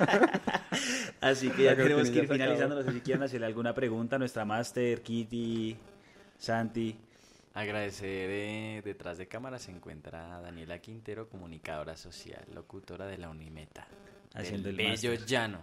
Así 1.20 1.50
que 1.50 1.64
ya 1.64 1.76
tenemos 1.76 2.10
que 2.10 2.18
ir 2.20 2.28
finalizando. 2.28 2.74
No 2.76 2.82
sé 2.82 2.92
si 2.92 3.00
quieren 3.00 3.22
hacerle 3.22 3.46
alguna 3.46 3.74
pregunta 3.74 4.16
a 4.16 4.18
nuestra 4.18 4.44
máster, 4.44 5.02
Kitty, 5.02 5.76
Santi. 6.38 6.96
Agradecer, 7.54 8.30
eh, 8.30 8.82
detrás 8.84 9.18
de 9.18 9.28
cámara 9.28 9.58
se 9.58 9.70
encuentra 9.70 10.40
Daniela 10.40 10.78
Quintero, 10.78 11.28
comunicadora 11.28 11.96
social, 11.96 12.42
locutora 12.54 13.06
de 13.06 13.18
la 13.18 13.28
Unimeta. 13.28 13.86
Haciendo 14.34 14.68
del 14.68 14.80
el 14.80 14.86
bello 14.86 15.10
máster. 15.10 15.26
llano. 15.28 15.58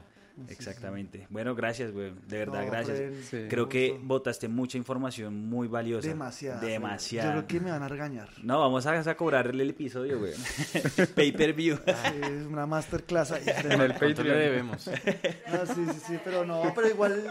Exactamente. 0.47 1.27
Bueno, 1.29 1.53
gracias, 1.55 1.91
güey. 1.91 2.13
De 2.27 2.37
verdad, 2.37 2.61
No, 2.63 2.71
gracias. 2.71 3.25
Sí. 3.25 3.45
Creo 3.49 3.67
que 3.67 3.99
botaste 4.01 4.47
mucha 4.47 4.77
información 4.77 5.35
muy 5.49 5.67
valiosa. 5.67 6.07
Demasiada. 6.07 6.59
Fren. 6.59 6.71
Demasiada. 6.71 7.27
Yo 7.29 7.33
creo 7.33 7.47
que 7.47 7.59
me 7.65 7.71
van 7.71 7.83
a 7.83 7.87
regañar. 7.87 8.29
No, 8.43 8.59
vamos 8.59 8.85
a, 8.85 8.99
a 8.99 9.15
cobrarle 9.17 9.63
el 9.63 9.69
episodio, 9.71 10.19
güey. 10.19 10.33
Pay 11.15 11.31
per 11.33 11.53
view. 11.53 11.77
Sí, 11.77 11.91
es 12.23 12.45
una 12.45 12.65
masterclass 12.65 13.31
ahí. 13.31 13.43
En 13.65 13.81
el 13.81 13.93
¿Cuánto 13.95 14.23
le 14.23 14.29
Patreon. 14.31 14.37
debemos? 14.39 14.87
No, 14.87 15.65
sí, 15.65 15.85
sí, 15.93 15.99
sí, 16.07 16.19
pero 16.23 16.45
no, 16.45 16.71
pero 16.75 16.87
igual 16.87 17.23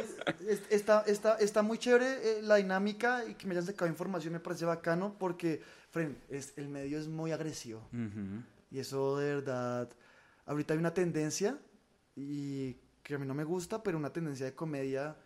es- 0.48 0.62
está, 0.70 1.02
está, 1.06 1.36
está 1.38 1.62
muy 1.62 1.78
chévere 1.78 2.06
eh, 2.22 2.42
la 2.42 2.56
dinámica 2.56 3.24
y 3.28 3.34
que 3.34 3.46
me 3.46 3.52
hayan 3.54 3.64
sacado 3.66 3.90
información 3.90 4.32
me 4.34 4.40
parece 4.40 4.64
bacano 4.64 5.16
porque, 5.18 5.62
Fren, 5.90 6.18
es, 6.28 6.52
el 6.56 6.68
medio 6.68 6.98
es 6.98 7.08
muy 7.08 7.32
agresivo. 7.32 7.88
Y 8.70 8.78
eso 8.80 9.16
de 9.18 9.34
verdad, 9.36 9.88
ahorita 10.44 10.74
hay 10.74 10.78
una 10.78 10.92
tendencia 10.92 11.56
y 12.16 12.76
que 13.08 13.14
a 13.14 13.18
mí 13.18 13.26
no 13.26 13.34
me 13.34 13.44
gusta, 13.44 13.82
pero 13.82 13.96
una 13.96 14.12
tendencia 14.12 14.44
de 14.46 14.54
comedia 14.54 15.16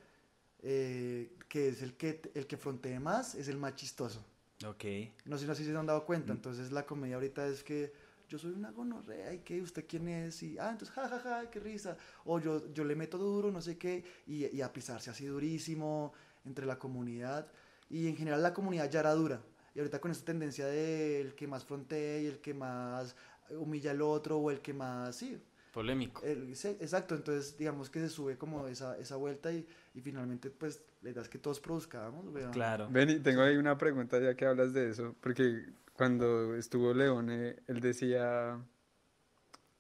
eh, 0.60 1.36
que 1.48 1.68
es 1.68 1.82
el 1.82 1.94
que, 1.94 2.22
el 2.34 2.46
que 2.46 2.56
frontee 2.56 3.00
más, 3.00 3.34
es 3.34 3.48
el 3.48 3.58
más 3.58 3.74
chistoso. 3.74 4.24
Ok. 4.64 4.84
No 5.24 5.36
sé 5.36 5.52
si 5.56 5.64
se 5.64 5.76
han 5.76 5.86
dado 5.86 6.02
Mm. 6.02 6.06
cuenta, 6.06 6.32
entonces 6.32 6.70
la 6.70 6.86
comedia 6.86 7.16
ahorita 7.16 7.46
es 7.48 7.64
que 7.64 7.92
yo 8.28 8.38
soy 8.38 8.52
una 8.52 8.70
gonorrea 8.70 9.34
y 9.34 9.40
que 9.40 9.60
usted 9.60 9.84
quién 9.86 10.06
es 10.08 10.42
y 10.44 10.56
ah, 10.58 10.70
entonces 10.70 10.94
ja, 10.94 11.08
ja, 11.08 11.18
ja, 11.18 11.50
qué 11.50 11.58
risa. 11.58 11.96
O 12.24 12.38
yo, 12.38 12.72
yo 12.72 12.84
le 12.84 12.94
meto 12.94 13.18
duro, 13.18 13.50
no 13.50 13.60
sé 13.60 13.76
qué, 13.76 14.04
y, 14.26 14.46
y 14.56 14.62
a 14.62 14.72
pisarse 14.72 15.10
así 15.10 15.26
durísimo 15.26 16.12
entre 16.44 16.64
la 16.66 16.78
comunidad. 16.78 17.50
Y 17.90 18.06
en 18.06 18.16
general 18.16 18.42
la 18.42 18.54
comunidad 18.54 18.88
ya 18.88 19.00
era 19.00 19.12
dura. 19.14 19.42
Y 19.74 19.80
ahorita 19.80 20.00
con 20.00 20.12
esta 20.12 20.24
tendencia 20.26 20.66
del 20.66 21.34
que 21.34 21.48
más 21.48 21.64
frontea 21.64 22.20
y 22.20 22.26
el 22.26 22.40
que 22.40 22.54
más 22.54 23.16
humilla 23.50 23.90
al 23.90 24.02
otro 24.02 24.38
o 24.38 24.50
el 24.52 24.60
que 24.60 24.72
más, 24.72 25.16
sí, 25.16 25.36
Polémico. 25.72 26.22
el- 26.22 26.54
sí, 26.54 26.68
exacto, 26.80 27.14
entonces 27.14 27.56
digamos 27.56 27.88
que 27.90 27.98
se 28.00 28.08
sube 28.10 28.36
como 28.36 28.66
esa, 28.68 28.96
esa 28.98 29.16
vuelta 29.16 29.50
y, 29.52 29.66
y 29.94 30.00
finalmente 30.00 30.50
pues 30.50 30.82
la 31.02 31.10
idea 31.10 31.22
es 31.22 31.28
que 31.28 31.38
todos 31.38 31.60
produzcamos, 31.60 32.26
weón. 32.28 32.52
Claro. 32.52 32.88
Benny, 32.90 33.18
tengo 33.20 33.42
ahí 33.42 33.56
una 33.56 33.76
pregunta 33.78 34.20
ya 34.20 34.34
que 34.34 34.44
hablas 34.46 34.72
de 34.74 34.90
eso, 34.90 35.16
porque 35.20 35.64
cuando 35.94 36.54
estuvo 36.54 36.92
Leone, 36.92 37.56
él 37.66 37.80
decía 37.80 38.60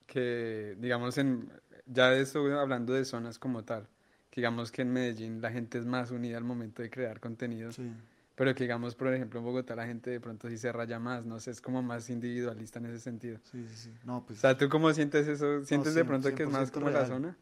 que, 0.06 0.76
digamos, 0.78 1.18
en, 1.18 1.50
ya 1.86 2.10
de 2.10 2.20
esto 2.22 2.40
hablando 2.58 2.92
de 2.92 3.04
zonas 3.04 3.38
como 3.38 3.64
tal, 3.64 3.88
que 4.30 4.40
digamos 4.40 4.72
que 4.72 4.82
en 4.82 4.92
Medellín 4.92 5.40
la 5.40 5.50
gente 5.50 5.78
es 5.78 5.86
más 5.86 6.10
unida 6.10 6.36
al 6.38 6.44
momento 6.44 6.82
de 6.82 6.90
crear 6.90 7.20
contenido, 7.20 7.72
Sí. 7.72 7.90
Pero 8.34 8.54
que 8.54 8.64
digamos, 8.64 8.94
por 8.94 9.12
ejemplo, 9.12 9.40
en 9.40 9.44
Bogotá 9.44 9.76
la 9.76 9.86
gente 9.86 10.10
de 10.10 10.20
pronto 10.20 10.48
sí 10.48 10.58
se 10.58 10.72
raya 10.72 10.98
más, 10.98 11.24
no 11.24 11.38
sé, 11.40 11.50
es 11.50 11.60
como 11.60 11.82
más 11.82 12.08
individualista 12.10 12.78
en 12.78 12.86
ese 12.86 13.00
sentido. 13.00 13.38
Sí, 13.50 13.66
sí, 13.68 13.76
sí. 13.76 13.94
No, 14.04 14.18
O 14.18 14.26
pues 14.26 14.40
sea, 14.40 14.56
¿tú 14.56 14.68
cómo 14.68 14.92
sientes 14.92 15.28
eso? 15.28 15.64
¿Sientes 15.64 15.94
de 15.94 16.04
pronto 16.04 16.34
que 16.34 16.44
es 16.44 16.48
más 16.48 16.70
100% 16.70 16.72
como 16.72 16.90
la 16.90 17.06
zona? 17.06 17.36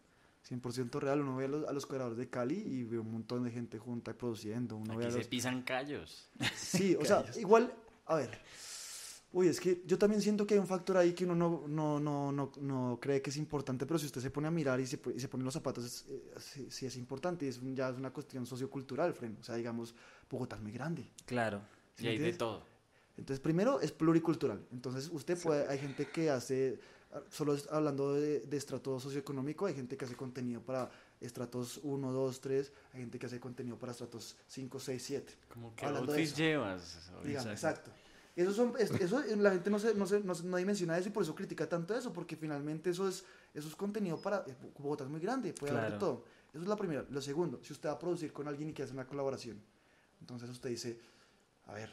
100% 0.48 0.98
real. 1.00 1.20
Uno 1.20 1.36
ve 1.36 1.44
a 1.44 1.48
los, 1.48 1.68
a 1.68 1.72
los 1.72 1.86
creadores 1.86 2.18
de 2.18 2.28
Cali 2.28 2.56
y 2.56 2.84
ve 2.84 2.98
un 2.98 3.12
montón 3.12 3.44
de 3.44 3.50
gente 3.50 3.78
junta 3.78 4.10
y 4.10 4.14
produciendo. 4.14 4.76
Uno 4.76 4.96
ve 4.96 5.06
a 5.06 5.10
se 5.10 5.24
pisan 5.24 5.62
callos. 5.62 6.28
Sí, 6.56 6.96
o 6.96 7.04
sea, 7.04 7.24
igual, 7.36 7.72
a 8.06 8.16
ver. 8.16 8.40
Uy, 9.32 9.46
es 9.46 9.60
que 9.60 9.82
yo 9.86 9.96
también 9.96 10.20
siento 10.20 10.44
que 10.44 10.54
hay 10.54 10.60
un 10.60 10.66
factor 10.66 10.96
ahí 10.96 11.12
que 11.12 11.24
uno 11.24 11.36
no, 11.36 11.64
no, 11.68 12.00
no, 12.00 12.32
no, 12.32 12.50
no 12.60 12.98
cree 13.00 13.22
que 13.22 13.30
es 13.30 13.36
importante, 13.36 13.86
pero 13.86 13.96
si 13.98 14.06
usted 14.06 14.20
se 14.20 14.30
pone 14.30 14.48
a 14.48 14.50
mirar 14.50 14.80
y 14.80 14.86
se, 14.86 14.98
y 15.14 15.20
se 15.20 15.28
pone 15.28 15.44
los 15.44 15.54
zapatos, 15.54 15.84
es, 15.84 16.04
eh, 16.08 16.34
sí, 16.40 16.66
sí 16.70 16.86
es 16.86 16.96
importante. 16.96 17.46
y 17.46 17.48
Es 17.48 17.58
un- 17.58 17.76
ya 17.76 17.90
es 17.90 17.96
una 17.96 18.12
cuestión 18.12 18.44
sociocultural, 18.44 19.14
Fren. 19.14 19.36
O 19.40 19.44
sea, 19.44 19.54
digamos, 19.54 19.94
Bogotá 20.28 20.56
es 20.56 20.62
muy 20.62 20.72
grande. 20.72 21.08
Claro. 21.26 21.60
¿sí 21.96 22.06
Y 22.06 22.08
hay 22.08 22.18
de 22.18 22.32
todo. 22.32 22.62
Entonces, 23.16 23.40
primero 23.40 23.80
es 23.80 23.92
pluricultural. 23.92 24.66
Entonces, 24.72 25.08
usted 25.12 25.38
puede, 25.40 25.68
hay 25.68 25.78
gente 25.78 26.08
que 26.08 26.30
hace, 26.30 26.80
solo 27.28 27.56
hablando 27.70 28.14
de, 28.14 28.40
de 28.40 28.56
estrato 28.56 28.98
socioeconómico, 28.98 29.66
hay 29.66 29.74
gente 29.74 29.96
que 29.96 30.06
hace 30.06 30.16
contenido 30.16 30.60
para 30.62 30.90
estratos 31.20 31.78
1, 31.82 32.12
2, 32.12 32.40
3, 32.40 32.72
hay 32.94 33.00
gente 33.00 33.18
que 33.18 33.26
hace 33.26 33.38
contenido 33.38 33.78
para 33.78 33.92
estratos 33.92 34.36
5, 34.46 34.80
6, 34.80 35.02
7. 35.04 35.34
Como 35.52 35.74
que 35.76 35.84
llevas. 36.34 37.10
Digamos, 37.22 37.52
exacto. 37.52 37.92
Eso 38.40 38.52
son, 38.52 38.74
es- 38.78 38.90
eso, 38.92 39.20
eh, 39.22 39.36
la 39.36 39.50
gente 39.50 39.68
no, 39.70 39.78
se, 39.78 39.94
no, 39.94 40.06
se, 40.06 40.20
no, 40.20 40.34
se- 40.34 40.44
no 40.44 40.56
dimensiona 40.56 40.96
eso 40.96 41.08
y 41.08 41.12
por 41.12 41.22
eso 41.22 41.34
critica 41.34 41.68
tanto 41.68 41.94
eso, 41.94 42.12
porque 42.12 42.36
finalmente 42.36 42.90
eso 42.90 43.06
es, 43.08 43.24
eso 43.52 43.68
es 43.68 43.76
contenido 43.76 44.16
para... 44.20 44.44
eh, 44.46 44.54
Bogotá 44.78 45.04
es 45.04 45.10
muy 45.10 45.20
grande, 45.20 45.52
puede 45.52 45.72
haber 45.72 45.84
de 45.92 45.98
Claro. 45.98 46.06
todo. 46.06 46.24
Eso 46.52 46.62
es 46.62 46.68
la 46.68 46.76
primera. 46.76 47.04
Lo 47.10 47.20
segundo, 47.20 47.60
si 47.62 47.72
usted 47.72 47.88
va 47.88 47.92
a 47.94 47.98
producir 47.98 48.32
con 48.32 48.48
alguien 48.48 48.70
y 48.70 48.72
quiere 48.72 48.84
hacer 48.84 48.96
una 48.96 49.06
colaboración, 49.06 49.60
entonces 50.20 50.48
usted 50.50 50.70
dice, 50.70 50.98
a 51.66 51.74
ver, 51.74 51.90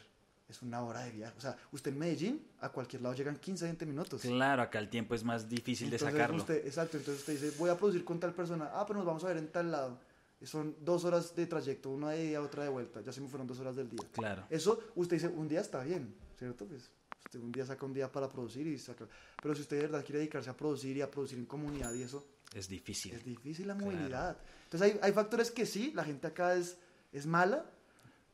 es 0.48 0.62
una 0.62 0.82
hora 0.82 1.00
de 1.00 1.10
viaje. 1.12 1.34
O 1.36 1.40
sea, 1.40 1.56
usted 1.72 1.92
en 1.92 1.98
Medellín, 1.98 2.46
a 2.60 2.70
cualquier 2.70 3.02
lado 3.02 3.14
llegan 3.14 3.36
15, 3.36 3.66
20 3.66 3.84
minutos. 3.86 4.22
Claro, 4.22 4.62
acá 4.62 4.78
el 4.78 4.88
tiempo 4.88 5.14
es 5.14 5.22
más 5.22 5.48
difícil 5.48 5.90
de 5.90 5.96
Entonces 5.96 6.14
sacarlo. 6.14 6.36
usted- 6.38 6.66
exacto, 6.66 6.96
entonces 6.96 7.20
usted 7.20 7.34
dice, 7.34 7.56
voy 7.58 7.68
a 7.70 7.76
producir 7.76 8.04
con 8.04 8.18
tal 8.18 8.32
persona, 8.32 8.70
ah, 8.72 8.84
pero 8.86 8.98
nos 8.98 9.06
vamos 9.06 9.22
a 9.24 9.28
ver 9.28 9.36
en 9.36 9.48
tal 9.48 9.70
lado. 9.70 9.98
Son 10.44 10.74
dos 10.84 11.04
horas 11.04 11.34
de 11.34 11.46
trayecto, 11.46 11.90
una 11.90 12.10
de 12.10 12.26
ida, 12.26 12.40
otra 12.40 12.62
de 12.62 12.68
vuelta, 12.68 13.00
ya 13.02 13.12
se 13.12 13.20
me 13.20 13.26
fueron 13.28 13.46
dos 13.46 13.58
horas 13.58 13.74
del 13.76 13.90
día. 13.90 14.00
Claro. 14.12 14.44
Eso, 14.48 14.78
usted 14.94 15.16
dice, 15.16 15.28
un 15.28 15.48
día 15.48 15.60
está 15.60 15.82
bien, 15.82 16.14
¿cierto? 16.38 16.66
Pues 16.66 16.90
usted 17.24 17.40
un 17.40 17.52
día 17.52 17.66
saca 17.66 17.84
un 17.84 17.92
día 17.92 18.10
para 18.10 18.28
producir 18.28 18.66
y 18.66 18.78
saca... 18.78 19.06
Pero 19.42 19.54
si 19.54 19.62
usted 19.62 19.76
de 19.76 19.82
verdad 19.82 20.04
quiere 20.04 20.18
dedicarse 20.20 20.48
a 20.50 20.56
producir 20.56 20.96
y 20.96 21.02
a 21.02 21.10
producir 21.10 21.38
en 21.38 21.46
comunidad 21.46 21.92
y 21.94 22.02
eso, 22.02 22.26
Es 22.54 22.68
difícil. 22.68 23.12
es 23.12 23.24
difícil 23.24 23.66
la 23.66 23.74
Claro. 23.76 23.90
movilidad. 23.92 24.38
Entonces 24.64 24.92
hay, 24.92 25.00
hay 25.02 25.12
factores 25.12 25.50
que 25.50 25.66
sí, 25.66 25.92
la 25.94 26.04
gente 26.04 26.26
acá 26.26 26.54
es, 26.54 26.78
es 27.12 27.26
mala, 27.26 27.70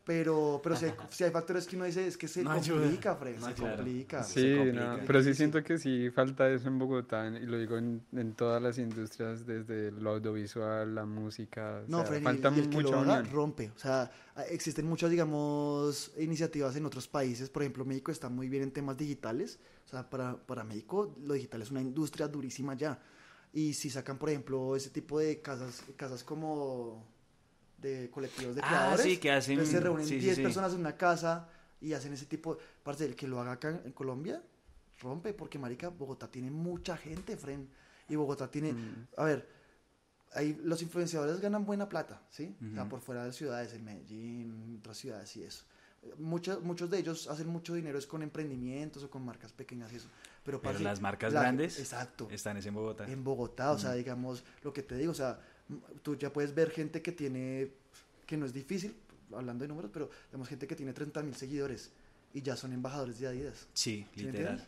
Pero, 0.05 0.61
pero 0.63 0.77
si 0.77 0.85
hay, 0.85 0.93
si 1.11 1.25
hay 1.25 1.31
factores 1.31 1.67
que 1.67 1.77
uno 1.77 1.87
dice, 1.87 2.07
es 2.07 2.19
que 2.19 2.29
se 2.29 2.43
No 2.43 2.53
complica, 2.55 3.17
Fred, 3.17 3.37
No 3.39 3.47
se 3.47 3.53
ayuda. 3.53 3.77
complica. 3.77 4.23
Sí, 4.23 4.55
complica. 4.57 4.97
no, 4.99 5.05
pero 5.07 5.23
sí 5.23 5.33
siento 5.35 5.63
que 5.65 5.79
sí 5.79 6.11
falta 6.11 6.47
eso 6.51 6.69
en 6.69 6.79
Bogotá, 6.79 7.27
y 7.29 7.47
lo 7.47 7.57
digo 7.59 7.79
en, 7.79 8.03
en 8.13 8.35
todas 8.35 8.61
las 8.63 8.77
industrias, 8.77 9.47
desde 9.47 9.91
lo 9.93 10.11
audiovisual, 10.11 10.95
la 10.95 11.07
música, 11.07 11.83
o 11.87 11.91
No, 11.91 11.99
sea, 11.99 12.07
Fred, 12.07 12.21
y- 12.21 12.25
falta 12.25 12.53
y 12.55 12.61
el 12.61 12.69
que 12.69 12.83
lo 12.83 12.99
haga 12.99 13.23
rompe. 13.23 13.73
O 13.75 13.79
sea, 13.79 14.11
existen 14.51 14.87
muchas, 14.87 15.11
digamos, 15.11 16.13
iniciativas 16.19 16.77
en 16.77 16.85
otros 16.85 17.09
países. 17.09 17.49
Por 17.49 17.63
ejemplo, 17.63 17.87
México 17.87 18.13
está 18.13 18.29
muy 18.29 18.51
bien 18.51 18.63
en 18.65 18.73
temas 18.73 18.99
digitales. 18.99 19.59
O 19.87 19.89
sea, 19.89 20.11
para, 20.11 20.37
para 20.37 20.65
México 20.65 21.17
lo 21.25 21.33
digital 21.35 21.63
es 21.63 21.71
una 21.71 21.81
industria 21.81 22.29
durísima 22.29 22.75
ya. 22.75 23.01
Y 23.55 23.73
si 23.73 23.89
sacan, 23.89 24.19
por 24.19 24.29
ejemplo, 24.29 24.77
ese 24.77 24.91
tipo 24.91 25.19
de 25.19 25.41
casas, 25.41 25.83
casas 25.97 26.25
como 26.25 27.07
de 27.85 28.11
colectivos 28.11 28.55
de 28.57 28.63
Ah, 28.65 28.69
creadores. 28.69 29.01
sí, 29.07 29.19
que 29.19 29.31
hacen- 29.31 29.53
entonces 29.53 29.75
se 29.75 29.81
reúnen 29.81 30.07
sí, 30.07 30.15
sí, 30.15 30.21
10 30.21 30.37
sí. 30.37 30.43
personas 30.43 30.73
en 30.73 30.81
una 30.81 30.97
casa 30.97 31.49
y 31.81 31.93
hacen 31.93 32.13
ese 32.13 32.27
tipo. 32.27 32.59
Parte 32.83 33.05
del 33.05 33.15
que 33.15 33.29
lo 33.29 33.41
haga 33.41 33.53
acá 33.53 33.81
en 33.85 33.93
Colombia, 33.93 34.43
rompe, 35.01 35.33
porque, 35.35 35.59
marica, 35.59 35.89
Bogotá 35.89 36.29
tiene 36.31 36.51
mucha 36.51 36.97
gente, 36.97 37.37
Fren. 37.37 37.69
Y 38.09 38.17
Bogotá 38.17 38.51
tiene. 38.51 38.73
Mm. 38.73 39.07
A 39.17 39.25
ver, 39.25 39.49
ahí 40.35 40.59
los 40.65 40.83
influenciadores 40.83 41.41
ganan 41.41 41.65
buena 41.65 41.89
plata, 41.89 42.21
¿sí? 42.31 42.57
O 42.71 42.75
sea, 42.75 42.89
por 42.89 43.01
fuera 43.01 43.25
de 43.25 43.33
ciudades, 43.33 43.73
en 43.73 43.85
Medellín, 43.85 44.77
otras 44.81 44.97
ciudades 44.99 45.37
y 45.37 45.43
eso. 45.45 45.65
Muchos, 46.19 46.63
muchos 46.63 46.91
de 46.91 46.99
ellos 46.99 47.29
hacen 47.29 47.47
mucho 47.49 47.73
dinero 47.73 47.99
es 47.99 48.07
con 48.07 48.23
emprendimientos 48.23 49.03
o 49.05 49.11
con 49.11 49.25
marcas 49.25 49.53
pequeñas 49.53 49.91
y 49.93 49.97
eso. 49.97 50.09
Pero, 50.45 50.61
Pero 50.61 50.73
parce, 50.73 50.85
las 50.85 51.01
marcas 51.01 51.33
la- 51.33 51.41
grandes 51.41 51.79
Exacto. 51.79 52.29
están 52.31 52.59
es 52.59 52.67
en 52.67 52.75
Bogotá. 52.75 53.07
En 53.11 53.25
Bogotá, 53.25 53.71
o 53.73 53.79
sea, 53.79 53.95
digamos, 53.95 54.45
lo 54.63 54.71
que 54.75 54.83
te 54.83 54.97
digo, 54.97 55.13
o 55.13 55.15
sea, 55.15 55.41
tú 56.03 56.17
ya 56.17 56.33
puedes 56.33 56.55
ver 56.55 56.71
gente 56.71 57.03
que 57.03 57.13
tiene, 57.13 57.71
que 58.27 58.37
no 58.37 58.47
es 58.47 58.53
difícil, 58.53 58.95
hablando 59.33 59.63
de 59.65 59.69
números, 59.69 59.91
pero 59.93 60.11
digamos 60.27 60.49
gente 60.49 60.67
que 60.67 60.77
tiene 60.77 60.93
30 60.93 61.23
mil 61.23 61.35
seguidores 61.35 61.91
y 62.33 62.43
ya 62.43 62.57
son 62.57 62.73
embajadores 62.73 63.19
de 63.19 63.29
Adidas. 63.29 63.67
Sí, 63.75 64.07
¿Sí 64.15 64.25
me 64.25 64.33
literal. 64.33 64.67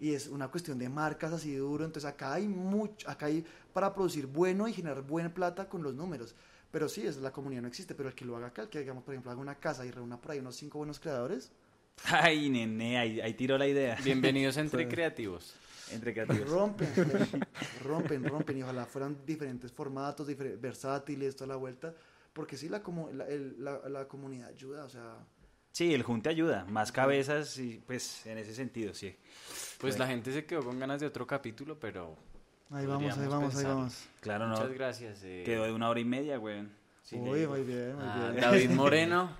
Y 0.00 0.12
es 0.14 0.28
una 0.28 0.48
cuestión 0.48 0.78
de 0.78 0.88
marcas 0.88 1.32
así 1.32 1.50
de 1.52 1.58
duro. 1.58 1.84
Entonces 1.84 2.08
acá 2.08 2.34
hay 2.34 2.46
mucho, 2.46 3.08
acá 3.10 3.26
hay 3.26 3.44
para 3.72 3.92
producir 3.92 4.26
bueno 4.26 4.68
y 4.68 4.72
generar 4.72 5.02
buena 5.02 5.32
plata 5.32 5.68
con 5.68 5.82
los 5.82 5.94
números. 5.94 6.34
Pero 6.70 6.88
sí, 6.88 7.06
es, 7.06 7.16
la 7.16 7.32
comunidad 7.32 7.62
no 7.62 7.68
existe, 7.68 7.94
pero 7.94 8.08
el 8.08 8.14
que 8.14 8.24
lo 8.24 8.36
haga 8.36 8.48
acá, 8.48 8.62
el 8.62 8.68
que 8.68 8.78
digamos, 8.78 9.02
por 9.02 9.14
ejemplo, 9.14 9.32
haga 9.32 9.40
una 9.40 9.56
casa 9.56 9.84
y 9.86 9.90
reúna 9.90 10.20
por 10.20 10.32
ahí 10.32 10.38
unos 10.38 10.54
cinco 10.56 10.78
buenos 10.78 11.00
creadores, 11.00 11.50
Ay, 12.04 12.48
nene, 12.48 12.98
ahí, 12.98 13.20
ahí 13.20 13.34
tiró 13.34 13.58
la 13.58 13.66
idea. 13.66 13.96
Bienvenidos 14.04 14.56
Entre 14.56 14.84
Sí. 14.84 14.88
Creativos. 14.94 15.54
Entre 15.92 16.12
creativos. 16.12 16.48
rompen, 16.50 16.88
rompen, 17.84 18.24
rompen, 18.24 18.58
y 18.58 18.62
ojalá 18.62 18.86
fueran 18.86 19.16
diferentes 19.26 19.72
formatos, 19.72 20.28
difer- 20.28 20.58
versátiles, 20.60 21.34
toda 21.36 21.48
la 21.48 21.56
vuelta, 21.56 21.94
porque 22.32 22.56
sí, 22.56 22.68
la, 22.68 22.82
comu- 22.82 23.10
la, 23.12 23.26
el- 23.26 23.62
la- 23.62 23.88
la 23.88 24.06
comunidad 24.08 24.48
ayuda, 24.48 24.84
o 24.84 24.88
sea, 24.90 25.16
Sí, 25.70 25.94
el 25.94 26.02
junte 26.02 26.28
ayuda. 26.28 26.64
Más 26.64 26.90
cabezas 26.90 27.56
y 27.58 27.80
pues 27.86 28.26
en 28.26 28.38
ese 28.38 28.52
sentido, 28.54 28.94
sí. 28.94 29.14
Pues 29.78 29.94
Bueno. 29.94 29.98
la 30.04 30.06
gente 30.10 30.32
se 30.32 30.44
quedó 30.44 30.64
con 30.64 30.78
ganas 30.80 30.98
de 31.00 31.06
otro 31.06 31.24
capítulo, 31.26 31.78
pero 31.78 32.16
ahí 32.70 32.84
vamos, 32.84 33.16
ahí 33.16 33.28
vamos, 33.28 33.50
ahí 33.50 33.56
pensarlo. 33.58 33.76
vamos. 33.76 34.08
Claro, 34.20 34.48
no. 34.48 34.56
muchas 34.56 34.72
gracias. 34.72 35.20
eh, 35.22 35.42
Quedó 35.46 35.64
de 35.64 35.72
una 35.72 35.88
hora 35.88 36.00
y 36.00 36.04
media, 36.04 36.36
güey. 36.38 36.66
sí, 37.04 37.16
Uy, 37.16 37.46
muy 37.46 37.62
bien, 37.62 37.94
muy 37.94 38.04
a 38.04 38.30
bien. 38.30 38.40
David 38.40 38.70
Moreno, 38.74 39.30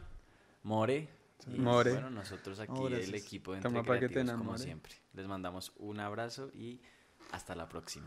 More. 0.62 1.09
Y, 1.47 1.59
More. 1.59 1.93
Bueno, 1.93 2.11
nosotros 2.11 2.61
aquí, 2.61 2.86
el 2.86 3.14
equipo 3.14 3.55
de 3.55 3.61
Toma 3.61 3.80
Entre 3.80 4.09
Creativos, 4.09 4.36
como 4.39 4.59
siempre. 4.59 4.95
Les 5.12 5.26
mandamos 5.26 5.72
un 5.76 6.01
abrazo 6.01 6.51
y 6.55 6.80
hasta 7.30 7.55
la 7.55 7.68
próxima. 7.68 8.07